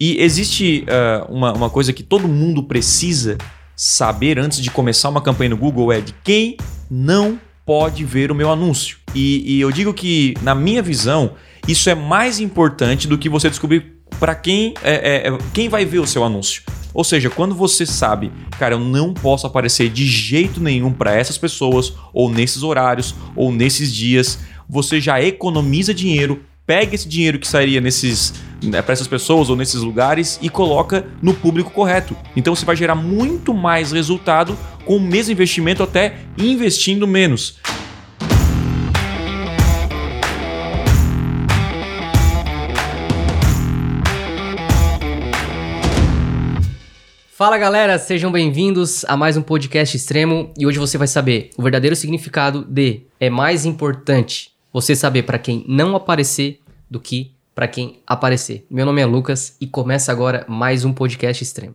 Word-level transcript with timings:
E 0.00 0.16
existe 0.18 0.86
uh, 0.88 1.30
uma, 1.30 1.52
uma 1.52 1.68
coisa 1.68 1.92
que 1.92 2.02
todo 2.02 2.26
mundo 2.26 2.62
precisa 2.62 3.36
saber 3.76 4.38
antes 4.38 4.62
de 4.62 4.70
começar 4.70 5.10
uma 5.10 5.20
campanha 5.20 5.50
no 5.50 5.58
Google 5.58 5.92
é 5.92 6.00
de 6.00 6.14
quem 6.24 6.56
não 6.90 7.38
pode 7.66 8.02
ver 8.02 8.32
o 8.32 8.34
meu 8.34 8.50
anúncio. 8.50 8.96
E, 9.14 9.56
e 9.56 9.60
eu 9.60 9.70
digo 9.70 9.92
que, 9.92 10.34
na 10.40 10.54
minha 10.54 10.82
visão, 10.82 11.32
isso 11.68 11.90
é 11.90 11.94
mais 11.94 12.40
importante 12.40 13.06
do 13.06 13.18
que 13.18 13.28
você 13.28 13.50
descobrir 13.50 14.00
para 14.18 14.34
quem, 14.34 14.72
é, 14.82 15.28
é, 15.28 15.38
quem 15.52 15.68
vai 15.68 15.84
ver 15.84 15.98
o 15.98 16.06
seu 16.06 16.24
anúncio. 16.24 16.62
Ou 16.94 17.04
seja, 17.04 17.28
quando 17.28 17.54
você 17.54 17.84
sabe, 17.84 18.32
cara, 18.58 18.74
eu 18.74 18.80
não 18.80 19.12
posso 19.12 19.46
aparecer 19.46 19.90
de 19.90 20.06
jeito 20.06 20.60
nenhum 20.60 20.92
para 20.92 21.14
essas 21.14 21.36
pessoas, 21.38 21.92
ou 22.12 22.30
nesses 22.30 22.62
horários, 22.62 23.14
ou 23.36 23.52
nesses 23.52 23.94
dias, 23.94 24.38
você 24.68 25.00
já 25.00 25.22
economiza 25.22 25.92
dinheiro, 25.92 26.42
pega 26.70 26.94
esse 26.94 27.08
dinheiro 27.08 27.36
que 27.40 27.48
sairia 27.48 27.80
nesses 27.80 28.32
né, 28.62 28.80
para 28.80 28.92
essas 28.92 29.08
pessoas 29.08 29.50
ou 29.50 29.56
nesses 29.56 29.82
lugares 29.82 30.38
e 30.40 30.48
coloca 30.48 31.04
no 31.20 31.34
público 31.34 31.68
correto. 31.72 32.16
Então 32.36 32.54
você 32.54 32.64
vai 32.64 32.76
gerar 32.76 32.94
muito 32.94 33.52
mais 33.52 33.90
resultado 33.90 34.56
com 34.84 34.98
o 34.98 35.00
mesmo 35.00 35.32
investimento, 35.32 35.82
até 35.82 36.18
investindo 36.38 37.08
menos. 37.08 37.58
Fala 47.32 47.58
galera, 47.58 47.98
sejam 47.98 48.30
bem-vindos 48.30 49.04
a 49.06 49.16
mais 49.16 49.36
um 49.36 49.42
podcast 49.42 49.96
extremo 49.96 50.54
e 50.56 50.68
hoje 50.68 50.78
você 50.78 50.96
vai 50.96 51.08
saber 51.08 51.50
o 51.58 51.62
verdadeiro 51.64 51.96
significado 51.96 52.64
de 52.64 53.00
é 53.18 53.28
mais 53.28 53.66
importante 53.66 54.52
você 54.72 54.94
saber 54.94 55.24
para 55.24 55.38
quem 55.38 55.64
não 55.66 55.96
aparecer 55.96 56.60
do 56.90 56.98
que 56.98 57.32
para 57.54 57.68
quem 57.68 58.00
aparecer. 58.06 58.66
Meu 58.70 58.84
nome 58.84 59.00
é 59.00 59.06
Lucas 59.06 59.56
e 59.60 59.66
começa 59.66 60.10
agora 60.10 60.44
mais 60.48 60.84
um 60.84 60.92
podcast 60.92 61.42
extremo. 61.42 61.74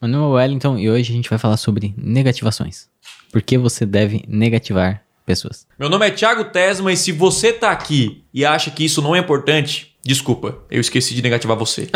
Meu 0.00 0.10
nome 0.10 0.24
é 0.24 0.36
Wellington 0.36 0.78
e 0.78 0.90
hoje 0.90 1.12
a 1.12 1.14
gente 1.14 1.30
vai 1.30 1.38
falar 1.38 1.56
sobre 1.56 1.94
negativações. 1.96 2.88
Por 3.30 3.40
que 3.40 3.56
você 3.56 3.86
deve 3.86 4.24
negativar 4.28 5.02
pessoas? 5.24 5.66
Meu 5.78 5.88
nome 5.88 6.06
é 6.06 6.10
Thiago 6.10 6.44
Tesma 6.46 6.92
e 6.92 6.96
se 6.96 7.12
você 7.12 7.52
tá 7.52 7.70
aqui 7.70 8.24
e 8.34 8.44
acha 8.44 8.70
que 8.70 8.84
isso 8.84 9.00
não 9.00 9.16
é 9.16 9.18
importante, 9.18 9.92
Desculpa, 10.04 10.58
eu 10.68 10.80
esqueci 10.80 11.14
de 11.14 11.22
negativar 11.22 11.56
você. 11.56 11.88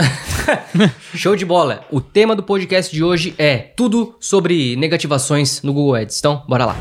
Show 1.13 1.35
de 1.35 1.45
bola. 1.45 1.85
O 1.91 2.01
tema 2.01 2.37
do 2.37 2.43
podcast 2.43 2.95
de 2.95 3.03
hoje 3.03 3.35
é 3.37 3.57
tudo 3.57 4.15
sobre 4.21 4.77
negativações 4.77 5.61
no 5.63 5.73
Google 5.73 5.97
Ads. 5.97 6.21
Então, 6.21 6.45
bora 6.47 6.67
lá. 6.67 6.77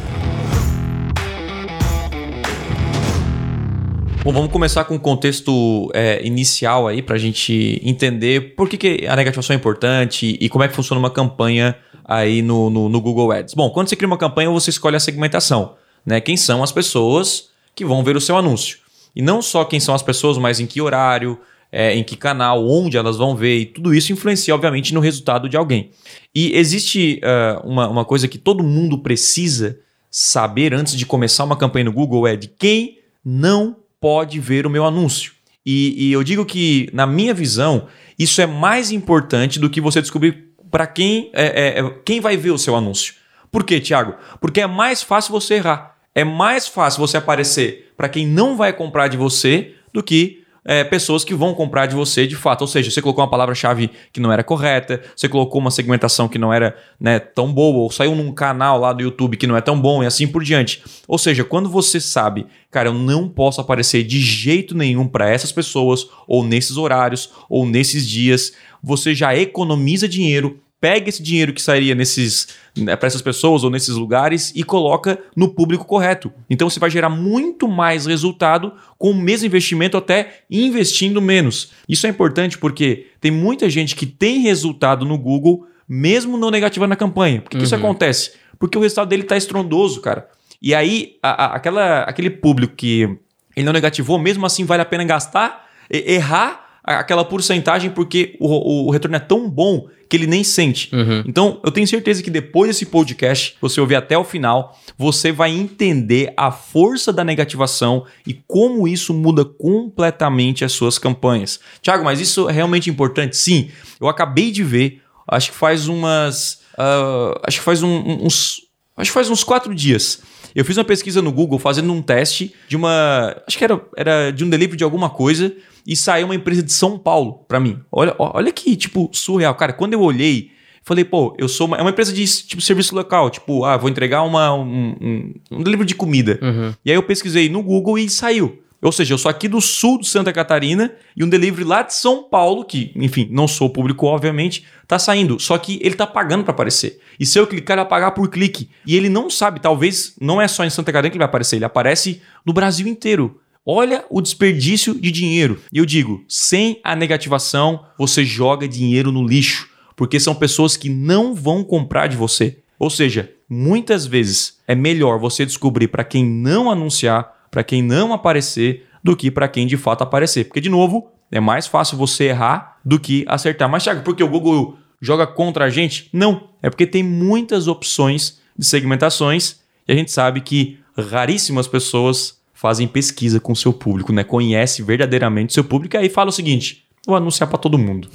Bom, 4.26 4.32
vamos 4.32 4.52
começar 4.52 4.86
com 4.86 4.96
o 4.96 5.00
contexto 5.00 5.92
é, 5.94 6.26
inicial 6.26 6.88
aí 6.88 7.04
para 7.04 7.14
a 7.14 7.20
gente 7.20 7.80
entender 7.84 8.56
por 8.56 8.68
que, 8.68 8.76
que 8.76 9.06
a 9.08 9.16
negativação 9.16 9.54
é 9.54 9.58
importante 9.58 10.36
e 10.42 10.50
como 10.50 10.64
é 10.64 10.68
que 10.68 10.74
funciona 10.74 10.98
uma 10.98 11.12
campanha 11.12 11.78
aí 12.04 12.42
no, 12.42 12.72
no, 12.72 12.90
no 12.90 13.00
Google 13.00 13.32
Ads. 13.32 13.54
Bom, 13.54 13.70
quando 13.70 13.88
você 13.88 13.96
cria 13.96 14.08
uma 14.08 14.18
campanha, 14.18 14.50
você 14.50 14.72
escolhe 14.72 14.96
a 14.96 15.00
segmentação, 15.00 15.76
né? 16.04 16.20
Quem 16.20 16.36
são 16.36 16.64
as 16.64 16.72
pessoas 16.72 17.50
que 17.76 17.86
vão 17.86 18.04
ver 18.04 18.18
o 18.18 18.20
seu 18.20 18.36
anúncio. 18.36 18.80
E 19.16 19.22
não 19.22 19.44
só 19.44 19.64
quem 19.64 19.80
são 19.80 19.94
as 19.94 20.02
pessoas, 20.02 20.40
mas 20.40 20.60
em 20.60 20.66
que 20.66 20.82
horário, 20.82 21.38
é, 21.72 21.94
em 21.94 22.04
que 22.04 22.18
canal, 22.18 22.68
onde 22.68 22.98
elas 22.98 23.18
vão 23.18 23.36
ver, 23.36 23.60
e 23.60 23.66
tudo 23.68 23.94
isso 23.94 24.12
influencia, 24.12 24.56
obviamente, 24.56 24.92
no 24.92 25.02
resultado 25.02 25.48
de 25.48 25.56
alguém. 25.56 25.92
E 26.34 26.52
existe 26.58 27.22
uh, 27.24 27.64
uma, 27.64 27.88
uma 27.88 28.04
coisa 28.04 28.28
que 28.28 28.40
todo 28.40 28.64
mundo 28.64 28.98
precisa 28.98 29.78
saber 30.10 30.74
antes 30.74 30.96
de 30.96 31.06
começar 31.06 31.44
uma 31.44 31.56
campanha 31.56 31.86
no 31.86 31.94
Google: 31.94 32.26
é 32.26 32.36
de 32.36 32.48
quem 32.48 32.98
não 33.24 33.85
pode 34.06 34.40
ver 34.40 34.68
o 34.68 34.70
meu 34.70 34.86
anúncio. 34.86 35.32
E, 35.66 36.10
e 36.10 36.12
eu 36.12 36.24
digo 36.24 36.46
que, 36.46 36.88
na 36.94 37.08
minha 37.08 37.34
visão, 37.34 37.88
isso 38.20 38.40
é 38.40 38.46
mais 38.46 38.92
importante 38.92 39.60
do 39.60 39.68
que 39.68 39.82
você 39.82 40.00
descobrir 40.00 40.52
para 40.70 40.86
quem, 40.86 41.32
é, 41.34 41.46
é, 41.46 41.80
é, 41.80 41.90
quem 42.06 42.22
vai 42.22 42.38
ver 42.38 42.52
o 42.52 42.58
seu 42.60 42.76
anúncio. 42.76 43.16
Por 43.52 43.64
quê, 43.64 43.80
Thiago? 43.80 44.14
Porque 44.40 44.62
é 44.62 44.68
mais 44.68 45.02
fácil 45.02 45.32
você 45.32 45.56
errar 45.56 45.96
é 46.16 46.24
mais 46.24 46.66
fácil 46.66 47.02
você 47.02 47.18
aparecer 47.18 47.94
para 47.98 48.08
quem 48.08 48.26
não 48.26 48.56
vai 48.56 48.72
comprar 48.72 49.10
de 49.10 49.18
você 49.18 49.76
do 49.94 50.02
que 50.02 50.45
é, 50.66 50.84
pessoas 50.84 51.24
que 51.24 51.36
vão 51.36 51.54
comprar 51.54 51.86
de 51.86 51.96
você 51.96 52.26
de 52.26 52.36
fato. 52.36 52.62
Ou 52.62 52.68
seja, 52.68 52.90
você 52.90 53.02
colocou 53.02 53.24
uma 53.24 53.30
palavra-chave 53.30 53.92
que 54.12 54.20
não 54.20 54.32
era 54.32 54.44
correta, 54.44 55.02
você 55.16 55.30
colocou 55.30 55.62
uma 55.62 55.70
segmentação 55.70 56.28
que 56.28 56.40
não 56.40 56.52
era 56.52 56.76
né, 57.00 57.20
tão 57.20 57.54
boa, 57.54 57.84
ou 57.84 57.92
saiu 57.92 58.16
num 58.16 58.32
canal 58.32 58.80
lá 58.80 58.92
do 58.92 59.04
YouTube 59.04 59.38
que 59.38 59.46
não 59.46 59.56
é 59.56 59.62
tão 59.62 59.80
bom 59.80 60.04
e 60.04 60.08
assim 60.08 60.28
por 60.28 60.44
diante. 60.44 60.84
Ou 61.08 61.20
seja, 61.20 61.44
quando 61.44 61.70
você 61.70 62.02
sabe, 62.02 62.48
cara, 62.72 62.90
eu 62.90 62.94
não 62.94 63.30
posso 63.30 63.62
aparecer 63.62 64.04
de 64.04 64.20
jeito 64.20 64.76
nenhum 64.76 65.08
para 65.08 65.30
essas 65.30 65.52
pessoas, 65.52 66.08
ou 66.28 66.44
nesses 66.44 66.78
horários, 66.78 67.32
ou 67.48 67.66
nesses 67.66 68.08
dias, 68.08 68.54
você 68.82 69.14
já 69.14 69.36
economiza 69.36 70.08
dinheiro 70.08 70.60
pega 70.86 71.10
esse 71.10 71.24
dinheiro 71.24 71.52
que 71.52 71.60
sairia 71.64 71.96
nesses 71.96 72.50
né, 72.78 72.96
para 72.96 73.08
essas 73.08 73.22
pessoas 73.24 73.64
ou 73.64 73.72
nesses 73.72 73.96
lugares 73.96 74.54
e 74.56 74.64
coloca 74.64 75.18
no 75.36 75.50
público 75.50 75.84
correto. 75.84 76.32
Então 76.48 76.70
você 76.70 76.80
vai 76.80 76.92
gerar 76.92 77.10
muito 77.10 77.68
mais 77.68 78.06
resultado 78.06 78.72
com 78.96 79.10
o 79.10 79.16
mesmo 79.16 79.48
investimento, 79.48 79.98
até 79.98 80.42
investindo 80.48 81.20
menos. 81.20 81.72
Isso 81.90 82.06
é 82.06 82.10
importante 82.12 82.60
porque 82.60 83.08
tem 83.20 83.32
muita 83.32 83.68
gente 83.68 83.96
que 83.96 84.06
tem 84.06 84.42
resultado 84.42 85.06
no 85.06 85.18
Google, 85.18 85.66
mesmo 85.90 86.38
não 86.38 86.52
negativando 86.52 86.94
a 86.94 86.98
campanha. 86.98 87.42
Por 87.42 87.50
que, 87.50 87.58
uhum. 87.58 87.62
que 87.62 87.66
isso 87.66 87.76
uhum. 87.76 87.82
acontece? 87.82 88.34
Porque 88.60 88.78
o 88.78 88.82
resultado 88.82 89.10
dele 89.10 89.24
está 89.24 89.36
estrondoso, 89.36 90.02
cara. 90.02 90.30
E 90.62 90.76
aí, 90.76 91.16
a, 91.20 91.46
a, 91.46 91.56
aquela, 91.56 92.02
aquele 92.02 92.30
público 92.30 92.76
que 92.76 93.10
ele 93.56 93.66
não 93.66 93.74
negativou, 93.74 94.20
mesmo 94.20 94.46
assim 94.46 94.66
vale 94.66 94.84
a 94.84 94.86
pena 94.86 95.04
gastar, 95.04 95.68
errar 95.90 96.66
aquela 96.86 97.26
porcentagem 97.26 97.90
porque 97.90 98.38
o, 98.40 98.88
o, 98.88 98.92
retorno 98.92 99.16
é 99.16 99.20
tão 99.20 99.50
bom 99.50 99.88
que 100.10 100.16
ele 100.16 100.28
nem 100.28 100.44
sente. 100.44 100.94
Uhum. 100.94 101.24
Então, 101.26 101.60
eu 101.64 101.72
tenho 101.72 101.88
certeza 101.88 102.22
que 102.22 102.30
depois 102.30 102.70
desse 102.70 102.86
podcast, 102.86 103.56
você 103.60 103.82
ouvir 103.82 103.96
até 103.96 104.18
o 104.18 104.24
final, 104.24 104.80
você 104.98 105.32
vai 105.32 105.52
entender 105.52 106.34
a 106.38 106.52
força 106.52 107.12
da 107.12 107.24
negativação 107.24 108.06
e 108.26 108.34
como 108.48 108.88
isso 108.88 109.14
muda 109.14 109.44
completamente 109.44 110.64
as 110.64 110.72
suas 110.72 110.98
campanhas. 110.98 111.60
Tiago, 111.82 112.04
mas 112.04 112.20
isso 112.20 112.50
é 112.50 112.54
realmente 112.54 112.90
importante? 112.90 113.36
Sim. 113.38 113.70
Eu 114.00 114.08
acabei 114.08 114.52
de 114.52 114.64
ver, 114.64 115.02
acho 115.28 115.52
que 115.52 115.58
faz 115.58 115.88
umas. 115.88 116.62
Uh, 116.74 117.40
acho 117.44 117.60
que 117.60 117.64
faz 117.66 117.82
um, 117.82 118.26
uns. 118.26 118.62
Acho 118.98 119.10
que 119.10 119.14
faz 119.14 119.30
uns 119.30 119.44
quatro 119.44 119.74
dias. 119.76 120.22
Eu 120.56 120.64
fiz 120.64 120.78
uma 120.78 120.86
pesquisa 120.86 121.22
no 121.22 121.34
Google 121.34 121.60
fazendo 121.60 121.92
um 121.92 122.02
teste 122.02 122.54
de 122.68 122.78
uma. 122.78 123.36
Acho 123.46 123.58
que 123.58 123.64
era, 123.64 123.82
era 123.98 124.32
de 124.32 124.46
um 124.46 124.50
delivery 124.50 124.78
de 124.78 124.84
alguma 124.86 125.10
coisa 125.10 125.54
e 125.86 125.96
saiu 125.96 126.28
uma 126.28 126.36
empresa 126.36 126.64
de 126.64 126.72
São 126.72 126.98
Paulo 126.98 127.44
para 127.48 127.60
mim. 127.60 127.80
Olha, 127.92 128.16
olha 128.18 128.52
que, 128.52 128.76
tipo, 128.76 129.10
surreal. 129.12 129.54
Cara, 129.56 129.74
quando 129.74 129.94
eu 129.94 130.02
olhei, 130.02 130.52
falei, 130.82 131.04
pô, 131.04 131.36
eu 131.38 131.50
sou 131.50 131.68
uma, 131.68 131.78
é 131.78 131.82
uma 131.82 131.90
empresa 131.90 132.14
de 132.14 132.26
tipo 132.26 132.62
serviço 132.62 132.96
local, 132.96 133.30
tipo, 133.30 133.66
ah, 133.66 133.76
vou 133.76 133.90
entregar 133.90 134.24
uma, 134.24 134.54
um, 134.54 134.96
um, 135.02 135.34
um 135.52 135.64
delivery 135.64 135.88
de 135.88 135.96
comida. 135.96 136.40
Uhum. 136.42 136.74
E 136.86 136.92
aí 136.92 136.96
eu 136.96 137.04
pesquisei 137.04 137.50
no 137.50 137.62
Google 137.62 138.00
e 138.00 138.10
saiu. 138.10 138.62
Ou 138.86 138.92
seja, 138.92 139.14
eu 139.14 139.18
sou 139.18 139.30
aqui 139.30 139.48
do 139.48 139.60
sul 139.60 140.00
de 140.00 140.08
Santa 140.08 140.32
Catarina 140.32 140.94
e 141.18 141.24
um 141.24 141.30
delivery 141.30 141.64
lá 141.64 141.82
de 141.82 141.94
São 141.96 142.24
Paulo, 142.24 142.64
que, 142.64 142.92
enfim, 142.96 143.28
não 143.32 143.48
sou 143.48 143.68
público, 143.70 144.06
obviamente, 144.06 144.64
tá 144.88 145.00
saindo. 145.00 145.40
Só 145.40 145.58
que 145.58 145.80
ele 145.82 145.96
tá 145.96 146.06
pagando 146.06 146.44
para 146.44 146.52
aparecer. 146.52 147.00
E 147.20 147.26
se 147.26 147.40
eu 147.40 147.48
clicar, 147.48 147.76
ele 147.76 147.82
vai 147.82 147.90
pagar 147.90 148.12
por 148.12 148.30
clique. 148.30 148.70
E 148.86 148.96
ele 148.96 149.10
não 149.10 149.28
sabe, 149.28 149.60
talvez 149.60 150.16
não 150.22 150.40
é 150.40 150.48
só 150.48 150.64
em 150.64 150.70
Santa 150.70 150.92
Catarina 150.92 151.10
que 151.10 151.18
ele 151.18 151.24
vai 151.24 151.28
aparecer, 151.28 151.56
ele 151.56 151.66
aparece 151.66 152.22
no 152.46 152.54
Brasil 152.54 152.88
inteiro. 152.88 153.42
Olha 153.66 154.06
o 154.08 154.22
desperdício 154.22 154.94
de 154.94 155.10
dinheiro. 155.10 155.60
E 155.74 155.80
eu 155.80 155.86
digo, 155.86 156.24
sem 156.28 156.80
a 156.84 156.96
negativação, 156.96 157.84
você 157.98 158.24
joga 158.24 158.68
dinheiro 158.68 159.12
no 159.12 159.26
lixo, 159.26 159.68
porque 159.96 160.20
são 160.20 160.36
pessoas 160.36 160.78
que 160.78 160.90
não 160.90 161.34
vão 161.34 161.64
comprar 161.64 162.06
de 162.06 162.16
você. 162.16 162.60
Ou 162.78 162.92
seja, 162.92 163.32
muitas 163.50 164.06
vezes 164.06 164.60
é 164.68 164.76
melhor 164.76 165.18
você 165.20 165.44
descobrir 165.44 165.88
para 165.88 166.04
quem 166.04 166.24
não 166.24 166.70
anunciar, 166.70 167.35
para 167.56 167.64
quem 167.64 167.82
não 167.82 168.12
aparecer, 168.12 168.86
do 169.02 169.16
que 169.16 169.32
para 169.32 169.48
quem 169.48 169.66
de 169.66 169.78
fato 169.78 170.02
aparecer. 170.02 170.44
Porque, 170.44 170.60
de 170.60 170.68
novo, 170.68 171.10
é 171.32 171.40
mais 171.40 171.66
fácil 171.66 171.98
você 171.98 172.26
errar 172.26 172.80
do 172.84 173.00
que 173.00 173.24
acertar. 173.30 173.70
Mas, 173.70 173.82
Thiago, 173.82 174.02
porque 174.04 174.22
o 174.22 174.28
Google 174.28 174.78
joga 175.00 175.26
contra 175.26 175.64
a 175.64 175.70
gente? 175.70 176.10
Não. 176.12 176.50
É 176.62 176.70
porque 176.70 176.86
tem 176.86 177.02
muitas 177.02 177.70
opções 177.70 178.42
de 178.60 178.66
segmentações 178.66 179.62
e 179.88 179.94
a 179.94 179.96
gente 179.96 180.12
sabe 180.12 180.42
que 180.42 180.80
raríssimas 180.98 181.66
pessoas 181.66 182.42
fazem 182.54 182.90
pesquisa 182.90 183.40
com 183.40 183.56
seu 183.56 183.72
público, 183.72 184.12
né? 184.12 184.26
Conhece 184.26 184.84
verdadeiramente 184.84 185.54
seu 185.54 185.64
público 185.64 185.96
e 185.96 186.00
aí 186.00 186.10
fala 186.10 186.32
o 186.32 186.34
seguinte: 186.34 186.84
vou 187.08 187.16
anunciar 187.16 187.50
para 187.50 187.58
todo 187.58 187.78
mundo. 187.78 188.10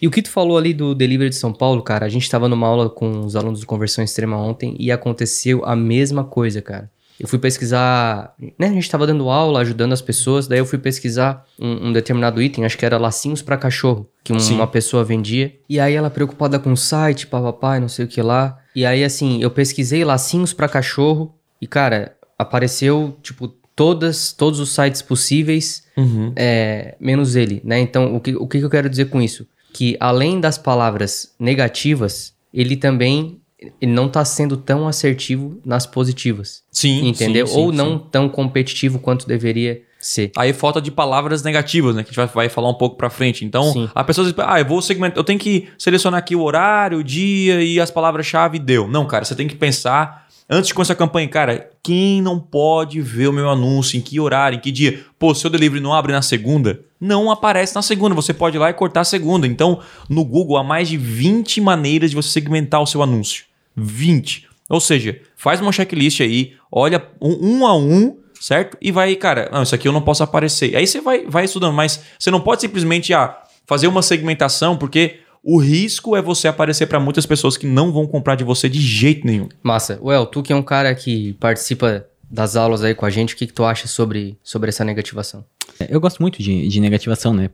E 0.00 0.06
o 0.06 0.10
que 0.10 0.22
tu 0.22 0.30
falou 0.30 0.56
ali 0.56 0.72
do 0.72 0.94
Delivery 0.94 1.30
de 1.30 1.36
São 1.36 1.52
Paulo, 1.52 1.82
cara, 1.82 2.06
a 2.06 2.08
gente 2.08 2.22
estava 2.22 2.48
numa 2.48 2.68
aula 2.68 2.88
com 2.88 3.24
os 3.24 3.34
alunos 3.34 3.58
do 3.58 3.66
Conversão 3.66 4.04
Extrema 4.04 4.36
ontem 4.36 4.76
e 4.78 4.92
aconteceu 4.92 5.64
a 5.64 5.74
mesma 5.74 6.22
coisa, 6.22 6.62
cara. 6.62 6.88
Eu 7.20 7.28
fui 7.28 7.38
pesquisar, 7.38 8.34
né? 8.58 8.66
A 8.68 8.72
gente 8.72 8.82
estava 8.84 9.06
dando 9.06 9.28
aula, 9.28 9.60
ajudando 9.60 9.92
as 9.92 10.00
pessoas, 10.00 10.48
daí 10.48 10.58
eu 10.58 10.64
fui 10.64 10.78
pesquisar 10.78 11.44
um, 11.58 11.88
um 11.88 11.92
determinado 11.92 12.40
item, 12.40 12.64
acho 12.64 12.78
que 12.78 12.86
era 12.86 12.96
lacinhos 12.96 13.42
para 13.42 13.58
cachorro, 13.58 14.08
que 14.24 14.32
um, 14.32 14.38
uma 14.54 14.66
pessoa 14.66 15.04
vendia. 15.04 15.54
E 15.68 15.78
aí 15.78 15.94
ela 15.94 16.08
preocupada 16.08 16.58
com 16.58 16.72
o 16.72 16.76
site, 16.76 17.26
papapá, 17.26 17.78
não 17.78 17.88
sei 17.88 18.06
o 18.06 18.08
que 18.08 18.22
lá. 18.22 18.58
E 18.74 18.86
aí, 18.86 19.04
assim, 19.04 19.42
eu 19.42 19.50
pesquisei 19.50 20.02
lacinhos 20.04 20.52
para 20.54 20.66
cachorro 20.68 21.34
e, 21.60 21.66
cara, 21.66 22.16
apareceu, 22.38 23.16
tipo, 23.22 23.48
todas, 23.76 24.32
todos 24.32 24.58
os 24.58 24.70
sites 24.70 25.02
possíveis, 25.02 25.84
Uhum. 25.96 26.32
é, 26.34 26.96
menos 26.98 27.36
ele, 27.36 27.60
né? 27.62 27.78
Então, 27.80 28.16
o 28.16 28.20
que, 28.20 28.34
o 28.34 28.46
que 28.46 28.58
eu 28.58 28.70
quero 28.70 28.88
dizer 28.88 29.10
com 29.10 29.20
isso? 29.20 29.46
Que 29.74 29.96
além 30.00 30.40
das 30.40 30.56
palavras 30.56 31.34
negativas, 31.38 32.32
ele 32.52 32.76
também 32.76 33.39
ele 33.80 33.92
não 33.92 34.06
está 34.06 34.24
sendo 34.24 34.56
tão 34.56 34.88
assertivo 34.88 35.60
nas 35.64 35.86
positivas, 35.86 36.62
Sim, 36.70 37.08
entendeu? 37.08 37.46
sim, 37.46 37.54
sim, 37.54 37.60
Ou 37.60 37.70
sim. 37.70 37.76
não 37.76 37.98
tão 37.98 38.28
competitivo 38.28 38.98
quanto 38.98 39.26
deveria 39.26 39.82
ser. 39.98 40.32
Aí 40.36 40.52
falta 40.52 40.80
de 40.80 40.90
palavras 40.90 41.42
negativas, 41.42 41.94
né? 41.94 42.02
Que 42.02 42.08
a 42.08 42.10
gente 42.12 42.16
vai, 42.16 42.26
vai 42.26 42.48
falar 42.48 42.70
um 42.70 42.74
pouco 42.74 42.96
pra 42.96 43.10
frente. 43.10 43.44
Então, 43.44 43.70
Sim. 43.72 43.88
a 43.94 44.02
pessoa 44.02 44.26
diz, 44.26 44.34
ah, 44.38 44.58
eu 44.58 44.64
vou 44.64 44.80
segmentar, 44.80 45.18
eu 45.18 45.24
tenho 45.24 45.38
que 45.38 45.68
selecionar 45.78 46.18
aqui 46.18 46.34
o 46.34 46.40
horário, 46.42 46.98
o 46.98 47.04
dia 47.04 47.62
e 47.62 47.78
as 47.78 47.90
palavras-chave 47.90 48.58
deu. 48.58 48.88
Não, 48.88 49.06
cara, 49.06 49.26
você 49.26 49.34
tem 49.34 49.46
que 49.46 49.54
pensar 49.54 50.26
antes 50.48 50.68
de 50.68 50.74
começar 50.74 50.94
a 50.94 50.96
campanha, 50.96 51.28
cara, 51.28 51.70
quem 51.82 52.20
não 52.20 52.40
pode 52.40 53.00
ver 53.00 53.28
o 53.28 53.32
meu 53.32 53.48
anúncio, 53.48 53.96
em 53.96 54.00
que 54.00 54.18
horário, 54.18 54.56
em 54.56 54.60
que 54.60 54.72
dia? 54.72 55.04
Pô, 55.18 55.34
seu 55.34 55.48
delivery 55.50 55.80
não 55.82 55.94
abre 55.94 56.12
na 56.12 56.22
segunda? 56.22 56.80
Não 57.00 57.30
aparece 57.30 57.74
na 57.74 57.82
segunda, 57.82 58.14
você 58.14 58.34
pode 58.34 58.56
ir 58.56 58.58
lá 58.58 58.68
e 58.70 58.74
cortar 58.74 59.02
a 59.02 59.04
segunda. 59.04 59.46
Então, 59.46 59.80
no 60.08 60.24
Google 60.24 60.56
há 60.56 60.64
mais 60.64 60.88
de 60.88 60.96
20 60.96 61.60
maneiras 61.60 62.10
de 62.10 62.16
você 62.16 62.30
segmentar 62.30 62.82
o 62.82 62.86
seu 62.86 63.02
anúncio. 63.02 63.44
20. 63.76 64.48
Ou 64.68 64.80
seja, 64.80 65.20
faz 65.36 65.60
uma 65.60 65.72
checklist 65.72 66.20
aí, 66.20 66.54
olha 66.70 67.04
um, 67.20 67.58
um 67.58 67.66
a 67.66 67.76
um, 67.76 68.16
certo? 68.40 68.76
E 68.80 68.92
vai, 68.92 69.14
cara, 69.16 69.50
não, 69.52 69.62
isso 69.62 69.74
aqui 69.74 69.88
eu 69.88 69.92
não 69.92 70.02
posso 70.02 70.22
aparecer. 70.22 70.76
Aí 70.76 70.86
você 70.86 71.00
vai, 71.00 71.26
vai 71.26 71.44
estudando, 71.44 71.74
mas 71.74 72.00
você 72.18 72.30
não 72.30 72.40
pode 72.40 72.60
simplesmente 72.60 73.12
ah, 73.12 73.36
fazer 73.66 73.88
uma 73.88 74.02
segmentação, 74.02 74.76
porque 74.76 75.20
o 75.42 75.58
risco 75.58 76.14
é 76.14 76.22
você 76.22 76.48
aparecer 76.48 76.86
para 76.86 77.00
muitas 77.00 77.26
pessoas 77.26 77.56
que 77.56 77.66
não 77.66 77.92
vão 77.92 78.06
comprar 78.06 78.34
de 78.34 78.44
você 78.44 78.68
de 78.68 78.80
jeito 78.80 79.26
nenhum. 79.26 79.48
Massa. 79.62 79.98
Well, 80.02 80.26
tu 80.26 80.42
que 80.42 80.52
é 80.52 80.56
um 80.56 80.62
cara 80.62 80.94
que 80.94 81.32
participa 81.34 82.06
das 82.30 82.54
aulas 82.56 82.84
aí 82.84 82.94
com 82.94 83.04
a 83.04 83.10
gente, 83.10 83.34
o 83.34 83.36
que, 83.36 83.46
que 83.46 83.52
tu 83.52 83.64
acha 83.64 83.88
sobre, 83.88 84.38
sobre 84.42 84.68
essa 84.68 84.84
negativação? 84.84 85.44
Eu 85.88 86.00
gosto 86.00 86.20
muito 86.20 86.42
de, 86.42 86.68
de 86.68 86.80
negativação, 86.80 87.32
né? 87.34 87.50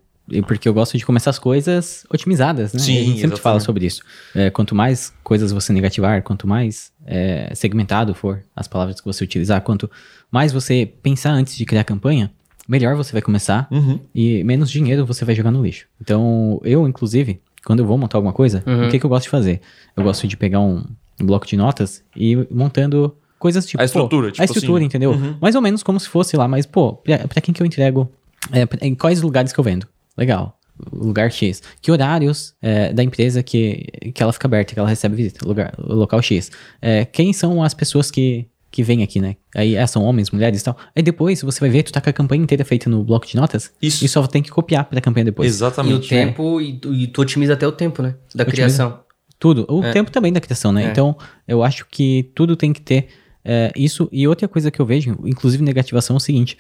Porque 0.46 0.68
eu 0.68 0.74
gosto 0.74 0.98
de 0.98 1.06
começar 1.06 1.30
as 1.30 1.38
coisas 1.38 2.04
otimizadas, 2.10 2.72
né? 2.72 2.80
Sim, 2.80 2.92
E 2.92 2.96
a 2.96 2.98
gente 3.00 3.06
sempre 3.06 3.16
exatamente. 3.18 3.40
fala 3.42 3.60
sobre 3.60 3.86
isso. 3.86 4.02
É, 4.34 4.50
quanto 4.50 4.74
mais 4.74 5.12
coisas 5.22 5.52
você 5.52 5.72
negativar, 5.72 6.22
quanto 6.22 6.46
mais 6.48 6.90
é, 7.06 7.52
segmentado 7.54 8.14
for 8.14 8.42
as 8.54 8.66
palavras 8.66 9.00
que 9.00 9.06
você 9.06 9.22
utilizar, 9.22 9.60
quanto 9.62 9.88
mais 10.30 10.52
você 10.52 10.84
pensar 11.02 11.30
antes 11.30 11.56
de 11.56 11.64
criar 11.64 11.82
a 11.82 11.84
campanha, 11.84 12.32
melhor 12.68 12.96
você 12.96 13.12
vai 13.12 13.22
começar 13.22 13.68
Uhum. 13.70 14.00
e 14.14 14.42
menos 14.42 14.68
dinheiro 14.70 15.06
você 15.06 15.24
vai 15.24 15.34
jogar 15.34 15.52
no 15.52 15.62
lixo. 15.62 15.86
Então, 16.00 16.60
eu, 16.64 16.88
inclusive, 16.88 17.40
quando 17.64 17.78
eu 17.80 17.86
vou 17.86 17.96
montar 17.96 18.18
alguma 18.18 18.32
coisa, 18.32 18.64
Uhum. 18.66 18.86
o 18.86 18.90
que, 18.90 18.98
que 18.98 19.06
eu 19.06 19.10
gosto 19.10 19.24
de 19.24 19.30
fazer? 19.30 19.60
Eu 19.96 20.02
gosto 20.02 20.26
de 20.26 20.36
pegar 20.36 20.58
um, 20.60 20.84
bloco 21.20 21.46
de 21.46 21.56
notas 21.56 22.02
e 22.16 22.32
ir 22.32 22.48
montando 22.50 23.16
coisas 23.38 23.64
tipo. 23.64 23.80
A 23.80 23.84
estrutura, 23.84 24.26
pô, 24.26 24.32
tipo 24.32 24.42
A 24.42 24.44
estrutura, 24.44 24.78
assim. 24.78 24.86
entendeu? 24.86 25.12
Uhum. 25.12 25.36
Mais 25.40 25.54
ou 25.54 25.62
menos 25.62 25.82
como 25.84 26.00
se 26.00 26.08
fosse 26.08 26.36
lá, 26.36 26.48
mas, 26.48 26.66
pô, 26.66 26.94
pra, 26.94 27.18
pra 27.28 27.40
quem 27.40 27.54
que 27.54 27.62
eu 27.62 27.66
entrego? 27.66 28.10
É, 28.52 28.86
em 28.86 28.94
quais 28.94 29.22
lugares 29.22 29.52
que 29.52 29.58
eu 29.60 29.64
vendo? 29.64 29.86
Legal. 30.16 30.58
Lugar 30.92 31.30
X. 31.32 31.62
Que 31.80 31.90
horários 31.90 32.54
é, 32.60 32.92
da 32.92 33.02
empresa 33.02 33.42
que, 33.42 33.86
que 34.14 34.22
ela 34.22 34.32
fica 34.32 34.46
aberta, 34.46 34.74
que 34.74 34.78
ela 34.78 34.88
recebe 34.88 35.16
visita? 35.16 35.46
Lugar, 35.46 35.74
local 35.78 36.20
X. 36.20 36.50
É, 36.82 37.04
quem 37.04 37.32
são 37.32 37.62
as 37.62 37.72
pessoas 37.72 38.10
que, 38.10 38.46
que 38.70 38.82
vêm 38.82 39.02
aqui, 39.02 39.18
né? 39.18 39.36
Aí 39.54 39.74
é, 39.74 39.86
são 39.86 40.02
homens, 40.04 40.30
mulheres 40.30 40.60
e 40.60 40.64
tal. 40.64 40.76
Aí 40.94 41.02
depois 41.02 41.40
você 41.40 41.60
vai 41.60 41.70
ver, 41.70 41.82
tu 41.82 41.92
tá 41.92 42.00
com 42.00 42.10
a 42.10 42.12
campanha 42.12 42.42
inteira 42.42 42.62
feita 42.62 42.90
no 42.90 43.02
bloco 43.02 43.26
de 43.26 43.36
notas 43.36 43.72
Isso. 43.80 44.04
e 44.04 44.08
só 44.08 44.26
tem 44.26 44.42
que 44.42 44.50
copiar 44.50 44.84
pra 44.84 45.00
campanha 45.00 45.24
depois. 45.24 45.48
E 45.48 45.50
o 45.50 45.56
Exatamente. 45.56 46.08
tempo, 46.10 46.60
e, 46.60 46.78
tu- 46.78 46.92
e 46.92 47.06
tu 47.06 47.22
otimiza 47.22 47.54
até 47.54 47.66
o 47.66 47.72
tempo, 47.72 48.02
né? 48.02 48.10
Da 48.34 48.42
Otimiza. 48.42 48.50
criação. 48.50 49.00
Tudo. 49.38 49.64
O 49.70 49.82
É. 49.82 49.92
tempo 49.92 50.10
também 50.10 50.30
da 50.32 50.40
criação, 50.40 50.72
né? 50.72 50.84
É. 50.84 50.90
Então, 50.90 51.16
eu 51.48 51.62
acho 51.62 51.86
que 51.90 52.30
tudo 52.34 52.54
tem 52.54 52.72
que 52.74 52.82
ter 52.82 53.08
é, 53.42 53.70
isso. 53.76 54.08
E 54.12 54.26
outra 54.28 54.46
coisa 54.48 54.70
que 54.70 54.80
eu 54.80 54.84
vejo, 54.84 55.16
inclusive 55.24 55.62
negativação, 55.62 56.16
é 56.16 56.18
o 56.18 56.20
seguinte: 56.20 56.58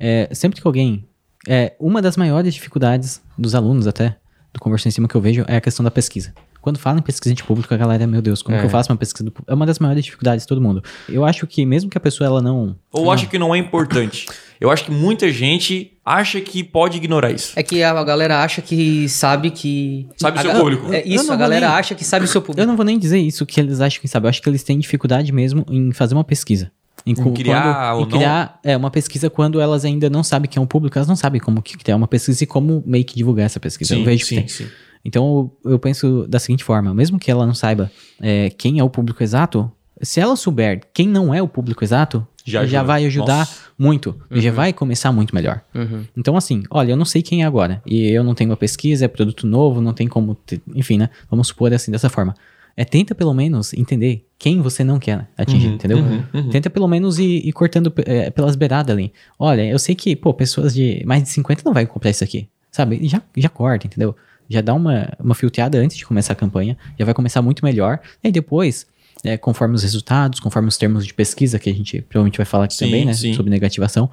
é, 0.00 0.28
sempre 0.32 0.60
que 0.60 0.66
alguém. 0.66 1.04
É, 1.48 1.74
uma 1.80 2.00
das 2.00 2.16
maiores 2.16 2.54
dificuldades 2.54 3.20
dos 3.36 3.54
alunos, 3.54 3.86
até, 3.86 4.16
do 4.52 4.60
Conversão 4.60 4.88
em 4.88 4.92
Cima 4.92 5.08
que 5.08 5.14
eu 5.14 5.20
vejo, 5.20 5.44
é 5.48 5.56
a 5.56 5.60
questão 5.60 5.82
da 5.84 5.90
pesquisa. 5.90 6.32
Quando 6.60 6.78
falam 6.78 7.00
em 7.00 7.02
pesquisa 7.02 7.34
de 7.34 7.42
público, 7.42 7.74
a 7.74 7.76
galera, 7.76 8.06
meu 8.06 8.22
Deus, 8.22 8.40
como 8.40 8.56
É. 8.56 8.60
que 8.60 8.66
eu 8.66 8.70
faço 8.70 8.92
uma 8.92 8.96
pesquisa 8.96 9.24
do 9.24 9.32
público? 9.32 9.50
É 9.50 9.54
uma 9.54 9.66
das 9.66 9.80
maiores 9.80 10.04
dificuldades 10.04 10.44
de 10.44 10.48
todo 10.48 10.60
mundo. 10.60 10.80
Eu 11.08 11.24
acho 11.24 11.44
que 11.44 11.66
mesmo 11.66 11.90
que 11.90 11.98
a 11.98 12.00
pessoa 12.00 12.24
ela 12.28 12.40
não. 12.40 12.76
Ou 12.92 13.10
acha 13.10 13.26
que 13.26 13.36
não 13.36 13.52
é 13.52 13.58
importante. 13.58 14.26
Eu 14.60 14.70
acho 14.70 14.84
que 14.84 14.92
muita 14.92 15.28
gente 15.32 15.98
acha 16.04 16.40
que 16.40 16.62
pode 16.62 16.98
ignorar 16.98 17.32
isso. 17.32 17.52
É 17.56 17.64
que 17.64 17.82
a 17.82 18.04
galera 18.04 18.44
acha 18.44 18.62
que 18.62 19.08
sabe 19.08 19.50
que. 19.50 20.06
Sabe 20.16 20.38
o 20.38 20.42
seu 20.42 20.52
público. 20.54 20.92
É 20.92 21.02
isso, 21.04 21.32
a 21.32 21.36
galera 21.36 21.66
nem- 21.66 21.76
acha 21.76 21.96
que 21.96 22.04
sabe 22.04 22.26
o 22.26 22.28
seu 22.28 22.40
público. 22.40 22.60
Eu 22.60 22.66
não 22.68 22.76
vou 22.76 22.84
nem 22.84 22.96
dizer 22.96 23.18
isso 23.18 23.44
que 23.44 23.58
eles 23.58 23.80
acham 23.80 24.00
que 24.00 24.06
sabem. 24.06 24.26
Eu 24.26 24.30
acho 24.30 24.40
que 24.40 24.48
eles 24.48 24.62
têm 24.62 24.78
dificuldade 24.78 25.32
mesmo 25.32 25.66
em 25.68 25.90
fazer 25.90 26.14
uma 26.14 26.22
pesquisa. 26.22 26.70
Em, 27.04 27.14
cu- 27.14 27.32
criar 27.32 27.94
ou 27.94 28.02
em 28.02 28.08
criar 28.08 28.60
é, 28.62 28.76
uma 28.76 28.90
pesquisa 28.90 29.28
quando 29.28 29.60
elas 29.60 29.84
ainda 29.84 30.08
não 30.08 30.22
sabem 30.22 30.48
quem 30.48 30.60
é 30.60 30.62
um 30.62 30.66
público, 30.66 30.96
elas 30.98 31.08
não 31.08 31.16
sabem 31.16 31.40
como 31.40 31.60
que 31.62 31.76
criar 31.76 31.96
uma 31.96 32.06
pesquisa 32.08 32.44
e 32.44 32.46
como 32.46 32.82
meio 32.86 33.04
que 33.04 33.14
divulgar 33.16 33.46
essa 33.46 33.58
pesquisa. 33.60 33.94
eu 33.96 34.04
vejo 34.04 34.20
que 34.20 34.28
sim, 34.28 34.36
tem. 34.36 34.48
sim. 34.48 34.66
Então 35.04 35.50
eu 35.64 35.78
penso 35.78 36.26
da 36.28 36.38
seguinte 36.38 36.62
forma: 36.62 36.94
mesmo 36.94 37.18
que 37.18 37.30
ela 37.30 37.44
não 37.46 37.54
saiba 37.54 37.90
é, 38.20 38.50
quem 38.50 38.78
é 38.78 38.84
o 38.84 38.88
público 38.90 39.22
exato, 39.22 39.70
se 40.00 40.20
ela 40.20 40.36
souber 40.36 40.80
quem 40.94 41.08
não 41.08 41.34
é 41.34 41.42
o 41.42 41.48
público 41.48 41.82
exato, 41.84 42.26
Já 42.44 42.64
já, 42.66 42.82
vai 42.84 43.04
ajudar 43.06 43.38
Nossa. 43.38 43.56
muito. 43.78 44.14
E 44.30 44.40
já 44.40 44.50
vai 44.52 44.72
começar 44.72 45.10
muito 45.12 45.34
melhor. 45.34 45.60
Uhum. 45.74 46.04
Então, 46.16 46.36
assim, 46.36 46.62
olha, 46.70 46.92
eu 46.92 46.96
não 46.96 47.04
sei 47.04 47.20
quem 47.22 47.42
é 47.42 47.46
agora. 47.46 47.80
E 47.86 48.08
eu 48.10 48.22
não 48.24 48.34
tenho 48.34 48.50
uma 48.50 48.56
pesquisa, 48.56 49.04
é 49.04 49.08
produto 49.08 49.46
novo, 49.46 49.80
não 49.80 49.92
tem 49.92 50.06
como. 50.08 50.34
ter- 50.34 50.60
enfim, 50.74 50.98
né? 50.98 51.08
Vamos 51.30 51.48
supor 51.48 51.72
assim, 51.74 51.90
dessa 51.92 52.08
forma. 52.08 52.34
É, 52.76 52.84
tenta 52.84 53.14
pelo 53.14 53.34
menos 53.34 53.72
entender 53.74 54.26
quem 54.38 54.60
você 54.60 54.82
não 54.82 54.98
quer 54.98 55.28
atingir, 55.36 55.68
Uhum, 55.68 55.74
entendeu? 55.74 55.98
uhum, 55.98 56.24
uhum. 56.34 56.50
Tenta 56.50 56.68
pelo 56.70 56.88
menos 56.88 57.18
ir, 57.18 57.46
ir 57.46 57.52
cortando 57.52 57.92
é, 58.06 58.30
pelas 58.30 58.56
beiradas 58.56 58.94
ali. 58.94 59.12
Olha, 59.38 59.64
eu 59.64 59.78
sei 59.78 59.94
que, 59.94 60.16
pô, 60.16 60.32
pessoas 60.34 60.74
de 60.74 61.02
mais 61.06 61.22
de 61.22 61.28
50 61.28 61.62
não 61.64 61.72
vai 61.72 61.86
comprar 61.86 62.10
isso 62.10 62.24
aqui. 62.24 62.48
Sabe? 62.70 63.06
Já, 63.06 63.22
já 63.36 63.48
corta, 63.48 63.86
entendeu? 63.86 64.16
Já 64.48 64.60
dá 64.60 64.72
uma, 64.74 65.10
uma 65.20 65.34
filtrada 65.34 65.78
antes 65.78 65.96
de 65.96 66.06
começar 66.06 66.32
a 66.32 66.36
campanha. 66.36 66.76
Já 66.98 67.04
vai 67.04 67.14
começar 67.14 67.42
muito 67.42 67.64
melhor. 67.64 68.00
E 68.24 68.28
aí 68.28 68.32
depois, 68.32 68.86
é, 69.22 69.36
conforme 69.36 69.74
os 69.74 69.82
resultados, 69.82 70.40
conforme 70.40 70.68
os 70.68 70.76
termos 70.78 71.06
de 71.06 71.12
pesquisa, 71.14 71.58
que 71.58 71.68
a 71.70 71.74
gente 71.74 72.00
provavelmente 72.02 72.38
vai 72.38 72.46
falar 72.46 72.64
aqui 72.64 72.74
Sim, 72.74 72.86
também, 72.86 73.04
né? 73.04 73.12
sim. 73.12 73.34
Sobre 73.34 73.50
negativação, 73.50 74.10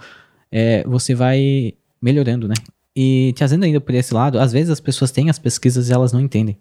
é, 0.51 0.83
você 0.85 1.15
vai 1.15 1.73
melhorando, 2.01 2.47
né? 2.47 2.55
E 2.95 3.33
trazendo 3.37 3.63
ainda 3.63 3.79
por 3.79 3.95
esse 3.95 4.13
lado, 4.13 4.39
às 4.39 4.51
vezes 4.51 4.69
as 4.69 4.79
pessoas 4.79 5.09
têm 5.11 5.29
as 5.29 5.39
pesquisas 5.39 5.89
e 5.89 5.93
elas 5.93 6.11
não 6.11 6.19
entendem. 6.19 6.57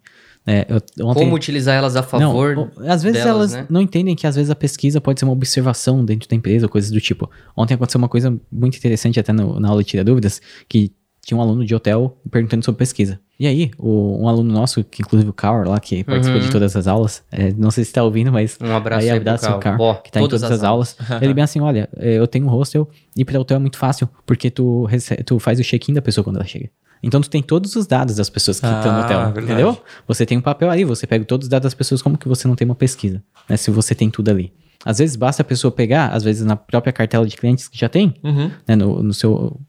É, 0.51 0.67
eu, 0.69 1.07
ontem, 1.07 1.21
Como 1.25 1.35
utilizar 1.35 1.77
elas 1.77 1.95
a 1.95 2.03
favor. 2.03 2.55
não, 2.57 2.71
às 2.91 3.03
vezes 3.03 3.23
delas, 3.23 3.53
elas 3.53 3.53
né? 3.53 3.67
não 3.69 3.83
entendem 3.83 4.17
que 4.17 4.27
às 4.27 4.35
vezes 4.35 4.51
a 4.51 4.55
pesquisa 4.55 4.99
pode 5.01 5.21
ser 5.21 5.27
uma 5.27 5.33
observação 5.35 6.03
dentro 6.05 6.27
da 6.29 6.35
empresa, 6.35 6.65
ou 6.65 6.71
coisas 6.71 6.91
do 6.91 7.01
tipo. 7.01 7.31
Ontem 7.57 7.75
aconteceu 7.75 7.99
uma 7.99 8.09
coisa 8.09 8.35
muito 8.51 8.77
interessante 8.79 9.21
até 9.21 9.33
no- 9.33 9.61
na 9.61 9.69
aula 9.69 9.83
de 9.83 9.91
Tira 9.91 10.03
Dúvidas, 10.03 10.41
que 10.67 10.91
tinha 11.23 11.37
um 11.37 11.43
aluno 11.43 11.63
de 11.67 11.75
hotel 11.75 12.17
perguntando 12.31 12.65
sobre 12.65 12.79
pesquisa. 12.79 13.21
E 13.39 13.47
aí, 13.47 13.71
o- 13.79 14.23
um 14.25 14.27
aluno 14.29 14.51
nosso, 14.51 14.83
que 14.83 15.03
inclusive 15.03 15.29
o 15.29 15.33
Carl 15.35 15.69
lá, 15.69 15.79
que 15.79 16.03
participa 16.03 16.39
Uhum. 16.39 16.43
de 16.45 16.51
todas 16.51 16.75
as 16.75 16.87
aulas, 16.87 17.23
é, 17.31 17.53
não 17.53 17.71
sei 17.71 17.85
se 17.85 17.93
tá 17.93 18.03
ouvindo, 18.03 18.33
mas 18.33 18.57
Um 18.59 18.75
abraço 18.75 19.03
aí 19.03 19.11
aí 19.11 19.21
pro 19.21 19.29
abraço 19.29 19.45
Carl. 19.47 19.61
Carl, 19.61 19.81
Ó, 19.83 19.95
que 19.97 20.11
tá 20.11 20.21
em 20.21 20.23
todas 20.29 20.43
as 20.51 20.65
aulas. 20.65 20.97
Ele 21.21 21.35
bem 21.35 21.45
assim, 21.45 21.61
olha, 21.61 21.89
é, 21.99 22.15
eu 22.19 22.27
tenho 22.27 22.47
um 22.47 22.49
hostel 22.49 22.89
e 23.15 23.23
para 23.25 23.39
hotel 23.39 23.59
é 23.59 23.61
muito 23.61 23.77
fácil, 23.77 24.09
porque 24.25 24.51
tu, 24.51 24.89
tu 25.27 25.39
faz 25.39 25.61
o 25.61 25.63
check-in 25.63 25.93
da 25.93 26.01
pessoa 26.01 26.25
quando 26.25 26.37
ela 26.37 26.47
chega. 26.47 26.71
Então 27.03 27.21
tu 27.21 27.31
tem 27.31 27.43
todos 27.43 27.77
os 27.77 27.87
dados 27.87 28.17
das 28.17 28.29
pessoas 28.31 28.59
que 28.61 28.67
estão 28.67 28.93
no 28.93 28.99
Ah, 28.99 29.05
hotel, 29.05 29.19
verdade. 29.33 29.45
entendeu? 29.45 29.83
Você 30.07 30.27
tem 30.27 30.37
um 30.39 30.41
papel 30.41 30.71
ali, 30.71 30.85
você 30.85 31.07
pega 31.07 31.25
todos 31.25 31.47
os 31.47 31.49
dados 31.49 31.65
das 31.65 31.75
pessoas, 31.75 32.03
como 32.03 32.17
que 32.19 32.27
você 32.29 32.47
não 32.49 32.55
tem 32.57 32.65
uma 32.67 32.75
pesquisa, 32.75 33.23
né? 33.49 33.57
Se 33.57 33.71
você 33.71 33.95
tem 33.95 34.11
tudo 34.11 34.31
ali. 34.31 34.53
Às 34.85 34.99
vezes 34.99 35.17
basta 35.17 35.43
a 35.43 35.45
pessoa 35.45 35.71
pegar, 35.73 36.09
às 36.09 36.23
vezes 36.23 36.45
na 36.45 36.57
própria 36.57 36.93
cartela 36.93 37.27
de 37.27 37.37
clientes 37.37 37.69
que 37.69 37.79
já 37.79 37.89
tem, 37.89 38.15
Uhum. 38.23 38.51
né, 38.67 38.77
no, 38.77 39.03
no 39.03 39.13
seu... 39.15 39.61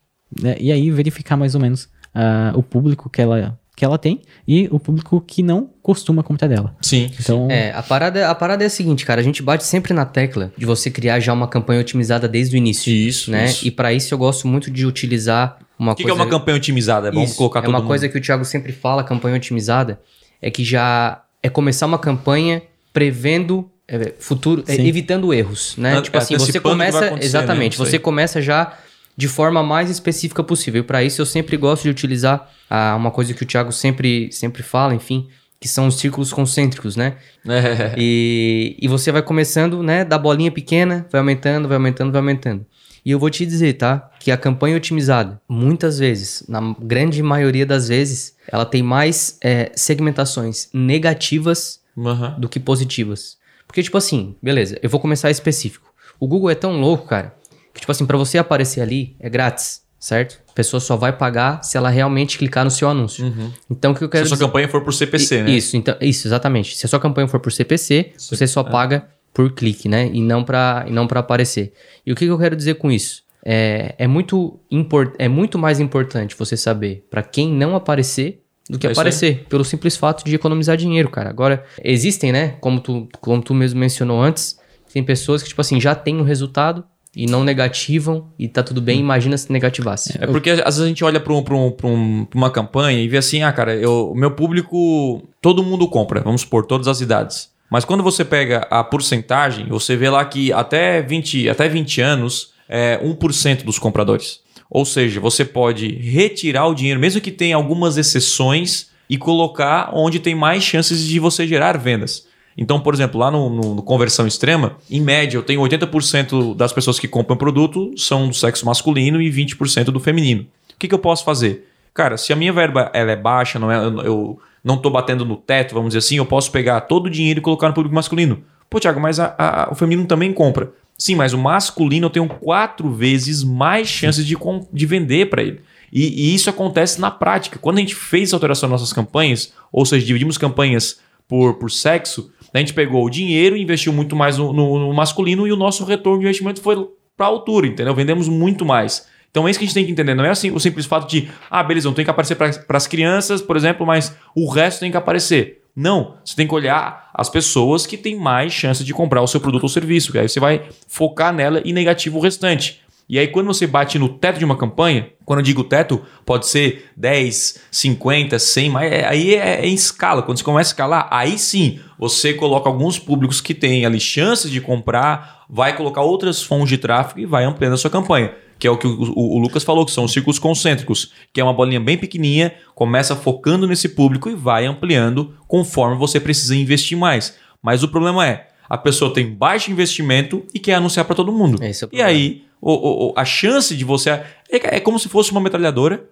né, 0.42 0.56
e 0.60 0.72
aí 0.72 0.90
verificar 0.92 1.36
mais 1.36 1.56
ou 1.56 1.62
menos 1.62 1.90
ah, 2.14 2.52
o 2.56 2.62
público 2.62 3.10
que 3.10 3.20
ela, 3.22 3.58
que 3.76 3.84
ela 3.84 3.98
tem 3.98 4.22
e 4.48 4.68
o 4.72 4.80
público 4.80 5.20
que 5.22 5.42
não 5.42 5.70
costuma 5.82 6.22
comprar 6.22 6.48
dela. 6.48 6.76
Sim. 6.82 7.10
Então, 7.20 7.48
É, 7.50 7.72
a 7.74 7.82
parada, 7.82 8.30
a 8.30 8.36
parada 8.36 8.64
é 8.64 8.68
a 8.68 8.70
seguinte, 8.70 9.04
cara. 9.06 9.20
A 9.20 9.24
gente 9.24 9.42
bate 9.42 9.64
sempre 9.64 9.94
na 9.94 10.06
tecla 10.06 10.52
de 10.58 10.66
você 10.66 10.92
criar 10.92 11.20
já 11.20 11.34
uma 11.34 11.48
campanha 11.48 11.82
otimizada 11.82 12.28
desde 12.28 12.56
o 12.56 12.58
início. 12.58 12.92
Isso, 12.94 13.32
né? 13.32 13.46
isso. 13.46 13.66
E 13.66 13.72
pra 13.72 13.92
isso 13.92 14.14
eu 14.14 14.18
gosto 14.18 14.48
muito 14.48 14.70
de 14.70 14.86
utilizar 14.86 15.58
uma 15.80 15.94
O 15.94 15.96
que, 15.96 16.04
que 16.04 16.10
é 16.10 16.14
coisa. 16.14 16.24
uma 16.24 16.30
campanha 16.30 16.58
otimizada? 16.58 17.12
Vamos 17.12 17.30
Isso, 17.30 17.38
colocar 17.38 17.60
é 17.60 17.62
todo 17.64 17.72
uma 17.72 17.80
mundo. 17.80 17.88
coisa 17.88 18.10
que 18.10 18.18
o 18.18 18.22
Thiago 18.22 18.44
sempre 18.44 18.74
fala, 18.74 19.04
campanha 19.04 19.38
otimizada, 19.38 20.00
é 20.42 20.52
que 20.52 20.64
já 20.64 21.24
é 21.42 21.50
começar 21.50 21.86
uma 21.86 21.98
campanha 21.98 22.62
prevendo 22.92 23.70
é, 23.88 24.14
futuro, 24.20 24.64
é, 24.68 24.76
evitando 24.76 25.34
erros, 25.34 25.76
né? 25.78 26.02
Tipo 26.02 26.18
assim, 26.18 26.38
você 26.38 26.60
começa 26.60 27.06
acontecer, 27.06 27.26
exatamente, 27.26 27.80
né? 27.80 27.86
Você 27.86 27.98
começa 27.98 28.42
já 28.42 28.78
de 29.16 29.28
forma 29.28 29.64
mais 29.64 29.90
específica 29.90 30.44
possível. 30.44 30.84
Para 30.84 31.04
isso 31.04 31.22
eu 31.22 31.26
sempre 31.26 31.58
gosto 31.58 31.84
de 31.84 31.90
utilizar 31.90 32.50
ah, 32.70 32.96
uma 32.96 33.12
coisa 33.12 33.34
que 33.34 33.44
o 33.44 33.46
Thiago 33.46 33.72
sempre 33.72 34.32
sempre 34.32 34.62
fala, 34.64 34.94
enfim, 34.94 35.28
que 35.60 35.68
são 35.68 35.88
os 35.88 35.98
círculos 35.98 36.32
concêntricos, 36.32 36.96
né? 36.96 37.16
É. 37.50 37.96
E, 37.98 38.78
e 38.82 38.88
você 38.88 39.12
vai 39.12 39.22
começando, 39.22 39.82
né, 39.82 40.04
da 40.06 40.18
bolinha 40.18 40.52
pequena, 40.52 41.08
vai 41.12 41.20
aumentando, 41.20 41.68
vai 41.68 41.78
aumentando, 41.78 42.12
vai 42.12 42.20
aumentando. 42.20 42.66
E 43.06 43.12
eu 43.12 43.20
vou 43.20 43.30
te 43.30 43.46
dizer, 43.46 43.74
tá? 43.74 44.10
Que 44.20 44.32
a 44.32 44.38
campanha 44.38 44.76
otimizada, 44.78 45.40
muitas 45.48 45.98
vezes, 46.00 46.44
na 46.48 46.76
grande 46.82 47.22
maioria 47.24 47.66
das 47.66 47.88
vezes, 47.88 48.36
ela 48.48 48.66
tem 48.66 48.84
mais 48.84 49.38
é, 49.42 49.72
segmentações 49.76 50.68
negativas 50.74 51.80
Aham. 51.98 52.36
do 52.40 52.48
que 52.50 52.60
positivas. 52.60 53.38
Porque, 53.68 53.82
tipo 53.84 53.98
assim, 53.98 54.36
beleza, 54.42 54.78
eu 54.82 54.90
vou 54.90 55.00
começar 55.00 55.30
específico. 55.32 55.92
O 56.20 56.28
Google 56.28 56.50
é 56.50 56.56
tão 56.56 56.80
louco, 56.80 57.08
cara, 57.08 57.34
que, 57.74 57.80
tipo 57.80 57.92
assim, 57.92 58.06
para 58.06 58.18
você 58.18 58.38
aparecer 58.38 58.82
ali 58.82 59.16
é 59.20 59.30
grátis, 59.30 59.82
certo? 60.00 60.42
A 60.50 60.54
pessoa 60.54 60.80
só 60.82 60.98
vai 60.98 61.14
pagar 61.16 61.64
se 61.64 61.78
ela 61.78 61.90
realmente 61.90 62.38
clicar 62.38 62.66
no 62.66 62.72
seu 62.72 62.90
anúncio. 62.90 63.26
Uhum. 63.26 63.52
Então, 63.70 63.92
o 63.92 63.96
que 63.96 64.04
eu 64.04 64.10
quero 64.10 64.26
Se 64.26 64.28
a 64.28 64.30
sua 64.30 64.36
dizer... 64.38 64.46
campanha 64.48 64.68
for 64.68 64.84
por 64.84 64.94
CPC, 64.94 65.36
I- 65.40 65.44
né? 65.44 65.52
Isso, 65.52 65.78
então, 65.78 65.96
isso, 66.02 66.28
exatamente. 66.28 66.76
Se 66.76 66.86
a 66.86 66.90
sua 66.90 67.00
campanha 67.00 67.28
for 67.28 67.40
por 67.40 67.52
CPC, 67.52 68.12
você 68.18 68.46
só 68.48 68.64
paga 68.64 69.08
por 69.34 69.52
clique, 69.54 69.88
né? 69.88 70.10
E 70.12 70.22
não 70.22 70.44
para 70.44 70.86
e 70.88 70.92
não 70.92 71.08
para 71.08 71.20
aparecer. 71.20 71.74
E 72.06 72.12
o 72.12 72.16
que, 72.16 72.26
que 72.26 72.32
eu 72.32 72.38
quero 72.40 72.56
dizer 72.56 72.76
com 72.76 72.92
isso? 72.92 73.24
É, 73.46 73.96
é, 73.98 74.08
muito 74.08 74.60
import, 74.70 75.14
é 75.18 75.28
muito 75.30 75.58
mais 75.58 75.80
importante 75.80 76.36
você 76.38 76.58
saber 76.58 77.06
para 77.10 77.24
quem 77.24 77.50
não 77.52 77.76
aparecer 77.76 78.42
do 78.70 78.78
que 78.78 78.86
É 78.86 78.92
aparecer, 78.92 79.46
pelo 79.50 79.64
simples 79.64 79.96
fato 79.96 80.24
de 80.26 80.36
economizar 80.36 80.76
dinheiro, 80.78 81.10
cara. 81.10 81.30
Agora, 81.30 81.64
existem, 81.84 82.32
né? 82.32 82.56
Como 82.60 82.80
tu, 82.82 83.08
como 83.22 83.42
tu 83.42 83.54
mesmo 83.54 83.80
mencionou 83.80 84.22
antes, 84.22 84.60
tem 84.94 85.02
pessoas 85.04 85.42
que, 85.42 85.50
tipo 85.50 85.62
assim, 85.62 85.80
já 85.80 85.96
têm 85.96 86.20
o 86.20 86.24
resultado 86.24 86.84
e 87.16 87.26
não 87.26 87.44
negativam 87.44 88.28
e 88.38 88.48
tá 88.48 88.62
tudo 88.62 88.82
bem, 88.82 89.00
imagina 89.00 89.36
se 89.38 89.52
negativasse. 89.52 90.18
É 90.22 90.28
porque 90.28 90.52
às 90.52 90.58
vezes 90.76 90.82
a 90.82 90.88
gente 90.88 91.04
olha 91.04 91.20
para 91.20 91.34
um, 91.34 91.42
pra 91.42 91.58
um, 91.58 91.76
um- 91.84 92.28
uma 92.36 92.52
campanha 92.52 93.02
e 93.02 93.08
vê 93.08 93.18
assim, 93.18 93.42
ah, 93.42 93.52
cara, 93.52 93.74
o 93.90 94.14
meu 94.14 94.32
público, 94.32 95.24
todo 95.42 95.64
mundo 95.64 95.88
compra, 95.90 96.22
vamos 96.22 96.42
supor, 96.42 96.66
todas 96.66 96.88
as 96.88 97.02
idades. 97.02 97.50
Mas 97.70 97.86
quando 97.86 98.04
você 98.04 98.26
pega 98.26 98.68
a 98.70 98.84
porcentagem, 98.84 99.68
você 99.68 99.96
vê 99.96 100.10
lá 100.10 100.24
que 100.26 100.52
até 100.52 101.02
20, 101.02 101.48
até 101.50 101.68
20 101.70 102.02
anos 102.02 102.52
é 102.68 103.00
1% 103.04 103.64
dos 103.64 103.78
compradores. 103.80 104.40
Ou 104.70 104.86
seja, 104.86 105.20
você 105.20 105.44
pode 105.46 105.88
retirar 105.96 106.68
o 106.68 106.74
dinheiro, 106.76 107.00
mesmo 107.00 107.22
que 107.22 107.32
tenha 107.32 107.56
algumas 107.56 107.98
exceções, 107.98 108.90
e 109.10 109.18
colocar 109.18 109.90
onde 109.94 110.20
tem 110.20 110.36
mais 110.36 110.64
chances 110.64 111.04
de 111.04 111.20
você 111.20 111.48
gerar 111.48 111.76
vendas. 111.78 112.28
Então, 112.56 112.80
por 112.80 112.94
exemplo, 112.94 113.20
lá 113.20 113.32
no, 113.32 113.50
no- 113.50 113.76
no 113.76 113.82
conversão 113.82 114.28
extrema, 114.28 114.78
em 114.90 115.02
média, 115.02 115.36
eu 115.38 115.42
tenho 115.42 115.62
80% 115.62 116.56
das 116.56 116.72
pessoas 116.72 117.00
que 117.00 117.08
compram 117.08 117.36
produto 117.38 117.92
são 117.98 118.28
do 118.28 118.36
sexo 118.36 118.66
masculino 118.68 119.20
e 119.20 119.32
20% 119.32 119.86
do 119.86 120.00
feminino. 120.00 120.42
O 120.76 120.78
que, 120.78 120.88
que 120.88 120.94
eu 120.94 121.00
posso 121.00 121.24
fazer? 121.24 121.68
Cara, 121.94 122.18
se 122.18 122.32
a 122.32 122.36
minha 122.36 122.54
verba 122.54 122.92
ela 122.94 123.12
é 123.12 123.16
baixa, 123.16 123.58
não 123.58 123.72
é, 123.72 123.78
eu- 124.06 124.40
não 124.64 124.76
estou 124.76 124.92
batendo 124.92 125.26
no 125.26 125.36
teto, 125.36 125.74
vamos 125.74 125.90
dizer 125.90 126.00
assim, 126.00 126.18
eu 126.18 126.26
posso 126.26 126.52
pegar 126.52 126.82
todo 126.82 127.06
o 127.08 127.10
dinheiro 127.10 127.40
e 127.40 127.42
colocar 127.42 127.68
no 127.68 127.74
público 127.74 127.96
masculino. 127.96 128.44
Pô, 128.70 128.80
Thiago, 128.80 129.00
mas 129.00 129.20
a- 129.20 129.34
a- 129.38 129.70
o 129.72 129.76
feminino 129.76 130.08
também 130.08 130.32
compra. 130.34 130.72
Sim, 130.98 131.16
mas 131.16 131.34
o 131.34 131.38
masculino 131.38 132.06
eu 132.08 132.10
tenho 132.10 132.28
quatro 132.28 132.90
vezes 132.92 133.44
mais 133.44 133.88
chances 133.88 134.26
de, 134.26 134.36
de 134.72 134.86
vender 134.86 135.30
para 135.30 135.42
ele. 135.42 135.62
E, 135.92 136.32
e 136.32 136.36
isso 136.36 136.50
acontece 136.50 137.00
na 137.02 137.10
prática. 137.10 137.58
Quando 137.58 137.78
a 137.78 137.80
gente 137.80 137.96
fez 137.96 138.30
essa 138.30 138.36
alteração 138.36 138.70
nas 138.70 138.82
nossas 138.82 138.94
campanhas, 138.94 139.54
ou 139.72 139.86
seja, 139.86 140.06
dividimos 140.06 140.38
campanhas 140.38 141.00
por, 141.28 141.56
por 141.56 141.72
sexo, 141.72 142.32
a 142.54 142.58
gente 142.60 142.74
pegou 142.74 143.06
o 143.06 143.10
dinheiro 143.10 143.56
e 143.56 143.62
investiu 143.62 143.94
muito 143.94 144.16
mais 144.16 144.38
no, 144.38 144.52
no- 144.54 144.78
no 144.80 144.94
masculino 144.94 145.48
e 145.48 145.52
o 145.52 145.56
nosso 145.56 145.84
retorno 145.86 146.20
de 146.20 146.26
investimento 146.26 146.62
foi 146.62 146.76
para 147.18 147.26
a 147.26 147.30
altura, 147.30 147.66
entendeu? 147.68 147.96
Vendemos 147.96 148.28
muito 148.28 148.66
mais. 148.66 149.08
Então 149.32 149.48
é 149.48 149.52
isso 149.52 149.60
que 149.60 149.66
a 149.66 149.68
gente 149.68 149.76
tem 149.76 149.86
que 149.86 149.92
entender. 149.92 150.16
Não 150.16 150.26
é 150.26 150.30
assim 150.30 150.52
o 150.52 150.60
simples 150.60 150.86
fato 150.86 151.08
de, 151.08 151.30
ah, 151.50 151.64
beleza, 151.64 151.88
não 151.88 151.94
tem 151.94 152.04
que 152.06 152.12
aparecer 152.12 152.36
para 152.36 152.78
as 152.78 152.88
crianças, 152.88 153.42
por 153.42 153.56
exemplo, 153.56 153.86
mas 153.86 154.16
o 154.36 154.50
resto 154.50 154.80
tem 154.80 154.92
que 154.92 154.98
aparecer. 154.98 155.62
Não, 155.76 156.16
você 156.26 156.36
tem 156.36 156.48
que 156.48 156.54
olhar 156.54 157.10
as 157.14 157.30
pessoas 157.30 157.86
que 157.86 157.96
têm 157.96 158.16
mais 158.16 158.52
chance 158.52 158.84
de 158.84 158.94
comprar 158.94 159.22
o 159.22 159.28
seu 159.28 159.40
produto 159.40 159.64
ou 159.64 159.70
serviço. 159.70 160.12
que 160.12 160.18
Aí 160.18 160.28
você 160.28 160.40
vai 160.40 160.68
focar 160.88 161.32
nela 161.34 161.62
e 161.64 161.72
negativo 161.72 162.18
o 162.18 162.22
restante. 162.22 162.82
E 163.10 163.18
aí, 163.18 163.28
quando 163.28 163.48
você 163.48 163.66
bate 163.66 163.98
no 163.98 164.08
teto 164.08 164.38
de 164.38 164.46
uma 164.46 164.56
campanha, 164.56 165.10
quando 165.26 165.40
eu 165.40 165.44
digo 165.44 165.64
teto, 165.64 166.00
pode 166.24 166.46
ser 166.48 166.92
10, 166.96 167.60
50, 167.72 168.38
100, 168.38 168.70
mas 168.70 168.92
é- 168.92 169.08
aí 169.08 169.34
é, 169.34 169.62
é 169.62 169.68
em 169.68 169.74
escala. 169.74 170.22
Quando 170.22 170.38
você 170.38 170.44
começa 170.44 170.70
a 170.70 170.74
escalar, 170.74 171.08
aí 171.10 171.38
sim 171.40 171.80
você 171.98 172.34
coloca 172.36 172.70
alguns 172.70 173.00
públicos 173.00 173.42
que 173.42 173.56
têm 173.56 173.84
ali 173.86 174.00
chances 174.00 174.52
de 174.52 174.62
comprar, 174.62 175.44
vai 175.50 175.76
colocar 175.76 176.02
outras 176.02 176.44
fontes 176.44 176.70
de 176.70 176.78
tráfego 176.78 177.20
e 177.20 177.26
vai 177.26 177.44
ampliando 177.46 177.74
a 177.74 177.78
sua 177.78 177.90
campanha. 177.90 178.32
Que 178.60 178.68
é 178.68 178.72
o 178.72 178.78
que 178.78 178.86
o, 178.86 178.92
o- 179.16 179.38
o 179.38 179.40
Lucas 179.40 179.64
falou, 179.64 179.86
que 179.86 179.92
são 179.92 180.04
os 180.04 180.14
círculos 180.14 180.38
concêntricos, 180.38 181.12
que 181.34 181.42
é 181.42 181.44
uma 181.44 181.54
bolinha 181.54 181.80
bem 181.80 181.98
pequenininha, 181.98 182.54
começa 182.76 183.16
focando 183.16 183.66
nesse 183.66 183.90
público 183.90 184.30
e 184.30 184.36
vai 184.36 184.66
ampliando 184.68 185.34
conforme 185.48 185.98
você 185.98 186.20
precisa 186.20 186.56
investir 186.56 186.96
mais. 186.98 187.36
Mas 187.62 187.82
o 187.82 187.88
problema 187.88 188.28
é, 188.28 188.48
a 188.70 188.78
pessoa 188.78 189.14
tem 189.14 189.30
baixo 189.34 189.72
investimento 189.72 190.44
e 190.54 190.60
quer 190.60 190.76
anunciar 190.76 191.06
para 191.06 191.16
todo 191.16 191.32
mundo. 191.32 191.62
É 191.64 191.72
e 191.92 192.02
aí, 192.02 192.44
o- 192.62 193.08
o- 193.10 193.14
a 193.16 193.26
chance 193.26 193.76
de 193.76 193.84
você. 193.84 194.10
É, 194.12 194.24
é 194.52 194.80
como 194.80 195.00
se 195.00 195.10
fosse 195.10 195.32
uma 195.32 195.42
metralhadora 195.42 196.04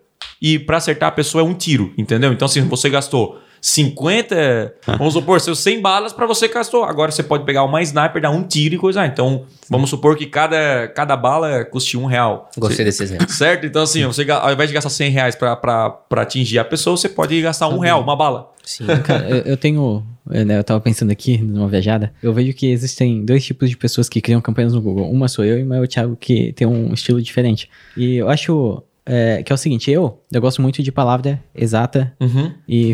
e 0.42 0.58
para 0.58 0.78
acertar 0.78 1.10
a 1.10 1.12
pessoa 1.12 1.42
é 1.44 1.46
um 1.46 1.54
tiro, 1.54 1.94
entendeu? 1.98 2.32
Então, 2.34 2.46
assim, 2.46 2.62
você 2.62 2.90
gastou 2.90 3.40
50, 3.62 4.74
vamos 4.98 5.14
supor, 5.14 5.40
seus 5.42 5.60
100 5.60 5.82
balas 5.82 6.14
para 6.14 6.26
você 6.26 6.48
gastou. 6.48 6.84
Agora 6.84 7.12
você 7.12 7.24
pode 7.24 7.44
pegar 7.46 7.64
uma 7.64 7.82
sniper, 7.82 8.22
dar 8.22 8.30
um 8.32 8.44
tiro 8.44 8.76
e 8.76 8.78
coisa. 8.78 9.06
Então, 9.06 9.46
vamos 9.70 9.90
supor 9.90 10.16
que 10.16 10.26
cada, 10.26 10.88
cada 10.90 11.16
bala 11.16 11.64
custe 11.66 11.98
um 11.98 12.06
real. 12.06 12.50
Gostei 12.58 12.86
desse 12.86 13.04
exemplo. 13.04 13.30
Certo? 13.30 13.66
Então, 13.66 13.82
assim, 13.84 14.06
você, 14.06 14.30
ao 14.30 14.52
invés 14.52 14.70
de 14.70 14.74
gastar 14.74 14.90
100 14.90 15.10
reais 15.12 15.36
para 15.36 16.00
atingir 16.12 16.60
a 16.60 16.66
pessoa, 16.66 16.96
você 16.98 17.10
pode 17.10 17.40
gastar 17.42 17.68
um 17.68 17.80
real, 17.80 18.02
uma 18.02 18.16
bala. 18.16 18.52
Sim. 18.68 18.86
Cara, 19.06 19.30
eu, 19.30 19.38
eu 19.38 19.58
tenho. 19.58 20.04
Eu, 20.30 20.46
né, 20.46 20.58
eu 20.60 20.64
tava 20.64 20.82
pensando 20.82 21.10
aqui 21.10 21.38
numa 21.38 21.70
viajada. 21.70 22.12
Eu 22.22 22.34
vejo 22.34 22.54
que 22.54 22.68
existem 22.68 23.24
dois 23.24 23.46
tipos 23.46 23.70
de 23.70 23.78
pessoas 23.78 24.10
que 24.10 24.20
criam 24.20 24.42
campanhas 24.42 24.74
no 24.74 24.82
Google. 24.82 25.10
Uma 25.10 25.30
sou 25.30 25.46
eu 25.46 25.58
e 25.58 25.64
uma 25.64 25.78
é 25.78 25.80
o 25.82 25.88
Thiago, 25.88 26.18
que 26.18 26.52
tem 26.52 26.68
um 26.68 26.94
estilo 26.94 27.22
diferente. 27.22 27.70
E 27.96 28.18
eu 28.18 28.28
acho 28.28 28.84
é, 29.06 29.42
que 29.42 29.54
é 29.54 29.56
o 29.56 29.58
seguinte: 29.58 29.90
eu, 29.90 30.22
eu 30.30 30.42
gosto 30.42 30.62
muito 30.62 30.84
de 30.84 30.92
palavra 30.92 31.42
exata 31.56 32.14
Uhum. 32.20 32.52
e 32.68 32.94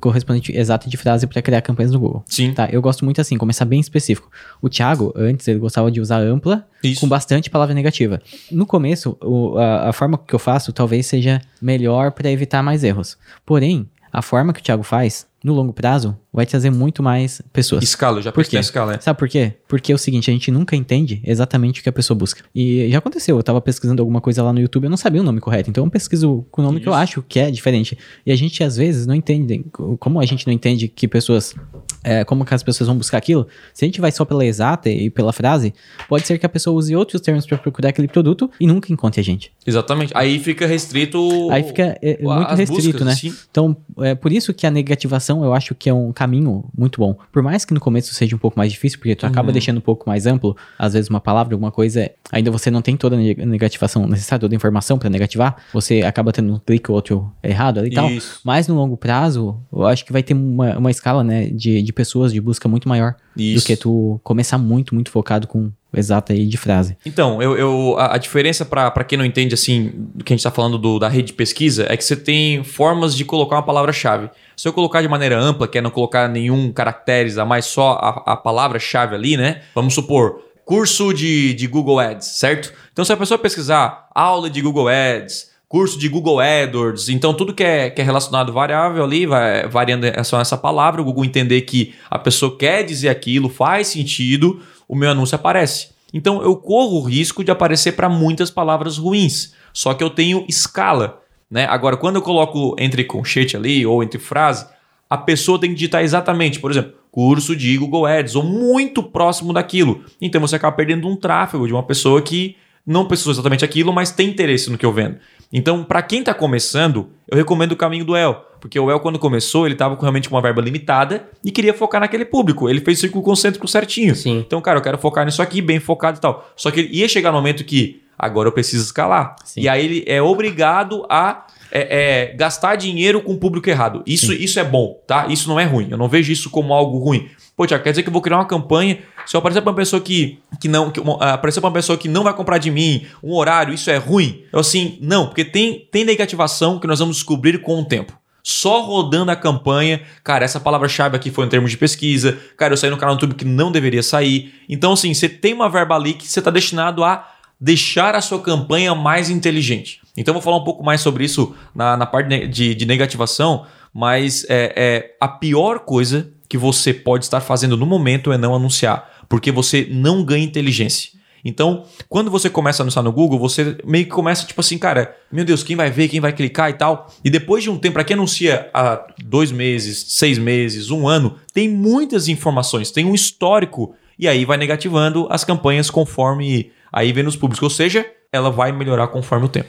correspondente 0.00 0.52
exata 0.54 0.88
de 0.88 0.96
frase 0.96 1.26
para 1.26 1.40
criar 1.40 1.62
campanhas 1.62 1.92
no 1.92 1.98
Google. 2.00 2.22
Sim. 2.26 2.52
Tá, 2.52 2.68
eu 2.70 2.82
gosto 2.82 3.04
muito 3.04 3.20
assim, 3.20 3.38
começar 3.38 3.64
bem 3.64 3.80
específico. 3.80 4.30
O 4.60 4.68
Thiago, 4.68 5.12
antes, 5.16 5.46
ele 5.48 5.58
gostava 5.58 5.90
de 5.90 6.00
usar 6.00 6.18
ampla 6.20 6.66
Isso. 6.82 7.00
com 7.00 7.08
bastante 7.08 7.48
palavra 7.48 7.74
negativa. 7.74 8.20
No 8.50 8.66
começo, 8.66 9.16
o- 9.22 9.56
a, 9.56 9.88
a 9.88 9.92
forma 9.92 10.18
que 10.18 10.34
eu 10.34 10.38
faço 10.38 10.72
talvez 10.72 11.06
seja 11.06 11.40
melhor 11.62 12.10
para 12.12 12.30
evitar 12.30 12.62
mais 12.62 12.84
erros. 12.84 13.16
Porém, 13.44 13.88
a 14.16 14.22
forma 14.22 14.54
que 14.54 14.60
o 14.60 14.62
Thiago 14.62 14.82
faz, 14.82 15.26
no 15.46 15.54
longo 15.54 15.72
prazo, 15.72 16.16
vai 16.32 16.44
trazer 16.44 16.70
muito 16.70 17.02
mais 17.02 17.40
pessoas. 17.52 17.82
Escala, 17.84 18.20
já 18.20 18.32
Por 18.32 18.38
pensei 18.44 18.50
quê? 18.50 18.56
na 18.56 18.60
escala. 18.60 18.94
é. 18.94 19.00
Sabe 19.00 19.18
por 19.18 19.28
quê? 19.28 19.52
Porque 19.68 19.92
é 19.92 19.94
o 19.94 19.98
seguinte, 19.98 20.28
a 20.28 20.32
gente 20.32 20.50
nunca 20.50 20.74
entende 20.74 21.22
exatamente 21.24 21.80
o 21.80 21.82
que 21.84 21.88
a 21.88 21.92
pessoa 21.92 22.18
busca. 22.18 22.42
E 22.54 22.88
já 22.90 22.98
aconteceu, 22.98 23.36
eu 23.36 23.42
tava 23.42 23.60
pesquisando 23.60 24.02
alguma 24.02 24.20
coisa 24.20 24.42
lá 24.42 24.52
no 24.52 24.58
YouTube, 24.60 24.84
eu 24.84 24.90
não 24.90 24.96
sabia 24.96 25.20
o 25.20 25.24
nome 25.24 25.40
correto, 25.40 25.70
então 25.70 25.84
eu 25.84 25.90
pesquiso 25.90 26.44
com 26.50 26.60
o 26.60 26.64
nome 26.64 26.80
que 26.80 26.88
eu 26.88 26.92
Isso. 26.92 27.00
acho 27.00 27.22
que 27.28 27.38
é 27.38 27.50
diferente. 27.50 27.96
E 28.26 28.32
a 28.32 28.36
gente, 28.36 28.62
às 28.64 28.76
vezes, 28.76 29.06
não 29.06 29.14
entende, 29.14 29.64
como 30.00 30.20
a 30.20 30.26
gente 30.26 30.46
não 30.46 30.52
entende 30.52 30.88
que 30.88 31.06
pessoas, 31.08 31.54
é, 32.02 32.24
como 32.24 32.44
que 32.44 32.52
as 32.52 32.62
pessoas 32.62 32.88
vão 32.88 32.96
buscar 32.98 33.18
aquilo, 33.18 33.46
se 33.72 33.84
a 33.84 33.88
gente 33.88 34.00
vai 34.00 34.10
só 34.10 34.24
pela 34.24 34.44
exata 34.44 34.90
e 34.90 35.08
pela 35.08 35.32
frase, 35.32 35.72
pode 36.08 36.26
ser 36.26 36.38
que 36.38 36.44
a 36.44 36.48
pessoa 36.48 36.76
use 36.76 36.94
outros 36.94 37.20
termos 37.22 37.46
para 37.46 37.56
procurar 37.56 37.90
aquele 37.90 38.08
produto 38.08 38.50
e 38.60 38.66
nunca 38.66 38.92
encontre 38.92 39.20
a 39.20 39.24
gente. 39.24 39.52
Exatamente. 39.66 40.12
Aí 40.14 40.38
fica 40.38 40.66
restrito. 40.66 41.50
Aí 41.50 41.62
fica 41.62 41.96
é, 42.02 42.18
o- 42.20 42.34
muito 42.34 42.54
restrito, 42.54 42.82
buscas, 42.98 43.06
né? 43.06 43.12
assim. 43.12 43.34
Então, 43.50 43.76
é 43.98 44.14
por 44.14 44.32
isso 44.32 44.52
que 44.52 44.66
a 44.66 44.70
negativação 44.70 45.35
eu 45.44 45.52
acho 45.54 45.74
que 45.74 45.88
é 45.88 45.94
um 45.94 46.12
caminho 46.12 46.64
muito 46.76 47.00
bom. 47.00 47.16
Por 47.32 47.42
mais 47.42 47.64
que 47.64 47.72
no 47.74 47.80
começo 47.80 48.12
seja 48.14 48.34
um 48.34 48.38
pouco 48.38 48.58
mais 48.58 48.70
difícil, 48.72 48.98
porque 48.98 49.14
tu 49.14 49.24
Uhum. 49.24 49.30
acaba 49.30 49.52
deixando 49.52 49.78
um 49.78 49.80
pouco 49.82 50.08
mais 50.08 50.26
amplo, 50.26 50.56
às 50.78 50.92
vezes 50.92 51.08
uma 51.10 51.20
palavra, 51.20 51.54
alguma 51.54 51.70
coisa, 51.72 52.10
ainda 52.32 52.50
você 52.50 52.70
não 52.70 52.82
tem 52.82 52.96
toda 52.96 53.16
a 53.16 53.18
neg- 53.18 53.44
negativação 53.44 54.06
necessária, 54.06 54.40
toda 54.40 54.54
a 54.54 54.56
informação 54.56 54.98
para 54.98 55.10
negativar, 55.10 55.56
você 55.72 56.02
acaba 56.02 56.32
tendo 56.32 56.54
um 56.54 56.58
clique 56.58 56.90
ou 56.90 56.96
outro 56.96 57.32
errado 57.42 57.78
ali 57.78 57.88
e 57.88 57.94
tal. 57.94 58.08
Mas 58.44 58.68
no 58.68 58.74
longo 58.74 58.96
prazo, 58.96 59.58
eu 59.72 59.86
acho 59.86 60.04
que 60.04 60.12
vai 60.12 60.22
ter 60.22 60.34
uma, 60.34 60.76
uma 60.78 60.90
escala, 60.90 61.22
né, 61.24 61.46
de, 61.48 61.82
de 61.82 61.92
pessoas 61.92 62.32
de 62.32 62.40
busca 62.40 62.68
muito 62.68 62.88
maior 62.88 63.14
Isso. 63.36 63.64
do 63.64 63.66
que 63.66 63.76
tu 63.76 64.20
começar 64.24 64.58
muito, 64.58 64.94
muito 64.94 65.10
focado 65.10 65.46
com 65.46 65.70
exata 65.94 66.32
aí 66.32 66.46
de 66.46 66.56
frase. 66.56 66.96
Então, 67.06 67.40
eu, 67.40 67.56
eu- 67.56 67.94
a, 67.98 68.14
a 68.14 68.18
diferença 68.18 68.64
para 68.64 69.04
quem 69.04 69.16
não 69.16 69.24
entende 69.24 69.54
assim 69.54 69.92
do 70.14 70.22
que 70.24 70.32
a 70.32 70.34
gente 70.34 70.40
está 70.40 70.50
falando 70.50 70.76
do- 70.78 70.98
da 70.98 71.08
rede 71.08 71.28
de 71.28 71.32
pesquisa 71.32 71.86
é 71.88 71.96
que 71.96 72.04
você 72.04 72.14
tem 72.16 72.62
formas 72.62 73.14
de 73.14 73.24
colocar 73.24 73.56
uma 73.56 73.62
palavra-chave. 73.62 74.28
Se 74.56 74.68
eu 74.68 74.72
colocar 74.72 75.00
de 75.02 75.08
maneira 75.08 75.38
ampla, 75.38 75.66
que 75.68 75.78
é 75.78 75.80
não 75.80 75.90
colocar 75.90 76.28
nenhum 76.28 76.70
caracteres 76.72 77.38
a 77.38 77.44
mais 77.46 77.64
só 77.66 77.92
a, 77.92 78.32
a 78.32 78.36
palavra-chave 78.36 79.14
ali, 79.14 79.36
né? 79.36 79.62
Vamos 79.74 79.94
supor, 79.94 80.40
curso 80.64 81.12
de, 81.14 81.54
de 81.54 81.66
Google 81.66 81.98
Ads, 81.98 82.26
certo? 82.26 82.72
Então, 82.92 83.04
se 83.04 83.12
a 83.12 83.16
pessoa 83.16 83.38
pesquisar 83.38 84.08
aula 84.14 84.50
de 84.50 84.60
Google 84.60 84.88
Ads, 84.88 85.50
curso 85.68 85.98
de 85.98 86.08
Google 86.08 86.38
AdWords, 86.38 87.08
então 87.08 87.34
tudo 87.34 87.52
que 87.52 87.64
é, 87.64 87.90
que 87.90 88.00
é 88.00 88.04
relacionado 88.04 88.52
variável 88.52 89.02
ali, 89.02 89.26
vai 89.26 89.66
variando 89.68 90.06
é 90.06 90.14
essa 90.16 90.56
palavra, 90.56 91.00
o 91.00 91.04
Google 91.04 91.24
entender 91.24 91.62
que 91.62 91.94
a 92.08 92.18
pessoa 92.18 92.56
quer 92.56 92.84
dizer 92.84 93.08
aquilo, 93.08 93.48
faz 93.48 93.88
sentido, 93.88 94.60
o 94.88 94.94
meu 94.94 95.10
anúncio 95.10 95.34
aparece. 95.34 95.88
Então 96.14 96.40
eu 96.42 96.56
corro 96.56 96.98
o 96.98 97.02
risco 97.02 97.42
de 97.42 97.50
aparecer 97.50 97.92
para 97.92 98.08
muitas 98.08 98.50
palavras 98.50 98.96
ruins, 98.96 99.54
só 99.72 99.92
que 99.92 100.04
eu 100.04 100.10
tenho 100.10 100.44
escala. 100.48 101.20
Né? 101.50 101.66
Agora, 101.66 101.96
quando 101.96 102.16
eu 102.16 102.22
coloco 102.22 102.74
entre 102.78 103.04
colchete 103.04 103.56
ali 103.56 103.84
ou 103.84 104.02
entre 104.02 104.18
frase, 104.18 104.66
a 105.10 105.16
pessoa 105.16 105.60
tem 105.60 105.70
que 105.70 105.76
digitar 105.76 106.02
exatamente, 106.02 106.58
por 106.58 106.70
exemplo, 106.70 106.94
curso 107.10 107.56
de 107.56 107.76
Google 107.78 108.06
Ads 108.06 108.34
ou 108.34 108.42
muito 108.42 109.02
próximo 109.02 109.52
daquilo. 109.52 110.04
Então 110.20 110.40
você 110.40 110.56
acaba 110.56 110.76
perdendo 110.76 111.08
um 111.08 111.16
tráfego 111.16 111.66
de 111.66 111.72
uma 111.72 111.82
pessoa 111.82 112.20
que 112.22 112.56
não 112.86 113.06
pesquisou 113.06 113.32
exatamente 113.32 113.64
aquilo, 113.64 113.92
mas 113.92 114.12
tem 114.12 114.28
interesse 114.28 114.70
no 114.70 114.78
que 114.78 114.86
eu 114.86 114.92
vendo. 114.92 115.16
Então, 115.52 115.84
para 115.84 116.02
quem 116.02 116.20
está 116.20 116.34
começando, 116.34 117.08
eu 117.28 117.36
recomendo 117.36 117.72
o 117.72 117.76
caminho 117.76 118.04
do 118.04 118.16
El. 118.16 118.34
Porque 118.60 118.78
o 118.80 118.90
El, 118.90 119.00
quando 119.00 119.18
começou, 119.18 119.66
ele 119.66 119.74
tava 119.74 119.96
com, 119.96 120.02
realmente 120.02 120.28
com 120.28 120.34
uma 120.34 120.42
verba 120.42 120.60
limitada 120.60 121.28
e 121.44 121.50
queria 121.50 121.72
focar 121.72 122.00
naquele 122.00 122.24
público. 122.24 122.68
Ele 122.68 122.80
fez 122.80 122.98
o 122.98 123.00
círculo 123.02 123.22
concêntrico 123.22 123.68
certinho. 123.68 124.14
Sim. 124.14 124.38
Então, 124.38 124.60
cara, 124.60 124.78
eu 124.78 124.82
quero 124.82 124.98
focar 124.98 125.24
nisso 125.24 125.40
aqui, 125.42 125.60
bem 125.62 125.78
focado 125.78 126.18
e 126.18 126.20
tal. 126.20 126.48
Só 126.56 126.70
que 126.70 126.80
ele 126.80 126.96
ia 126.96 127.08
chegar 127.08 127.30
no 127.30 127.38
momento 127.38 127.64
que 127.64 128.02
agora 128.18 128.48
eu 128.48 128.52
preciso 128.52 128.84
escalar. 128.84 129.36
Sim. 129.44 129.60
E 129.60 129.68
aí 129.68 129.84
ele 129.84 130.04
é 130.06 130.20
obrigado 130.20 131.06
a 131.08 131.46
é, 131.70 132.30
é, 132.30 132.34
gastar 132.36 132.76
dinheiro 132.76 133.20
com 133.22 133.32
o 133.32 133.38
público 133.38 133.68
errado. 133.68 134.02
Isso, 134.06 134.32
isso 134.32 134.58
é 134.60 134.64
bom, 134.64 135.00
tá? 135.06 135.26
Isso 135.28 135.48
não 135.48 135.58
é 135.58 135.64
ruim. 135.64 135.88
Eu 135.90 135.98
não 135.98 136.08
vejo 136.08 136.32
isso 136.32 136.50
como 136.50 136.72
algo 136.72 136.98
ruim. 136.98 137.28
Pô, 137.56 137.66
Tiago, 137.66 137.82
quer 137.84 137.90
dizer 137.90 138.02
que 138.02 138.08
eu 138.08 138.12
vou 138.12 138.20
criar 138.22 138.36
uma 138.36 138.44
campanha. 138.44 138.98
Se 139.24 139.34
eu 139.34 139.38
aparecer 139.38 139.62
pra 139.62 139.70
uma 139.70 139.76
pessoa 139.76 140.00
que, 140.02 140.38
que 140.60 140.68
não. 140.68 140.90
Que, 140.90 141.00
uma- 141.00 141.16
aparecer 141.32 141.60
pra 141.60 141.68
uma 141.68 141.74
pessoa 141.74 141.96
que 141.96 142.08
não 142.08 142.22
vai 142.22 142.34
comprar 142.34 142.58
de 142.58 142.70
mim, 142.70 143.06
um 143.22 143.32
horário, 143.34 143.72
isso 143.72 143.90
é 143.90 143.96
ruim? 143.96 144.42
Eu 144.52 144.60
assim, 144.60 144.98
não, 145.00 145.26
porque 145.26 145.44
tem, 145.44 145.88
tem 145.90 146.04
negativação 146.04 146.78
que 146.78 146.86
nós 146.86 146.98
vamos 146.98 147.16
descobrir 147.16 147.58
com 147.62 147.80
o 147.80 147.84
tempo. 147.84 148.12
Só 148.42 148.82
rodando 148.82 149.30
a 149.32 149.36
campanha. 149.36 150.02
Cara, 150.22 150.44
essa 150.44 150.60
palavra-chave 150.60 151.16
aqui 151.16 151.30
foi 151.32 151.46
em 151.46 151.48
termos 151.48 151.70
de 151.72 151.76
pesquisa. 151.78 152.38
Cara, 152.56 152.74
eu 152.74 152.76
saí 152.76 152.90
no 152.90 152.96
canal 152.96 153.16
do 153.16 153.20
YouTube 153.24 153.34
que 153.38 153.44
não 153.44 153.72
deveria 153.72 154.02
sair. 154.04 154.52
Então, 154.68 154.92
assim, 154.92 155.12
você 155.12 155.28
tem 155.28 155.52
uma 155.52 155.68
verba 155.68 155.96
ali 155.96 156.12
que 156.12 156.28
você 156.28 156.38
está 156.38 156.50
destinado 156.50 157.02
a 157.02 157.28
deixar 157.60 158.14
a 158.14 158.20
sua 158.20 158.38
campanha 158.40 158.94
mais 158.94 159.30
inteligente. 159.30 160.00
Então, 160.16 160.32
eu 160.32 160.34
vou 160.34 160.42
falar 160.42 160.56
um 160.56 160.64
pouco 160.64 160.82
mais 160.82 161.00
sobre 161.00 161.24
isso 161.24 161.54
na, 161.74 161.96
na 161.96 162.06
parte 162.06 162.46
de, 162.48 162.74
de 162.74 162.86
negativação, 162.86 163.66
mas 163.92 164.44
é, 164.48 164.72
é, 164.76 165.16
a 165.20 165.28
pior 165.28 165.80
coisa 165.80 166.32
que 166.48 166.56
você 166.56 166.94
pode 166.94 167.24
estar 167.24 167.40
fazendo 167.40 167.76
no 167.76 167.86
momento 167.86 168.32
é 168.32 168.38
não 168.38 168.54
anunciar, 168.54 169.24
porque 169.28 169.50
você 169.50 169.86
não 169.90 170.24
ganha 170.24 170.44
inteligência. 170.44 171.16
Então, 171.44 171.84
quando 172.08 172.28
você 172.28 172.50
começa 172.50 172.82
a 172.82 172.84
anunciar 172.84 173.04
no 173.04 173.12
Google, 173.12 173.38
você 173.38 173.76
meio 173.84 174.04
que 174.04 174.10
começa 174.10 174.44
tipo 174.44 174.60
assim, 174.60 174.76
cara, 174.78 175.16
meu 175.30 175.44
Deus, 175.44 175.62
quem 175.62 175.76
vai 175.76 175.88
ver, 175.88 176.08
quem 176.08 176.18
vai 176.18 176.32
clicar 176.32 176.70
e 176.70 176.72
tal. 176.72 177.06
E 177.24 177.30
depois 177.30 177.62
de 177.62 177.70
um 177.70 177.78
tempo, 177.78 177.94
para 177.94 178.02
quem 178.02 178.14
anuncia 178.14 178.68
há 178.74 179.06
dois 179.24 179.52
meses, 179.52 180.06
seis 180.08 180.38
meses, 180.38 180.90
um 180.90 181.06
ano, 181.06 181.36
tem 181.54 181.68
muitas 181.68 182.26
informações, 182.26 182.90
tem 182.90 183.04
um 183.04 183.14
histórico. 183.14 183.94
E 184.18 184.26
aí 184.26 184.44
vai 184.44 184.56
negativando 184.56 185.28
as 185.30 185.44
campanhas 185.44 185.88
conforme 185.88 186.72
aí 186.92 187.12
vem 187.12 187.22
nos 187.22 187.36
públicos. 187.36 187.62
Ou 187.62 187.70
seja, 187.70 188.04
ela 188.32 188.50
vai 188.50 188.72
melhorar 188.72 189.06
conforme 189.06 189.46
o 189.46 189.48
tempo. 189.48 189.68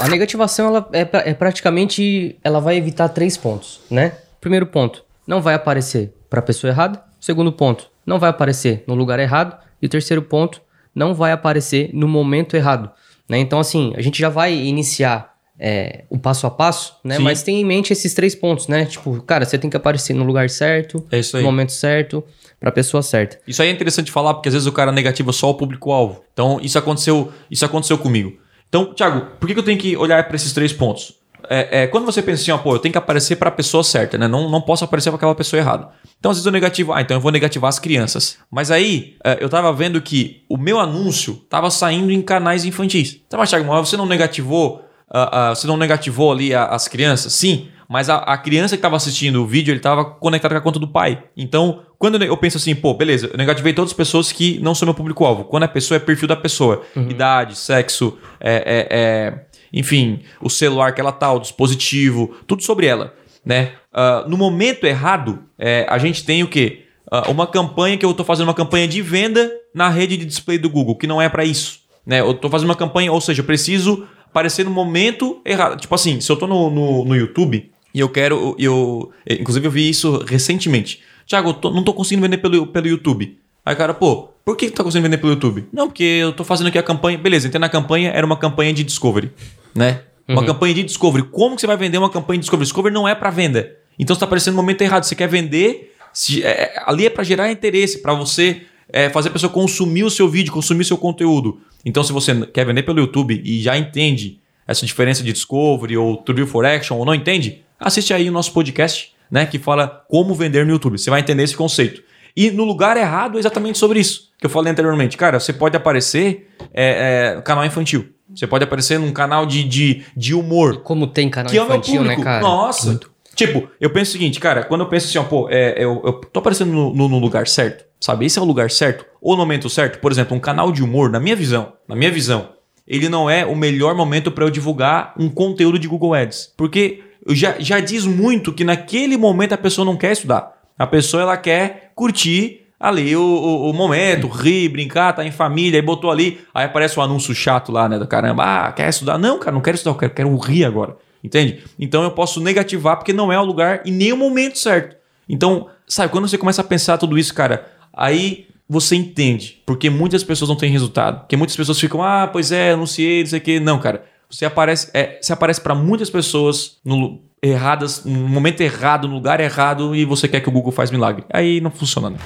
A 0.00 0.08
negativação 0.08 0.68
ela 0.68 0.88
é, 0.92 1.04
pra- 1.04 1.22
é 1.26 1.34
praticamente 1.34 2.36
ela 2.42 2.60
vai 2.60 2.76
evitar 2.76 3.08
três 3.08 3.36
pontos, 3.36 3.80
né? 3.90 4.12
Primeiro 4.40 4.66
ponto, 4.66 5.04
não 5.26 5.40
vai 5.40 5.54
aparecer 5.54 6.12
para 6.28 6.40
a 6.40 6.42
pessoa 6.42 6.70
errada. 6.70 7.02
Segundo 7.20 7.52
ponto, 7.52 7.88
não 8.04 8.18
vai 8.18 8.30
aparecer 8.30 8.82
no 8.86 8.94
lugar 8.94 9.20
errado. 9.20 9.56
E 9.80 9.88
terceiro 9.88 10.22
ponto, 10.22 10.60
não 10.94 11.14
vai 11.14 11.32
aparecer 11.32 11.90
no 11.92 12.08
momento 12.08 12.56
errado. 12.56 12.90
Né? 13.28 13.38
Então, 13.38 13.58
assim, 13.60 13.92
a 13.96 14.00
gente 14.02 14.18
já 14.18 14.28
vai 14.28 14.52
iniciar 14.54 15.32
é, 15.58 16.04
o 16.10 16.18
passo 16.18 16.46
a 16.46 16.50
passo, 16.50 16.96
né? 17.04 17.16
Sim. 17.16 17.22
Mas 17.22 17.42
tem 17.42 17.60
em 17.60 17.64
mente 17.64 17.92
esses 17.92 18.14
três 18.14 18.34
pontos, 18.34 18.66
né? 18.68 18.84
Tipo, 18.84 19.22
cara, 19.22 19.44
você 19.44 19.56
tem 19.58 19.70
que 19.70 19.76
aparecer 19.76 20.12
no 20.14 20.24
lugar 20.24 20.50
certo, 20.50 21.06
É 21.10 21.20
no 21.38 21.42
momento 21.42 21.70
certo, 21.72 22.24
para 22.58 22.70
a 22.70 22.72
pessoa 22.72 23.02
certa. 23.02 23.38
Isso 23.46 23.62
aí 23.62 23.68
é 23.68 23.70
interessante 23.72 24.10
falar, 24.10 24.34
porque 24.34 24.48
às 24.48 24.54
vezes 24.54 24.66
o 24.66 24.72
cara 24.72 24.90
negativa 24.90 25.32
só 25.32 25.50
o 25.50 25.54
público-alvo. 25.54 26.22
Então, 26.32 26.58
isso 26.60 26.76
aconteceu, 26.78 27.32
isso 27.50 27.64
aconteceu 27.64 27.96
comigo. 27.98 28.32
Então, 28.72 28.86
Thiago, 28.94 29.26
por 29.38 29.46
que 29.46 29.58
eu 29.58 29.62
tenho 29.62 29.78
que 29.78 29.94
olhar 29.98 30.26
para 30.26 30.34
esses 30.34 30.50
três 30.54 30.72
pontos? 30.72 31.12
É, 31.50 31.82
é, 31.82 31.86
quando 31.88 32.06
você 32.06 32.22
pensa 32.22 32.40
assim, 32.40 32.52
ó, 32.52 32.56
pô, 32.56 32.74
eu 32.74 32.78
tenho 32.78 32.90
que 32.92 32.96
aparecer 32.96 33.36
para 33.36 33.50
a 33.50 33.52
pessoa 33.52 33.84
certa, 33.84 34.16
né? 34.16 34.26
Não, 34.26 34.48
não 34.50 34.62
posso 34.62 34.82
aparecer 34.82 35.10
para 35.10 35.16
aquela 35.16 35.34
pessoa 35.34 35.60
errada. 35.60 35.90
Então, 36.18 36.30
às 36.30 36.38
vezes 36.38 36.46
eu 36.46 36.52
negativo, 36.52 36.90
ah, 36.94 37.02
então 37.02 37.14
eu 37.14 37.20
vou 37.20 37.30
negativar 37.30 37.68
as 37.68 37.78
crianças. 37.78 38.38
Mas 38.50 38.70
aí, 38.70 39.16
é, 39.22 39.36
eu 39.44 39.50
tava 39.50 39.70
vendo 39.74 40.00
que 40.00 40.42
o 40.48 40.56
meu 40.56 40.80
anúncio 40.80 41.34
tava 41.50 41.70
saindo 41.70 42.10
em 42.10 42.22
canais 42.22 42.64
infantis. 42.64 43.20
Então, 43.26 43.38
mas 43.38 43.50
Thiago, 43.50 43.66
você 43.84 43.94
não 43.94 44.06
negativou, 44.06 44.82
ah, 45.12 45.50
ah, 45.50 45.54
você 45.54 45.66
não 45.66 45.76
negativou 45.76 46.32
ali 46.32 46.54
a- 46.54 46.68
as 46.68 46.88
crianças? 46.88 47.34
Sim, 47.34 47.68
mas 47.90 48.08
a, 48.08 48.16
a 48.20 48.38
criança 48.38 48.74
que 48.74 48.78
estava 48.78 48.96
assistindo 48.96 49.42
o 49.42 49.46
vídeo, 49.46 49.70
ele 49.72 49.80
estava 49.80 50.02
conectado 50.02 50.52
com 50.52 50.56
a 50.58 50.62
conta 50.62 50.78
do 50.78 50.88
pai. 50.88 51.24
Então, 51.36 51.82
quando 52.02 52.20
eu 52.20 52.36
penso 52.36 52.56
assim, 52.56 52.74
pô, 52.74 52.92
beleza, 52.94 53.28
eu 53.32 53.36
negativei 53.38 53.72
todas 53.72 53.92
as 53.92 53.96
pessoas 53.96 54.32
que 54.32 54.58
não 54.60 54.74
são 54.74 54.86
meu 54.86 54.92
público-alvo. 54.94 55.44
Quando 55.44 55.62
a 55.62 55.68
pessoa 55.68 55.94
é 55.96 56.00
perfil 56.00 56.26
da 56.26 56.34
pessoa, 56.34 56.82
idade, 56.96 57.56
sexo, 57.56 58.18
é, 58.40 58.54
é- 58.66 58.88
é, 58.90 59.44
enfim, 59.72 60.18
o 60.40 60.50
celular 60.50 60.92
que 60.96 61.00
ela 61.00 61.12
tá, 61.12 61.32
o 61.32 61.38
dispositivo, 61.38 62.34
tudo 62.44 62.60
sobre 62.64 62.86
ela, 62.86 63.14
né? 63.46 63.70
Ah, 63.92 64.24
no 64.26 64.36
momento 64.36 64.84
errado, 64.84 65.44
é, 65.56 65.86
a 65.88 65.96
gente 65.96 66.24
tem 66.24 66.42
o 66.42 66.48
quê? 66.48 66.80
Ah, 67.08 67.30
uma 67.30 67.46
campanha 67.46 67.96
que 67.96 68.04
eu 68.04 68.10
estou 68.10 68.26
fazendo 68.26 68.48
uma 68.48 68.54
campanha 68.54 68.88
de 68.88 69.00
venda 69.00 69.48
na 69.72 69.88
rede 69.88 70.16
de 70.16 70.24
display 70.24 70.58
do 70.58 70.68
Google, 70.68 70.96
que 70.96 71.06
não 71.06 71.22
é 71.22 71.28
para 71.28 71.44
isso. 71.44 71.82
Né? 72.04 72.18
Eu 72.18 72.32
estou 72.32 72.50
fazendo 72.50 72.68
uma 72.68 72.74
campanha, 72.74 73.12
ou 73.12 73.20
seja, 73.20 73.42
eu 73.42 73.46
preciso 73.46 74.08
aparecer 74.28 74.64
no 74.64 74.72
momento 74.72 75.40
errado. 75.46 75.78
Tipo 75.80 75.94
assim, 75.94 76.20
se 76.20 76.28
eu 76.32 76.34
estou 76.34 76.48
no, 76.48 76.68
no, 76.68 77.04
no 77.04 77.14
YouTube 77.14 77.70
e 77.94 78.00
eu 78.00 78.08
quero. 78.08 78.56
Eu, 78.58 79.12
inclusive, 79.30 79.66
eu 79.66 79.70
vi 79.70 79.88
isso 79.88 80.24
recentemente. 80.26 81.00
Tiago, 81.32 81.50
eu 81.50 81.54
tô- 81.54 81.70
não 81.70 81.80
estou 81.80 81.94
conseguindo 81.94 82.22
vender 82.22 82.38
pelo, 82.38 82.66
pelo 82.66 82.86
YouTube. 82.86 83.38
Aí, 83.64 83.74
cara, 83.76 83.94
pô, 83.94 84.28
por 84.44 84.56
que 84.56 84.66
tu 84.70 84.74
tá 84.74 84.84
conseguindo 84.84 85.08
vender 85.08 85.18
pelo 85.20 85.32
YouTube? 85.32 85.64
Não, 85.72 85.86
porque 85.88 86.02
eu 86.02 86.32
tô 86.32 86.44
fazendo 86.44 86.66
aqui 86.66 86.78
a 86.78 86.82
campanha. 86.82 87.16
Beleza, 87.16 87.46
entrei 87.46 87.60
na 87.60 87.68
campanha, 87.68 88.10
era 88.10 88.24
uma 88.26 88.36
campanha 88.36 88.72
de 88.72 88.82
Discovery, 88.84 89.30
né? 89.74 90.00
Uma 90.28 90.44
campanha 90.46 90.74
de 90.74 90.82
Discovery. 90.84 91.24
Como 91.30 91.54
que 91.54 91.60
você 91.60 91.66
vai 91.66 91.76
vender 91.76 91.98
uma 91.98 92.10
campanha 92.10 92.38
de 92.38 92.42
Discovery? 92.42 92.64
Discovery 92.66 92.94
não 92.94 93.06
é 93.08 93.14
para 93.14 93.30
venda. 93.30 93.76
Então 93.98 94.14
você 94.14 94.20
tá 94.20 94.26
aparecendo 94.26 94.54
no 94.54 94.62
momento 94.62 94.80
errado. 94.82 95.04
Você 95.04 95.14
quer 95.14 95.28
vender. 95.28 95.88
se- 96.12 96.42
é, 96.44 96.74
ali 96.86 97.06
é 97.06 97.10
para 97.10 97.24
gerar 97.24 97.50
interesse, 97.50 98.02
para 98.02 98.12
você 98.14 98.62
é, 98.92 99.08
fazer 99.08 99.30
a 99.30 99.32
pessoa 99.32 99.50
consumir 99.50 100.04
o 100.04 100.10
seu 100.10 100.28
vídeo, 100.28 100.52
consumir 100.52 100.82
o 100.82 100.84
seu 100.84 100.98
conteúdo. 100.98 101.58
Então, 101.86 102.04
se 102.04 102.12
você 102.12 102.44
quer 102.46 102.66
vender 102.66 102.82
pelo 102.82 103.00
YouTube 103.00 103.40
e 103.42 103.62
já 103.62 103.78
entende 103.78 104.38
essa 104.68 104.84
diferença 104.84 105.22
de 105.22 105.32
Discovery 105.32 105.96
ou 105.96 106.18
True 106.18 106.44
for 106.46 106.66
Action 106.66 106.98
ou 106.98 107.04
não 107.06 107.14
entende, 107.14 107.62
assiste 107.80 108.12
aí 108.12 108.28
o 108.28 108.32
nosso 108.32 108.52
podcast, 108.52 109.14
né? 109.32 109.46
Que 109.46 109.58
fala 109.58 110.04
como 110.08 110.34
vender 110.34 110.64
no 110.64 110.70
YouTube. 110.72 110.96
Você 110.98 111.10
vai 111.10 111.18
entender 111.20 111.42
esse 111.42 111.56
conceito. 111.56 112.02
E 112.36 112.50
no 112.50 112.64
lugar 112.64 112.96
errado 112.96 113.36
é 113.36 113.40
exatamente 113.40 113.78
sobre 113.78 113.98
isso 113.98 114.30
que 114.38 114.46
eu 114.46 114.50
falei 114.50 114.70
anteriormente. 114.72 115.16
Cara, 115.16 115.40
você 115.40 115.52
pode 115.52 115.76
aparecer 115.76 116.48
é, 116.72 117.34
é, 117.38 117.42
canal 117.42 117.64
infantil. 117.64 118.08
Você 118.34 118.46
pode 118.46 118.64
aparecer 118.64 118.98
num 118.98 119.12
canal 119.12 119.44
de, 119.46 119.62
de, 119.64 120.02
de 120.16 120.34
humor. 120.34 120.82
Como 120.82 121.06
tem 121.06 121.28
canal 121.28 121.50
Que 121.50 121.58
é 121.58 121.62
o 121.62 121.66
meu 121.66 121.76
infantil, 121.76 122.00
né, 122.02 122.08
público. 122.10 122.22
cara? 122.24 122.40
Nossa. 122.42 122.98
Tipo, 123.34 123.68
eu 123.80 123.88
penso 123.90 124.10
o 124.10 124.12
seguinte, 124.12 124.38
cara, 124.40 124.62
quando 124.64 124.82
eu 124.82 124.88
penso 124.88 125.06
assim, 125.08 125.18
ó, 125.18 125.24
pô, 125.24 125.48
é, 125.50 125.74
eu, 125.82 126.02
eu 126.04 126.12
tô 126.14 126.40
aparecendo 126.40 126.70
no, 126.70 126.94
no- 126.94 127.08
no 127.08 127.18
lugar 127.18 127.46
certo, 127.48 127.84
sabe? 127.98 128.26
Esse 128.26 128.38
é 128.38 128.42
o 128.42 128.44
lugar 128.44 128.70
certo, 128.70 129.06
ou 129.22 129.32
no 129.32 129.38
momento 129.38 129.70
certo. 129.70 130.00
Por 130.00 130.12
exemplo, 130.12 130.36
um 130.36 130.40
canal 130.40 130.70
de 130.70 130.82
humor, 130.82 131.10
na 131.10 131.18
minha 131.18 131.34
visão, 131.34 131.72
na 131.88 131.96
minha 131.96 132.10
visão, 132.10 132.50
ele 132.86 133.08
não 133.08 133.30
é 133.30 133.46
o 133.46 133.56
melhor 133.56 133.94
momento 133.94 134.30
para 134.30 134.44
eu 134.44 134.50
divulgar 134.50 135.14
um 135.18 135.30
conteúdo 135.30 135.78
de 135.78 135.88
Google 135.88 136.12
Ads. 136.12 136.52
Porque 136.58 137.02
já, 137.28 137.56
já 137.58 137.80
diz 137.80 138.04
muito 138.04 138.52
que 138.52 138.64
naquele 138.64 139.16
momento 139.16 139.52
a 139.52 139.58
pessoa 139.58 139.84
não 139.84 139.96
quer 139.96 140.12
estudar. 140.12 140.60
A 140.78 140.86
pessoa, 140.86 141.22
ela 141.22 141.36
quer 141.36 141.92
curtir 141.94 142.62
ali 142.82 143.14
o, 143.14 143.22
o, 143.22 143.70
o 143.70 143.72
momento, 143.72 144.26
rir, 144.26 144.68
brincar, 144.68 145.12
tá 145.12 145.24
em 145.24 145.30
família, 145.30 145.78
aí 145.78 145.86
botou 145.86 146.10
ali, 146.10 146.40
aí 146.52 146.64
aparece 146.64 146.98
um 146.98 147.02
anúncio 147.02 147.32
chato 147.32 147.70
lá, 147.70 147.88
né, 147.88 147.96
do 147.96 148.08
caramba, 148.08 148.42
ah, 148.44 148.72
quer 148.72 148.88
estudar? 148.88 149.16
Não, 149.18 149.38
cara, 149.38 149.52
não 149.52 149.60
quero 149.60 149.76
estudar, 149.76 149.94
eu 149.94 149.98
quero, 149.98 150.14
quero 150.14 150.36
rir 150.36 150.64
agora, 150.64 150.96
entende? 151.22 151.62
Então 151.78 152.02
eu 152.02 152.10
posso 152.10 152.40
negativar 152.40 152.96
porque 152.96 153.12
não 153.12 153.32
é 153.32 153.38
o 153.38 153.44
lugar 153.44 153.82
e 153.84 153.92
nem 153.92 154.12
o 154.12 154.16
momento 154.16 154.58
certo. 154.58 154.96
Então, 155.28 155.68
sabe, 155.86 156.10
quando 156.10 156.26
você 156.26 156.36
começa 156.36 156.60
a 156.60 156.64
pensar 156.64 156.98
tudo 156.98 157.16
isso, 157.16 157.32
cara, 157.32 157.68
aí 157.92 158.48
você 158.68 158.96
entende, 158.96 159.62
porque 159.64 159.88
muitas 159.88 160.24
pessoas 160.24 160.48
não 160.48 160.56
têm 160.56 160.72
resultado, 160.72 161.20
porque 161.20 161.36
muitas 161.36 161.54
pessoas 161.54 161.78
ficam, 161.78 162.02
ah, 162.02 162.26
pois 162.26 162.50
é, 162.50 162.72
anunciei, 162.72 163.20
não 163.20 163.30
sei 163.30 163.38
o 163.38 163.42
quê. 163.42 163.60
Não, 163.60 163.78
cara, 163.78 164.04
você 164.32 164.46
aparece, 164.46 164.90
é, 164.94 165.18
você 165.20 165.32
aparece 165.32 165.60
para 165.60 165.74
muitas 165.74 166.08
pessoas 166.08 166.78
no 166.82 167.20
erradas, 167.42 168.04
no 168.04 168.28
momento 168.28 168.62
errado, 168.62 169.06
no 169.06 169.14
lugar 169.14 169.40
errado 169.40 169.94
e 169.94 170.06
você 170.06 170.26
quer 170.26 170.40
que 170.40 170.48
o 170.48 170.52
Google 170.52 170.72
faz 170.72 170.90
milagre. 170.90 171.24
Aí 171.30 171.60
não 171.60 171.70
funciona. 171.70 172.10
Né? 172.10 172.16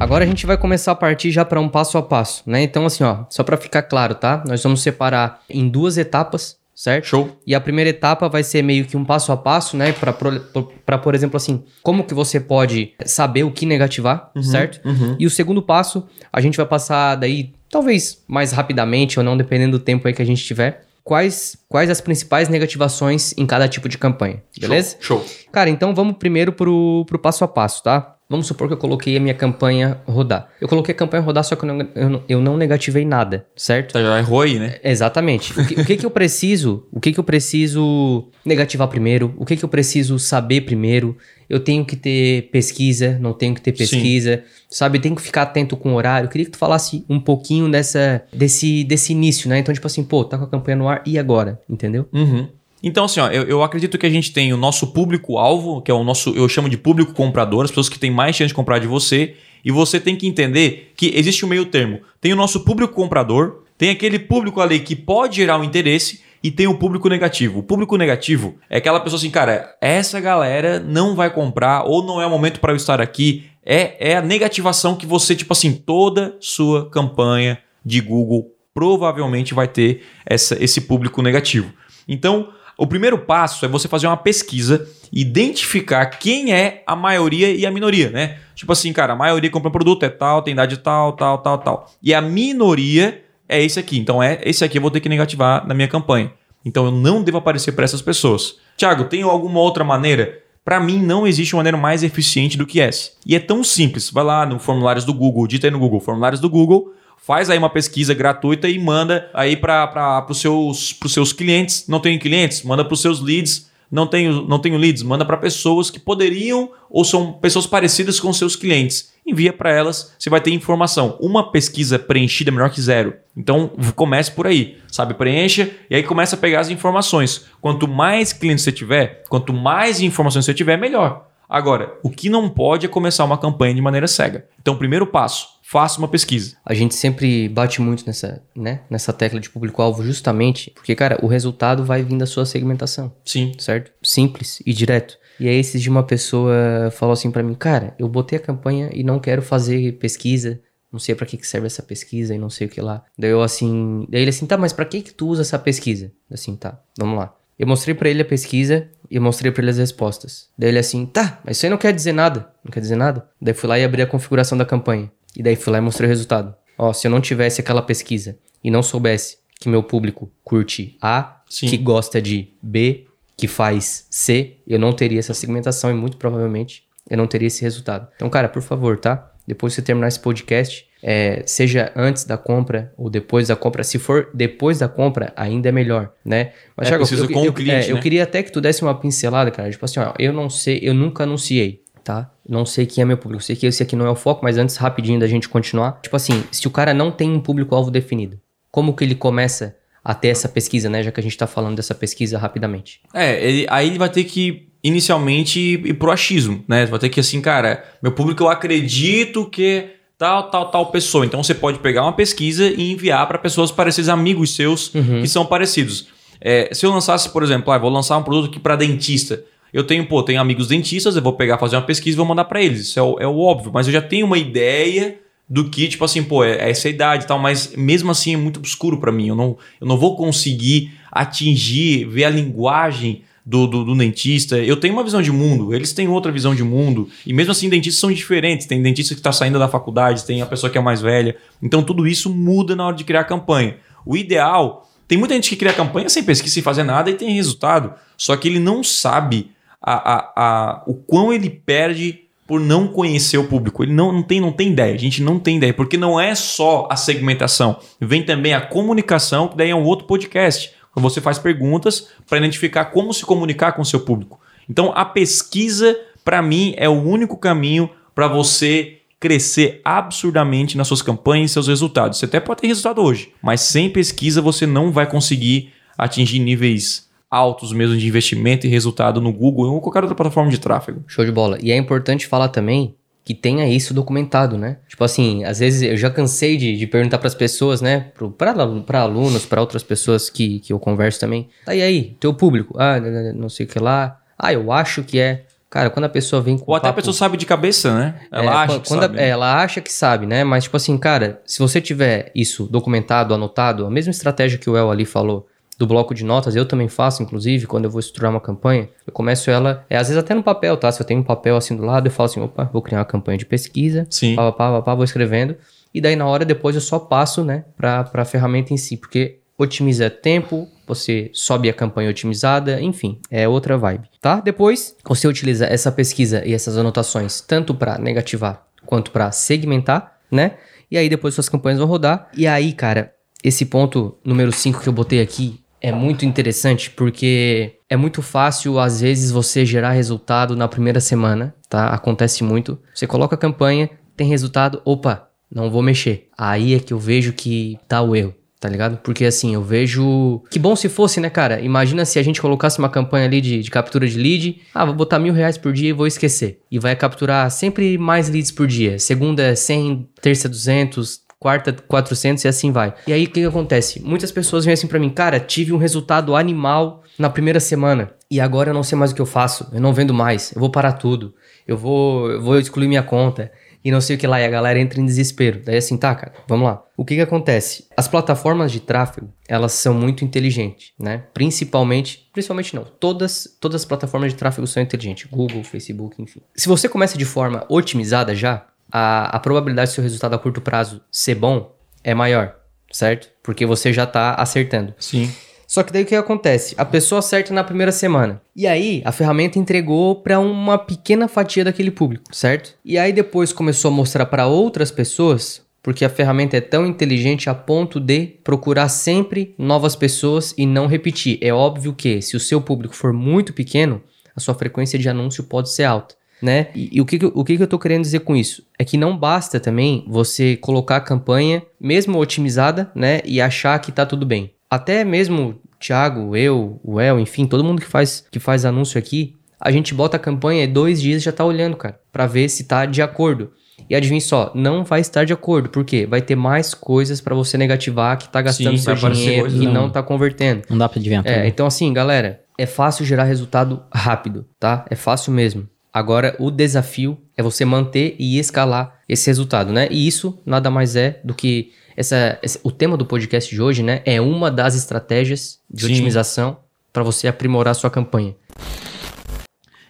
Agora 0.00 0.24
a 0.24 0.26
gente 0.26 0.44
vai 0.44 0.56
começar 0.56 0.90
a 0.92 0.96
partir 0.96 1.30
já 1.30 1.44
para 1.44 1.60
um 1.60 1.68
passo 1.68 1.96
a 1.96 2.02
passo, 2.02 2.42
né? 2.46 2.62
Então, 2.62 2.84
assim, 2.84 3.04
ó, 3.04 3.26
só 3.30 3.44
para 3.44 3.56
ficar 3.56 3.82
claro, 3.82 4.16
tá? 4.16 4.42
Nós 4.46 4.62
vamos 4.62 4.82
separar 4.82 5.40
em 5.48 5.68
duas 5.68 5.96
etapas, 5.96 6.56
certo? 6.74 7.06
Show? 7.06 7.38
E 7.46 7.54
a 7.54 7.60
primeira 7.60 7.90
etapa 7.90 8.28
vai 8.28 8.42
ser 8.42 8.62
meio 8.62 8.86
que 8.86 8.96
um 8.96 9.04
passo 9.04 9.30
a 9.30 9.36
passo, 9.36 9.76
né? 9.76 9.92
Para, 9.92 10.98
por 10.98 11.14
exemplo, 11.14 11.36
assim, 11.36 11.62
como 11.82 12.02
que 12.02 12.12
você 12.12 12.40
pode 12.40 12.92
saber 13.06 13.44
o 13.44 13.52
que 13.52 13.64
negativar, 13.64 14.32
certo? 14.42 14.80
E 15.18 15.26
o 15.26 15.30
segundo 15.30 15.62
passo, 15.62 16.06
a 16.32 16.40
gente 16.40 16.56
vai 16.56 16.66
passar 16.66 17.14
daí, 17.14 17.52
talvez 17.74 18.22
mais 18.28 18.52
rapidamente 18.52 19.18
ou 19.18 19.24
não, 19.24 19.36
dependendo 19.36 19.78
do 19.78 19.84
tempo 19.84 20.06
aí 20.06 20.14
que 20.14 20.22
a 20.22 20.24
gente 20.24 20.44
tiver, 20.44 20.86
quais, 21.02 21.56
quais 21.68 21.90
as 21.90 22.00
principais 22.00 22.48
negativações 22.48 23.34
em 23.36 23.44
cada 23.44 23.66
tipo 23.66 23.88
de 23.88 23.98
campanha, 23.98 24.40
beleza? 24.58 24.96
Show. 25.00 25.18
Show. 25.18 25.48
Cara, 25.50 25.68
então 25.68 25.92
vamos 25.92 26.16
primeiro 26.16 26.52
pro, 26.52 27.04
pro 27.04 27.18
passo 27.18 27.42
a 27.42 27.48
passo, 27.48 27.82
tá? 27.82 28.14
Vamos 28.34 28.48
supor 28.48 28.66
que 28.66 28.74
eu 28.74 28.78
coloquei 28.78 29.16
a 29.16 29.20
minha 29.20 29.32
campanha 29.32 29.96
rodar. 30.08 30.48
Eu 30.60 30.66
coloquei 30.66 30.92
a 30.92 30.98
campanha 30.98 31.22
rodar, 31.22 31.44
só 31.44 31.54
que 31.54 31.64
eu 31.64 31.72
não, 31.72 31.88
eu 31.94 32.10
não, 32.10 32.22
eu 32.28 32.40
não 32.40 32.56
negativei 32.56 33.04
nada, 33.04 33.46
certo? 33.54 33.92
Tá, 33.92 34.02
já 34.02 34.18
errou 34.18 34.40
aí, 34.40 34.58
né? 34.58 34.74
Exatamente. 34.82 35.52
O 35.52 35.64
que, 35.64 35.80
o 35.80 35.84
que, 35.84 35.96
que 35.96 36.04
eu 36.04 36.10
preciso? 36.10 36.84
O 36.90 36.98
que, 36.98 37.12
que 37.12 37.20
eu 37.20 37.22
preciso 37.22 38.28
negativar 38.44 38.88
primeiro? 38.88 39.32
O 39.36 39.44
que, 39.44 39.56
que 39.56 39.64
eu 39.64 39.68
preciso 39.68 40.18
saber 40.18 40.62
primeiro? 40.62 41.16
Eu 41.48 41.60
tenho 41.60 41.84
que 41.84 41.94
ter 41.94 42.48
pesquisa, 42.50 43.16
não 43.20 43.32
tenho 43.32 43.54
que 43.54 43.60
ter 43.60 43.70
pesquisa, 43.70 44.42
sabe? 44.68 44.98
Tenho 44.98 45.14
que 45.14 45.22
ficar 45.22 45.42
atento 45.42 45.76
com 45.76 45.92
o 45.92 45.94
horário. 45.94 46.26
Eu 46.26 46.30
queria 46.30 46.46
que 46.46 46.50
tu 46.50 46.58
falasse 46.58 47.04
um 47.08 47.20
pouquinho 47.20 47.70
dessa, 47.70 48.24
desse, 48.32 48.82
desse 48.82 49.12
início, 49.12 49.48
né? 49.48 49.60
Então, 49.60 49.72
tipo 49.72 49.86
assim, 49.86 50.02
pô, 50.02 50.24
tá 50.24 50.36
com 50.36 50.42
a 50.42 50.48
campanha 50.48 50.76
no 50.76 50.88
ar 50.88 51.04
e 51.06 51.20
agora? 51.20 51.60
Entendeu? 51.70 52.08
Uhum. 52.12 52.48
Então, 52.86 53.06
assim, 53.06 53.18
ó, 53.18 53.28
eu, 53.28 53.44
eu 53.44 53.62
acredito 53.62 53.96
que 53.96 54.04
a 54.04 54.10
gente 54.10 54.30
tem 54.30 54.52
o 54.52 54.58
nosso 54.58 54.88
público-alvo, 54.88 55.80
que 55.80 55.90
é 55.90 55.94
o 55.94 56.04
nosso, 56.04 56.34
eu 56.36 56.46
chamo 56.50 56.68
de 56.68 56.76
público 56.76 57.14
comprador, 57.14 57.64
as 57.64 57.70
pessoas 57.70 57.88
que 57.88 57.98
têm 57.98 58.10
mais 58.10 58.36
chance 58.36 58.48
de 58.48 58.54
comprar 58.54 58.78
de 58.78 58.86
você, 58.86 59.36
e 59.64 59.72
você 59.72 59.98
tem 59.98 60.14
que 60.14 60.26
entender 60.26 60.92
que 60.94 61.10
existe 61.16 61.46
um 61.46 61.48
meio 61.48 61.64
termo. 61.64 62.00
Tem 62.20 62.30
o 62.34 62.36
nosso 62.36 62.60
público 62.60 62.92
comprador, 62.92 63.62
tem 63.78 63.88
aquele 63.88 64.18
público 64.18 64.60
ali 64.60 64.80
que 64.80 64.94
pode 64.94 65.36
gerar 65.36 65.58
um 65.58 65.64
interesse, 65.64 66.20
e 66.42 66.50
tem 66.50 66.66
o 66.66 66.76
público 66.76 67.08
negativo. 67.08 67.60
O 67.60 67.62
público 67.62 67.96
negativo 67.96 68.56
é 68.68 68.76
aquela 68.76 69.00
pessoa 69.00 69.18
assim, 69.18 69.30
cara, 69.30 69.74
essa 69.80 70.20
galera 70.20 70.78
não 70.78 71.14
vai 71.14 71.32
comprar, 71.32 71.84
ou 71.84 72.04
não 72.04 72.20
é 72.20 72.26
o 72.26 72.30
momento 72.30 72.60
para 72.60 72.72
eu 72.72 72.76
estar 72.76 73.00
aqui. 73.00 73.46
É, 73.64 74.10
é 74.10 74.16
a 74.18 74.20
negativação 74.20 74.94
que 74.94 75.06
você, 75.06 75.34
tipo 75.34 75.54
assim, 75.54 75.72
toda 75.72 76.36
sua 76.38 76.90
campanha 76.90 77.58
de 77.82 78.02
Google 78.02 78.50
provavelmente 78.74 79.54
vai 79.54 79.66
ter 79.66 80.02
essa, 80.26 80.62
esse 80.62 80.82
público 80.82 81.22
negativo. 81.22 81.72
Então, 82.06 82.52
o 82.76 82.86
primeiro 82.86 83.18
passo 83.18 83.64
é 83.64 83.68
você 83.68 83.88
fazer 83.88 84.06
uma 84.06 84.16
pesquisa, 84.16 84.88
identificar 85.12 86.06
quem 86.06 86.52
é 86.52 86.82
a 86.86 86.96
maioria 86.96 87.52
e 87.54 87.64
a 87.64 87.70
minoria, 87.70 88.10
né? 88.10 88.38
Tipo 88.54 88.72
assim, 88.72 88.92
cara, 88.92 89.12
a 89.12 89.16
maioria 89.16 89.50
compra 89.50 89.68
um 89.68 89.72
produto 89.72 90.02
é 90.02 90.08
tal, 90.08 90.42
tem 90.42 90.52
idade 90.52 90.78
tal, 90.78 91.12
tal, 91.12 91.38
tal, 91.38 91.58
tal. 91.58 91.90
E 92.02 92.12
a 92.12 92.20
minoria 92.20 93.22
é 93.48 93.62
esse 93.62 93.78
aqui. 93.78 93.98
Então 93.98 94.22
é 94.22 94.40
esse 94.44 94.64
aqui 94.64 94.78
eu 94.78 94.82
vou 94.82 94.90
ter 94.90 95.00
que 95.00 95.08
negativar 95.08 95.66
na 95.66 95.74
minha 95.74 95.88
campanha. 95.88 96.32
Então 96.64 96.86
eu 96.86 96.90
não 96.90 97.22
devo 97.22 97.38
aparecer 97.38 97.72
para 97.72 97.84
essas 97.84 98.02
pessoas. 98.02 98.56
Tiago, 98.76 99.04
tem 99.04 99.22
alguma 99.22 99.60
outra 99.60 99.84
maneira? 99.84 100.40
Para 100.64 100.80
mim 100.80 100.98
não 100.98 101.26
existe 101.26 101.54
uma 101.54 101.58
maneira 101.58 101.76
mais 101.76 102.02
eficiente 102.02 102.56
do 102.56 102.66
que 102.66 102.80
essa. 102.80 103.10
E 103.26 103.36
é 103.36 103.38
tão 103.38 103.62
simples. 103.62 104.10
Vai 104.10 104.24
lá 104.24 104.46
no 104.46 104.58
formulários 104.58 105.04
do 105.04 105.12
Google, 105.12 105.46
dita 105.46 105.66
aí 105.66 105.70
no 105.70 105.78
Google, 105.78 106.00
formulários 106.00 106.40
do 106.40 106.48
Google, 106.48 106.92
faz 107.26 107.48
aí 107.48 107.56
uma 107.56 107.70
pesquisa 107.70 108.12
gratuita 108.12 108.68
e 108.68 108.78
manda 108.78 109.30
aí 109.32 109.56
para 109.56 110.26
os 110.28 110.40
seus, 110.40 110.96
seus 111.08 111.32
clientes. 111.32 111.86
Não 111.88 111.98
tem 111.98 112.18
clientes? 112.18 112.62
Manda 112.62 112.84
para 112.84 112.92
os 112.94 113.00
seus 113.00 113.20
leads. 113.20 113.70
Não 113.90 114.06
tenho, 114.06 114.46
não 114.46 114.58
tenho 114.58 114.76
leads? 114.76 115.02
Manda 115.02 115.24
para 115.24 115.36
pessoas 115.36 115.90
que 115.90 115.98
poderiam 116.00 116.70
ou 116.90 117.04
são 117.04 117.32
pessoas 117.32 117.66
parecidas 117.66 118.18
com 118.20 118.32
seus 118.32 118.56
clientes. 118.56 119.12
Envia 119.26 119.52
para 119.52 119.70
elas, 119.70 120.12
você 120.18 120.28
vai 120.28 120.40
ter 120.40 120.50
informação. 120.50 121.16
Uma 121.20 121.50
pesquisa 121.50 121.98
preenchida 121.98 122.50
é 122.50 122.52
melhor 122.52 122.70
que 122.70 122.82
zero. 122.82 123.14
Então 123.36 123.70
comece 123.94 124.30
por 124.30 124.46
aí, 124.46 124.78
sabe? 124.88 125.14
Preencha 125.14 125.70
e 125.88 125.96
aí 125.96 126.02
começa 126.02 126.36
a 126.36 126.38
pegar 126.38 126.60
as 126.60 126.68
informações. 126.68 127.46
Quanto 127.60 127.88
mais 127.88 128.32
clientes 128.32 128.64
você 128.64 128.72
tiver, 128.72 129.22
quanto 129.28 129.52
mais 129.52 130.00
informações 130.00 130.44
você 130.44 130.52
tiver, 130.52 130.76
melhor. 130.76 131.28
Agora, 131.48 131.94
o 132.02 132.10
que 132.10 132.28
não 132.28 132.48
pode 132.48 132.84
é 132.84 132.88
começar 132.88 133.24
uma 133.24 133.38
campanha 133.38 133.74
de 133.74 133.80
maneira 133.80 134.08
cega. 134.08 134.46
Então, 134.60 134.76
primeiro 134.76 135.06
passo, 135.06 135.53
faça 135.66 135.98
uma 135.98 136.08
pesquisa. 136.08 136.56
A 136.64 136.74
gente 136.74 136.94
sempre 136.94 137.48
bate 137.48 137.80
muito 137.80 138.06
nessa, 138.06 138.42
né, 138.54 138.82
nessa 138.90 139.12
tecla 139.12 139.40
de 139.40 139.48
público-alvo 139.48 140.04
justamente 140.04 140.70
porque, 140.70 140.94
cara, 140.94 141.18
o 141.22 141.26
resultado 141.26 141.84
vai 141.84 142.02
vir 142.02 142.18
da 142.18 142.26
sua 142.26 142.44
segmentação. 142.44 143.12
Sim. 143.24 143.52
Certo? 143.58 143.90
Simples 144.02 144.62
e 144.64 144.72
direto. 144.74 145.18
E 145.40 145.48
aí, 145.48 145.56
esses 145.56 145.82
de 145.82 145.90
uma 145.90 146.04
pessoa 146.04 146.90
falou 146.92 147.12
assim 147.14 147.30
para 147.30 147.42
mim, 147.42 147.54
cara, 147.54 147.94
eu 147.98 148.08
botei 148.08 148.38
a 148.38 148.42
campanha 148.42 148.90
e 148.92 149.02
não 149.02 149.18
quero 149.18 149.42
fazer 149.42 149.98
pesquisa, 149.98 150.60
não 150.92 151.00
sei 151.00 151.14
para 151.14 151.26
que, 151.26 151.36
que 151.36 151.46
serve 151.46 151.66
essa 151.66 151.82
pesquisa 151.82 152.34
e 152.34 152.38
não 152.38 152.50
sei 152.50 152.68
o 152.68 152.70
que 152.70 152.80
lá. 152.80 153.02
Daí 153.18 153.30
eu 153.30 153.42
assim, 153.42 154.06
daí 154.08 154.20
ele 154.20 154.30
assim, 154.30 154.46
tá, 154.46 154.56
mas 154.56 154.72
para 154.72 154.84
que 154.84 155.02
que 155.02 155.12
tu 155.12 155.26
usa 155.26 155.42
essa 155.42 155.58
pesquisa? 155.58 156.12
Assim, 156.30 156.54
tá, 156.54 156.80
vamos 156.96 157.18
lá. 157.18 157.34
Eu 157.58 157.66
mostrei 157.66 157.94
para 157.94 158.08
ele 158.08 158.22
a 158.22 158.24
pesquisa 158.24 158.88
e 159.10 159.18
mostrei 159.18 159.50
para 159.50 159.62
ele 159.62 159.70
as 159.70 159.78
respostas. 159.78 160.48
Daí 160.56 160.68
ele 160.68 160.78
assim, 160.78 161.04
tá, 161.06 161.40
mas 161.44 161.56
isso 161.56 161.66
aí 161.66 161.70
não 161.70 161.78
quer 161.78 161.92
dizer 161.92 162.12
nada. 162.12 162.50
Não 162.64 162.70
quer 162.70 162.80
dizer 162.80 162.96
nada? 162.96 163.28
Daí 163.40 163.54
fui 163.54 163.68
lá 163.68 163.78
e 163.78 163.84
abri 163.84 164.02
a 164.02 164.06
configuração 164.06 164.56
da 164.56 164.64
campanha. 164.64 165.10
E 165.36 165.42
daí 165.42 165.56
fui 165.56 165.72
lá 165.72 165.78
e 165.78 165.80
mostrei 165.80 166.08
o 166.08 166.10
resultado. 166.10 166.54
Ó, 166.78 166.92
se 166.92 167.06
eu 167.06 167.10
não 167.10 167.20
tivesse 167.20 167.60
aquela 167.60 167.82
pesquisa 167.82 168.38
e 168.62 168.70
não 168.70 168.82
soubesse 168.82 169.38
que 169.60 169.68
meu 169.68 169.82
público 169.82 170.30
curte 170.42 170.96
A, 171.00 171.40
Sim. 171.48 171.68
que 171.68 171.76
gosta 171.76 172.20
de 172.20 172.48
B, 172.62 173.06
que 173.36 173.48
faz 173.48 174.06
C, 174.10 174.56
eu 174.66 174.78
não 174.78 174.92
teria 174.92 175.18
essa 175.18 175.34
segmentação 175.34 175.90
e 175.90 175.94
muito 175.94 176.16
provavelmente 176.16 176.84
eu 177.08 177.16
não 177.16 177.26
teria 177.26 177.48
esse 177.48 177.62
resultado. 177.62 178.08
Então, 178.16 178.30
cara, 178.30 178.48
por 178.48 178.62
favor, 178.62 178.98
tá? 178.98 179.30
Depois 179.46 179.72
que 179.72 179.76
você 179.76 179.82
terminar 179.82 180.08
esse 180.08 180.20
podcast, 180.20 180.86
é, 181.02 181.42
seja 181.44 181.92
antes 181.94 182.24
da 182.24 182.38
compra 182.38 182.92
ou 182.96 183.10
depois 183.10 183.48
da 183.48 183.56
compra. 183.56 183.84
Se 183.84 183.98
for 183.98 184.30
depois 184.32 184.78
da 184.78 184.88
compra, 184.88 185.34
ainda 185.36 185.68
é 185.68 185.72
melhor, 185.72 186.12
né? 186.24 186.52
Mas, 186.74 186.86
é, 186.86 186.96
Thiago, 186.96 187.04
eu, 187.14 187.44
eu, 187.44 187.52
cliente, 187.52 187.88
é, 187.88 187.90
eu 187.90 187.96
né? 187.96 188.00
queria 188.00 188.22
até 188.22 188.42
que 188.42 188.50
tu 188.50 188.58
desse 188.58 188.80
uma 188.80 188.98
pincelada, 188.98 189.50
cara. 189.50 189.70
Tipo 189.70 189.84
assim, 189.84 190.00
ó, 190.00 190.14
eu 190.18 190.32
não 190.32 190.48
sei, 190.48 190.80
eu 190.82 190.94
nunca 190.94 191.24
anunciei, 191.24 191.82
tá? 192.04 192.30
Não 192.46 192.66
sei 192.66 192.84
quem 192.84 193.02
é 193.02 193.04
meu 193.04 193.16
público. 193.16 193.42
Eu 193.42 193.46
sei 193.46 193.56
que 193.56 193.66
esse 193.66 193.82
aqui 193.82 193.96
não 193.96 194.06
é 194.06 194.10
o 194.10 194.14
foco, 194.14 194.44
mas 194.44 194.58
antes, 194.58 194.76
rapidinho 194.76 195.18
da 195.18 195.26
gente 195.26 195.48
continuar. 195.48 195.98
Tipo 196.02 196.14
assim, 196.14 196.44
se 196.52 196.68
o 196.68 196.70
cara 196.70 196.92
não 196.92 197.10
tem 197.10 197.30
um 197.30 197.40
público-alvo 197.40 197.90
definido, 197.90 198.38
como 198.70 198.94
que 198.94 199.02
ele 199.02 199.14
começa 199.14 199.74
a 200.04 200.12
ter 200.14 200.28
essa 200.28 200.48
pesquisa, 200.48 200.90
né? 200.90 201.02
Já 201.02 201.10
que 201.10 201.18
a 201.18 201.22
gente 201.22 201.36
tá 201.36 201.46
falando 201.46 201.76
dessa 201.76 201.94
pesquisa 201.94 202.38
rapidamente. 202.38 203.00
É, 203.14 203.42
ele, 203.42 203.66
aí 203.70 203.88
ele 203.88 203.98
vai 203.98 204.10
ter 204.10 204.24
que 204.24 204.68
inicialmente 204.82 205.58
ir 205.58 205.94
pro 205.94 206.10
achismo, 206.10 206.62
né? 206.68 206.84
Vai 206.84 206.98
ter 206.98 207.08
que 207.08 207.18
assim, 207.18 207.40
cara, 207.40 207.82
meu 208.02 208.12
público 208.12 208.42
eu 208.42 208.50
acredito 208.50 209.46
que 209.46 209.86
tal, 210.18 210.50
tal, 210.50 210.70
tal 210.70 210.86
pessoa. 210.90 211.24
Então 211.24 211.42
você 211.42 211.54
pode 211.54 211.78
pegar 211.78 212.02
uma 212.02 212.12
pesquisa 212.12 212.66
e 212.66 212.92
enviar 212.92 213.26
para 213.26 213.38
pessoas 213.38 213.72
parecidas, 213.72 214.10
amigos 214.10 214.54
seus 214.54 214.90
que 215.22 215.26
são 215.26 215.46
parecidos. 215.46 216.08
É, 216.40 216.68
se 216.74 216.84
eu 216.84 216.90
lançasse, 216.90 217.30
por 217.30 217.42
exemplo, 217.42 217.72
ah, 217.72 217.78
vou 217.78 217.88
lançar 217.88 218.18
um 218.18 218.22
produto 218.22 218.50
aqui 218.50 218.60
para 218.60 218.76
dentista. 218.76 219.42
Eu 219.74 219.82
tenho, 219.82 220.06
pô, 220.06 220.22
tenho 220.22 220.40
amigos 220.40 220.68
dentistas, 220.68 221.16
eu 221.16 221.22
vou 221.22 221.32
pegar, 221.32 221.58
fazer 221.58 221.74
uma 221.74 221.82
pesquisa 221.82 222.14
e 222.14 222.16
vou 222.16 222.24
mandar 222.24 222.44
para 222.44 222.62
eles. 222.62 222.82
Isso 222.82 222.98
é 223.00 223.02
o, 223.02 223.18
é 223.18 223.26
o 223.26 223.40
óbvio, 223.40 223.72
mas 223.74 223.88
eu 223.88 223.92
já 223.92 224.00
tenho 224.00 224.24
uma 224.24 224.38
ideia 224.38 225.18
do 225.48 225.68
que, 225.68 225.88
tipo 225.88 226.04
assim, 226.04 226.22
pô, 226.22 226.44
é, 226.44 226.52
é 226.58 226.70
essa 226.70 226.88
idade 226.88 227.24
e 227.24 227.26
tal, 227.26 227.40
mas 227.40 227.74
mesmo 227.76 228.08
assim 228.12 228.34
é 228.34 228.36
muito 228.36 228.58
obscuro 228.58 229.00
para 229.00 229.10
mim. 229.10 229.26
Eu 229.26 229.34
não, 229.34 229.58
eu 229.80 229.86
não 229.88 229.98
vou 229.98 230.16
conseguir 230.16 230.92
atingir, 231.10 232.04
ver 232.04 232.24
a 232.24 232.30
linguagem 232.30 233.22
do, 233.44 233.66
do, 233.66 233.84
do, 233.84 233.96
dentista. 233.96 234.56
Eu 234.58 234.76
tenho 234.76 234.94
uma 234.94 235.02
visão 235.02 235.20
de 235.20 235.32
mundo, 235.32 235.74
eles 235.74 235.92
têm 235.92 236.06
outra 236.06 236.30
visão 236.30 236.54
de 236.54 236.62
mundo. 236.62 237.08
E 237.26 237.32
mesmo 237.32 237.50
assim, 237.50 237.68
dentistas 237.68 238.00
são 238.00 238.12
diferentes. 238.12 238.68
Tem 238.68 238.80
dentista 238.80 239.12
que 239.12 239.18
está 239.18 239.32
saindo 239.32 239.58
da 239.58 239.66
faculdade, 239.66 240.24
tem 240.24 240.40
a 240.40 240.46
pessoa 240.46 240.70
que 240.70 240.78
é 240.78 240.80
mais 240.80 241.00
velha. 241.00 241.36
Então, 241.60 241.82
tudo 241.82 242.06
isso 242.06 242.30
muda 242.32 242.76
na 242.76 242.86
hora 242.86 242.96
de 242.96 243.02
criar 243.02 243.22
a 243.22 243.24
campanha. 243.24 243.76
O 244.06 244.16
ideal. 244.16 244.88
Tem 245.06 245.18
muita 245.18 245.34
gente 245.34 245.50
que 245.50 245.56
cria 245.56 245.72
campanha 245.72 246.08
sem 246.08 246.22
pesquisa, 246.22 246.54
sem 246.54 246.62
fazer 246.62 246.84
nada 246.84 247.10
e 247.10 247.14
tem 247.14 247.34
resultado. 247.34 247.92
Só 248.16 248.36
que 248.36 248.48
ele 248.48 248.58
não 248.58 248.82
sabe 248.82 249.50
a, 249.86 250.32
a, 250.34 250.82
o 250.86 250.94
quão 250.94 251.32
ele 251.32 251.50
perde 251.50 252.20
por 252.46 252.60
não 252.60 252.88
conhecer 252.88 253.38
o 253.38 253.44
público. 253.44 253.82
Ele 253.82 253.92
não, 253.92 254.12
não, 254.12 254.22
tem, 254.22 254.40
não 254.40 254.52
tem 254.52 254.70
ideia. 254.70 254.94
A 254.94 254.98
gente 254.98 255.22
não 255.22 255.38
tem 255.38 255.56
ideia. 255.58 255.74
Porque 255.74 255.96
não 255.96 256.18
é 256.18 256.34
só 256.34 256.88
a 256.90 256.96
segmentação. 256.96 257.78
Vem 258.00 258.22
também 258.22 258.54
a 258.54 258.60
comunicação, 258.60 259.48
que 259.48 259.56
daí 259.56 259.70
é 259.70 259.74
um 259.74 259.84
outro 259.84 260.06
podcast. 260.06 260.72
Você 260.96 261.20
faz 261.20 261.38
perguntas 261.38 262.08
para 262.28 262.38
identificar 262.38 262.86
como 262.86 263.12
se 263.12 263.24
comunicar 263.24 263.72
com 263.72 263.82
o 263.82 263.86
seu 263.86 264.00
público. 264.00 264.40
Então, 264.68 264.92
a 264.94 265.04
pesquisa, 265.04 265.98
para 266.24 266.40
mim, 266.40 266.74
é 266.76 266.88
o 266.88 267.02
único 267.02 267.36
caminho 267.36 267.90
para 268.14 268.28
você 268.28 268.98
crescer 269.18 269.80
absurdamente 269.84 270.76
nas 270.76 270.86
suas 270.86 271.02
campanhas 271.02 271.50
e 271.50 271.54
seus 271.54 271.68
resultados. 271.68 272.18
Você 272.18 272.26
até 272.26 272.38
pode 272.38 272.60
ter 272.60 272.68
resultado 272.68 273.02
hoje, 273.02 273.32
mas 273.42 273.62
sem 273.62 273.90
pesquisa 273.90 274.40
você 274.40 274.66
não 274.66 274.92
vai 274.92 275.06
conseguir 275.06 275.72
atingir 275.96 276.38
níveis 276.38 277.08
altos 277.34 277.72
mesmo 277.72 277.96
de 277.96 278.06
investimento 278.06 278.66
e 278.66 278.70
resultado 278.70 279.20
no 279.20 279.32
Google 279.32 279.72
ou 279.72 279.80
qualquer 279.80 280.02
outra 280.02 280.14
plataforma 280.14 280.50
de 280.50 280.58
tráfego. 280.58 281.02
Show 281.06 281.24
de 281.24 281.32
bola. 281.32 281.58
E 281.60 281.72
é 281.72 281.76
importante 281.76 282.26
falar 282.26 282.48
também 282.48 282.94
que 283.24 283.34
tenha 283.34 283.66
isso 283.66 283.94
documentado, 283.94 284.58
né? 284.58 284.76
Tipo 284.86 285.02
assim, 285.02 285.44
às 285.44 285.58
vezes 285.58 285.82
eu 285.82 285.96
já 285.96 286.10
cansei 286.10 286.56
de, 286.56 286.76
de 286.76 286.86
perguntar 286.86 287.18
para 287.18 287.26
as 287.26 287.34
pessoas, 287.34 287.80
né? 287.80 288.12
Para 288.36 289.00
alunos, 289.00 289.46
para 289.46 289.60
outras 289.60 289.82
pessoas 289.82 290.28
que, 290.28 290.60
que 290.60 290.72
eu 290.72 290.78
converso 290.78 291.18
também. 291.18 291.48
Tá, 291.64 291.74
e 291.74 291.82
aí, 291.82 292.16
teu 292.20 292.34
público? 292.34 292.76
Ah, 292.78 293.00
não 293.34 293.48
sei 293.48 293.64
o 293.64 293.68
que 293.68 293.78
lá. 293.78 294.20
Ah, 294.38 294.52
eu 294.52 294.70
acho 294.70 295.02
que 295.02 295.18
é. 295.18 295.46
Cara, 295.70 295.90
quando 295.90 296.04
a 296.04 296.08
pessoa 296.08 296.40
vem 296.40 296.56
com. 296.56 296.70
Ou 296.70 296.76
até 296.76 296.86
papo, 296.86 296.98
a 296.98 297.02
pessoa 297.02 297.14
sabe 297.14 297.36
de 297.36 297.46
cabeça, 297.46 297.92
né? 297.94 298.14
Ela 298.30 298.44
é, 298.44 298.54
acha 298.54 298.80
que 298.80 298.88
quando 298.88 299.00
sabe. 299.00 299.18
A, 299.18 299.22
é, 299.22 299.28
ela 299.28 299.62
acha 299.62 299.80
que 299.80 299.92
sabe, 299.92 300.26
né? 300.26 300.44
Mas, 300.44 300.64
tipo 300.64 300.76
assim, 300.76 300.96
cara, 300.98 301.40
se 301.44 301.58
você 301.58 301.80
tiver 301.80 302.30
isso 302.34 302.68
documentado, 302.70 303.34
anotado, 303.34 303.86
a 303.86 303.90
mesma 303.90 304.10
estratégia 304.10 304.58
que 304.58 304.68
o 304.70 304.76
El 304.76 304.90
ali 304.90 305.04
falou, 305.04 305.48
do 305.78 305.86
bloco 305.86 306.14
de 306.14 306.24
notas, 306.24 306.54
eu 306.54 306.66
também 306.66 306.88
faço, 306.88 307.22
inclusive, 307.22 307.66
quando 307.66 307.84
eu 307.84 307.90
vou 307.90 308.00
estruturar 308.00 308.30
uma 308.30 308.40
campanha, 308.40 308.88
eu 309.06 309.12
começo 309.12 309.50
ela, 309.50 309.84
é, 309.88 309.96
às 309.96 310.08
vezes 310.08 310.22
até 310.22 310.34
no 310.34 310.42
papel, 310.42 310.76
tá? 310.76 310.90
Se 310.90 311.00
eu 311.00 311.06
tenho 311.06 311.20
um 311.20 311.24
papel 311.24 311.56
assim 311.56 311.76
do 311.76 311.84
lado, 311.84 312.06
eu 312.06 312.10
falo 312.10 312.26
assim, 312.26 312.40
opa, 312.40 312.68
vou 312.72 312.82
criar 312.82 312.98
uma 312.98 313.04
campanha 313.04 313.38
de 313.38 313.46
pesquisa, 313.46 314.06
Sim. 314.10 314.36
pá, 314.36 314.52
pá, 314.52 314.72
pá, 314.72 314.82
pá, 314.82 314.94
vou 314.94 315.04
escrevendo, 315.04 315.56
e 315.92 316.00
daí 316.00 316.16
na 316.16 316.26
hora 316.26 316.44
depois 316.44 316.74
eu 316.74 316.80
só 316.80 316.98
passo, 316.98 317.44
né, 317.44 317.64
pra, 317.76 318.04
pra 318.04 318.24
ferramenta 318.24 318.72
em 318.72 318.76
si, 318.76 318.96
porque 318.96 319.38
otimiza 319.56 320.10
tempo, 320.10 320.68
você 320.86 321.30
sobe 321.32 321.68
a 321.68 321.72
campanha 321.72 322.10
otimizada, 322.10 322.80
enfim, 322.80 323.20
é 323.30 323.48
outra 323.48 323.78
vibe, 323.78 324.08
tá? 324.20 324.40
Depois, 324.40 324.96
você 325.04 325.26
utiliza 325.26 325.66
essa 325.66 325.90
pesquisa 325.90 326.44
e 326.44 326.52
essas 326.52 326.76
anotações 326.76 327.40
tanto 327.40 327.74
para 327.74 327.98
negativar 327.98 328.64
quanto 328.84 329.10
para 329.10 329.30
segmentar, 329.32 330.18
né? 330.30 330.56
E 330.90 330.98
aí 330.98 331.08
depois 331.08 331.34
suas 331.34 331.48
campanhas 331.48 331.78
vão 331.78 331.88
rodar. 331.88 332.28
E 332.36 332.46
aí, 332.46 332.72
cara, 332.72 333.12
esse 333.42 333.64
ponto 333.64 334.16
número 334.24 334.52
5 334.52 334.80
que 334.80 334.88
eu 334.88 334.92
botei 334.92 335.20
aqui 335.20 335.63
é 335.84 335.92
muito 335.92 336.24
interessante 336.24 336.90
porque 336.90 337.74
é 337.90 337.94
muito 337.94 338.22
fácil, 338.22 338.78
às 338.78 339.02
vezes, 339.02 339.30
você 339.30 339.66
gerar 339.66 339.90
resultado 339.90 340.56
na 340.56 340.66
primeira 340.66 340.98
semana, 340.98 341.54
tá? 341.68 341.88
Acontece 341.88 342.42
muito. 342.42 342.78
Você 342.94 343.06
coloca 343.06 343.34
a 343.34 343.38
campanha, 343.38 343.90
tem 344.16 344.26
resultado, 344.26 344.80
opa, 344.82 345.28
não 345.52 345.70
vou 345.70 345.82
mexer. 345.82 346.28
Aí 346.38 346.72
é 346.72 346.80
que 346.80 346.94
eu 346.94 346.98
vejo 346.98 347.34
que 347.34 347.78
tá 347.86 348.00
o 348.00 348.16
erro 348.16 348.34
tá 348.64 348.70
ligado? 348.70 348.96
Porque 349.02 349.26
assim, 349.26 349.52
eu 349.52 349.62
vejo. 349.62 350.42
Que 350.50 350.58
bom 350.58 350.74
se 350.74 350.88
fosse, 350.88 351.20
né, 351.20 351.28
cara? 351.28 351.60
Imagina 351.60 352.02
se 352.06 352.18
a 352.18 352.22
gente 352.22 352.40
colocasse 352.40 352.78
uma 352.78 352.88
campanha 352.88 353.26
ali 353.26 353.38
de, 353.38 353.62
de, 353.62 353.70
captura 353.70 354.08
de 354.08 354.16
lead. 354.16 354.62
Ah, 354.72 354.86
vou 354.86 354.94
botar 354.94 355.18
mil 355.18 355.34
reais 355.34 355.58
por 355.58 355.70
dia 355.70 355.90
e 355.90 355.92
vou 355.92 356.06
esquecer. 356.06 356.60
E 356.70 356.78
vai 356.78 356.96
capturar 356.96 357.50
sempre 357.50 357.98
mais 357.98 358.30
leads 358.30 358.50
por 358.50 358.66
dia. 358.66 358.98
Segunda 358.98 359.42
é 359.42 359.54
100, 359.54 360.08
terça 360.18 360.48
200, 360.48 361.23
quarta 361.44 361.74
400 361.74 362.42
e 362.42 362.48
assim 362.48 362.72
vai. 362.72 362.94
E 363.06 363.12
aí 363.12 363.24
o 363.24 363.26
que, 363.26 363.42
que 363.42 363.44
acontece? 363.44 364.00
Muitas 364.02 364.32
pessoas 364.32 364.64
vêm 364.64 364.72
assim 364.72 364.86
para 364.86 364.98
mim, 364.98 365.10
cara, 365.10 365.38
tive 365.38 365.74
um 365.74 365.76
resultado 365.76 366.34
animal 366.34 367.04
na 367.18 367.28
primeira 367.28 367.60
semana 367.60 368.10
e 368.30 368.40
agora 368.40 368.70
eu 368.70 368.74
não 368.74 368.82
sei 368.82 368.96
mais 368.96 369.12
o 369.12 369.14
que 369.14 369.20
eu 369.20 369.26
faço. 369.26 369.68
Eu 369.70 369.78
não 369.78 369.92
vendo 369.92 370.14
mais. 370.14 370.52
Eu 370.52 370.60
vou 370.60 370.70
parar 370.70 370.92
tudo. 370.92 371.34
Eu 371.68 371.76
vou, 371.76 372.30
eu 372.30 372.40
vou 372.40 372.58
excluir 372.58 372.88
minha 372.88 373.02
conta 373.02 373.52
e 373.84 373.90
não 373.90 374.00
sei 374.00 374.16
o 374.16 374.18
que 374.18 374.26
lá, 374.26 374.40
e 374.40 374.46
a 374.46 374.48
galera 374.48 374.80
entra 374.80 374.98
em 374.98 375.04
desespero. 375.04 375.60
Daí 375.62 375.76
assim, 375.76 375.98
tá, 375.98 376.14
cara, 376.14 376.32
vamos 376.48 376.66
lá. 376.66 376.82
O 376.96 377.04
que 377.04 377.16
que 377.16 377.20
acontece? 377.20 377.86
As 377.94 378.08
plataformas 378.08 378.72
de 378.72 378.80
tráfego, 378.80 379.30
elas 379.46 379.72
são 379.72 379.92
muito 379.92 380.24
inteligentes, 380.24 380.92
né? 380.98 381.24
Principalmente, 381.34 382.26
principalmente 382.32 382.74
não, 382.74 382.84
todas, 382.84 383.46
todas 383.60 383.82
as 383.82 383.84
plataformas 383.84 384.32
de 384.32 384.38
tráfego 384.38 384.66
são 384.66 384.82
inteligentes, 384.82 385.28
Google, 385.30 385.62
Facebook, 385.62 386.22
enfim. 386.22 386.40
Se 386.56 386.66
você 386.66 386.88
começa 386.88 387.18
de 387.18 387.26
forma 387.26 387.66
otimizada 387.68 388.34
já, 388.34 388.66
a, 388.96 389.36
a 389.36 389.40
probabilidade 389.40 389.90
do 389.90 389.94
seu 389.94 390.04
resultado 390.04 390.34
a 390.34 390.38
curto 390.38 390.60
prazo 390.60 391.00
ser 391.10 391.34
bom 391.34 391.74
é 392.04 392.14
maior, 392.14 392.54
certo? 392.92 393.28
Porque 393.42 393.66
você 393.66 393.92
já 393.92 394.06
tá 394.06 394.34
acertando. 394.34 394.94
Sim. 395.00 395.34
Só 395.66 395.82
que 395.82 395.92
daí 395.92 396.04
o 396.04 396.06
que 396.06 396.14
acontece? 396.14 396.76
A 396.78 396.84
pessoa 396.84 397.18
acerta 397.18 397.52
na 397.52 397.64
primeira 397.64 397.90
semana. 397.90 398.40
E 398.54 398.68
aí 398.68 399.02
a 399.04 399.10
ferramenta 399.10 399.58
entregou 399.58 400.22
para 400.22 400.38
uma 400.38 400.78
pequena 400.78 401.26
fatia 401.26 401.64
daquele 401.64 401.90
público, 401.90 402.24
certo? 402.32 402.74
E 402.84 402.96
aí 402.96 403.12
depois 403.12 403.52
começou 403.52 403.90
a 403.90 403.94
mostrar 403.94 404.26
para 404.26 404.46
outras 404.46 404.92
pessoas, 404.92 405.62
porque 405.82 406.04
a 406.04 406.08
ferramenta 406.08 406.56
é 406.56 406.60
tão 406.60 406.86
inteligente 406.86 407.50
a 407.50 407.54
ponto 407.54 407.98
de 407.98 408.26
procurar 408.44 408.88
sempre 408.88 409.56
novas 409.58 409.96
pessoas 409.96 410.54
e 410.56 410.64
não 410.64 410.86
repetir. 410.86 411.38
É 411.40 411.52
óbvio 411.52 411.94
que 411.94 412.22
se 412.22 412.36
o 412.36 412.40
seu 412.40 412.60
público 412.60 412.94
for 412.94 413.12
muito 413.12 413.52
pequeno, 413.52 414.00
a 414.36 414.40
sua 414.40 414.54
frequência 414.54 414.98
de 414.98 415.08
anúncio 415.08 415.42
pode 415.42 415.72
ser 415.72 415.84
alta. 415.84 416.14
Né? 416.44 416.66
E, 416.74 416.90
e, 416.92 417.00
o, 417.00 417.06
que, 417.06 417.18
o 417.24 417.42
que, 417.42 417.56
que 417.56 417.62
eu 417.62 417.66
tô 417.66 417.78
querendo 417.78 418.02
dizer 418.02 418.20
com 418.20 418.36
isso? 418.36 418.66
É 418.78 418.84
que 418.84 418.98
não 418.98 419.16
basta 419.16 419.58
também 419.58 420.04
você 420.06 420.56
colocar 420.56 420.96
a 420.96 421.00
campanha, 421.00 421.62
mesmo 421.80 422.18
otimizada, 422.18 422.90
né? 422.94 423.22
E 423.24 423.40
achar 423.40 423.78
que 423.78 423.90
tá 423.90 424.04
tudo 424.04 424.26
bem. 424.26 424.50
Até 424.70 425.04
mesmo 425.04 425.58
Thiago, 425.80 426.36
eu, 426.36 426.78
o 426.84 427.00
El, 427.00 427.18
enfim, 427.18 427.46
todo 427.46 427.64
mundo 427.64 427.80
que 427.80 427.86
faz, 427.86 428.26
que 428.30 428.38
faz 428.38 428.66
anúncio 428.66 428.98
aqui, 428.98 429.34
a 429.58 429.70
gente 429.70 429.94
bota 429.94 430.18
a 430.18 430.20
campanha 430.20 430.64
e 430.64 430.66
dois 430.66 431.00
dias 431.00 431.22
já 431.22 431.32
tá 431.32 431.44
olhando, 431.44 431.76
cara, 431.76 431.98
para 432.12 432.26
ver 432.26 432.50
se 432.50 432.64
tá 432.64 432.84
de 432.84 433.00
acordo. 433.00 433.50
E 433.88 433.94
adivinha 433.94 434.20
só, 434.20 434.52
não 434.54 434.84
vai 434.84 435.00
estar 435.00 435.24
de 435.24 435.32
acordo, 435.32 435.68
por 435.68 435.84
quê? 435.84 436.06
Vai 436.06 436.20
ter 436.20 436.36
mais 436.36 436.74
coisas 436.74 437.20
para 437.20 437.34
você 437.34 437.56
negativar 437.56 438.18
que 438.18 438.28
tá 438.28 438.42
gastando 438.42 438.76
Sim, 438.76 438.82
seu 438.82 438.94
dinheiro 438.94 439.48
e 439.48 439.66
não. 439.66 439.72
não 439.72 439.90
tá 439.90 440.02
convertendo. 440.02 440.62
Não 440.68 440.76
dá 440.76 440.88
pra 440.88 440.98
adivinhar. 440.98 441.26
É, 441.26 441.46
então 441.46 441.66
assim, 441.66 441.92
galera, 441.92 442.42
é 442.58 442.66
fácil 442.66 443.04
gerar 443.04 443.24
resultado 443.24 443.82
rápido, 443.92 444.46
tá? 444.58 444.84
É 444.90 444.94
fácil 444.94 445.32
mesmo. 445.32 445.68
Agora, 445.94 446.34
o 446.40 446.50
desafio 446.50 447.16
é 447.36 447.42
você 447.42 447.64
manter 447.64 448.16
e 448.18 448.36
escalar 448.36 448.98
esse 449.08 449.28
resultado, 449.28 449.72
né? 449.72 449.86
E 449.92 450.08
isso 450.08 450.36
nada 450.44 450.68
mais 450.68 450.96
é 450.96 451.20
do 451.22 451.32
que 451.32 451.70
essa, 451.96 452.36
esse, 452.42 452.58
o 452.64 452.72
tema 452.72 452.96
do 452.96 453.06
podcast 453.06 453.54
de 453.54 453.62
hoje, 453.62 453.80
né, 453.80 454.02
é 454.04 454.20
uma 454.20 454.50
das 454.50 454.74
estratégias 454.74 455.60
de 455.70 455.86
Sim. 455.86 455.92
otimização 455.92 456.56
para 456.92 457.04
você 457.04 457.28
aprimorar 457.28 457.76
sua 457.76 457.90
campanha. 457.90 458.34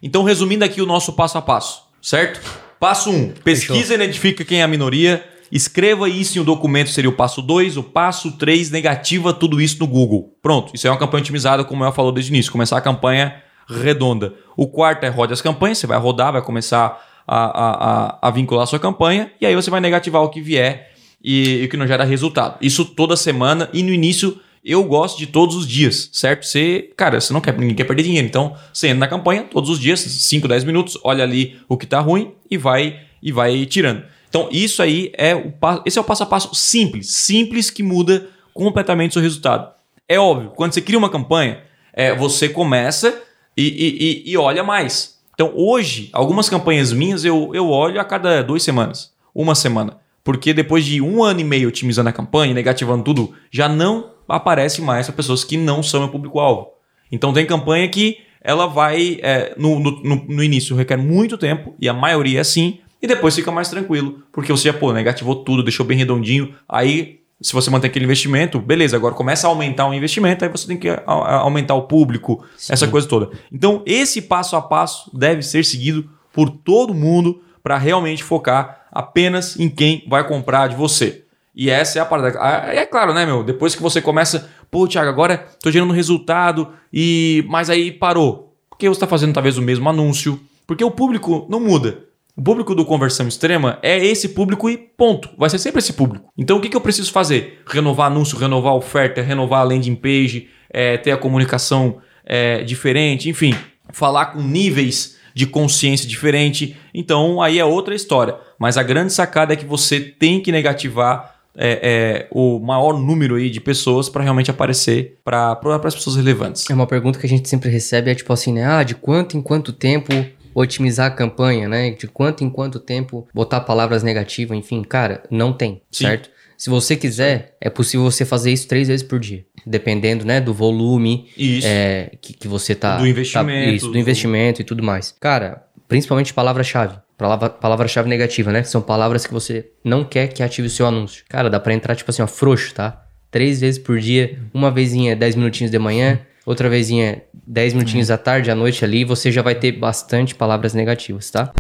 Então, 0.03 0.23
resumindo 0.23 0.63
aqui 0.63 0.83
o 0.83 0.87
nosso 0.87 1.15
passo 1.15 1.39
a 1.39 1.43
passo, 1.43 1.85
certo? 2.03 2.39
Passo 2.79 3.11
1, 3.11 3.15
um, 3.15 3.29
pesquisa 3.31 3.79
Fechou. 3.79 3.97
e 3.97 4.05
identifica 4.05 4.45
quem 4.45 4.61
é 4.61 4.63
a 4.63 4.69
minoria. 4.69 5.25
Escreva 5.51 6.07
isso 6.07 6.37
em 6.37 6.43
um 6.43 6.45
documento, 6.45 6.91
seria 6.91 7.09
o 7.09 7.15
passo 7.15 7.41
2. 7.41 7.79
O 7.79 7.83
passo 7.83 8.33
3, 8.33 8.71
negativa 8.71 9.33
tudo 9.33 9.59
isso 9.59 9.79
no 9.79 9.87
Google. 9.87 10.37
Pronto, 10.43 10.75
isso 10.75 10.87
é 10.87 10.91
uma 10.91 10.99
campanha 10.99 11.23
otimizada, 11.23 11.65
como 11.65 11.83
eu 11.83 11.93
falou 11.93 12.13
desde 12.13 12.31
o 12.31 12.35
início. 12.35 12.53
Começar 12.53 12.77
a 12.77 12.83
campanha 12.83 13.43
redonda. 13.69 14.35
O 14.57 14.67
quarto 14.67 15.05
é 15.05 15.09
rode 15.09 15.33
as 15.33 15.43
campanhas, 15.43 15.79
você 15.79 15.87
vai 15.87 15.99
rodar, 15.99 16.33
vai 16.33 16.43
começar 16.43 17.03
a, 17.27 17.45
a, 17.45 17.71
a, 18.07 18.29
a 18.29 18.31
vincular 18.31 18.65
a 18.65 18.67
sua 18.67 18.79
campanha, 18.79 19.31
e 19.41 19.47
aí 19.47 19.55
você 19.55 19.71
vai 19.71 19.81
negativar 19.81 20.23
o 20.23 20.29
que 20.29 20.41
vier 20.41 20.93
e, 21.23 21.65
o 21.65 21.69
que 21.69 21.77
não 21.77 21.87
gera 21.87 22.05
resultado. 22.05 22.59
Isso 22.61 22.85
toda 22.85 23.17
semana 23.17 23.69
e 23.73 23.83
no 23.83 23.93
início 23.93 24.39
eu 24.65 24.83
gosto 24.85 25.19
de 25.19 25.27
todos 25.27 25.55
os 25.57 25.67
dias, 25.67 26.09
certo? 26.13 26.47
Você, 26.47 26.91
cara, 26.97 27.21
você 27.21 27.33
não 27.33 27.41
quer, 27.41 27.57
ninguém 27.59 27.75
quer 27.75 27.85
perder 27.85 28.03
dinheiro, 28.03 28.27
então 28.27 28.57
você 28.73 28.89
entra 28.89 29.01
na 29.01 29.09
campanha 29.09 29.43
todos 29.43 29.69
os 29.69 29.79
dias, 29.79 30.01
5, 30.01 30.49
10 30.49 30.65
minutos, 30.65 30.99
olha 31.05 31.23
ali 31.23 31.59
o 31.69 31.77
que 31.77 31.87
tá 31.87 32.01
ruim 32.01 32.33
e 32.51 32.57
vai 32.57 33.01
e 33.23 33.31
vai 33.31 33.67
tirando. 33.67 34.03
Então, 34.29 34.49
isso 34.51 34.83
aí 34.83 35.13
é 35.17 35.35
o 35.35 35.53
esse 35.85 35.99
é 35.99 36.01
o 36.01 36.05
passo 36.05 36.23
a 36.23 36.27
passo 36.27 36.55
simples, 36.55 37.13
simples 37.13 37.71
que 37.71 37.83
muda 37.83 38.29
completamente 38.53 39.11
o 39.11 39.13
seu 39.15 39.23
resultado. 39.23 39.73
É 40.09 40.19
óbvio, 40.19 40.51
quando 40.57 40.73
você 40.73 40.81
cria 40.81 40.99
uma 40.99 41.09
campanha, 41.09 41.63
é, 41.93 42.15
você 42.15 42.49
começa 42.49 43.23
e, 43.57 44.23
e, 44.27 44.33
e, 44.33 44.37
olha 44.37 44.63
mais. 44.63 45.19
Então, 45.35 45.53
hoje, 45.55 46.11
algumas 46.13 46.49
campanhas 46.49 46.93
minhas 46.93 47.25
eu, 47.25 47.51
eu 47.55 47.69
olho 47.69 48.01
a 48.01 48.05
cada 48.05 48.43
duas 48.43 48.63
semanas, 48.63 49.13
uma 49.35 49.55
semana. 49.55 49.99
Porque 50.23 50.55
depois 50.55 50.85
de 50.85 51.01
um 51.01 51.23
ano 51.23 51.41
e 51.41 51.45
meio 51.45 51.69
otimizando 51.69 52.09
a 52.09 52.13
campanha, 52.13 52.55
negativando 52.55 53.05
tudo, 53.05 53.35
já 53.51 53.69
não 53.69 54.13
aparece 54.29 54.81
mais 54.81 55.07
para 55.07 55.17
pessoas 55.17 55.45
que 55.45 55.57
não 55.57 55.83
são 55.83 56.01
meu 56.01 56.09
público-alvo. 56.09 56.69
Então 57.13 57.33
tem 57.33 57.47
campanha 57.47 57.89
que 57.89 58.19
ela 58.41 58.67
vai, 58.67 59.19
é, 59.23 59.55
no, 59.57 59.79
no, 59.79 60.03
no, 60.03 60.43
início, 60.43 60.77
requer 60.77 60.99
muito 60.99 61.39
tempo, 61.39 61.75
e 61.81 61.89
a 61.89 61.95
maioria 61.95 62.39
é 62.39 62.41
assim, 62.43 62.79
e 63.01 63.07
depois 63.07 63.35
fica 63.35 63.51
mais 63.51 63.71
tranquilo, 63.71 64.23
porque 64.31 64.53
você 64.53 64.71
já, 64.71 64.75
pô, 64.75 64.93
negativou 64.93 65.37
tudo, 65.37 65.63
deixou 65.63 65.85
bem 65.85 65.97
redondinho, 65.97 66.55
aí 66.69 67.21
se 67.45 67.53
você 67.53 67.69
manter 67.69 67.89
aquele 67.89 68.07
investimento, 68.07 68.59
beleza, 68.59 68.97
agora 68.97 69.15
começa 69.15 69.47
a 69.47 69.51
aumentar 69.51 69.87
o 69.87 69.93
investimento, 69.93 70.43
aí 70.43 70.51
você 70.51 70.67
tem 70.67 70.79
que 70.79 70.89
aumentar 71.07 71.75
o 71.75 71.83
público, 71.83 72.43
Sim. 72.57 72.73
essa 72.73 72.89
coisa 72.89 73.07
toda. 73.07 73.29
Então, 73.53 73.83
esse 73.85 74.23
passo 74.23 74.57
a 74.57 74.63
passo 74.63 75.11
deve 75.15 75.43
ser 75.43 75.63
seguido 75.63 76.09
por 76.33 76.49
todo 76.49 76.95
mundo 76.95 77.43
para 77.63 77.77
realmente 77.77 78.25
focar 78.25 78.87
apenas 78.91 79.61
em 79.61 79.69
quem 79.69 80.07
vai 80.09 80.27
comprar 80.27 80.69
de 80.69 80.75
você. 80.75 81.25
E 81.55 81.69
essa 81.69 81.99
é 81.99 82.03
a 82.03 82.07
parada. 82.07 82.39
Ah, 82.41 82.75
é 82.75 82.87
claro, 82.87 83.13
né, 83.13 83.27
meu? 83.27 83.45
Depois 83.45 83.75
que 83.75 83.83
você 83.83 84.01
começa, 84.01 84.51
pô, 84.71 84.89
Thiago, 84.89 85.11
agora 85.11 85.47
tô 85.63 85.71
gerando 85.71 85.93
resultado 85.93 86.71
e 86.91 87.45
mas 87.47 87.69
aí 87.69 87.93
parou. 87.93 88.57
Porque 88.71 88.89
você 88.89 88.97
está 88.97 89.07
fazendo 89.07 89.35
talvez 89.35 89.59
o 89.59 89.63
mesmo 89.63 89.87
anúncio, 89.87 90.41
porque 90.67 90.83
o 90.83 90.91
público 90.91 91.47
não 91.51 91.61
muda. 91.61 92.05
O 92.37 92.43
público 92.43 92.75
do 92.75 92.85
conversão 92.85 93.29
extrema 93.29 93.79
é 93.81 94.05
esse 94.05 94.31
público 94.31 94.69
e 94.69 94.77
ponto. 94.77 95.31
Vai 95.39 95.49
ser 95.49 95.59
sempre 95.59 95.79
esse 95.79 95.93
público. 95.93 96.33
Então 96.37 96.57
o 96.57 96.61
que, 96.61 96.69
que 96.69 96.77
eu 96.77 96.81
preciso 96.81 97.13
fazer? 97.13 97.63
Renovar 97.65 98.09
anúncio, 98.09 98.37
renovar 98.37 98.75
oferta, 98.75 99.23
renovar 99.23 99.61
a 99.61 99.65
landing 99.65 99.95
page, 99.95 100.49
é, 100.69 100.97
ter 100.97 101.13
a 101.13 101.17
comunicação 101.17 101.99
é, 102.27 102.65
diferente, 102.65 103.29
enfim, 103.29 103.55
falar 103.93 104.27
com 104.27 104.41
níveis 104.43 105.17
de 105.33 105.47
consciência 105.47 106.09
diferente. 106.09 106.77
Então 106.93 107.41
aí 107.41 107.61
é 107.61 107.65
outra 107.65 107.95
história. 107.95 108.35
Mas 108.59 108.77
a 108.77 108.83
grande 108.83 109.13
sacada 109.13 109.53
é 109.53 109.57
que 109.57 109.65
você 109.65 110.01
tem 110.01 110.41
que 110.41 110.51
negativar 110.51 111.37
é, 111.57 111.79
é, 111.83 112.29
o 112.33 112.59
maior 112.59 112.99
número 112.99 113.37
aí 113.37 113.49
de 113.49 113.61
pessoas 113.61 114.09
para 114.09 114.25
realmente 114.25 114.51
aparecer 114.51 115.21
para 115.25 115.57
as 115.85 115.95
pessoas 115.95 116.17
relevantes. 116.17 116.69
É 116.69 116.75
uma 116.75 116.87
pergunta 116.87 117.17
que 117.17 117.27
a 117.27 117.29
gente 117.29 117.49
sempre 117.49 117.71
recebe, 117.71 118.11
é 118.11 118.15
tipo 118.15 118.33
assim, 118.33 118.53
né? 118.53 118.65
Ah, 118.67 118.83
de 118.83 118.97
quanto 118.97 119.37
em 119.37 119.43
quanto 119.43 119.73
tempo 119.73 120.13
otimizar 120.55 121.07
a 121.07 121.11
campanha, 121.11 121.69
né? 121.69 121.91
De 121.91 122.07
quanto 122.07 122.45
em 122.45 122.51
quanto 122.51 122.79
tempo 122.79 123.27
botar 123.35 123.61
palavras 123.61 124.03
negativas, 124.03 124.57
enfim, 124.57 124.83
cara, 124.83 125.23
não 125.31 125.53
tem, 125.53 125.83
Sim. 125.91 126.05
certo? 126.05 126.31
Se 126.57 126.71
você 126.71 126.97
quiser, 126.97 127.57
é 127.61 127.69
possível 127.69 128.09
você 128.09 128.25
fazer 128.25 128.53
isso 128.53 128.69
três 128.69 128.89
vezes 128.89 129.03
por 129.05 129.19
dia, 129.19 129.45
dependendo, 129.67 130.25
né, 130.25 130.41
do 130.41 130.55
volume 130.55 131.29
é, 131.65 132.13
que, 132.21 132.33
que 132.33 132.47
você 132.47 132.75
tá 132.75 132.97
do 132.97 133.07
investimento, 133.07 133.67
tá, 133.67 133.73
isso, 133.73 133.91
do 133.91 133.99
investimento 133.99 134.61
e 134.61 134.65
tudo 134.65 134.83
mais. 134.83 135.15
Cara, 135.21 135.65
principalmente 135.89 136.33
palavra-chave. 136.33 136.97
Palavra-chave 137.17 138.09
negativa, 138.09 138.51
né? 138.51 138.65
São 138.65 138.83
palavras 138.83 139.25
que 139.25 139.33
você 139.33 139.71
não 139.85 140.05
quer 140.05 140.29
que 140.29 140.43
ative 140.43 140.67
o 140.67 140.71
seu 140.71 140.85
anúncio. 140.87 141.25
Cara, 141.29 141.49
dá 141.49 141.61
pra 141.61 141.73
entrar, 141.73 141.95
tipo 141.95 142.11
assim, 142.11 142.23
ó, 142.23 142.27
frouxo, 142.27 142.75
tá? 142.75 143.07
Três 143.31 143.61
vezes 143.61 143.79
por 143.79 143.99
dia, 144.01 144.39
uma 144.53 144.71
vezinha 144.71 145.15
10 145.15 145.37
minutinhos 145.37 145.71
de 145.71 145.79
manhã, 145.79 146.21
outra 146.45 146.69
vezinha 146.69 147.23
10 147.47 147.75
minutinhos 147.75 148.11
à 148.11 148.19
tarde, 148.19 148.51
à 148.51 148.55
noite 148.55 148.85
ali, 148.85 149.05
você 149.05 149.31
já 149.31 149.43
vai 149.43 149.55
ter 149.55 149.73
bastante 149.73 150.35
palavras 150.35 150.75
negativas, 150.75 151.31
tá? 151.31 151.53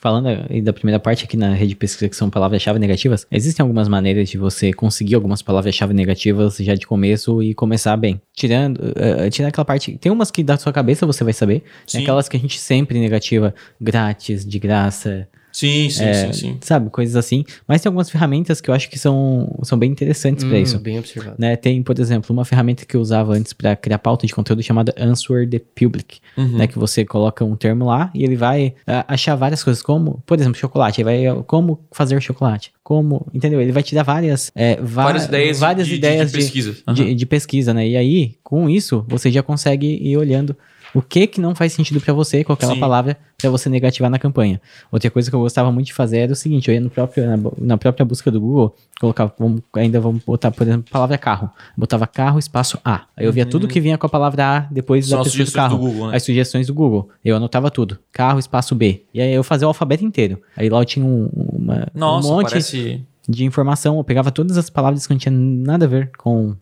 Falando 0.00 0.28
aí 0.48 0.62
da 0.62 0.72
primeira 0.72 1.00
parte 1.00 1.24
aqui 1.24 1.36
na 1.36 1.52
rede 1.52 1.70
de 1.70 1.76
pesquisa 1.76 2.08
que 2.08 2.14
são 2.14 2.30
palavras-chave 2.30 2.78
negativas, 2.78 3.26
existem 3.32 3.64
algumas 3.64 3.88
maneiras 3.88 4.28
de 4.28 4.38
você 4.38 4.72
conseguir 4.72 5.16
algumas 5.16 5.42
palavras-chave 5.42 5.92
negativas 5.92 6.56
já 6.58 6.76
de 6.76 6.86
começo 6.86 7.42
e 7.42 7.52
começar 7.52 7.96
bem. 7.96 8.20
Tirando, 8.32 8.78
uh, 8.78 9.28
tirando 9.28 9.48
aquela 9.48 9.64
parte, 9.64 9.98
tem 9.98 10.12
umas 10.12 10.30
que 10.30 10.44
da 10.44 10.56
sua 10.56 10.72
cabeça 10.72 11.04
você 11.04 11.24
vai 11.24 11.32
saber, 11.32 11.64
Sim. 11.84 11.98
tem 11.98 12.02
aquelas 12.02 12.28
que 12.28 12.36
a 12.36 12.40
gente 12.40 12.60
sempre 12.60 13.00
negativa, 13.00 13.52
grátis, 13.80 14.46
de 14.46 14.58
graça, 14.60 15.26
Sim, 15.58 15.90
sim, 15.90 16.04
é, 16.04 16.12
sim, 16.12 16.32
sim. 16.32 16.58
sabe, 16.60 16.88
coisas 16.88 17.16
assim. 17.16 17.44
Mas 17.66 17.80
tem 17.80 17.90
algumas 17.90 18.08
ferramentas 18.08 18.60
que 18.60 18.70
eu 18.70 18.74
acho 18.74 18.88
que 18.88 18.96
são, 18.96 19.58
são 19.64 19.76
bem 19.76 19.90
interessantes 19.90 20.44
pra 20.44 20.56
Hum, 20.56 20.62
isso. 20.62 20.78
Bem 20.78 20.98
observado. 21.00 21.34
Né, 21.36 21.56
tem, 21.56 21.82
por 21.82 21.98
exemplo, 21.98 22.32
uma 22.32 22.44
ferramenta 22.44 22.84
que 22.86 22.96
eu 22.96 23.00
usava 23.00 23.32
antes 23.32 23.52
para 23.52 23.74
criar 23.74 23.98
pauta 23.98 24.24
de 24.24 24.32
conteúdo 24.32 24.62
chamada 24.62 24.94
Answer 24.96 25.48
the 25.50 25.58
Public, 25.74 26.20
Uhum. 26.36 26.58
né, 26.58 26.68
que 26.68 26.78
você 26.78 27.04
coloca 27.04 27.44
um 27.44 27.56
termo 27.56 27.86
lá 27.86 28.08
e 28.14 28.22
ele 28.22 28.36
vai 28.36 28.72
ah, 28.86 29.04
achar 29.08 29.34
várias 29.34 29.64
coisas, 29.64 29.82
como, 29.82 30.22
por 30.24 30.38
exemplo, 30.38 30.54
chocolate, 30.56 31.00
ele 31.00 31.04
vai 31.06 31.26
ah, 31.26 31.42
como 31.44 31.80
fazer 31.90 32.20
chocolate, 32.22 32.72
como, 32.84 33.26
entendeu? 33.34 33.60
Ele 33.60 33.72
vai 33.72 33.82
te 33.82 33.96
dar 33.96 34.04
várias, 34.04 34.52
é, 34.54 34.76
Várias 34.80 35.24
ideias, 35.24 35.58
várias 35.58 35.86
de, 35.88 35.94
de- 35.94 35.98
ideias 35.98 36.30
de 36.30 36.38
pesquisa. 36.38 36.72
de, 36.92 37.02
Aham. 37.02 37.14
de 37.16 37.26
pesquisa, 37.26 37.74
né? 37.74 37.88
E 37.88 37.96
aí, 37.96 38.36
com 38.44 38.70
isso, 38.70 39.04
você 39.08 39.28
já 39.28 39.42
consegue 39.42 39.86
ir 39.88 40.16
olhando 40.16 40.56
o 40.94 41.02
que 41.02 41.26
que 41.26 41.40
não 41.40 41.54
faz 41.54 41.72
sentido 41.72 42.00
pra 42.00 42.12
você 42.12 42.42
com 42.44 42.52
aquela 42.52 42.74
Sim. 42.74 42.80
palavra 42.80 43.16
pra 43.36 43.50
você 43.50 43.68
negativar 43.68 44.10
na 44.10 44.18
campanha. 44.18 44.60
Outra 44.90 45.10
coisa 45.10 45.30
que 45.30 45.36
eu 45.36 45.40
gostava 45.40 45.70
muito 45.70 45.86
de 45.86 45.94
fazer 45.94 46.18
era 46.18 46.32
o 46.32 46.36
seguinte, 46.36 46.68
eu 46.68 46.74
ia 46.74 46.80
no 46.80 46.90
próprio, 46.90 47.24
na, 47.24 47.38
na 47.58 47.78
própria 47.78 48.04
busca 48.04 48.30
do 48.30 48.40
Google, 48.40 48.74
colocava, 49.00 49.32
vamos, 49.38 49.60
ainda 49.76 50.00
vamos 50.00 50.24
botar, 50.24 50.50
por 50.50 50.66
exemplo, 50.66 50.90
palavra 50.90 51.16
carro. 51.16 51.48
Botava 51.76 52.06
carro, 52.06 52.38
espaço 52.38 52.78
A. 52.84 53.02
Aí 53.16 53.26
eu 53.26 53.32
via 53.32 53.46
tudo 53.46 53.68
que 53.68 53.80
vinha 53.80 53.96
com 53.96 54.06
a 54.06 54.10
palavra 54.10 54.56
A 54.56 54.60
depois 54.70 55.04
Uhum. 55.04 55.10
São 55.10 55.18
da 55.18 55.22
as 55.22 55.26
pesquisa 55.28 55.44
do 55.44 55.46
sugestões 55.46 55.70
carro. 55.70 55.78
do 55.78 55.92
Google, 55.92 56.10
né? 56.10 56.16
As 56.16 56.22
sugestões 56.22 56.66
do 56.66 56.74
Google. 56.74 57.08
Eu 57.24 57.36
anotava 57.36 57.70
tudo. 57.70 57.98
Carro, 58.12 58.38
espaço 58.38 58.74
B. 58.74 59.04
E 59.14 59.20
aí 59.20 59.32
eu 59.32 59.44
fazia 59.44 59.66
o 59.66 59.70
alfabeto 59.70 60.04
inteiro. 60.04 60.42
Aí 60.56 60.68
lá 60.68 60.80
eu 60.80 60.84
tinha 60.84 61.04
um, 61.04 61.28
uma, 61.32 61.86
Nossa, 61.94 62.28
um 62.28 62.32
monte 62.32 62.50
parece... 62.50 63.06
de 63.28 63.44
informação. 63.44 63.98
Eu 63.98 64.04
pegava 64.04 64.30
todas 64.30 64.56
as 64.56 64.70
palavras 64.70 65.06
que 65.06 65.12
não 65.12 65.18
tinha 65.18 65.32
nada 65.32 65.84
a 65.84 65.88
ver 65.88 66.10
com, 66.16 66.56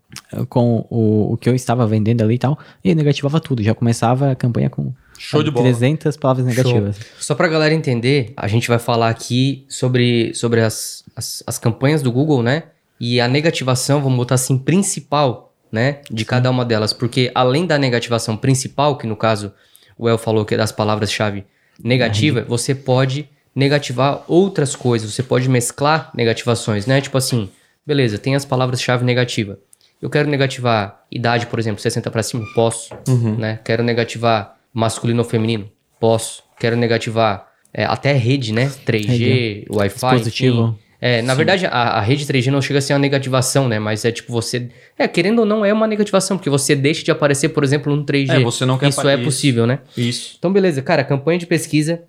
com 0.49 0.85
o, 0.91 1.35
o 1.35 1.37
que 1.37 1.49
eu 1.49 1.55
estava 1.55 1.87
vendendo 1.87 2.23
ali 2.23 2.35
e 2.35 2.39
tal. 2.39 2.59
E 2.83 2.95
negativava 2.95 3.39
tudo. 3.39 3.63
Já 3.63 3.75
começava 3.75 4.33
a 4.33 4.35
campanha 4.35 4.69
com 4.69 4.93
Show 5.19 5.43
de 5.43 5.51
bola. 5.51 5.65
300 5.67 6.17
palavras 6.17 6.45
negativas. 6.45 6.99
Só 7.19 7.35
pra 7.35 7.49
galera 7.49 7.73
entender, 7.73 8.33
a 8.37 8.49
gente 8.49 8.69
vai 8.69 8.79
falar 8.79 9.09
aqui 9.09 9.65
sobre, 9.69 10.35
sobre 10.35 10.61
as, 10.61 11.05
as, 11.15 11.43
as 11.47 11.59
campanhas 11.59 12.03
do 12.03 12.13
Google, 12.13 12.43
né? 12.43 12.65
E 12.99 13.21
a 13.21 13.29
negativação, 13.29 14.03
vamos 14.03 14.17
botar 14.17 14.35
assim, 14.35 14.59
principal, 14.59 15.55
né? 15.71 16.01
De 16.11 16.25
cada 16.25 16.51
uma 16.51 16.65
delas. 16.65 16.93
Porque 16.93 17.31
além 17.35 17.67
da 17.67 17.79
negativação 17.79 18.37
principal, 18.37 18.99
que 18.99 19.07
no 19.07 19.17
caso 19.17 19.53
o 19.97 20.09
El 20.09 20.19
falou 20.19 20.45
que 20.45 20.55
é 20.55 20.59
das 20.59 20.73
palavras-chave 20.73 21.45
negativa, 21.83 22.45
você 22.47 22.75
pode 22.75 23.29
negativar 23.57 24.23
outras 24.29 24.77
coisas. 24.77 25.13
Você 25.13 25.23
pode 25.23 25.49
mesclar 25.49 26.11
negativações, 26.15 26.87
né? 26.87 27.01
Tipo 27.01 27.17
assim, 27.17 27.49
beleza, 27.87 28.19
tem 28.19 28.37
as 28.37 28.45
palavras-chave 28.45 29.03
negativa. 29.05 29.59
Eu 30.01 30.11
quero 30.11 30.29
negativar 30.29 31.01
idade, 31.11 31.47
por 31.47 31.59
exemplo, 31.59 31.81
60 31.81 32.11
pra 32.11 32.23
cima, 32.23 32.45
posso, 32.55 32.95
né? 33.39 33.59
Quero 33.65 33.83
negativar 33.83 34.57
masculino 34.73 35.23
ou 35.23 35.29
feminino, 35.29 35.71
posso. 35.99 36.43
Quero 36.61 36.77
negativar 36.77 37.47
é, 37.73 37.85
até 37.85 38.13
rede, 38.13 38.53
né? 38.53 38.71
3G, 38.87 39.07
Rede. 39.07 39.67
Wi-Fi, 39.71 39.99
Dispositivo. 40.11 40.63
enfim. 40.69 40.79
É, 40.99 41.21
na 41.21 41.35
verdade, 41.35 41.67
a, 41.67 41.71
a 41.71 42.01
rede 42.01 42.25
3G 42.25 42.47
não 42.51 42.61
chega 42.63 42.79
a 42.79 42.83
ser 42.83 42.95
uma 42.95 42.99
negativação, 42.99 43.69
né? 43.69 43.79
Mas 43.79 44.05
é 44.05 44.11
tipo 44.11 44.33
você. 44.33 44.71
É, 44.99 45.07
querendo 45.07 45.41
ou 45.41 45.45
não, 45.45 45.63
é 45.65 45.73
uma 45.73 45.87
negativação, 45.87 46.39
porque 46.39 46.49
você 46.49 46.75
deixa 46.75 47.05
de 47.05 47.11
aparecer, 47.11 47.51
por 47.51 47.63
exemplo, 47.63 47.95
no 47.95 48.05
3G. 48.05 48.31
É, 48.31 48.41
você 48.41 48.65
não 48.65 48.79
quer 48.79 48.89
Isso 48.89 49.07
é 49.07 49.15
isso. 49.15 49.25
possível, 49.25 49.67
né? 49.67 49.81
Isso. 49.97 50.37
Então, 50.39 50.51
beleza, 50.51 50.81
cara, 50.81 51.05
campanha 51.05 51.39
de 51.39 51.47
pesquisa, 51.47 52.03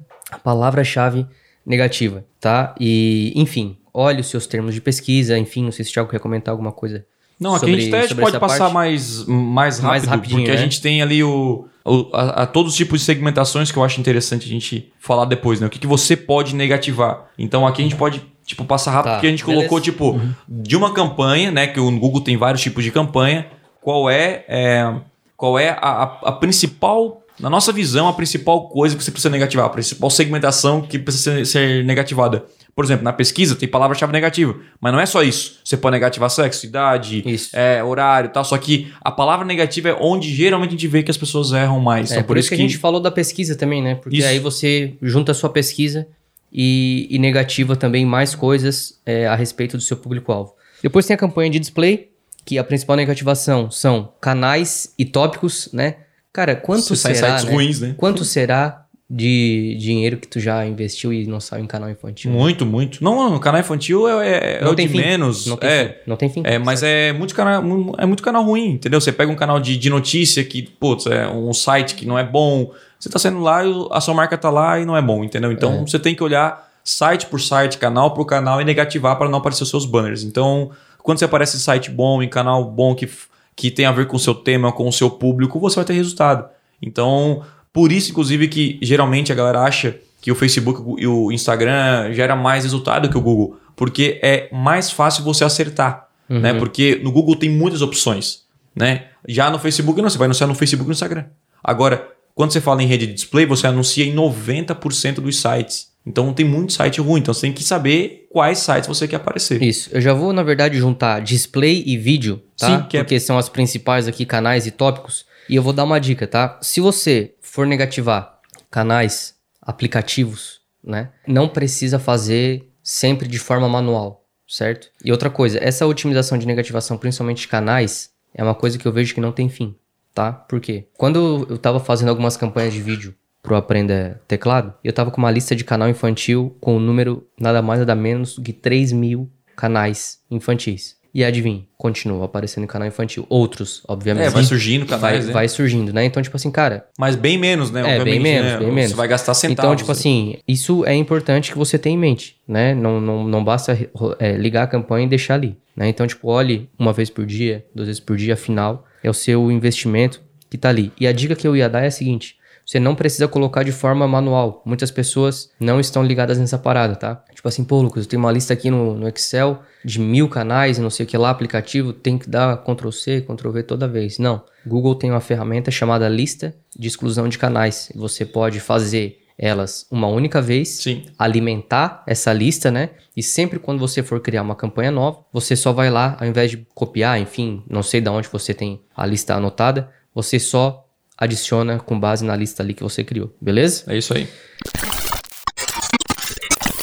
palavra-chave 0.43 1.25
negativa, 1.65 2.25
tá? 2.39 2.73
E, 2.79 3.33
enfim, 3.35 3.77
olhe 3.93 4.21
os 4.21 4.27
seus 4.27 4.47
termos 4.47 4.73
de 4.73 4.81
pesquisa, 4.81 5.37
enfim, 5.37 5.63
não 5.63 5.71
sei 5.71 5.83
se 5.85 5.91
o 5.91 5.93
Thiago 5.93 6.09
quer 6.09 6.19
comentar 6.19 6.51
alguma 6.51 6.71
coisa. 6.71 7.05
Não, 7.39 7.51
aqui 7.53 7.67
sobre- 7.67 7.75
a 7.75 7.79
gente 8.01 8.13
até 8.13 8.21
pode 8.21 8.39
passar 8.39 8.59
parte. 8.71 8.73
mais, 8.73 9.25
mais 9.25 9.75
rápido, 9.79 9.87
Mais 9.89 10.03
rapidinho, 10.05 10.39
porque 10.39 10.51
a 10.51 10.55
né? 10.55 10.59
gente 10.61 10.81
tem 10.81 11.01
ali 11.03 11.23
o, 11.23 11.67
o- 11.85 12.09
a, 12.11 12.43
a 12.43 12.47
todos 12.47 12.71
os 12.71 12.77
tipos 12.77 12.99
de 13.01 13.05
segmentações 13.05 13.71
que 13.71 13.77
eu 13.77 13.83
acho 13.83 13.99
interessante 13.99 14.45
a 14.45 14.49
gente 14.49 14.91
falar 14.99 15.25
depois, 15.25 15.59
né? 15.59 15.67
O 15.67 15.69
que, 15.69 15.77
que 15.77 15.85
você 15.85 16.15
pode 16.17 16.55
negativar. 16.55 17.27
Então 17.37 17.67
aqui 17.67 17.81
a 17.81 17.85
gente 17.85 17.95
pode, 17.95 18.23
tipo, 18.43 18.65
passar 18.65 18.89
rápido, 18.91 19.09
Tá, 19.11 19.15
porque 19.17 19.27
a 19.27 19.29
gente 19.29 19.45
beleza. 19.45 19.67
colocou, 19.67 19.79
tipo, 19.79 20.19
de 20.49 20.75
uma 20.75 20.91
campanha, 20.93 21.51
né? 21.51 21.67
Que 21.67 21.79
o 21.79 21.91
Google 21.99 22.21
tem 22.21 22.35
vários 22.37 22.61
tipos 22.63 22.83
de 22.83 22.91
campanha. 22.91 23.45
Qual 23.81 24.09
é, 24.09 24.43
é, 24.47 24.95
qual 25.35 25.59
é 25.59 25.69
a, 25.69 25.75
a- 25.79 26.19
a 26.23 26.31
principal, 26.31 27.21
na 27.39 27.49
nossa 27.49 27.71
visão, 27.71 28.07
a 28.07 28.13
principal 28.13 28.67
coisa 28.69 28.95
que 28.95 29.03
você 29.03 29.11
precisa 29.11 29.29
negativar, 29.29 29.65
a 29.65 29.69
principal 29.69 30.09
segmentação 30.09 30.81
que 30.81 30.97
precisa 30.97 31.35
ser, 31.35 31.45
ser 31.45 31.85
negativada. 31.85 32.45
Por 32.75 32.85
exemplo, 32.85 33.03
na 33.03 33.11
pesquisa 33.11 33.55
tem 33.55 33.67
palavra-chave 33.67 34.13
negativa, 34.13 34.55
mas 34.79 34.93
não 34.93 34.99
é 34.99 35.05
só 35.05 35.23
isso. 35.23 35.59
Você 35.63 35.75
pode 35.75 35.93
negativar 35.93 36.29
sexo, 36.29 36.63
idade, 36.63 37.23
Isso. 37.25 37.57
é, 37.57 37.83
horário 37.83 38.29
e 38.29 38.31
tal. 38.31 38.45
Só 38.45 38.55
que 38.55 38.93
a 39.01 39.09
palavra 39.09 39.43
negativa 39.43 39.89
é 39.89 39.97
onde 39.99 40.31
geralmente 40.33 40.69
a 40.69 40.71
gente 40.73 40.87
vê 40.87 41.01
que 41.01 41.09
as 41.09 41.17
pessoas 41.17 41.51
erram 41.51 41.79
mais. 41.79 42.11
É, 42.11 42.15
então, 42.15 42.27
por, 42.27 42.37
isso 42.37 42.49
que 42.49 42.53
a 42.53 42.57
gente 42.57 42.77
falou 42.77 42.99
da 42.99 43.09
pesquisa 43.09 43.55
também, 43.55 43.81
né? 43.81 43.95
Porque 43.95 44.17
Isso. 44.17 44.27
aí 44.27 44.37
você 44.37 44.95
junta 45.01 45.31
a 45.31 45.35
sua 45.35 45.49
pesquisa 45.49 46.07
e, 46.53 47.07
e 47.09 47.17
negativa 47.17 47.75
também 47.75 48.05
mais 48.05 48.35
coisas 48.35 49.01
é, 49.03 49.25
a 49.25 49.33
respeito 49.33 49.75
do 49.75 49.81
seu 49.81 49.97
público-alvo. 49.97 50.53
Depois 50.83 51.05
tem 51.07 51.15
a 51.15 51.17
campanha 51.17 51.49
de 51.49 51.57
display, 51.57 52.11
que 52.45 52.59
a 52.59 52.63
principal 52.63 52.95
negativação 52.95 53.71
são 53.71 54.13
canais 54.21 54.93
e 54.99 55.03
tópicos, 55.03 55.69
né? 55.73 55.95
Cara, 56.37 56.55
quanto 56.55 56.83
Você 56.83 57.15
será, 57.15 57.29
sites 57.29 57.45
né? 57.45 57.51
ruins, 57.51 57.81
né? 57.81 57.95
Quanto 57.97 58.23
será 58.23 58.85
de 59.09 59.75
dinheiro 59.79 60.17
que 60.17 60.27
tu 60.27 60.39
já 60.39 60.63
investiu 60.67 61.11
e 61.11 61.25
não 61.25 61.39
saiu 61.39 61.63
em 61.63 61.67
canal 61.67 61.89
infantil? 61.89 62.29
Muito, 62.29 62.63
muito. 62.63 63.03
Não, 63.03 63.35
o 63.35 63.39
canal 63.39 63.59
infantil 63.59 64.07
é, 64.07 64.27
é, 64.27 64.57
é 64.57 64.63
Não 64.63 64.73
o 64.73 64.75
tem 64.75 64.85
de 64.85 64.93
fim. 64.93 64.99
menos. 64.99 65.47
Não 65.47 65.57
tem 65.57 65.67
é, 65.67 65.87
fim. 65.87 65.93
Não 66.05 66.15
tem 66.15 66.29
fim. 66.29 66.43
É, 66.45 66.59
mas 66.59 66.83
é 66.83 67.11
muito 67.11 67.33
canal, 67.33 67.63
é 67.97 68.05
muito 68.05 68.21
canal 68.21 68.43
ruim, 68.43 68.73
entendeu? 68.73 69.01
Você 69.01 69.11
pega 69.11 69.31
um 69.31 69.35
canal 69.35 69.59
de, 69.59 69.75
de 69.75 69.89
notícia 69.89 70.43
que, 70.43 70.61
putz, 70.61 71.07
é 71.07 71.27
um 71.27 71.51
site 71.55 71.95
que 71.95 72.05
não 72.05 72.19
é 72.19 72.23
bom. 72.23 72.71
Você 72.99 73.09
tá 73.09 73.17
saindo 73.17 73.39
lá 73.39 73.65
e 73.65 73.73
a 73.89 73.99
sua 73.99 74.13
marca 74.13 74.37
tá 74.37 74.51
lá 74.51 74.79
e 74.79 74.85
não 74.85 74.95
é 74.95 75.01
bom, 75.01 75.23
entendeu? 75.23 75.51
Então 75.51 75.87
você 75.87 75.97
tem 75.97 76.13
que 76.13 76.21
olhar 76.21 76.69
site 76.83 77.25
por 77.25 77.41
site, 77.41 77.79
canal 77.79 78.13
por 78.13 78.25
canal 78.25 78.61
e 78.61 78.63
negativar 78.63 79.17
para 79.17 79.27
não 79.27 79.39
aparecer 79.39 79.63
os 79.63 79.71
seus 79.71 79.87
banners. 79.87 80.21
Então, 80.21 80.69
quando 80.99 81.17
você 81.17 81.25
aparece 81.25 81.57
em 81.57 81.59
site 81.59 81.89
bom, 81.89 82.21
em 82.21 82.29
canal 82.29 82.63
bom 82.63 82.93
que, 82.93 83.09
que 83.57 83.71
tem 83.71 83.87
a 83.87 83.91
ver 83.91 84.05
com 84.05 84.15
o 84.15 84.19
seu 84.19 84.35
tema, 84.35 84.71
com 84.71 84.87
o 84.87 84.93
seu 84.93 85.09
público, 85.09 85.59
você 85.59 85.77
vai 85.77 85.85
ter 85.85 85.93
resultado. 85.93 86.47
Então, 86.79 87.41
por 87.73 87.91
isso, 87.91 88.11
inclusive, 88.11 88.47
que 88.47 88.77
geralmente 88.83 89.31
a 89.31 89.35
galera 89.35 89.61
acha 89.61 89.97
que 90.21 90.31
o 90.31 90.35
Facebook 90.35 91.01
e 91.01 91.07
o 91.07 91.31
Instagram 91.31 92.13
gera 92.13 92.35
mais 92.35 92.63
resultado 92.63 93.09
que 93.09 93.17
o 93.17 93.21
Google, 93.21 93.57
porque 93.75 94.19
é 94.21 94.47
mais 94.53 94.91
fácil 94.91 95.23
você 95.23 95.43
acertar, 95.43 96.07
né? 96.29 96.53
Porque 96.53 97.01
no 97.03 97.11
Google 97.11 97.35
tem 97.35 97.49
muitas 97.49 97.81
opções, 97.81 98.43
né? 98.75 99.05
Já 99.27 99.49
no 99.49 99.57
Facebook 99.57 99.99
não, 100.01 100.09
você 100.09 100.19
vai 100.19 100.25
anunciar 100.25 100.47
no 100.47 100.53
Facebook 100.53 100.87
e 100.87 100.91
no 100.91 100.93
Instagram. 100.93 101.25
Agora, 101.63 102.07
quando 102.35 102.53
você 102.53 102.61
fala 102.61 102.83
em 102.83 102.87
rede 102.87 103.07
de 103.07 103.13
display, 103.13 103.47
você 103.47 103.65
anuncia 103.65 104.05
em 104.05 104.13
90% 104.13 105.15
dos 105.15 105.41
sites. 105.41 105.91
Então 106.07 106.33
tem 106.33 106.45
muito 106.45 106.71
site 106.73 107.01
ruim, 107.01 107.19
então 107.19 107.33
você 107.33 107.41
tem 107.41 107.53
que 107.53 107.63
saber 107.63 108.27
quais 108.31 108.59
sites 108.59 108.87
você 108.87 109.07
quer 109.07 109.17
aparecer. 109.17 109.61
Isso. 109.61 109.89
Eu 109.91 109.99
já 109.99 110.13
vou, 110.13 110.31
na 110.31 110.41
verdade, 110.43 110.77
juntar 110.77 111.19
display 111.21 111.83
e 111.85 111.97
vídeo, 111.97 112.41
tá? 112.57 112.67
Sim, 112.67 112.87
que 112.87 112.97
é- 112.97 113.03
Porque 113.03 113.19
são 113.19 113.37
as 113.37 113.49
principais 113.49 114.07
aqui, 114.07 114.25
canais 114.25 114.65
e 114.65 114.71
tópicos. 114.71 115.25
E 115.49 115.55
eu 115.55 115.61
vou 115.63 115.73
dar 115.73 115.83
uma 115.83 115.99
dica, 115.99 116.25
tá? 116.25 116.57
Se 116.61 116.79
você 116.79 117.33
for 117.41 117.67
negativar 117.67 118.39
canais, 118.71 119.35
aplicativos, 119.61 120.61
né? 120.83 121.09
Não 121.27 121.47
precisa 121.47 121.99
fazer 121.99 122.67
sempre 122.81 123.27
de 123.27 123.37
forma 123.39 123.67
manual, 123.69 124.25
certo? 124.47 124.87
E 125.03 125.11
outra 125.11 125.29
coisa, 125.29 125.59
essa 125.61 125.85
otimização 125.85 126.37
de 126.37 126.45
negativação, 126.47 126.97
principalmente 126.97 127.41
de 127.41 127.47
canais, 127.47 128.09
é 128.33 128.43
uma 128.43 128.55
coisa 128.55 128.77
que 128.77 128.85
eu 128.87 128.91
vejo 128.91 129.13
que 129.13 129.21
não 129.21 129.31
tem 129.31 129.49
fim, 129.49 129.75
tá? 130.13 130.31
Por 130.31 130.59
quê? 130.59 130.87
Quando 130.97 131.45
eu 131.49 131.57
tava 131.57 131.79
fazendo 131.79 132.09
algumas 132.09 132.35
campanhas 132.37 132.73
de 132.73 132.81
vídeo 132.81 133.13
pro 133.47 133.55
Aprenda 133.55 134.19
Teclado, 134.27 134.73
eu 134.83 134.91
tava 134.91 135.09
com 135.09 135.19
uma 135.19 135.31
lista 135.31 135.55
de 135.55 135.63
canal 135.63 135.87
infantil 135.87 136.57
com 136.59 136.75
o 136.75 136.79
número 136.81 137.25
nada 137.39 137.61
mais 137.61 137.79
nada 137.79 137.95
menos 137.95 138.35
do 138.35 138.41
que 138.41 138.51
3 138.51 138.91
mil 138.91 139.31
canais 139.55 140.19
infantis. 140.29 140.97
E 141.13 141.23
adivinha, 141.23 141.63
continua 141.77 142.25
aparecendo 142.25 142.67
canal 142.67 142.87
infantil. 142.87 143.25
Outros, 143.29 143.81
obviamente. 143.87 144.25
É, 144.25 144.29
vai 144.29 144.43
surgindo 144.43 144.85
vai, 144.85 144.99
canais, 144.99 145.27
né? 145.27 145.33
vai 145.33 145.47
surgindo, 145.47 145.93
né? 145.93 146.03
Então, 146.03 146.21
tipo 146.21 146.35
assim, 146.35 146.51
cara, 146.51 146.87
Mas 146.99 147.15
bem 147.15 147.37
menos, 147.37 147.71
né? 147.71 147.97
é, 147.97 148.03
bem 148.03 148.19
menos, 148.19 148.51
né? 148.51 148.59
bem 148.59 148.71
menos. 148.71 148.91
Você 148.91 148.97
vai 148.97 149.07
gastar 149.07 149.33
centavos. 149.33 149.63
Então, 149.63 149.75
tipo 149.75 149.87
né? 149.87 149.93
assim, 149.93 150.37
isso 150.45 150.85
é 150.85 150.93
importante 150.93 151.51
que 151.51 151.57
você 151.57 151.79
tenha 151.79 151.95
em 151.95 151.97
mente, 151.97 152.35
né? 152.45 152.75
Não, 152.75 152.99
não, 152.99 153.23
não 153.23 153.43
basta 153.43 153.75
é, 154.19 154.33
ligar 154.33 154.63
a 154.63 154.67
campanha 154.67 155.05
e 155.05 155.09
deixar 155.09 155.35
ali, 155.35 155.57
né? 155.75 155.87
Então, 155.87 156.05
tipo, 156.05 156.27
olhe 156.27 156.69
uma 156.77 156.91
vez 156.91 157.09
por 157.09 157.25
dia, 157.25 157.65
duas 157.73 157.87
vezes 157.87 158.01
por 158.01 158.17
dia, 158.17 158.33
afinal, 158.33 158.85
é 159.01 159.09
o 159.09 159.13
seu 159.13 159.49
investimento 159.49 160.21
que 160.49 160.57
tá 160.57 160.69
ali. 160.69 160.91
E 160.99 161.07
a 161.07 161.13
dica 161.13 161.35
que 161.35 161.47
eu 161.47 161.55
ia 161.55 161.69
dar 161.69 161.81
é 161.81 161.87
a 161.87 161.91
seguinte, 161.91 162.35
você 162.67 162.81
não 162.81 162.95
precisa 162.95 163.29
colocar 163.29 163.63
de 163.63 163.71
forma 163.71 164.05
manual. 164.05 164.61
Muitas 164.65 164.91
pessoas 164.91 165.49
não 165.57 165.79
estão 165.79 166.03
ligadas 166.03 166.37
nessa 166.37 166.57
parada, 166.57 166.97
tá? 166.97 167.23
Tipo 167.33 167.47
assim, 167.47 167.63
pô, 167.63 167.81
Lucas, 167.81 168.03
eu 168.03 168.09
tenho 168.09 168.21
uma 168.21 168.31
lista 168.31 168.51
aqui 168.53 168.69
no, 168.69 168.93
no 168.93 169.07
Excel 169.07 169.61
de 169.85 170.01
mil 170.01 170.27
canais 170.27 170.77
e 170.77 170.81
não 170.81 170.89
sei 170.89 171.05
o 171.05 171.07
que 171.07 171.17
lá, 171.17 171.29
aplicativo, 171.29 171.93
tem 171.93 172.17
que 172.17 172.29
dar 172.29 172.57
Ctrl 172.57 172.91
C, 172.91 173.21
Ctrl 173.21 173.51
V 173.51 173.63
toda 173.63 173.87
vez. 173.87 174.19
Não. 174.19 174.43
Google 174.65 174.95
tem 174.95 175.09
uma 175.09 175.21
ferramenta 175.21 175.71
chamada 175.71 176.09
lista 176.09 176.53
de 176.77 176.89
exclusão 176.89 177.29
de 177.29 177.37
canais. 177.37 177.89
Você 177.95 178.25
pode 178.25 178.59
fazer 178.59 179.19
elas 179.37 179.87
uma 179.89 180.07
única 180.07 180.41
vez, 180.41 180.69
Sim. 180.69 181.05
alimentar 181.17 182.03
essa 182.05 182.33
lista, 182.33 182.69
né? 182.69 182.89
E 183.15 183.23
sempre 183.23 183.59
quando 183.59 183.79
você 183.79 184.03
for 184.03 184.19
criar 184.19 184.41
uma 184.41 184.55
campanha 184.55 184.91
nova, 184.91 185.19
você 185.31 185.55
só 185.55 185.71
vai 185.71 185.89
lá, 185.89 186.17
ao 186.19 186.27
invés 186.27 186.51
de 186.51 186.67
copiar, 186.75 187.17
enfim, 187.17 187.63
não 187.69 187.81
sei 187.81 188.01
de 188.01 188.09
onde 188.09 188.27
você 188.27 188.53
tem 188.53 188.81
a 188.93 189.05
lista 189.05 189.35
anotada, 189.35 189.89
você 190.13 190.37
só 190.39 190.86
adiciona 191.17 191.79
com 191.79 191.99
base 191.99 192.23
na 192.23 192.35
lista 192.35 192.61
ali 192.61 192.73
que 192.73 192.83
você 192.83 193.03
criou, 193.03 193.33
beleza? 193.41 193.83
É 193.87 193.97
isso 193.97 194.13
aí. 194.13 194.27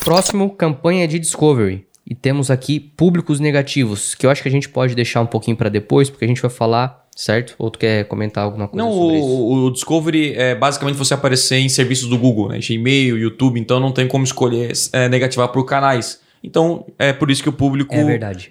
Próximo, 0.04 0.50
campanha 0.50 1.06
de 1.08 1.18
discovery. 1.18 1.86
E 2.06 2.14
temos 2.14 2.50
aqui 2.50 2.78
públicos 2.78 3.40
negativos, 3.40 4.14
que 4.14 4.26
eu 4.26 4.30
acho 4.30 4.42
que 4.42 4.48
a 4.48 4.50
gente 4.50 4.68
pode 4.68 4.94
deixar 4.94 5.22
um 5.22 5.26
pouquinho 5.26 5.56
para 5.56 5.70
depois, 5.70 6.10
porque 6.10 6.26
a 6.26 6.28
gente 6.28 6.42
vai 6.42 6.50
falar, 6.50 7.06
certo? 7.16 7.54
Ou 7.58 7.70
tu 7.70 7.78
quer 7.78 8.04
comentar 8.04 8.44
alguma 8.44 8.68
coisa 8.68 8.84
Não, 8.84 8.92
sobre 8.92 9.16
isso? 9.16 9.26
o, 9.26 9.64
o 9.64 9.70
Discovery 9.70 10.34
é 10.34 10.54
basicamente 10.54 10.96
você 10.96 11.14
aparecer 11.14 11.56
em 11.56 11.68
serviços 11.70 12.08
do 12.10 12.18
Google, 12.18 12.50
né? 12.50 12.58
Gmail, 12.58 13.16
YouTube, 13.16 13.58
então 13.58 13.80
não 13.80 13.90
tem 13.90 14.06
como 14.06 14.22
escolher 14.22 14.72
é, 14.92 15.08
negativar 15.08 15.48
por 15.48 15.64
canais. 15.64 16.20
Então 16.42 16.84
é 16.98 17.10
por 17.10 17.30
isso 17.30 17.42
que 17.42 17.48
o 17.48 17.52
público 17.52 17.94
É 17.94 18.00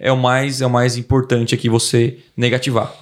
é 0.00 0.10
o 0.10 0.16
mais 0.16 0.60
é 0.60 0.66
o 0.66 0.70
mais 0.70 0.96
importante 0.96 1.54
aqui 1.54 1.68
você 1.68 2.18
negativar. 2.36 2.92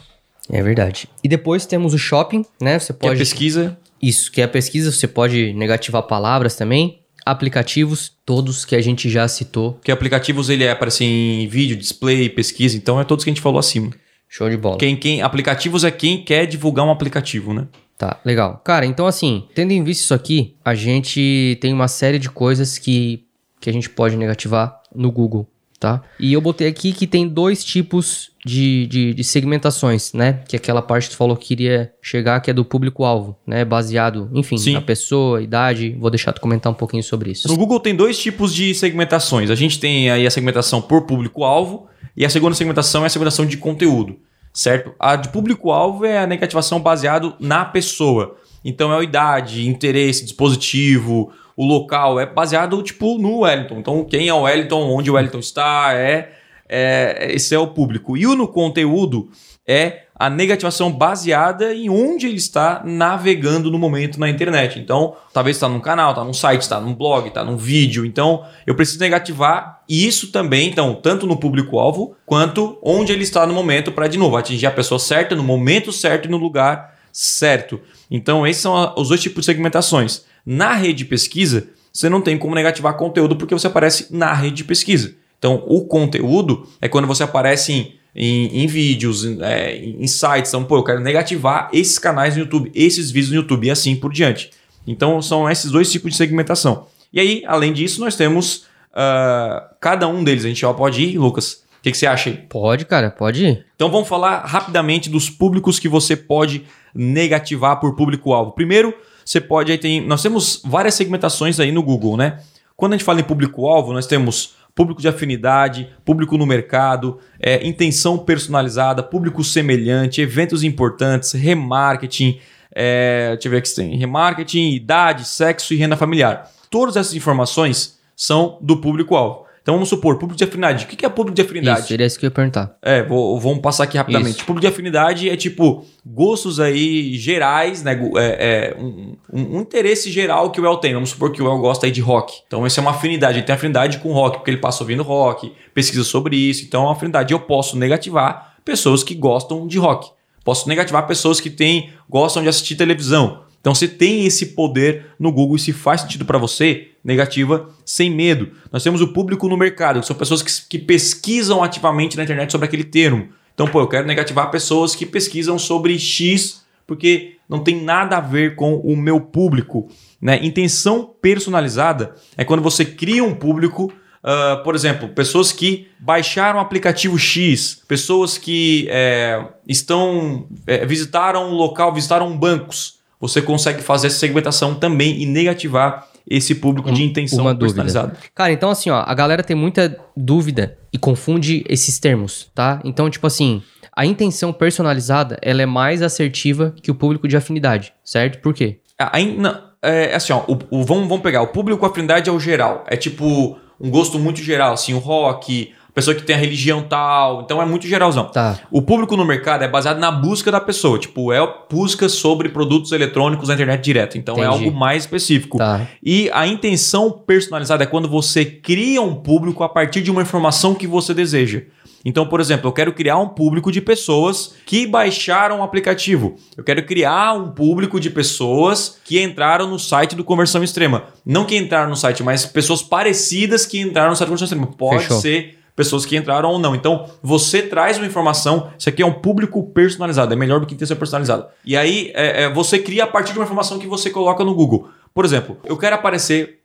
É 0.53 0.63
verdade. 0.63 1.09
E 1.25 1.29
depois 1.29 1.65
temos 1.67 1.95
o 1.95 1.99
shopping, 1.99 2.45
né? 2.61 2.79
Você 2.79 2.93
Que 2.93 3.07
é 3.07 3.09
pode. 3.09 3.19
pesquisa, 3.19 3.77
Isso, 4.01 4.31
que 4.31 4.41
é 4.41 4.45
a 4.45 4.49
pesquisa, 4.49 4.93
você 4.93 5.09
pode 5.09 5.53
negativar 5.55 6.03
palavras 6.03 6.55
também. 6.55 7.01
Aplicativos, 7.25 8.13
todos 8.27 8.65
que 8.65 8.75
a 8.77 8.81
gente 8.81 9.09
já 9.09 9.27
citou. 9.29 9.79
que 9.83 9.91
aplicativos 9.93 10.49
ele 10.51 10.65
é 10.65 10.71
aparecer 10.73 11.05
em 11.05 11.47
vídeo, 11.49 11.77
display, 11.77 12.29
pesquisa, 12.29 12.77
então 12.77 13.01
é 13.01 13.05
todos 13.05 13.25
que 13.25 13.31
a 13.31 13.33
gente 13.33 13.41
falou 13.43 13.59
acima. 13.59 13.91
Show 14.29 14.51
de 14.51 14.57
bola. 14.57 14.77
Quem, 14.79 14.97
quem 14.97 15.23
aplicativos 15.23 15.85
é 15.85 15.91
quem 15.91 16.25
quer 16.25 16.47
divulgar 16.47 16.85
um 16.85 16.91
aplicativo, 16.91 17.53
né? 17.55 17.67
Tá, 17.97 18.21
legal. 18.25 18.61
Cara, 18.65 18.85
então 18.85 19.07
assim, 19.07 19.45
tendo 19.55 19.71
em 19.73 19.85
vista 19.85 20.03
isso 20.05 20.15
aqui, 20.15 20.57
a 20.65 20.75
gente 20.75 21.57
tem 21.61 21.73
uma 21.73 21.87
série 21.87 22.19
de 22.19 22.29
coisas 22.29 22.77
que, 22.79 23.25
que 23.61 23.71
a 23.71 23.73
gente 23.73 23.89
pode 23.89 24.17
negativar 24.17 24.81
no 24.95 25.13
Google, 25.13 25.49
tá? 25.83 26.01
E 26.17 26.33
eu 26.33 26.41
botei 26.41 26.69
aqui 26.69 26.93
que 26.93 27.09
tem 27.09 27.27
dois 27.27 27.65
tipos 27.65 28.31
de, 28.47 28.87
de, 28.87 29.15
de 29.15 29.25
segmentações, 29.25 30.13
né? 30.13 30.41
Que 30.47 30.55
é 30.55 30.59
aquela 30.59 30.81
parte 30.81 31.09
que 31.09 31.11
tu 31.11 31.17
falou 31.17 31.37
que 31.37 31.49
queria 31.49 31.93
chegar, 32.01 32.39
que 32.39 32.53
é 32.53 32.55
do 32.55 32.65
público-alvo, 32.65 33.37
né? 33.45 33.65
Baseado, 33.65 34.31
enfim, 34.33 34.57
Sim. 34.57 34.75
na 34.75 34.81
pessoa, 34.81 35.43
idade. 35.43 35.97
Vou 35.99 36.09
deixar 36.09 36.33
tu 36.33 36.41
comentar 36.41 36.71
um 36.71 36.75
pouquinho 36.75 37.03
sobre 37.03 37.33
isso. 37.33 37.49
No 37.49 37.57
Google 37.57 37.81
tem 37.81 37.97
dois 37.97 38.17
tipos 38.17 38.55
de 38.55 38.73
segmentações. 38.77 39.51
A 39.51 39.57
gente 39.57 39.81
tem 39.81 40.09
aí 40.09 40.25
a 40.25 40.31
segmentação 40.31 40.81
por 40.81 41.03
público-alvo 41.03 41.89
e 42.17 42.25
a 42.25 42.31
segunda 42.31 42.55
segmentação 42.55 43.03
é 43.03 43.07
a 43.07 43.11
segmentação 43.11 43.45
de 43.45 43.57
conteúdo, 43.57 44.21
certo? 44.55 44.93
A 45.01 45.17
de 45.17 45.31
público-alvo 45.31 46.05
é 46.05 46.21
a 46.21 46.29
negativação 46.29 46.79
baseado 46.79 47.35
na 47.41 47.65
pessoa. 47.65 48.37
Então 48.65 48.93
é 48.93 49.01
a 49.01 49.03
idade, 49.03 49.67
interesse, 49.69 50.23
dispositivo, 50.23 51.33
o 51.63 51.67
local, 51.67 52.19
é 52.19 52.27
baseado 52.27 52.83
tipo 52.83 53.19
no 53.19 53.41
Wellington. 53.41 53.79
Então 53.79 54.05
quem 54.05 54.29
é 54.29 54.35
o 54.35 54.43
Wellington, 54.43 54.83
onde 54.91 55.11
o 55.11 55.15
Wellington 55.15 55.39
está, 55.39 55.93
é, 55.95 56.33
é 56.69 57.29
esse 57.33 57.55
é 57.55 57.59
o 57.59 57.69
público. 57.69 58.17
E 58.17 58.27
o 58.27 58.35
no 58.35 58.49
conteúdo 58.49 59.29
é 59.67 60.03
a 60.15 60.31
negativação 60.31 60.93
baseada 60.93 61.75
em 61.75 61.91
onde 61.91 62.27
ele 62.27 62.37
está 62.37 62.81
navegando 62.85 63.71
no 63.71 63.79
momento 63.79 64.21
na 64.21 64.29
internet. 64.29 64.79
Então, 64.79 65.17
talvez 65.33 65.57
está 65.57 65.69
num 65.69 65.81
canal, 65.81 66.11
está 66.11 66.23
num 66.23 66.33
site, 66.33 66.63
está 66.63 66.81
num 66.81 66.95
blog, 66.95 67.27
está 67.27 67.43
num 67.43 67.57
vídeo. 67.57 68.07
Então, 68.07 68.45
eu 68.65 68.75
preciso 68.75 69.01
negativar 69.01 69.83
isso 69.89 70.31
também, 70.31 70.69
então, 70.69 70.95
tanto 70.95 71.27
no 71.27 71.37
público-alvo 71.37 72.15
quanto 72.25 72.79
onde 72.83 73.13
ele 73.13 73.25
está 73.25 73.45
no 73.47 73.55
momento 73.55 73.91
para, 73.91 74.07
de 74.07 74.17
novo, 74.17 74.37
atingir 74.37 74.67
a 74.67 74.71
pessoa 74.71 74.99
certa, 74.99 75.35
no 75.35 75.43
momento 75.43 75.93
certo 75.93 76.27
e 76.27 76.31
no 76.31 76.37
lugar 76.37 76.97
certo. 77.13 77.81
Então, 78.11 78.47
esses 78.47 78.63
são 78.63 78.95
os 78.97 79.09
dois 79.09 79.21
tipos 79.21 79.41
de 79.41 79.47
segmentações. 79.47 80.25
Na 80.45 80.75
rede 80.75 80.99
de 80.99 81.05
pesquisa, 81.05 81.69
você 81.93 82.09
não 82.09 82.21
tem 82.21 82.39
como 82.39 82.55
negativar 82.55 82.97
conteúdo 82.97 83.37
porque 83.37 83.55
você 83.55 83.67
aparece 83.67 84.09
na 84.11 84.33
rede 84.33 84.57
de 84.57 84.65
pesquisa. 84.65 85.15
Então, 85.39 85.63
o 85.67 85.85
conteúdo 85.85 86.69
é 86.81 86.89
quando 86.89 87.07
você 87.07 87.23
aparece 87.23 87.73
em, 87.73 87.95
em, 88.15 88.63
em 88.63 88.67
vídeos, 88.67 89.25
em, 89.25 89.43
é, 89.43 89.77
em 89.77 90.07
sites. 90.07 90.51
Então, 90.51 90.65
pô, 90.65 90.77
eu 90.77 90.85
quero 90.85 91.01
negativar 91.01 91.69
esses 91.73 91.99
canais 91.99 92.35
no 92.35 92.43
YouTube, 92.43 92.71
esses 92.75 93.11
vídeos 93.11 93.31
no 93.31 93.37
YouTube 93.37 93.67
e 93.67 93.71
assim 93.71 93.97
por 93.97 94.13
diante. 94.13 94.51
Então, 94.87 95.21
são 95.21 95.51
esses 95.51 95.71
dois 95.71 95.91
tipos 95.91 96.13
de 96.13 96.17
segmentação. 96.17 96.87
E 97.13 97.21
aí, 97.21 97.43
além 97.47 97.73
disso, 97.73 98.01
nós 98.01 98.17
temos 98.17 98.67
ah, 98.93 99.71
cada 99.81 100.07
um 100.07 100.23
deles. 100.23 100.45
A 100.45 100.49
gente 100.49 100.61
já 100.61 100.73
pode 100.73 101.03
ir, 101.03 101.19
Lucas. 101.19 101.65
O 101.79 101.83
que, 101.83 101.91
que 101.91 101.97
você 101.97 102.07
acha 102.07 102.31
aí? 102.31 102.37
Pode, 102.37 102.85
cara, 102.85 103.11
pode 103.11 103.45
ir. 103.45 103.67
Então 103.75 103.91
vamos 103.91 104.09
falar 104.09 104.45
rapidamente 104.47 105.11
dos 105.11 105.29
públicos 105.29 105.81
que 105.81 105.89
você 105.89 106.15
pode 106.15 106.65
negativar 106.95 107.81
por 107.81 107.97
público-alvo. 107.97 108.53
Primeiro, 108.53 108.95
você 109.25 109.41
pode 109.41 109.73
aí 109.73 109.79
tem, 109.79 110.01
nós 110.07 110.23
temos 110.23 110.63
várias 110.65 110.95
segmentações 110.95 111.59
aí 111.61 111.73
no 111.73 111.83
Google, 111.83 112.17
né? 112.17 112.41
Quando 112.77 112.95
a 112.95 112.97
gente 112.97 113.05
fala 113.05 113.21
em 113.21 113.25
público-alvo, 113.25 113.93
nós 113.93 114.07
temos 114.07 114.55
público 114.75 115.01
de 115.01 115.09
afinidade, 115.09 115.89
público 116.05 116.39
no 116.39 116.47
mercado, 116.47 117.19
é, 117.39 117.67
intenção 117.67 118.19
personalizada, 118.19 119.03
público 119.03 119.45
semelhante, 119.45 120.21
eventos 120.21 120.65
importantes, 120.65 121.33
remarketing, 121.33 122.41
é, 122.75 123.33
deixa 123.33 123.49
eu 123.49 123.53
ver 123.53 123.63
tem 123.75 123.97
remarketing, 123.97 124.71
idade, 124.71 125.27
sexo 125.27 125.75
e 125.75 125.77
renda 125.77 125.97
familiar. 125.97 126.51
Todas 126.71 126.97
essas 126.97 127.15
informações 127.15 127.99
são 128.17 128.59
do 128.61 128.79
público-alvo. 128.79 129.45
Então 129.63 129.75
vamos 129.75 129.89
supor, 129.89 130.19
público 130.19 130.37
de 130.37 130.43
afinidade. 130.43 130.85
O 130.85 130.89
que 130.89 131.07
é 131.07 131.09
público 131.09 131.37
de 131.37 131.43
afinidade? 131.43 131.79
Isso, 131.81 131.89
seria 131.89 132.05
isso 132.05 132.19
que 132.19 132.27
eu 132.27 132.29
ia 132.29 132.33
perguntar. 132.33 132.77
É, 132.83 133.03
vou, 133.05 133.39
vamos 133.39 133.61
passar 133.61 133.85
aqui 133.85 133.97
rapidamente. 133.97 134.37
Isso. 134.39 134.45
Público 134.45 134.67
de 134.67 134.73
afinidade 134.73 135.31
é 135.31 135.37
tipo 135.37 135.85
gostos 136.05 136.59
aí 136.59 137.15
gerais, 137.15 137.83
né? 137.85 137.93
É, 138.17 138.75
é 138.75 138.77
um, 138.83 139.17
um- 139.33 139.57
um 139.59 139.61
interesse 139.61 140.11
geral 140.11 140.51
que 140.51 140.61
o 140.61 140.67
El 140.67 140.77
tem. 140.79 140.95
Vamos 140.95 141.11
supor 141.11 141.31
que 141.31 141.41
o 141.41 141.47
El 141.49 141.59
gosta 141.59 141.87
aí 141.87 141.93
de 141.93 142.01
rock. 142.01 142.35
Então, 142.47 142.67
essa 142.67 142.81
é 142.81 142.83
uma 142.83 142.91
afinidade. 142.91 143.39
Ele 143.39 143.47
tem 143.47 143.55
afinidade 143.55 143.99
com 143.99 144.13
rock, 144.13 144.39
porque 144.39 144.51
ele 144.51 144.59
passa 144.59 144.83
ouvindo 144.83 145.05
rock, 145.05 145.53
pesquisa 145.73 146.03
sobre 146.03 146.35
isso. 146.37 146.65
Então, 146.65 146.83
é 146.83 146.87
uma 146.87 146.93
afinidade. 146.95 147.33
Eu 147.33 147.39
posso 147.39 147.77
negativar 147.79 148.57
pessoas 148.65 149.05
que 149.05 149.15
gostam 149.15 149.67
de 149.69 149.79
rock. 149.79 150.11
Posso 150.45 150.69
negativar 150.69 151.07
pessoas 151.07 151.41
que 151.41 151.49
têm, 151.49 151.91
gostam 152.11 152.43
de 152.43 152.49
assistir 152.49 152.75
televisão. 152.75 153.45
Então 153.63 153.75
você 153.75 153.89
tem 153.89 154.27
esse 154.27 154.47
poder 154.47 155.07
no 155.19 155.33
Google 155.33 155.57
e 155.57 155.59
se 155.59 155.73
faz 155.73 156.03
sentido 156.03 156.27
para 156.27 156.37
você, 156.37 156.89
negativa 157.03 157.71
sem 157.87 158.11
medo. 158.11 158.51
Nós 158.71 158.83
temos 158.83 159.01
o 159.01 159.15
público 159.15 159.49
no 159.49 159.57
mercado, 159.57 160.01
que 160.01 160.07
são 160.07 160.17
pessoas 160.17 160.43
que, 160.43 160.51
que 160.69 160.79
pesquisam 160.79 161.63
ativamente 161.63 162.17
na 162.17 162.25
internet 162.25 162.53
sobre 162.53 162.67
aquele 162.67 162.85
termo. 162.85 163.29
Então, 163.55 163.67
pô, 163.67 163.81
eu 163.81 163.89
quero 163.89 164.07
negativar 164.07 164.51
pessoas 164.51 164.95
que 164.95 165.07
pesquisam 165.07 165.59
sobre 165.59 165.99
X, 165.99 166.65
porque 166.87 167.37
não 167.49 167.63
tem 167.63 167.81
nada 167.81 168.19
a 168.19 168.21
ver 168.21 168.57
com 168.57 168.75
o 168.77 168.95
meu 168.95 169.21
público. 169.21 169.89
Né? 170.21 170.45
Intenção 170.45 171.09
personalizada 171.23 172.15
é 172.37 172.45
quando 172.45 172.63
você 172.63 172.85
cria 172.85 173.23
um 173.23 173.35
público 173.35 173.93
ah, 174.23 174.61
por 174.63 174.75
exemplo, 174.75 175.09
pessoas 175.09 175.51
que 175.51 175.89
baixaram 175.99 176.59
o 176.59 176.63
aplicativo 176.63 177.19
X, 177.19 177.83
pessoas 177.89 178.39
que 178.39 178.87
é, 178.89 179.45
estão 179.67 180.47
é, 180.67 180.87
visitaram 180.87 181.51
um 181.51 181.55
local, 181.55 181.93
visitaram 181.93 182.37
bancos. 182.37 183.01
Você 183.23 183.41
consegue 183.41 183.81
fazer 183.83 184.09
essa 184.09 184.19
segmentação 184.19 184.75
também 184.75 185.23
e 185.23 185.25
negativar 185.27 186.09
esse 186.29 186.55
público 186.57 186.93
de 186.93 187.03
intenção 187.03 187.41
uma 187.41 187.55
dúvida. 187.55 187.83
personalizada. 187.83 188.17
Cara, 188.35 188.53
então 188.53 188.69
assim, 188.71 188.91
ó, 188.91 189.03
a 189.07 189.15
galera 189.15 189.43
tem 189.43 189.57
muita 189.57 189.97
dúvida 190.17 190.77
e 190.93 190.99
confunde 190.99 191.65
esses 191.69 191.99
termos, 191.99 192.51
tá? 192.55 192.81
Então, 192.85 193.09
tipo 193.09 193.27
assim, 193.27 193.63
a 193.97 194.05
intenção 194.05 194.53
personalizada, 194.53 195.39
ela 195.41 195.63
é 195.63 195.67
mais 195.67 196.03
assertiva 196.03 196.75
que 196.83 196.91
o 196.91 196.95
público 196.95 197.27
de 197.27 197.37
afinidade, 197.37 197.93
certo? 198.05 198.41
Por 198.43 198.53
quê? 198.53 198.79
Aí, 198.99 199.37
não, 199.37 199.59
é 199.83 200.15
assim, 200.15 200.33
ó, 200.33 200.43
o, 200.49 200.59
o- 200.71 200.85
vamos, 200.85 201.09
vamos 201.09 201.23
pegar. 201.23 201.43
O 201.43 201.49
público 201.49 201.81
com 201.81 201.87
afinidade 201.87 202.29
é 202.29 202.33
o 202.33 202.39
geral. 202.39 202.85
É 202.87 202.97
tipo 202.97 203.57
um 203.81 203.91
gosto 203.91 204.19
muito 204.19 204.41
geral, 204.43 204.75
assim, 204.75 204.95
o 204.95 204.99
rock, 204.99 205.73
pessoa 205.95 206.15
que 206.15 206.23
tem 206.23 206.35
a 206.35 206.39
religião 206.39 206.83
tal. 206.83 207.43
Então 207.43 207.61
é 207.61 207.67
muito 207.67 207.87
geralzão. 207.87 208.27
Tá. 208.27 208.59
O 208.71 208.83
público 208.83 209.17
no 209.17 209.25
mercado 209.25 209.63
é 209.63 209.69
baseado 209.69 209.99
na 209.99 210.11
busca 210.11 210.51
da 210.51 210.61
pessoa. 210.61 210.99
Tipo, 210.99 211.33
é 211.33 211.41
busca 211.71 212.09
sobre 212.09 212.49
produtos 212.49 212.93
eletrônicos 212.93 213.49
na 213.49 213.55
internet 213.55 213.83
direto. 213.83 214.19
Então 214.19 214.37
é 214.37 214.47
Entendi. 214.47 214.65
algo 214.65 214.77
mais 214.77 215.05
específico. 215.05 215.59
Tá. 215.59 215.87
E 216.03 216.31
a 216.33 216.47
intenção 216.47 217.11
personalizada 217.11 217.85
é 217.85 217.87
quando 217.87 218.09
você 218.09 218.45
cria 218.45 219.03
um 219.03 219.15
público 219.15 219.63
a 219.63 219.69
partir 219.69 220.03
de 220.03 220.11
uma 220.11 220.23
informação 220.23 220.75
que 220.75 220.87
você 220.87 221.13
deseja. 221.13 221.63
Então, 222.05 222.27
por 222.27 222.41
exemplo, 222.41 222.69
eu 222.69 222.73
quero 222.73 222.93
criar 222.93 223.19
um 223.19 223.29
público 223.29 223.71
de 223.71 223.81
pessoas 223.81 224.55
que 224.67 224.87
baixaram 224.87 225.61
o 225.61 225.63
aplicativo. 225.63 226.35
Eu 226.57 226.65
quero 226.65 226.85
criar 226.85 227.33
um 227.35 227.51
público 227.53 228.01
de 228.01 228.11
pessoas 228.11 228.99
que 229.05 229.23
entraram 229.23 229.69
no 229.69 229.79
site 229.79 230.17
do 230.17 230.25
Conversão 230.25 230.65
Extrema. 230.65 231.05
Não 231.25 231.45
que 231.45 231.57
entraram 231.57 231.91
no 231.91 231.97
site, 231.97 232.23
mas 232.23 232.45
pessoas 232.45 232.83
parecidas 232.83 233.65
que 233.65 233.81
entraram 233.81 234.11
no 234.11 234.17
site 234.17 234.27
do 234.27 234.31
Conversão 234.31 234.47
Extrema. 234.47 234.67
Pode 234.77 235.03
Fechou. 235.03 235.21
ser 235.21 235.62
pessoas 235.75 236.05
que 236.05 236.17
entraram 236.17 236.51
ou 236.51 236.59
não. 236.59 236.75
Então, 236.75 237.09
você 237.23 237.63
traz 237.63 237.97
uma 237.97 238.07
informação. 238.07 238.71
Isso 238.79 238.89
aqui 238.89 239.03
é 239.03 239.07
um 239.07 239.13
público 239.13 239.63
personalizado. 239.71 240.33
É 240.33 240.37
melhor 240.37 240.61
do 240.61 240.67
que 240.67 240.75
intenção 240.75 240.97
personalizada. 240.97 241.49
E 241.65 241.77
aí, 241.77 242.11
é, 242.15 242.45
é, 242.45 242.53
você 242.53 242.79
cria 242.79 243.05
a 243.05 243.07
partir 243.07 243.33
de 243.33 243.39
uma 243.39 243.45
informação 243.45 243.79
que 243.79 243.87
você 243.87 244.11
coloca 244.11 244.45
no 244.45 244.55
Google. 244.55 244.89
Por 245.15 245.25
exemplo, 245.25 245.59
eu 245.65 245.77
quero 245.77 245.95
aparecer 245.95 246.59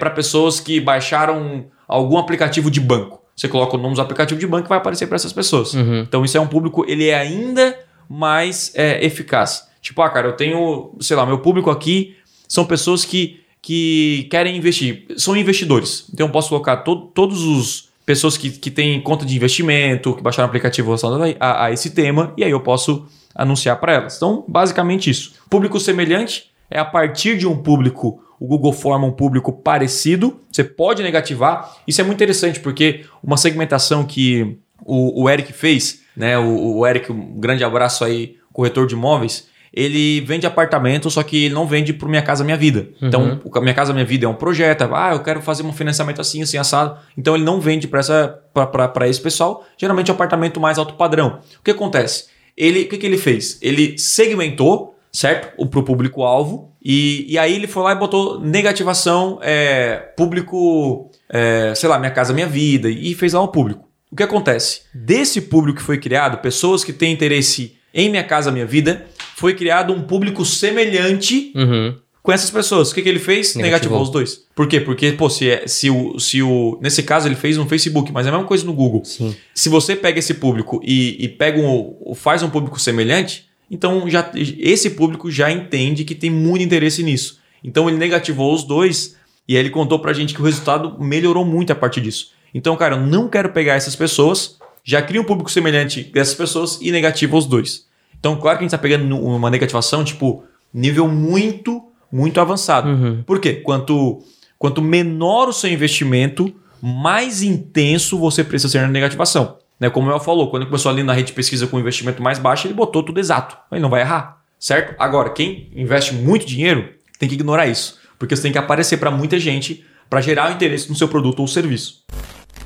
para 0.00 0.10
pessoas 0.10 0.58
que 0.58 0.80
baixaram 0.80 1.66
algum 1.86 2.18
aplicativo 2.18 2.68
de 2.68 2.80
banco. 2.80 3.22
Você 3.36 3.46
coloca 3.46 3.76
o 3.76 3.80
nome 3.80 3.94
do 3.94 4.00
aplicativo 4.00 4.40
de 4.40 4.46
banco 4.46 4.66
e 4.66 4.68
vai 4.68 4.78
aparecer 4.78 5.06
para 5.06 5.14
essas 5.14 5.32
pessoas. 5.32 5.72
Uhum. 5.72 6.00
Então, 6.00 6.24
isso 6.24 6.36
é 6.36 6.40
um 6.40 6.48
público, 6.48 6.84
ele 6.88 7.06
é 7.06 7.16
ainda 7.16 7.78
mais 8.08 8.72
é, 8.74 9.04
eficaz. 9.04 9.68
Tipo, 9.80 10.02
ah, 10.02 10.10
cara, 10.10 10.26
eu 10.26 10.32
tenho, 10.32 10.96
sei 11.00 11.16
lá, 11.16 11.24
meu 11.24 11.38
público 11.38 11.70
aqui 11.70 12.16
são 12.48 12.64
pessoas 12.64 13.04
que 13.04 13.40
que 13.60 14.26
querem 14.30 14.56
investir. 14.56 15.04
São 15.16 15.36
investidores. 15.36 16.06
Então 16.12 16.26
eu 16.26 16.32
posso 16.32 16.48
colocar 16.48 16.78
to 16.78 17.10
todos 17.14 17.42
os 17.42 17.87
pessoas 18.08 18.38
que, 18.38 18.48
que 18.48 18.70
têm 18.70 18.98
conta 19.02 19.26
de 19.26 19.36
investimento, 19.36 20.14
que 20.16 20.22
baixaram 20.22 20.48
aplicativo 20.48 20.86
relacionado 20.86 21.36
a, 21.38 21.66
a 21.66 21.72
esse 21.72 21.90
tema, 21.90 22.32
e 22.38 22.42
aí 22.42 22.50
eu 22.50 22.60
posso 22.60 23.06
anunciar 23.34 23.78
para 23.78 23.92
elas. 23.92 24.16
Então, 24.16 24.46
basicamente 24.48 25.10
isso. 25.10 25.34
Público 25.50 25.78
semelhante 25.78 26.50
é 26.70 26.78
a 26.78 26.86
partir 26.86 27.36
de 27.36 27.46
um 27.46 27.54
público, 27.54 28.18
o 28.40 28.46
Google 28.46 28.72
forma 28.72 29.06
um 29.06 29.12
público 29.12 29.52
parecido, 29.52 30.40
você 30.50 30.64
pode 30.64 31.02
negativar. 31.02 31.76
Isso 31.86 32.00
é 32.00 32.04
muito 32.04 32.16
interessante, 32.16 32.60
porque 32.60 33.04
uma 33.22 33.36
segmentação 33.36 34.02
que 34.04 34.56
o, 34.86 35.24
o 35.24 35.28
Eric 35.28 35.52
fez, 35.52 36.00
né? 36.16 36.38
O, 36.38 36.78
o 36.78 36.86
Eric, 36.86 37.12
um 37.12 37.38
grande 37.38 37.62
abraço 37.62 38.06
aí, 38.06 38.36
corretor 38.54 38.86
de 38.86 38.94
imóveis 38.94 39.48
ele 39.72 40.20
vende 40.22 40.46
apartamento, 40.46 41.10
só 41.10 41.22
que 41.22 41.44
ele 41.44 41.54
não 41.54 41.66
vende 41.66 41.92
para 41.92 42.08
Minha 42.08 42.22
Casa 42.22 42.44
Minha 42.44 42.56
Vida. 42.56 42.88
Uhum. 43.00 43.08
Então, 43.08 43.40
o 43.44 43.60
Minha 43.60 43.74
Casa 43.74 43.92
Minha 43.92 44.04
Vida 44.04 44.26
é 44.26 44.28
um 44.28 44.34
projeto, 44.34 44.88
ah, 44.92 45.10
eu 45.12 45.20
quero 45.20 45.40
fazer 45.42 45.62
um 45.62 45.72
financiamento 45.72 46.20
assim, 46.20 46.42
assim, 46.42 46.56
assado. 46.56 46.98
Então, 47.16 47.34
ele 47.34 47.44
não 47.44 47.60
vende 47.60 47.86
para 47.86 49.08
esse 49.08 49.20
pessoal, 49.20 49.64
geralmente 49.76 50.10
é 50.10 50.12
um 50.12 50.14
apartamento 50.14 50.60
mais 50.60 50.78
alto 50.78 50.94
padrão. 50.94 51.40
O 51.58 51.62
que 51.62 51.70
acontece? 51.70 52.26
Ele, 52.56 52.82
o 52.82 52.88
que, 52.88 52.98
que 52.98 53.06
ele 53.06 53.18
fez? 53.18 53.58
Ele 53.62 53.96
segmentou, 53.98 54.96
certo? 55.12 55.56
Para 55.66 55.80
o 55.80 55.82
público-alvo, 55.82 56.72
e, 56.82 57.26
e 57.28 57.38
aí 57.38 57.54
ele 57.54 57.66
foi 57.66 57.82
lá 57.82 57.92
e 57.92 57.96
botou 57.96 58.40
negativação, 58.40 59.38
é, 59.42 59.96
público, 60.16 61.10
é, 61.28 61.72
sei 61.74 61.88
lá, 61.88 61.98
Minha 61.98 62.10
Casa 62.10 62.32
Minha 62.32 62.46
Vida, 62.46 62.88
e 62.88 63.14
fez 63.14 63.32
lá 63.32 63.40
o 63.42 63.48
público. 63.48 63.88
O 64.10 64.16
que 64.16 64.22
acontece? 64.22 64.82
Desse 64.94 65.42
público 65.42 65.78
que 65.78 65.84
foi 65.84 65.98
criado, 65.98 66.38
pessoas 66.38 66.82
que 66.82 66.92
têm 66.92 67.12
interesse 67.12 67.76
em 67.92 68.08
Minha 68.08 68.24
Casa 68.24 68.50
Minha 68.50 68.66
Vida, 68.66 69.06
foi 69.38 69.54
criado 69.54 69.92
um 69.92 70.02
público 70.02 70.44
semelhante 70.44 71.52
Uhum. 71.54 71.94
com 72.22 72.32
essas 72.32 72.50
pessoas. 72.50 72.90
O 72.90 72.94
que, 72.94 73.02
que 73.02 73.08
ele 73.08 73.18
fez? 73.18 73.54
Negativou. 73.54 73.98
Negativou 73.98 74.02
os 74.02 74.10
dois. 74.10 74.44
Por 74.54 74.66
quê? 74.66 74.80
Porque, 74.80 75.12
pô, 75.12 75.30
se, 75.30 75.48
é- 75.48 75.66
se, 75.66 75.88
o, 75.90 76.18
se 76.18 76.42
o. 76.42 76.78
Nesse 76.82 77.02
caso, 77.02 77.28
ele 77.28 77.34
fez 77.36 77.56
no 77.56 77.66
Facebook, 77.66 78.10
mas 78.12 78.26
é 78.26 78.28
a 78.28 78.32
mesma 78.32 78.46
coisa 78.46 78.64
no 78.64 78.72
Google. 78.72 79.04
Sim. 79.04 79.34
Se 79.54 79.68
você 79.68 79.94
pega 79.96 80.18
esse 80.18 80.34
público 80.34 80.80
e, 80.84 81.16
e 81.24 81.28
pega 81.28 81.60
um, 81.60 82.14
faz 82.14 82.42
um 82.42 82.50
público 82.50 82.78
semelhante, 82.80 83.46
então 83.70 84.08
já, 84.08 84.30
esse 84.34 84.90
público 84.90 85.30
já 85.30 85.50
entende 85.50 86.04
que 86.04 86.14
tem 86.14 86.30
muito 86.30 86.62
interesse 86.64 87.02
nisso. 87.02 87.38
Então 87.62 87.88
ele 87.88 87.98
negativou 87.98 88.52
os 88.54 88.64
dois 88.64 89.16
e 89.46 89.54
aí 89.56 89.60
ele 89.60 89.70
contou 89.70 89.98
pra 89.98 90.12
gente 90.12 90.34
que 90.34 90.40
o 90.40 90.44
resultado 90.44 90.96
melhorou 91.02 91.44
muito 91.44 91.72
a 91.72 91.76
partir 91.76 92.00
disso. 92.00 92.30
Então, 92.54 92.76
cara, 92.76 92.96
eu 92.96 93.00
não 93.06 93.28
quero 93.28 93.50
pegar 93.50 93.74
essas 93.74 93.94
pessoas, 93.94 94.56
já 94.84 95.02
cria 95.02 95.20
um 95.20 95.24
público 95.24 95.50
semelhante 95.50 96.02
dessas 96.02 96.34
pessoas 96.34 96.78
e 96.80 96.90
negativa 96.90 97.36
os 97.36 97.44
dois. 97.46 97.86
Então, 98.18 98.36
claro 98.36 98.58
que 98.58 98.64
a 98.64 98.66
gente 98.66 98.74
está 98.74 98.78
pegando 98.78 99.18
uma 99.18 99.50
negativação, 99.50 100.02
tipo, 100.04 100.44
nível 100.72 101.08
muito, 101.08 101.82
muito 102.10 102.40
avançado. 102.40 102.88
Uhum. 102.88 103.22
Por 103.22 103.40
quê? 103.40 103.54
Quanto, 103.54 104.20
quanto 104.58 104.82
menor 104.82 105.48
o 105.48 105.52
seu 105.52 105.70
investimento, 105.70 106.52
mais 106.82 107.42
intenso 107.42 108.18
você 108.18 108.42
precisa 108.42 108.70
ser 108.70 108.80
na 108.82 108.88
negativação. 108.88 109.58
Né? 109.78 109.88
Como 109.88 110.10
eu 110.10 110.20
falou, 110.20 110.50
quando 110.50 110.62
ele 110.62 110.70
começou 110.70 110.90
ali 110.90 111.02
na 111.02 111.12
rede 111.12 111.28
de 111.28 111.32
pesquisa 111.32 111.66
com 111.66 111.76
um 111.76 111.80
investimento 111.80 112.22
mais 112.22 112.38
baixo, 112.38 112.66
ele 112.66 112.74
botou 112.74 113.02
tudo 113.02 113.20
exato. 113.20 113.56
Ele 113.70 113.80
não 113.80 113.90
vai 113.90 114.00
errar, 114.00 114.42
certo? 114.58 114.94
Agora, 114.98 115.30
quem 115.30 115.70
investe 115.74 116.14
muito 116.14 116.44
dinheiro 116.46 116.88
tem 117.18 117.28
que 117.28 117.34
ignorar 117.34 117.66
isso. 117.66 117.98
Porque 118.18 118.34
você 118.34 118.42
tem 118.42 118.52
que 118.52 118.58
aparecer 118.58 118.96
para 118.98 119.10
muita 119.10 119.38
gente 119.38 119.84
para 120.10 120.20
gerar 120.20 120.50
o 120.50 120.54
interesse 120.54 120.88
no 120.88 120.96
seu 120.96 121.06
produto 121.06 121.40
ou 121.40 121.46
serviço. 121.46 122.02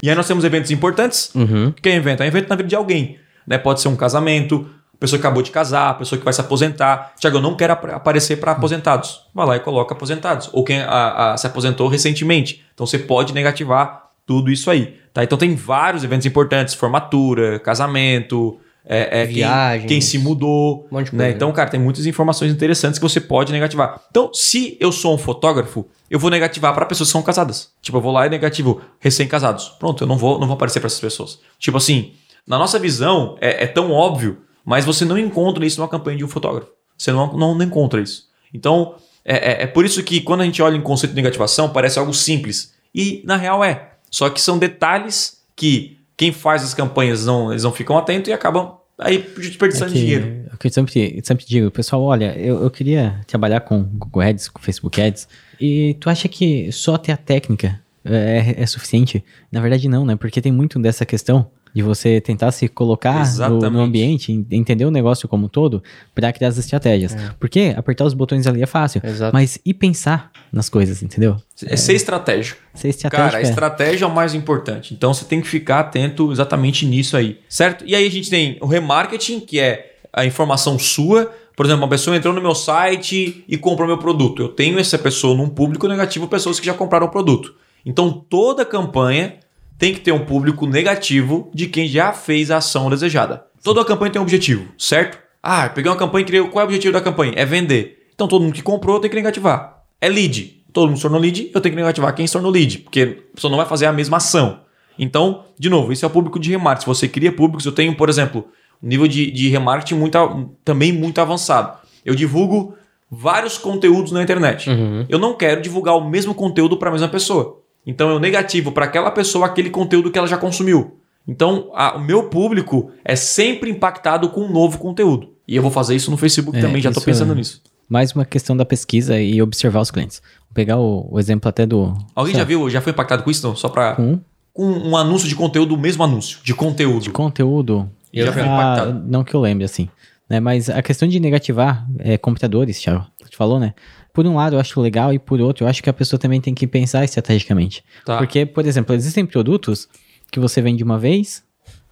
E 0.03 0.09
aí 0.09 0.17
nós 0.17 0.27
temos 0.27 0.45
eventos 0.45 0.71
importantes. 0.71 1.31
Uhum. 1.35 1.69
O 1.69 1.73
que 1.73 1.89
é 1.89 1.97
evento? 1.97 2.23
É 2.23 2.25
um 2.25 2.29
evento 2.29 2.49
na 2.49 2.57
vida 2.57 2.69
de 2.69 2.75
alguém. 2.75 3.19
Né? 3.47 3.59
Pode 3.59 3.81
ser 3.81 3.89
um 3.89 3.97
casamento, 3.97 4.69
pessoa 5.03 5.19
que 5.21 5.27
acabou 5.27 5.43
de 5.43 5.51
casar, 5.51 5.99
pessoa 5.99 6.17
que 6.19 6.25
vai 6.25 6.33
se 6.33 6.41
aposentar. 6.41 7.13
Tiago, 7.19 7.37
eu 7.39 7.43
não 7.43 7.57
quero 7.57 7.73
ap- 7.73 7.91
aparecer 7.93 8.37
para 8.39 8.53
aposentados. 8.53 9.23
Vai 9.35 9.47
lá 9.47 9.57
e 9.57 9.61
coloca 9.61 9.93
aposentados. 9.95 10.49
Ou 10.53 10.63
quem 10.65 10.81
a- 10.81 11.33
a- 11.33 11.37
se 11.37 11.47
aposentou 11.47 11.89
recentemente. 11.89 12.65
Então 12.73 12.87
você 12.87 12.99
pode 12.99 13.35
negativar 13.35 14.11
tudo 14.25 14.51
isso 14.51 14.71
aí. 14.71 14.97
Tá? 15.13 15.25
Então 15.25 15.37
tem 15.37 15.55
vários 15.55 16.05
eventos 16.05 16.25
importantes: 16.25 16.75
formatura, 16.75 17.59
casamento, 17.59 18.59
é, 18.85 19.23
é, 19.23 19.27
quem- 19.27 19.35
Viagens. 19.35 19.89
quem, 19.89 20.01
se 20.01 20.19
mudou. 20.19 20.87
Um 20.91 20.97
monte 20.97 21.11
de 21.11 21.17
né? 21.17 21.25
coisa. 21.25 21.37
Então, 21.37 21.53
cara, 21.53 21.69
tem 21.71 21.81
muitas 21.81 22.07
informações 22.07 22.51
interessantes 22.53 22.99
que 22.99 23.03
você 23.09 23.21
pode 23.21 23.53
negativar. 23.53 24.01
Então, 24.11 24.31
se 24.33 24.77
eu 24.81 24.91
sou 24.93 25.15
um 25.15 25.19
fotógrafo, 25.19 25.87
eu 26.11 26.19
vou 26.19 26.31
negativar 26.31 26.73
para 26.75 26.87
pessoas 26.87 27.09
que 27.09 27.13
são 27.13 27.23
casadas. 27.23 27.71
Tipo, 27.83 27.99
eu 27.99 28.01
vou 28.01 28.13
lá 28.13 28.27
e 28.27 28.31
negativo 28.31 28.81
recém-casados. 29.01 29.69
Pronto, 29.79 30.03
eu 30.05 30.09
não 30.09 30.17
vou, 30.17 30.39
não 30.39 30.47
vou 30.47 30.55
aparecer 30.55 30.81
para 30.81 30.87
essas 30.87 31.01
pessoas. 31.01 31.39
Tipo 31.59 31.77
assim, 31.77 32.13
na 32.47 32.59
nossa 32.59 32.79
visão 32.79 33.37
é, 33.41 33.65
é 33.65 33.67
tão 33.67 33.91
óbvio, 33.93 34.39
mas 34.65 34.85
você 34.85 35.05
não 35.05 35.19
encontra 35.19 35.65
isso 35.67 35.81
numa 35.81 35.89
campanha 35.89 36.19
de 36.19 36.25
um 36.25 36.29
fotógrafo. 36.29 36.71
Você 36.97 37.11
não, 37.13 37.37
não, 37.37 37.55
não 37.55 37.65
encontra 37.65 38.01
isso. 38.01 38.29
Então, 38.55 38.95
é, 39.25 39.63
é, 39.63 39.63
é 39.65 39.67
por 39.67 39.85
isso 39.85 40.03
que 40.03 40.21
quando 40.21 40.43
a 40.43 40.45
gente 40.45 40.61
olha 40.63 40.77
em 40.77 40.81
conceito 40.83 41.11
de 41.13 41.17
negativação, 41.17 41.69
parece 41.71 41.99
algo 41.99 42.13
simples. 42.15 42.73
E 42.95 43.23
na 43.25 43.37
real 43.37 43.65
é. 43.65 43.93
Só 44.11 44.29
que 44.31 44.41
são 44.41 44.59
detalhes 44.59 45.43
que 45.57 45.99
quem 46.17 46.33
faz 46.33 46.63
as 46.63 46.75
campanhas 46.75 47.25
não, 47.27 47.51
eles 47.51 47.65
não 47.65 47.73
ficam 47.73 47.97
atentos 47.97 48.29
e 48.29 48.33
acabam 48.33 48.75
aí 48.99 49.19
desperdiçando 49.19 49.91
É 49.91 49.95
que- 49.95 50.01
dinheiro. 50.01 50.45
é 50.53 50.57
que 50.57 50.67
eu 50.67 50.71
sempre, 50.71 51.21
sempre 51.25 51.45
digo, 51.47 51.71
pessoal, 51.71 52.03
olha, 52.03 52.39
eu, 52.39 52.63
eu 52.63 52.71
queria 52.71 53.21
trabalhar 53.27 53.61
com 53.63 53.83
Google 53.83 54.23
Ads, 54.23 54.49
com 54.49 54.61
Facebook 54.63 55.01
Ads, 55.01 55.27
e 55.61 55.95
tu 55.99 56.09
acha 56.11 56.29
que 56.29 56.71
só 56.71 56.97
ter 56.99 57.13
a 57.13 57.17
técnica 57.17 57.81
é, 58.05 58.55
é 58.59 58.67
suficiente? 58.67 59.25
Na 59.51 59.61
verdade, 59.61 59.89
não, 59.89 60.05
né? 60.05 60.15
Porque 60.15 60.41
tem 60.43 60.53
muito 60.53 60.79
dessa 60.79 61.07
questão 61.07 61.51
de 61.75 61.83
você 61.83 62.21
tentar 62.21 62.53
se 62.53 62.69
colocar 62.69 63.25
no, 63.49 63.59
no 63.71 63.81
ambiente, 63.81 64.31
en- 64.33 64.47
entender 64.51 64.85
o 64.85 64.91
negócio 64.91 65.27
como 65.29 65.47
um 65.47 65.49
todo, 65.49 65.83
para 66.15 66.33
criar 66.33 66.49
as 66.49 66.59
estratégias. 66.59 67.17
Porque 67.41 67.73
apertar 67.77 68.05
os 68.05 68.13
botões 68.15 68.47
ali 68.47 68.63
é 68.63 68.67
fácil, 68.67 69.01
Exato. 69.05 69.33
mas 69.33 69.59
e 69.65 69.73
pensar 69.73 70.31
nas 70.53 70.69
coisas, 70.69 71.03
entendeu? 71.03 71.37
É 71.65 71.77
ser 71.77 71.95
estratégico. 71.95 72.61
Ser 72.75 72.89
estratégico 72.89 73.27
Cara, 73.31 73.39
a 73.39 73.41
é- 73.41 73.49
estratégia 73.49 74.05
é 74.05 74.09
o 74.09 74.15
mais 74.15 74.35
importante. 74.35 74.93
Então 74.93 75.15
você 75.15 75.25
tem 75.25 75.41
que 75.41 75.49
ficar 75.49 75.81
atento 75.81 76.31
exatamente 76.31 76.85
nisso 76.85 77.17
aí, 77.17 77.39
certo? 77.49 77.85
E 77.87 77.95
aí 77.95 78.07
a 78.07 78.11
gente 78.11 78.29
tem 78.29 78.59
o 78.61 78.67
remarketing, 78.67 79.41
que 79.41 79.59
é 79.59 79.97
a 80.13 80.27
informação 80.27 80.79
sua. 80.79 81.33
Por 81.57 81.67
exemplo, 81.67 81.83
uma 81.85 81.89
pessoa 81.89 82.17
entrou 82.17 82.35
no 82.35 82.41
meu 82.41 82.55
site 82.55 83.45
e 83.49 83.57
comprou 83.57 83.87
meu 83.87 83.99
produto. 83.99 84.43
Eu 84.43 84.49
tenho 84.49 84.79
essa 84.79 84.99
pessoa 84.99 85.37
num 85.37 85.49
público 85.49 85.87
negativo, 85.89 86.27
pessoas 86.29 86.59
que 86.61 86.67
já 86.67 86.75
compraram 86.75 87.07
o 87.07 87.11
produto. 87.11 87.55
Então 87.85 88.11
toda 88.29 88.65
campanha 88.65 89.35
tem 89.83 89.93
que 89.93 89.99
ter 89.99 90.13
um 90.13 90.25
público 90.25 90.65
negativo 90.65 91.51
de 91.53 91.67
quem 91.67 91.89
já 91.89 92.13
fez 92.13 92.53
a 92.53 92.59
ação 92.59 92.89
desejada. 92.89 93.47
Toda 93.65 93.85
campanha 93.85 94.13
tem 94.13 94.21
um 94.21 94.23
objetivo, 94.23 94.69
certo? 94.79 95.19
Ah, 95.43 95.69
peguei 95.69 95.91
uma 95.91 95.99
campanha 95.99 96.23
e 96.23 96.25
criei. 96.25 96.45
Qual 96.45 96.61
é 96.61 96.65
o 96.65 96.69
objetivo 96.69 96.93
da 96.93 97.01
campanha? 97.01 97.33
É 97.35 97.45
vender. 97.45 98.07
Então 98.15 98.29
todo 98.29 98.43
mundo 98.43 98.55
que 98.55 98.63
comprou 98.63 99.01
tem 99.01 99.11
que 99.11 99.17
negativar. 99.17 99.83
É 100.01 100.09
lead. 100.09 100.63
Todo 100.73 100.87
mundo 100.87 100.99
se 100.99 101.03
tornou 101.03 101.21
lead, 101.21 101.51
eu 101.53 101.61
tenho 101.61 101.75
que 101.75 101.81
negativar 101.81 102.15
quem 102.15 102.25
se 102.25 102.33
tornou 102.33 102.53
lead, 102.53 102.79
porque 102.79 103.25
a 103.33 103.35
pessoa 103.35 103.51
não 103.51 103.59
vai 103.59 103.67
fazer 103.67 103.87
a 103.87 103.93
mesma 103.93 104.19
ação. 104.19 104.61
Então, 104.97 105.47
de 105.59 105.69
novo, 105.69 105.93
esse 105.93 106.05
é 106.05 106.07
o 106.07 106.11
público 106.11 106.39
de 106.39 106.53
remarketing. 106.53 106.83
Se 106.83 106.87
você 106.87 107.09
cria 107.09 107.33
públicos, 107.33 107.67
eu 107.67 107.73
tenho, 107.73 107.97
por 107.97 108.09
exemplo, 108.09 108.47
um 108.81 108.87
nível 108.87 109.09
de, 109.09 109.33
de 109.33 109.49
remarketing 109.49 109.97
muito, 109.97 110.17
também 110.65 110.93
muito 110.93 111.21
avançado. 111.21 111.77
Eu 112.05 112.15
divulgo 112.15 112.77
vários 113.11 113.59
conteúdos 113.59 114.13
na 114.13 114.23
internet. 114.23 114.71
Uhum. 114.71 115.07
Eu 115.09 115.19
não 115.19 115.35
quero 115.35 115.61
divulgar 115.61 115.97
o 115.97 116.09
mesmo 116.09 116.35
conteúdo 116.37 116.77
para 116.77 116.89
a 116.89 116.93
mesma 116.93 117.09
pessoa. 117.09 117.62
Então 117.87 118.11
eu 118.11 118.19
negativo 118.21 118.73
para 118.73 118.85
aquela 118.85 119.11
pessoa 119.11 119.47
aquele 119.47 119.71
conteúdo 119.71 120.11
que 120.11 120.19
ela 120.19 120.27
já 120.29 120.37
consumiu. 120.39 120.99
Então 121.27 121.71
a- 121.75 121.97
o 121.97 122.01
meu 122.01 122.25
público 122.25 122.91
é 123.05 123.15
sempre 123.17 123.71
impactado 123.71 124.29
com 124.31 124.43
um 124.43 124.53
novo 124.53 124.79
conteúdo. 124.79 125.29
E 125.47 125.57
eu 125.57 125.63
vou 125.63 125.71
fazer 125.71 125.95
isso 125.97 126.11
no 126.11 126.17
Facebook 126.17 126.57
É, 126.59 126.61
também, 126.61 126.81
já 126.81 126.91
estou 126.91 127.03
pensando 127.03 127.33
é- 127.33 127.37
nisso. 127.37 127.61
mais 127.89 128.13
uma 128.13 128.25
questão 128.25 128.57
da 128.57 128.65
pesquisa 128.65 129.21
e 129.21 129.41
observar 129.43 129.81
os 129.81 129.91
clientes. 129.91 130.23
Vou 130.49 130.55
pegar 130.55 130.79
o, 130.79 131.09
o 131.11 131.19
exemplo 131.19 131.49
até 131.49 131.67
do... 131.67 131.93
Alguém 132.15 132.35
já 132.35 132.45
viu, 132.45 132.69
já 132.71 132.81
foi 132.81 132.93
impactado 132.93 133.23
com 133.23 133.31
isso? 133.31 133.47
Não? 133.47 133.55
Só 133.57 133.69
para 133.69 133.95
Com 133.97 134.21
com 134.55 134.67
um 134.71 134.97
anúncio 134.97 135.27
de 135.29 135.35
conteúdo, 135.35 135.75
o 135.75 135.79
mesmo 135.79 136.05
anúncio 136.05 136.39
de 136.45 136.55
conteúdo. 136.55 137.11
conteúdo. 137.11 137.89
Eu 138.13 138.27
já 138.27 138.33
Ah, 138.33 138.45
impactado. 138.45 139.05
Não 139.09 139.25
que 139.25 139.35
eu 139.35 139.41
lembre, 139.41 139.65
assim. 139.65 139.89
Né? 140.29 140.41
Mas 140.41 140.69
a 140.69 140.83
questão 140.83 141.09
de 141.09 141.19
negativar 141.19 141.87
é, 141.99 142.19
computadores, 142.19 142.79
Thiago, 142.81 143.07
tu 143.31 143.37
falou, 143.37 143.59
né? 143.59 143.73
Por 144.13 144.27
um 144.27 144.37
lado 144.37 144.57
eu 144.57 144.61
acho 144.61 144.81
legal 144.81 145.13
e 145.13 145.19
por 145.19 145.41
outro 145.41 145.65
eu 145.65 145.69
acho 145.69 145.83
que 145.83 145.89
a 145.89 145.93
pessoa 145.93 146.19
também 146.19 146.41
tem 146.41 146.55
que 146.55 146.67
pensar 146.67 147.05
estrategicamente. 147.05 147.83
Tá. 148.05 148.19
Porque, 148.19 148.45
por 148.45 148.67
exemplo, 148.67 148.95
existem 148.95 149.25
produtos 149.25 149.89
que 150.31 150.39
você 150.39 150.61
vende 150.61 150.83
uma 150.83 150.99
vez 150.99 151.43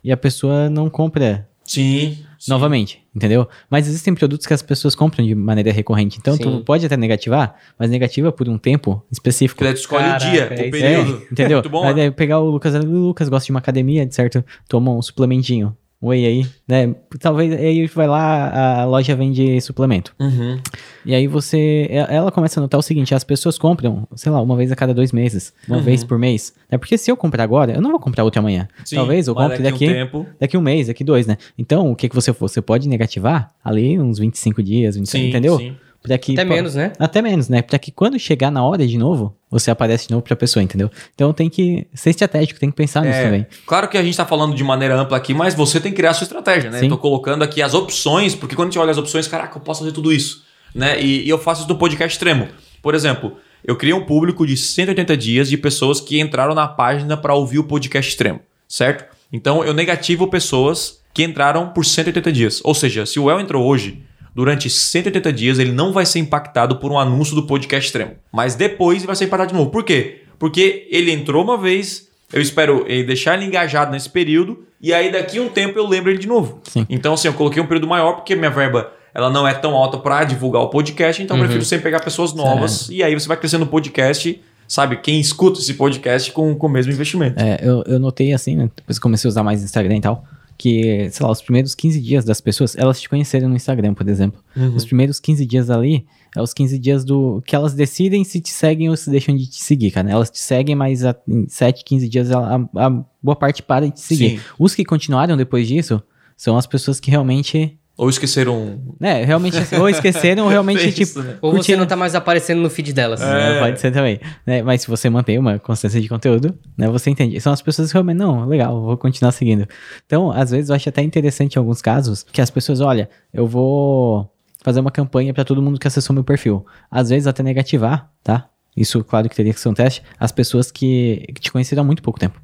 e 0.03 0.13
a 0.13 0.17
pessoa 0.17 0.69
não 0.69 0.89
compra 0.91 1.49
Sim. 1.65 2.19
sim. 2.39 2.51
novamente, 2.51 3.03
entendeu? 3.15 3.49
Mas 3.71 3.87
existem 3.87 4.15
produtos 4.15 4.47
que 4.47 4.53
as 4.53 4.63
pessoas 4.63 4.95
compram 4.95 5.25
de 5.25 5.35
maneira 5.35 5.71
recorrente. 5.73 6.19
Então 6.19 6.37
tu 6.37 6.51
Sim. 6.51 6.63
pode 6.65 6.85
até 6.85 6.97
negativar, 6.97 7.55
mas 7.79 7.91
negativa 7.91 8.33
por 8.33 8.49
um 8.49 8.59
tempo 8.59 9.05
específico. 9.11 9.65
Tu 9.65 9.71
escolhe 9.71 10.05
Caraca, 10.05 10.27
o 10.27 10.31
dia, 10.31 10.43
é 10.43 10.69
o 10.69 10.71
período. 10.71 11.23
É, 11.23 11.33
entendeu? 11.33 11.59
Muito 11.63 11.71
bom. 11.71 11.85
Aí 11.85 11.95
né? 11.95 12.11
pegar 12.11 12.41
o 12.41 12.51
Lucas, 12.51 12.75
o 12.75 12.87
Lucas 12.87 13.29
gosta 13.29 13.47
de 13.47 13.53
uma 13.53 13.61
academia, 13.61 14.05
de 14.05 14.15
certo? 14.15 14.45
Toma 14.69 14.93
um 14.93 15.03
suplementinho. 15.03 15.77
Whey 16.03 16.25
aí, 16.25 16.47
né? 16.67 16.95
Talvez 17.21 17.53
aí 17.53 17.87
vai 17.87 18.07
lá, 18.09 18.81
a 18.81 18.85
loja 18.87 19.15
vende 19.15 19.61
suplemento. 19.61 20.15
Uhum. 20.19 20.59
E 21.05 21.15
aí 21.15 21.27
você. 21.27 21.89
Ela 21.91 22.33
começa 22.33 22.59
a 22.59 22.63
notar 22.63 22.81
o 22.81 22.83
seguinte: 22.83 23.15
as 23.15 23.23
pessoas 23.23 23.59
compram, 23.59 24.09
sei 24.17 24.33
lá, 24.33 24.41
uma 24.41 24.57
vez 24.57 24.73
a 24.73 24.77
cada 24.77 24.95
dois 24.95 25.13
meses, 25.13 25.53
uma 25.69 25.77
Uhum. 25.77 25.83
vez 25.83 26.03
por 26.03 26.19
mês. 26.19 26.55
Né? 26.71 26.79
Porque 26.79 26.97
se 26.97 27.11
eu 27.11 27.17
comprar 27.19 27.43
agora, 27.45 27.73
eu 27.75 27.83
não 27.83 27.91
vou 27.91 28.01
comprar 28.01 28.25
outra 28.25 28.41
amanhã. 28.41 28.67
Sim, 28.83 28.97
Talvez 28.97 29.29
eu 29.29 29.35
compre 29.35 29.59
daqui 29.59 29.87
daqui, 29.93 30.17
um 30.17 30.27
daqui 30.41 30.57
um 30.57 30.63
mês, 30.63 30.87
daqui 30.87 31.05
dois, 31.05 31.27
né? 31.27 31.37
Então, 31.59 31.93
o 31.93 31.95
que, 31.97 32.09
que 32.09 32.15
você 32.15 32.33
for? 32.33 32.49
Você 32.49 32.63
pode 32.63 32.89
negativar 32.89 33.51
ali 33.63 33.99
uns 34.01 34.19
25 34.19 34.63
dias, 34.63 34.97
25, 34.97 35.23
Sim, 35.23 35.29
entendeu? 35.29 35.59
sim. 35.59 35.77
Pra 36.03 36.17
que, 36.17 36.33
Até 36.33 36.45
pô, 36.45 36.55
menos, 36.55 36.75
né? 36.75 36.93
Até 36.99 37.21
menos, 37.21 37.49
né? 37.49 37.61
Pra 37.61 37.79
que 37.79 37.91
quando 37.91 38.19
chegar 38.19 38.51
na 38.51 38.65
hora 38.65 38.87
de 38.87 38.97
novo, 38.97 39.37
você 39.51 39.71
aparece 39.71 40.07
de 40.09 40.13
novo 40.13 40.23
pra 40.23 40.35
pessoa, 40.35 40.63
entendeu? 40.63 40.91
Então 41.15 41.31
tem 41.33 41.51
que 41.51 41.87
ser 41.93 42.11
estratégico, 42.11 42.59
tem 42.59 42.71
que 42.71 42.77
pensar 42.77 43.03
nisso 43.03 43.19
É, 43.19 43.25
também. 43.25 43.47
Claro 43.67 43.87
que 43.87 43.99
a 43.99 44.03
gente 44.03 44.13
está 44.13 44.25
falando 44.25 44.55
de 44.55 44.65
maneira 44.65 44.95
ampla 44.99 45.17
aqui, 45.19 45.35
mas 45.35 45.55
você 45.55 45.79
tem 45.79 45.93
que 45.93 45.97
criar 45.97 46.11
a 46.11 46.15
sua 46.15 46.25
estratégia, 46.25 46.71
né? 46.71 46.79
Sim. 46.79 46.87
Estou 46.87 46.97
colocando 46.99 47.43
aqui 47.43 47.61
as 47.61 47.75
opções, 47.75 48.35
porque 48.35 48.57
quando 48.57 48.69
a 48.69 48.71
gente 48.71 48.79
olha 48.79 48.91
as 48.91 48.97
opções, 48.99 49.29
caraca, 49.29 49.59
eu 49.59 49.63
posso 49.63 49.81
fazer 49.81 49.93
tudo 49.93 50.11
isso, 50.11 50.43
né? 50.75 50.99
E, 51.03 51.27
e 51.27 51.29
eu 51.29 51.39
faço 51.39 51.63
isso 51.63 51.69
no 51.69 51.77
podcast 51.77 52.15
extremo. 52.17 52.49
Por 52.81 52.95
exemplo, 52.95 53.37
eu 53.63 53.77
criei 53.77 53.93
um 53.95 54.07
público 54.07 54.47
de 54.47 54.57
180 54.57 55.15
dias 55.19 55.51
de 55.51 55.59
pessoas 55.59 56.01
que 56.01 56.19
entraram 56.19 56.55
na 56.55 56.67
página 56.67 57.15
para 57.15 57.35
ouvir 57.35 57.59
o 57.59 57.65
podcast 57.65 58.11
extremo, 58.11 58.41
certo? 58.67 59.05
Então 59.31 59.63
eu 59.63 59.75
negativo 59.75 60.27
pessoas 60.29 61.01
que 61.13 61.23
entraram 61.23 61.69
por 61.69 61.85
180 61.85 62.33
dias. 62.33 62.61
Ou 62.65 62.75
seja, 62.75 63.05
se 63.05 63.19
o 63.21 63.31
El 63.31 63.41
entrou 63.41 63.67
hoje, 63.67 64.03
durante 64.41 64.71
180 64.71 65.33
dias 65.35 65.59
ele 65.59 65.71
não 65.71 65.93
vai 65.93 66.07
ser 66.07 66.19
impactado 66.19 66.77
por 66.77 66.91
um 66.91 66.99
anúncio 66.99 67.35
do 67.35 67.43
podcast 67.43 67.89
extremo. 67.89 68.13
Mas 68.33 68.55
depois 68.55 69.05
vai 69.05 69.15
ser 69.15 69.27
impactado 69.27 69.53
de 69.53 69.59
novo. 69.59 69.71
Por 69.71 69.85
quê? 69.85 70.23
Porque 70.39 70.89
ele 70.91 71.13
entrou 71.13 71.45
uma 71.45 71.59
vez, 71.59 72.09
eu 72.33 72.41
espero 72.41 72.87
deixar 73.07 73.37
ele 73.37 73.45
engajado 73.45 73.93
nesse 73.93 74.09
período, 74.09 74.65
e 74.81 74.95
aí 74.95 75.13
daqui 75.13 75.37
a 75.37 75.43
um 75.43 75.51
tempo 75.51 75.79
eu 75.79 75.87
lembro 75.87 76.11
ele 76.11 76.19
de 76.19 76.27
novo. 76.27 76.59
Sim. 76.65 76.87
Então, 76.89 77.13
assim, 77.13 77.29
eu 77.29 77.35
coloquei 77.35 77.63
um 77.63 77.67
período 77.67 77.87
maior 77.87 78.15
porque 78.15 78.35
minha 78.35 78.51
verba 78.51 78.91
ela 79.13 79.29
não 79.29 79.47
é 79.47 79.53
tão 79.53 79.75
alta 79.75 79.99
para 79.99 80.25
divulgar 80.25 80.63
o 80.63 80.69
podcast, 80.69 81.23
então 81.23 81.37
eu 81.37 81.43
prefiro 81.43 81.65
sempre 81.67 81.85
pegar 81.85 82.01
pessoas 82.01 82.33
novas, 82.33 82.89
e 82.89 83.03
aí 83.03 83.13
você 83.13 83.29
vai 83.29 83.37
crescendo 83.37 83.65
o 83.65 83.69
podcast, 83.69 84.41
sabe? 84.67 84.97
Quem 84.97 85.21
escuta 85.21 85.61
esse 85.61 85.75
podcast 85.75 86.33
com, 86.33 86.55
com 86.55 86.67
o 86.67 86.71
mesmo 86.71 86.93
investimento. 86.93 87.39
É, 87.39 87.59
eu, 87.63 87.83
eu 87.87 87.99
notei 87.99 88.33
assim, 88.33 88.57
né? 88.57 88.71
Depois 88.75 88.99
comecei 88.99 89.29
a 89.29 89.31
usar 89.31 89.43
mais 89.43 89.63
Instagram 89.63 89.97
e 89.97 90.01
tal, 90.01 90.25
que, 90.61 91.09
sei 91.11 91.25
lá, 91.25 91.33
os 91.33 91.41
primeiros 91.41 91.75
15 91.75 92.01
dias 92.03 92.23
das 92.25 92.39
pessoas, 92.39 92.77
elas 92.77 93.01
te 93.01 93.09
conheceram 93.09 93.49
no 93.49 93.57
Instagram, 93.57 93.95
por 93.95 94.07
exemplo. 94.07 94.39
Os 94.77 94.85
primeiros 94.85 95.19
15 95.19 95.47
dias 95.47 95.71
ali, 95.71 96.05
é 96.37 96.43
os 96.43 96.53
15 96.53 96.79
dias 96.79 97.03
do 97.03 97.43
que 97.47 97.57
elas 97.57 97.73
decidem 97.73 98.23
se 98.25 98.41
te 98.41 98.51
seguem 98.51 98.91
ou 98.91 98.97
se 98.97 99.09
deixam 99.11 99.35
de 99.35 99.47
te 99.49 99.63
seguir, 99.65 99.91
cara. 99.91 100.11
Elas 100.11 100.31
te 100.31 100.39
seguem, 100.39 100.75
mas 100.77 101.03
a, 101.05 101.17
em 101.27 101.49
7, 101.49 101.83
15 101.83 102.09
dias 102.11 102.31
a, 102.31 102.57
a- 102.57 102.87
a 102.87 102.91
boa 103.23 103.37
parte 103.37 103.63
para 103.63 103.87
de 103.87 103.93
te 103.95 104.01
seguir. 104.01 104.39
Sim. 104.39 104.41
Os 104.59 104.75
que 104.75 104.85
continuaram 104.85 105.35
depois 105.37 105.67
disso 105.67 106.03
são 106.37 106.57
as 106.59 106.67
pessoas 106.67 107.01
que 107.01 107.11
realmente, 107.11 107.79
Ou 108.01 108.09
esqueceram. 108.09 108.81
né, 108.99 109.25
realmente 109.25 109.59
ou 109.79 109.87
esqueceram 109.87 110.45
ou 110.45 110.49
realmente, 110.49 110.81
Fez, 110.91 110.95
tipo, 110.95 111.21
né? 111.21 111.37
Ou 111.43 111.53
você 111.53 111.77
não 111.77 111.87
tá 111.87 111.95
mais 111.97 112.15
aparecendo 112.15 112.63
no 112.63 112.71
feed 112.71 112.95
delas. 112.95 113.21
É, 113.21 113.61
pode 113.61 113.79
ser 113.79 113.93
também. 113.93 114.19
né? 114.47 114.63
Mas 114.63 114.81
se 114.81 114.89
você 114.89 115.11
mantém 115.11 115.39
uma 115.39 115.59
constância 115.59 116.01
de 116.01 116.09
conteúdo, 116.09 116.59
né? 116.79 116.89
Você 116.89 117.11
entende. 117.11 117.39
São 117.43 117.53
as 117.53 117.61
pessoas 117.61 117.89
que 117.89 117.95
realmente, 117.95 118.17
não, 118.17 118.47
legal, 118.47 118.81
vou 118.81 118.97
continuar 118.97 119.33
seguindo. 119.33 119.69
Então, 120.07 120.33
às 120.33 120.51
vezes, 120.51 120.71
eu 120.71 120.77
acho 120.77 120.89
até 120.89 121.03
interessante 121.03 121.57
em 121.57 121.59
alguns 121.59 121.83
casos 121.83 122.25
que 122.33 122.41
as 122.41 122.49
pessoas, 122.51 122.81
olha, 122.81 123.11
eu 123.35 123.47
vou 123.47 124.33
fazer 124.65 124.81
uma 124.81 124.91
campanha 124.91 125.35
para 125.35 125.45
todo 125.45 125.61
mundo 125.61 125.79
que 125.79 125.87
acessou 125.87 126.15
meu 126.15 126.25
perfil. 126.25 126.65
Às 126.91 127.11
vezes, 127.11 127.27
até 127.27 127.43
negativar, 127.43 128.11
tá? 128.25 128.49
Isso, 128.75 129.05
claro 129.05 129.29
que 129.29 129.37
teria 129.37 129.53
que 129.53 129.61
ser 129.61 129.69
um 129.69 129.75
teste. 129.75 130.03
As 130.19 130.33
pessoas 130.33 130.71
que, 130.71 131.27
que 131.35 131.41
te 131.43 131.53
conheceram 131.53 131.83
há 131.83 131.85
muito 131.85 132.03
pouco 132.03 132.19
tempo. 132.19 132.41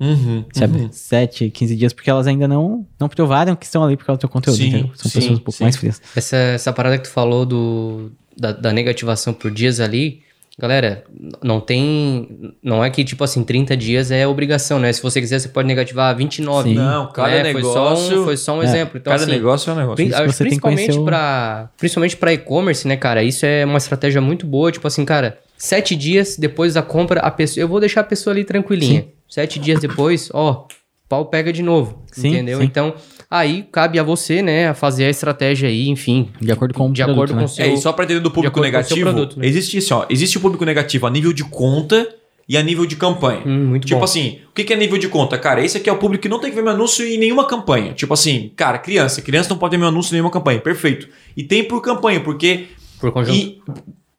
Uhum, 0.00 0.44
Sabe? 0.52 0.78
uhum. 0.78 0.88
7, 0.90 1.50
15 1.50 1.76
dias, 1.76 1.92
porque 1.92 2.08
elas 2.08 2.26
ainda 2.26 2.48
não, 2.48 2.86
não 2.98 3.08
provaram 3.08 3.54
que 3.54 3.66
estão 3.66 3.84
ali 3.84 3.96
por 3.96 4.06
causa 4.06 4.16
do 4.16 4.20
teu 4.20 4.28
conteúdo. 4.30 4.56
Sim, 4.56 4.68
entendeu? 4.68 4.90
São 4.94 5.10
sim, 5.10 5.18
pessoas 5.18 5.38
um 5.38 5.42
pouco 5.42 5.52
sim. 5.52 5.64
mais 5.64 5.76
frias. 5.76 6.00
Essa, 6.16 6.36
essa 6.36 6.72
parada 6.72 6.96
que 6.96 7.04
tu 7.04 7.10
falou 7.10 7.44
do, 7.44 8.10
da, 8.36 8.50
da 8.52 8.72
negativação 8.72 9.34
por 9.34 9.50
dias 9.50 9.78
ali, 9.78 10.22
galera, 10.58 11.04
não 11.42 11.60
tem. 11.60 12.54
Não 12.62 12.82
é 12.82 12.88
que, 12.90 13.04
tipo 13.04 13.22
assim, 13.22 13.44
30 13.44 13.76
dias 13.76 14.10
é 14.10 14.26
obrigação, 14.26 14.78
né? 14.78 14.90
Se 14.92 15.02
você 15.02 15.20
quiser, 15.20 15.38
você 15.38 15.48
pode 15.48 15.68
negativar 15.68 16.16
29. 16.16 16.70
Sim. 16.70 16.74
Não, 16.76 17.12
cada 17.12 17.30
É, 17.30 17.52
foi 17.52 17.62
só 17.62 17.68
negócio. 17.90 18.20
um, 18.20 18.24
foi 18.24 18.36
só 18.38 18.56
um 18.58 18.62
É, 18.62 18.64
exemplo. 18.64 18.98
Então, 18.98 19.10
cada 19.12 19.22
assim, 19.24 19.32
negócio 19.32 19.70
é 19.70 19.74
um 19.74 19.76
negócio. 19.76 19.96
Pri- 19.96 20.26
você 20.26 20.44
principalmente 20.44 20.86
conhecer 20.86 20.98
o- 21.00 21.04
para 21.04 21.68
principalmente 21.78 22.16
para 22.16 22.32
e-commerce, 22.32 22.88
né, 22.88 22.96
cara? 22.96 23.22
Isso 23.22 23.44
é 23.44 23.64
uma 23.66 23.78
estratégia 23.78 24.20
muito 24.22 24.46
boa. 24.46 24.72
Tipo 24.72 24.86
assim, 24.86 25.04
cara, 25.04 25.38
sete 25.60 25.94
dias 25.94 26.36
depois 26.38 26.72
da 26.72 26.82
compra, 26.82 27.20
a 27.20 27.30
pessoa, 27.30 27.62
eu 27.62 27.68
vou 27.68 27.78
deixar 27.80 28.00
a 28.00 28.04
pessoa 28.04 28.32
ali 28.32 28.44
tranquilinha. 28.44 29.08
Sete 29.28 29.58
dias 29.60 29.78
depois, 29.78 30.30
ó, 30.32 30.66
pau 31.06 31.26
pega 31.26 31.52
de 31.52 31.62
novo, 31.62 32.02
Sim, 32.10 32.28
entendeu? 32.28 32.58
sim. 32.58 32.64
Então, 32.64 32.94
aí 33.30 33.66
cabe 33.70 33.98
a 33.98 34.02
você, 34.02 34.40
né, 34.40 34.68
a 34.68 34.74
fazer 34.74 35.04
a 35.04 35.10
estratégia 35.10 35.68
aí, 35.68 35.88
enfim, 35.88 36.30
De 36.40 36.50
acordo 36.50 36.72
com 36.72 36.88
o 36.88 36.92
de 36.92 37.02
produto, 37.02 37.14
acordo 37.14 37.34
né? 37.34 37.40
com 37.40 37.44
o 37.44 37.48
seu. 37.48 37.64
É, 37.66 37.74
e 37.74 37.76
só 37.76 37.92
para 37.92 38.04
entender 38.06 38.20
do 38.20 38.30
público 38.30 38.58
negativo, 38.58 39.02
produto, 39.02 39.38
né? 39.38 39.46
existe 39.46 39.76
assim, 39.76 39.92
ó, 39.92 40.06
existe 40.08 40.38
o 40.38 40.40
público 40.40 40.64
negativo 40.64 41.06
a 41.06 41.10
nível 41.10 41.32
de 41.32 41.44
conta 41.44 42.08
e 42.48 42.56
a 42.56 42.62
nível 42.62 42.86
de 42.86 42.96
campanha. 42.96 43.42
Hum, 43.46 43.66
muito 43.66 43.86
tipo 43.86 43.98
bom. 44.00 44.04
assim, 44.04 44.38
o 44.50 44.54
que 44.54 44.64
que 44.64 44.72
é 44.72 44.76
nível 44.76 44.98
de 44.98 45.08
conta? 45.08 45.38
Cara, 45.38 45.62
esse 45.62 45.76
aqui 45.76 45.88
é 45.88 45.92
o 45.92 45.98
público 45.98 46.22
que 46.22 46.28
não 46.28 46.40
tem 46.40 46.50
que 46.50 46.56
ver 46.56 46.62
meu 46.62 46.72
anúncio 46.72 47.06
em 47.06 47.18
nenhuma 47.18 47.46
campanha. 47.46 47.92
Tipo 47.92 48.14
assim, 48.14 48.50
cara, 48.56 48.78
criança, 48.78 49.20
criança 49.22 49.50
não 49.50 49.58
pode 49.58 49.72
ver 49.72 49.78
meu 49.78 49.88
anúncio 49.88 50.10
em 50.10 50.14
nenhuma 50.14 50.32
campanha. 50.32 50.58
Perfeito. 50.58 51.06
E 51.36 51.44
tem 51.44 51.62
por 51.62 51.80
campanha, 51.80 52.18
porque. 52.20 52.66
por 52.98 53.12
conjunto. 53.12 53.36
E, 53.36 53.60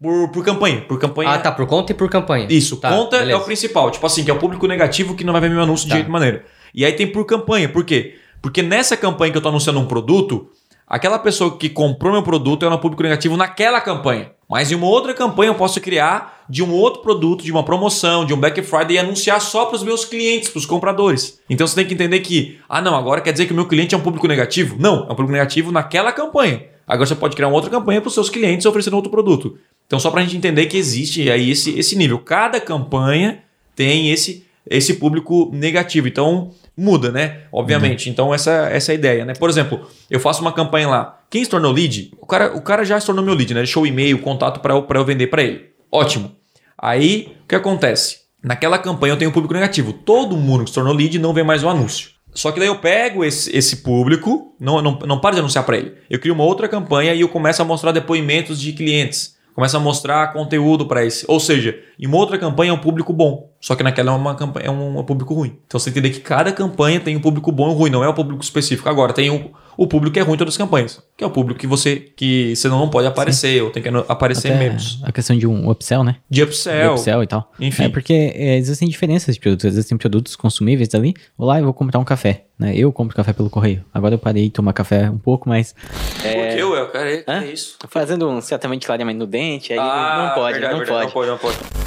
por, 0.02 0.30
por 0.30 0.44
campanha. 0.44 0.82
Por 0.82 1.00
campanha. 1.00 1.30
Ah, 1.32 1.38
tá, 1.38 1.52
por 1.52 1.66
conta 1.68 1.92
e 1.92 1.96
por 1.96 2.10
campanha. 2.10 2.48
Isso, 2.50 2.78
Tá, 2.78 2.90
conta 2.90 3.18
é 3.18 3.20
beleza. 3.20 3.38
o 3.40 3.44
principal. 3.46 3.92
Tipo 3.92 4.06
assim, 4.06 4.24
que 4.24 4.32
é 4.32 4.34
o 4.34 4.40
público 4.40 4.66
negativo 4.68 5.16
que 5.16 5.24
não 5.24 5.32
vai 5.34 5.42
ver 5.42 5.50
meu 5.50 5.62
anúncio 5.62 5.86
de 5.86 5.92
Tá. 5.92 5.96
jeito 5.98 6.10
maneira. 6.12 6.44
E 6.74 6.84
aí 6.84 6.94
tem 6.94 7.06
por 7.08 7.26
campanha. 7.26 7.70
Por 7.70 7.84
quê? 7.86 8.16
Porque 8.42 8.62
nessa 8.64 8.98
campanha 8.98 9.32
que 9.32 9.38
eu 9.38 9.42
tô 9.42 9.50
anunciando 9.50 9.80
um 9.80 9.86
produto, 9.86 10.48
aquela 10.88 11.20
pessoa 11.20 11.56
que 11.58 11.70
comprou 11.70 12.12
meu 12.12 12.24
produto 12.24 12.66
é 12.66 12.70
um 12.70 12.78
público 12.78 13.04
negativo 13.04 13.38
naquela 13.38 13.80
campanha. 13.80 14.32
Mas 14.50 14.72
em 14.72 14.76
uma 14.76 14.88
outra 14.88 15.14
campanha 15.14 15.50
eu 15.52 15.56
posso 15.56 15.80
criar 15.80 16.44
de 16.50 16.62
um 16.64 16.72
outro 16.74 17.02
produto, 17.02 17.44
de 17.44 17.52
uma 17.52 17.64
promoção, 17.64 18.26
de 18.26 18.34
um 18.34 18.38
Black 18.38 18.62
Friday 18.64 18.96
e 18.98 19.00
anunciar 19.00 19.40
só 19.40 19.66
para 19.66 19.76
os 19.78 19.84
meus 19.84 20.04
clientes, 20.04 20.50
para 20.50 20.58
os 20.60 20.66
compradores. 20.66 21.40
Então 21.50 21.66
você 21.66 21.76
tem 21.76 21.86
que 21.86 21.94
entender 21.94 22.20
que, 22.20 22.60
ah 22.68 22.82
não, 22.82 22.96
agora 22.96 23.22
quer 23.22 23.32
dizer 23.32 23.46
que 23.46 23.54
o 23.54 23.56
meu 23.56 23.66
cliente 23.68 23.96
é 23.96 23.98
um 23.98 24.02
público 24.02 24.28
negativo? 24.28 24.76
Não, 24.80 25.02
é 25.08 25.12
um 25.12 25.16
público 25.16 25.32
negativo 25.32 25.72
naquela 25.72 26.12
campanha. 26.12 26.64
Agora 26.86 27.06
você 27.08 27.16
pode 27.16 27.36
criar 27.38 27.48
uma 27.48 27.56
outra 27.56 27.70
campanha 27.70 28.02
para 28.02 28.10
os 28.10 28.14
seus 28.14 28.30
clientes 28.30 28.66
oferecendo 28.66 28.96
outro 28.98 29.10
produto. 29.12 29.58
Então 29.92 30.00
só 30.00 30.10
para 30.10 30.22
a 30.22 30.24
gente 30.24 30.38
entender 30.38 30.68
que 30.68 30.78
existe 30.78 31.30
aí 31.30 31.52
esse, 31.52 31.78
esse 31.78 31.98
nível. 31.98 32.18
Cada 32.18 32.62
campanha 32.62 33.40
tem 33.76 34.10
esse, 34.10 34.48
esse 34.66 34.94
público 34.94 35.50
negativo. 35.52 36.08
Então 36.08 36.52
muda, 36.78 37.12
né? 37.12 37.42
Obviamente. 37.52 38.10
Então 38.10 38.34
essa, 38.34 38.70
essa 38.72 38.94
é 38.94 38.94
a 38.94 38.96
ideia, 38.96 39.26
né? 39.26 39.34
Por 39.34 39.50
exemplo, 39.50 39.86
eu 40.10 40.18
faço 40.18 40.40
uma 40.40 40.54
campanha 40.54 40.88
lá. 40.88 41.20
Quem 41.30 41.44
se 41.44 41.50
tornou 41.50 41.74
lead? 41.74 42.14
O 42.22 42.26
cara, 42.26 42.56
o 42.56 42.62
cara 42.62 42.86
já 42.86 42.98
se 43.02 43.06
tornou 43.06 43.22
meu 43.22 43.34
lead, 43.34 43.54
né? 43.54 43.60
Deixou 43.60 43.84
o 43.84 43.86
e-mail, 43.86 44.16
o 44.16 44.22
contato 44.22 44.62
para 44.62 44.76
eu, 44.76 44.84
pra 44.84 44.98
eu 44.98 45.04
vender 45.04 45.28
para 45.28 45.44
ele. 45.44 45.72
Ótimo. 45.92 46.32
Aí, 46.78 47.36
o 47.44 47.48
que 47.50 47.56
acontece? 47.56 48.20
Naquela 48.42 48.78
campanha 48.78 49.12
eu 49.12 49.18
tenho 49.18 49.30
um 49.30 49.34
público 49.34 49.54
negativo. 49.54 49.92
Todo 49.92 50.38
mundo 50.38 50.64
que 50.64 50.70
se 50.70 50.76
tornou 50.76 50.94
lead 50.94 51.20
não 51.20 51.34
vê 51.34 51.44
mais 51.44 51.66
o 51.66 51.68
anúncio. 51.68 52.12
Só 52.34 52.54
que 52.54 52.60
daí 52.60 52.70
eu 52.70 52.80
pego 52.80 53.26
esse, 53.26 53.54
esse 53.54 53.84
público, 53.84 54.56
não, 54.58 54.82
não, 54.82 54.98
não 55.00 55.20
paro 55.20 55.36
de 55.36 55.42
anunciar 55.42 55.66
para 55.66 55.76
ele. 55.76 55.96
Eu 56.10 56.18
crio 56.18 56.34
uma 56.34 56.46
outra 56.46 56.70
campanha 56.70 57.14
e 57.14 57.20
eu 57.20 57.28
começo 57.28 57.62
a 57.62 57.66
mostrar 57.66 57.92
depoimentos 57.92 58.58
de 58.58 58.72
clientes. 58.72 59.36
Começo 59.62 59.78
a 59.78 59.80
mostrar 59.80 60.34
conteúdo 60.34 60.88
para 60.88 61.06
esse. 61.06 61.24
Ou 61.28 61.40
seja, 61.40 61.78
em 62.00 62.08
uma 62.08 62.18
outra 62.18 62.36
campanha 62.36 62.72
é 62.72 62.74
um 62.74 62.80
público 62.80 63.14
bom. 63.14 63.54
Só 63.60 63.76
que 63.76 63.84
naquela 63.84 64.12
é 64.12 64.16
uma 64.16 64.34
campanha 64.34 64.66
é 64.66 64.72
um, 64.72 64.98
um 64.98 65.04
público 65.04 65.36
ruim. 65.36 65.56
Então 65.68 65.80
você 65.80 65.92
entender 65.92 66.10
que 66.10 66.20
cada 66.20 66.52
campanha 66.52 67.00
tem 67.00 67.16
um 67.16 67.20
público 67.20 67.52
bom 67.52 67.72
e 67.72 67.76
ruim, 67.76 67.92
não 67.92 68.04
é 68.04 68.08
o 68.08 68.14
público 68.16 68.44
específico. 68.44 68.90
Agora, 68.90 69.14
tem 69.14 69.30
o, 69.30 69.52
o 69.78 69.88
público 69.88 70.18
é 70.18 70.22
ruim 70.22 70.36
em 70.36 70.38
todas 70.38 70.54
as 70.54 70.58
campanhas. 70.58 71.02
Que 71.18 71.24
é 71.24 71.28
o 71.28 71.32
público 71.32 71.60
que 71.60 71.68
você 71.68 71.96
que 71.96 72.56
você 72.56 72.68
não 72.68 72.90
pode 72.90 73.08
aparecer, 73.08 73.62
ou 73.64 73.70
tem 73.70 73.82
que 73.82 73.90
aparecer 74.08 74.50
Até 74.50 74.60
menos. 74.60 75.00
A 75.04 75.12
questão 75.12 75.38
de 75.38 75.46
um 75.48 75.70
upsell, 75.70 76.04
né? 76.04 76.18
De 76.30 76.38
De 76.38 76.44
upsell. 76.44 76.94
upsell 76.94 77.24
e 77.24 77.28
tal. 77.28 77.52
Enfim. 77.60 77.84
É 77.84 77.90
porque 77.90 78.14
é, 78.36 78.58
existem 78.58 78.88
diferenças 78.90 79.36
de 79.36 79.42
produtos. 79.42 79.66
Existem 79.66 79.98
produtos 79.98 80.36
consumíveis 80.36 80.94
ali. 80.96 81.14
Olá, 81.38 81.60
eu 81.60 81.66
vou 81.66 81.74
comprar 81.74 82.00
um 82.00 82.04
café. 82.04 82.46
Né? 82.58 82.76
Eu 82.76 82.92
compro 82.92 83.16
café 83.16 83.34
pelo 83.34 83.50
correio. 83.50 83.84
Agora 83.94 84.14
eu 84.16 84.20
parei 84.20 84.44
de 84.44 84.50
tomar 84.52 84.74
café 84.74 85.10
um 85.10 85.18
pouco, 85.18 85.50
mas. 85.50 85.74
Por 85.74 86.56
que, 86.56 86.64
ué? 86.64 86.86
Cara, 86.88 87.12
é, 87.12 87.24
é 87.28 87.52
isso. 87.52 87.78
Fazendo 87.90 88.30
um 88.30 88.40
certamente 88.42 88.86
clareamento 88.86 89.20
no 89.20 89.26
dente, 89.28 89.74
aí 89.74 89.80
Ah, 89.80 90.28
não 90.28 90.36
pode, 90.36 90.54
verdade, 90.54 90.74
não 90.74 90.80
verdade, 90.86 91.12
pode. 91.12 91.30
Não 91.30 91.38
pode, 91.38 91.58
não 91.58 91.60
pode. 91.64 91.82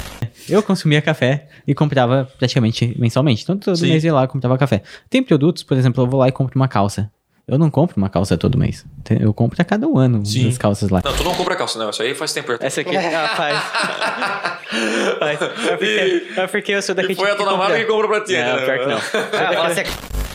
Eu 0.49 0.61
consumia 0.61 1.01
café 1.01 1.47
e 1.65 1.73
comprava 1.73 2.29
praticamente 2.37 2.93
mensalmente. 2.99 3.43
Então 3.43 3.57
todo 3.57 3.77
Sim. 3.77 3.87
mês 3.87 4.03
eu 4.03 4.09
ia 4.09 4.13
lá 4.15 4.25
e 4.25 4.27
comprava 4.27 4.57
café. 4.57 4.83
Tem 5.09 5.23
produtos, 5.23 5.63
por 5.63 5.75
exemplo, 5.77 6.03
eu 6.03 6.07
vou 6.07 6.19
lá 6.19 6.27
e 6.27 6.31
compro 6.31 6.55
uma 6.59 6.67
calça. 6.67 7.09
Eu 7.47 7.59
não 7.59 7.69
compro 7.69 7.95
uma 7.97 8.09
calça 8.09 8.35
todo 8.37 8.57
mês. 8.57 8.83
Eu 9.19 9.31
compro 9.33 9.61
a 9.61 9.63
cada 9.63 9.87
um 9.87 9.97
ano 9.99 10.25
Sim. 10.25 10.47
as 10.49 10.57
calças 10.57 10.89
lá. 10.89 11.01
Não, 11.05 11.15
tu 11.15 11.23
não 11.23 11.33
compra 11.35 11.55
calça, 11.55 11.77
não. 11.77 11.91
Isso 11.91 12.01
aí 12.01 12.15
faz 12.15 12.33
tempo. 12.33 12.51
Essa 12.59 12.81
aqui, 12.81 12.95
rapaz. 12.95 13.61
É, 15.21 15.37
porque, 15.77 16.27
é 16.37 16.47
porque 16.47 16.71
eu 16.73 16.81
sou 16.81 16.95
daquele 16.95 17.13
E 17.13 17.15
foi 17.15 17.29
a 17.29 17.31
tipo 17.33 17.43
que 17.43 17.49
dona 17.49 17.57
Mara 17.57 17.69
compra- 17.69 17.85
que 17.85 17.91
comprou 17.91 18.09
pra 18.09 18.21
ti, 18.21 18.33
Não, 18.33 18.55
né? 18.55 18.65
pior 18.65 18.79
que 18.79 18.85
não. 18.87 18.97
Ah, 19.61 19.67
assim, 19.67 19.81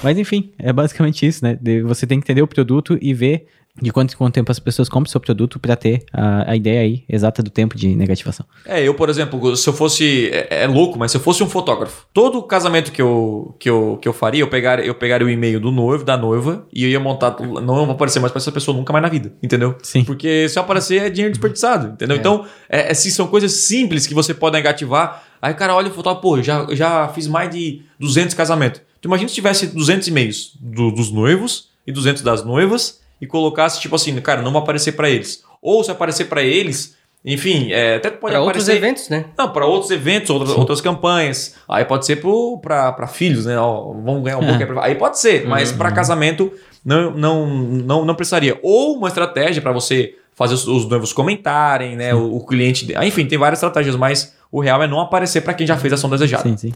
Mas 0.03 0.19
enfim, 0.19 0.53
é 0.59 0.73
basicamente 0.73 1.27
isso, 1.27 1.45
né? 1.45 1.59
De- 1.61 1.83
Você 1.83 2.07
tem 2.07 2.19
que 2.21 2.25
entender 2.25 2.41
o 2.41 2.47
produto 2.47 2.97
e 3.03 3.13
ver 3.13 3.47
de 3.81 3.93
quanto 3.93 4.17
quanto 4.17 4.35
tempo 4.35 4.51
as 4.51 4.59
pessoas 4.59 4.89
compram 4.89 5.09
o 5.09 5.11
seu 5.11 5.21
produto 5.21 5.59
pra 5.59 5.77
ter 5.77 6.05
a, 6.13 6.51
a 6.51 6.57
ideia 6.57 6.81
aí 6.81 7.05
exata 7.09 7.43
do 7.43 7.51
tempo 7.51 7.77
de 7.77 7.95
negativação. 7.95 8.45
É, 8.67 8.83
eu, 8.83 8.95
por 8.95 9.09
exemplo, 9.09 9.57
se 9.57 9.69
eu 9.69 9.73
fosse. 9.73 10.29
É, 10.33 10.65
é 10.65 10.67
louco, 10.67 10.99
mas 10.99 11.11
se 11.13 11.17
eu 11.17 11.21
fosse 11.21 11.43
um 11.43 11.49
fotógrafo, 11.49 12.07
todo 12.13 12.43
casamento 12.43 12.91
que 12.93 13.01
eu, 13.01 13.55
que 13.59 13.71
eu, 13.71 13.99
que 14.03 14.09
eu 14.09 14.13
faria, 14.13 14.41
eu 14.43 14.49
pegaria, 14.49 14.85
eu 14.85 14.95
pegaria 14.95 15.27
o 15.27 15.31
e-mail 15.31 15.61
do 15.61 15.71
noivo, 15.71 16.05
da 16.05 16.17
noiva, 16.17 16.67
e 16.73 16.85
eu 16.85 16.91
ia 16.91 17.01
montar. 17.01 17.37
Não 17.41 17.75
vou 17.87 17.91
aparecer 17.91 18.19
mais 18.21 18.33
pra 18.33 18.39
essa 18.41 18.53
pessoa 18.53 18.77
nunca 18.77 18.93
mais 18.93 19.03
na 19.03 19.09
vida, 19.09 19.33
entendeu? 19.43 19.77
Sim. 19.83 20.05
Porque 20.05 20.49
se 20.49 20.59
eu 20.59 20.63
aparecer 20.63 21.03
é 21.03 21.11
dinheiro 21.11 21.33
desperdiçado, 21.33 21.89
entendeu? 21.89 22.17
Então, 22.17 22.45
é, 22.69 22.89
é, 22.89 22.91
assim, 22.93 23.11
são 23.11 23.27
coisas 23.29 23.53
simples 23.53 24.07
que 24.07 24.15
você 24.15 24.35
pode 24.35 24.57
negativar. 24.57 25.25
Aí 25.41 25.53
o 25.55 25.57
cara 25.57 25.75
olha 25.75 25.89
e 25.89 25.91
fala, 25.91 26.17
pô, 26.21 26.37
eu 26.37 26.43
já, 26.43 26.67
já 26.73 27.09
fiz 27.09 27.27
mais 27.27 27.49
de 27.51 27.83
200 27.99 28.35
casamentos. 28.35 28.83
Tu 29.01 29.07
imagina 29.09 29.29
se 29.29 29.35
tivesse 29.35 29.69
200 29.69 30.07
e-mails 30.09 30.53
do- 30.61 30.91
dos 30.91 31.11
noivos 31.11 31.71
e 31.87 31.93
200 31.93 32.21
das 32.23 32.45
noivas 32.45 33.00
e 33.21 33.27
colocasse, 33.27 33.81
tipo 33.81 33.95
assim, 33.97 34.15
cara, 34.21 34.43
não 34.43 34.53
vai 34.53 34.63
aparecer 34.63 34.93
pra 34.93 35.09
eles. 35.11 35.43
Ou 35.63 35.83
se 35.85 35.91
aparecer 35.91 36.25
para 36.27 36.43
eles, 36.43 36.97
enfim, 37.25 37.71
é, 37.71 37.97
até 37.97 38.11
pode 38.11 38.33
Para 38.33 38.41
outros 38.43 38.65
aparecer. 38.65 38.83
eventos, 38.85 39.09
né? 39.11 39.27
Não, 39.37 39.51
para 39.53 39.67
outros 39.67 39.91
eventos, 39.91 40.31
outras, 40.31 40.51
outras 40.57 40.81
campanhas. 40.81 41.55
Aí 41.69 41.85
pode 41.85 42.07
ser 42.07 42.23
para 42.63 43.07
filhos, 43.07 43.45
né? 43.47 43.59
Ó, 43.59 43.93
vamos 43.93 44.23
ganhar 44.23 44.39
um 44.39 44.49
É. 44.49 44.65
pouco. 44.65 44.81
Aí 44.81 44.95
pode 44.95 45.19
ser, 45.19 45.47
mas 45.47 45.71
para 45.71 45.93
casamento 45.93 46.51
não, 46.85 47.11
não, 47.11 47.47
não, 47.47 48.05
não 48.07 48.15
precisaria. 48.15 48.59
Ou 48.63 48.97
uma 48.97 49.09
estratégia 49.09 49.61
para 49.61 49.73
você 49.73 50.15
fazer 50.35 50.55
os, 50.55 50.67
os 50.67 50.89
noivos 50.89 51.13
comentarem, 51.13 51.95
né? 51.97 52.15
O, 52.15 52.37
o 52.37 52.47
cliente. 52.47 52.91
ah, 52.97 53.05
Enfim, 53.07 53.27
tem 53.27 53.37
várias 53.39 53.59
estratégias, 53.59 53.97
mas 53.97 54.35
o 54.51 54.59
real 54.61 54.83
é 54.83 54.89
não 54.89 54.99
aparecer 54.99 55.43
para 55.43 55.53
quem 55.53 55.67
já 55.67 55.77
fez 55.77 55.93
a 55.93 55.97
ação 55.97 56.09
desejada. 56.09 56.45
Sim, 56.45 56.57
sim. 56.57 56.73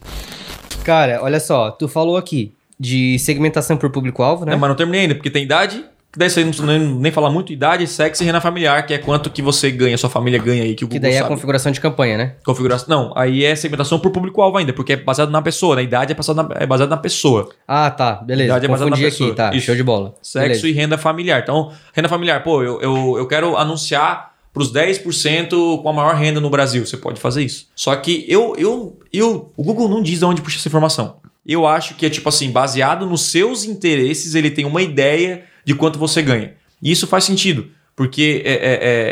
Cara, 0.83 1.19
olha 1.23 1.39
só, 1.39 1.71
tu 1.71 1.87
falou 1.87 2.15
aqui 2.17 2.53
de 2.79 3.17
segmentação 3.17 3.77
por 3.77 3.89
público-alvo, 3.89 4.45
né? 4.45 4.51
Não, 4.51 4.59
mas 4.59 4.69
não 4.69 4.75
terminei 4.75 5.01
ainda, 5.01 5.15
porque 5.15 5.31
tem 5.31 5.43
idade. 5.43 5.83
Que 6.15 6.19
Daí 6.19 6.29
você 6.29 6.45
não 6.45 6.65
nem, 6.65 6.79
nem 6.79 7.11
falar 7.11 7.29
muito 7.29 7.51
idade, 7.51 7.85
sexo 7.87 8.23
e 8.23 8.25
renda 8.25 8.39
familiar, 8.39 8.85
que 8.85 8.93
é 8.93 8.97
quanto 8.97 9.29
que 9.29 9.41
você 9.41 9.69
ganha, 9.69 9.97
sua 9.97 10.09
família 10.09 10.39
ganha 10.39 10.63
aí, 10.63 10.73
que 10.73 10.85
o 10.85 10.87
que 10.87 10.95
Google 10.95 11.01
daí 11.01 11.13
é 11.13 11.17
a 11.17 11.23
sabe. 11.23 11.33
configuração 11.35 11.71
de 11.73 11.81
campanha, 11.81 12.17
né? 12.17 12.35
Configuração. 12.45 12.87
Não, 12.87 13.13
aí 13.17 13.43
é 13.43 13.53
segmentação 13.55 13.99
por 13.99 14.11
público-alvo 14.11 14.57
ainda, 14.57 14.71
porque 14.71 14.93
é 14.93 14.95
baseado 14.95 15.29
na 15.29 15.41
pessoa, 15.41 15.75
né? 15.75 15.83
Idade 15.83 16.13
é 16.13 16.15
baseado 16.15 16.37
na, 16.37 16.55
é 16.55 16.65
baseado 16.65 16.89
na 16.89 16.97
pessoa. 16.97 17.49
Ah, 17.67 17.91
tá, 17.91 18.13
beleza. 18.15 18.45
Idade 18.51 18.65
é 18.65 18.69
Confundi 18.69 18.89
na 18.89 18.95
aqui, 18.95 19.03
pessoa. 19.05 19.35
tá, 19.35 19.53
Isso. 19.53 19.65
show 19.65 19.75
de 19.75 19.83
bola. 19.83 20.15
Sexo 20.21 20.47
Beleza. 20.47 20.67
e 20.69 20.71
renda 20.71 20.97
familiar. 20.97 21.41
Então, 21.41 21.71
renda 21.93 22.07
familiar, 22.07 22.41
pô, 22.43 22.63
eu, 22.63 22.81
eu, 22.81 23.15
eu 23.17 23.27
quero 23.27 23.57
anunciar 23.57 24.33
para 24.53 24.61
os 24.61 24.71
10% 24.71 25.81
com 25.81 25.89
a 25.89 25.93
maior 25.93 26.15
renda 26.15 26.39
no 26.39 26.49
Brasil. 26.49 26.85
Você 26.85 26.95
pode 26.95 27.19
fazer 27.19 27.43
isso. 27.43 27.67
Só 27.75 27.93
que 27.97 28.25
eu, 28.29 28.55
eu, 28.57 28.97
eu, 29.11 29.51
o 29.57 29.63
Google 29.63 29.89
não 29.89 30.01
diz 30.01 30.19
de 30.19 30.25
onde 30.25 30.41
puxa 30.41 30.57
essa 30.57 30.67
informação. 30.69 31.17
Eu 31.45 31.67
acho 31.67 31.95
que 31.95 32.05
é 32.05 32.09
tipo 32.09 32.27
assim, 32.29 32.49
baseado 32.51 33.05
nos 33.05 33.29
seus 33.29 33.65
interesses, 33.65 34.33
ele 34.35 34.49
tem 34.49 34.65
uma 34.65 34.81
ideia 34.81 35.43
de 35.63 35.75
quanto 35.75 35.99
você 35.99 36.21
ganha. 36.21 36.53
E 36.81 36.91
isso 36.91 37.05
faz 37.07 37.23
sentido, 37.23 37.67
porque 37.95 38.41
é, 38.45 38.51
é, 38.53 38.57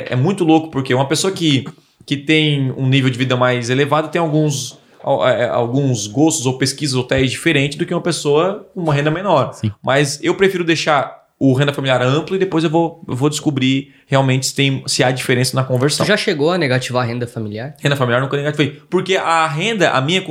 é, 0.09 0.13
é 0.13 0.15
muito 0.15 0.43
louco, 0.43 0.69
porque 0.71 0.93
uma 0.93 1.07
pessoa 1.07 1.31
que, 1.31 1.65
que 2.05 2.17
tem 2.17 2.71
um 2.71 2.87
nível 2.87 3.09
de 3.09 3.17
vida 3.17 3.35
mais 3.37 3.69
elevado 3.69 4.09
tem 4.09 4.19
alguns, 4.19 4.77
al- 5.03 5.27
é, 5.27 5.47
alguns 5.47 6.07
gostos 6.07 6.45
ou 6.45 6.57
pesquisas 6.57 6.95
ou 6.95 7.03
testes 7.03 7.31
diferentes 7.31 7.77
do 7.77 7.85
que 7.85 7.93
uma 7.93 8.01
pessoa 8.01 8.67
com 8.73 8.81
uma 8.81 8.93
renda 8.93 9.11
menor. 9.11 9.53
Sim. 9.53 9.71
Mas 9.81 10.19
eu 10.23 10.35
prefiro 10.35 10.63
deixar 10.63 11.22
o 11.45 11.53
renda 11.53 11.73
familiar 11.73 12.01
amplo 12.01 12.37
e 12.37 12.39
depois 12.39 12.63
eu 12.63 12.69
vou, 12.69 13.03
eu 13.05 13.15
vou 13.17 13.29
descobrir 13.29 13.93
realmente 14.07 14.45
se, 14.45 14.55
tem, 14.55 14.81
se 14.87 15.03
há 15.03 15.11
diferença 15.11 15.53
na 15.57 15.63
conversão. 15.65 16.05
Tu 16.05 16.07
já 16.07 16.15
chegou 16.15 16.51
a 16.51 16.57
negativar 16.57 17.03
a 17.03 17.05
renda 17.05 17.27
familiar? 17.27 17.75
Renda 17.81 17.97
familiar 17.97 18.21
nunca 18.21 18.37
negativei. 18.37 18.81
Porque 18.89 19.17
a 19.17 19.45
renda, 19.45 19.89
a 19.89 19.99
minha, 19.99 20.21